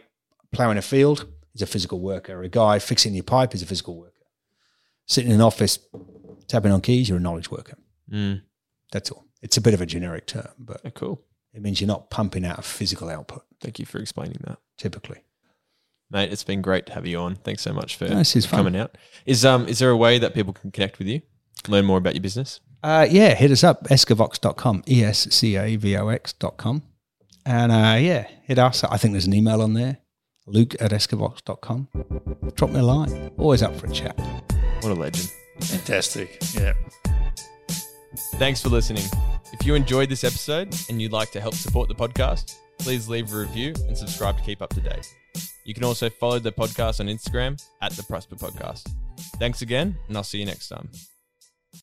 plowing 0.51 0.77
a 0.77 0.81
field 0.81 1.27
is 1.53 1.61
a 1.61 1.65
physical 1.67 1.99
worker. 1.99 2.41
A 2.43 2.49
guy 2.49 2.79
fixing 2.79 3.13
your 3.13 3.23
pipe 3.23 3.53
is 3.53 3.61
a 3.61 3.65
physical 3.65 3.95
worker. 3.97 4.11
Sitting 5.07 5.29
in 5.29 5.35
an 5.35 5.41
office 5.41 5.77
tapping 6.47 6.71
on 6.71 6.81
keys, 6.81 7.07
you're 7.07 7.19
a 7.19 7.21
knowledge 7.21 7.51
worker. 7.51 7.77
Mm. 8.11 8.41
That's 8.91 9.11
all. 9.11 9.25
It's 9.41 9.57
a 9.57 9.61
bit 9.61 9.73
of 9.73 9.81
a 9.81 9.85
generic 9.85 10.25
term, 10.27 10.49
but 10.57 10.81
Yeah, 10.83 10.89
cool. 10.91 11.21
it 11.53 11.61
means 11.61 11.79
you're 11.79 11.87
not 11.87 12.09
pumping 12.09 12.43
out 12.45 12.57
a 12.59 12.61
physical 12.63 13.09
output 13.09 13.43
Thank 13.65 13.79
you 13.79 13.85
for 13.87 13.97
explaining 13.97 14.37
that. 14.43 14.59
typically. 14.77 15.23
Mate, 16.11 16.31
it's 16.31 16.43
been 16.43 16.61
great 16.61 16.85
to 16.85 16.93
have 16.93 17.07
you 17.07 17.17
on. 17.17 17.35
Thanks 17.35 17.63
so 17.63 17.73
much 17.73 17.95
for 17.95 18.07
No, 18.07 18.17
this 18.17 18.45
coming 18.45 18.75
out. 18.75 18.95
Is 19.25 19.43
um 19.43 19.67
is 19.67 19.79
there 19.79 19.89
a 19.89 19.97
way 19.97 20.19
that 20.19 20.35
people 20.35 20.53
can 20.53 20.69
connect 20.69 20.99
with 20.99 21.07
you? 21.07 21.23
Learn 21.67 21.83
more 21.85 21.97
about 21.97 22.13
your 22.13 22.21
business? 22.21 22.59
Uh, 22.83 23.07
yeah, 23.09 23.33
hit 23.33 23.49
us 23.49 23.63
up, 23.63 23.85
escavox.com, 23.85 24.83
E 24.87 25.03
S 25.03 25.27
C 25.33 25.57
A 25.57 25.75
V 25.77 25.97
O 25.97 26.09
X.com. 26.09 26.83
And 27.43 27.71
uh, 27.71 27.97
yeah, 27.99 28.27
hit 28.43 28.59
us. 28.59 28.83
I 28.83 28.97
think 28.97 29.13
there's 29.13 29.25
an 29.25 29.33
email 29.33 29.63
on 29.63 29.73
there, 29.73 29.97
luke 30.45 30.75
at 30.79 30.91
escavox.com. 30.91 31.87
Drop 32.53 32.69
me 32.71 32.79
a 32.81 32.83
line. 32.83 33.31
Always 33.39 33.63
up 33.63 33.75
for 33.75 33.87
a 33.87 33.91
chat. 33.91 34.15
What 34.81 34.91
a 34.91 34.93
legend. 34.93 35.31
Fantastic. 35.61 36.37
Yeah. 36.53 36.73
Thanks 38.35 38.61
for 38.61 38.69
listening. 38.69 39.05
If 39.53 39.65
you 39.65 39.73
enjoyed 39.73 40.09
this 40.09 40.23
episode 40.23 40.75
and 40.89 41.01
you'd 41.01 41.11
like 41.11 41.31
to 41.31 41.41
help 41.41 41.55
support 41.55 41.87
the 41.87 41.95
podcast, 41.95 42.55
please 42.79 43.07
leave 43.09 43.31
a 43.33 43.37
review 43.37 43.73
and 43.87 43.97
subscribe 43.97 44.37
to 44.37 44.43
keep 44.43 44.61
up 44.61 44.69
to 44.71 44.81
date. 44.81 45.07
You 45.63 45.73
can 45.73 45.83
also 45.83 46.09
follow 46.09 46.39
the 46.39 46.51
podcast 46.51 46.99
on 46.99 47.07
Instagram 47.07 47.61
at 47.81 47.91
the 47.93 48.03
Prosper 48.03 48.35
Podcast. 48.35 48.87
Thanks 49.39 49.61
again, 49.61 49.97
and 50.07 50.15
I'll 50.15 50.23
see 50.23 50.39
you 50.39 50.45
next 50.45 50.69
time. 50.69 50.89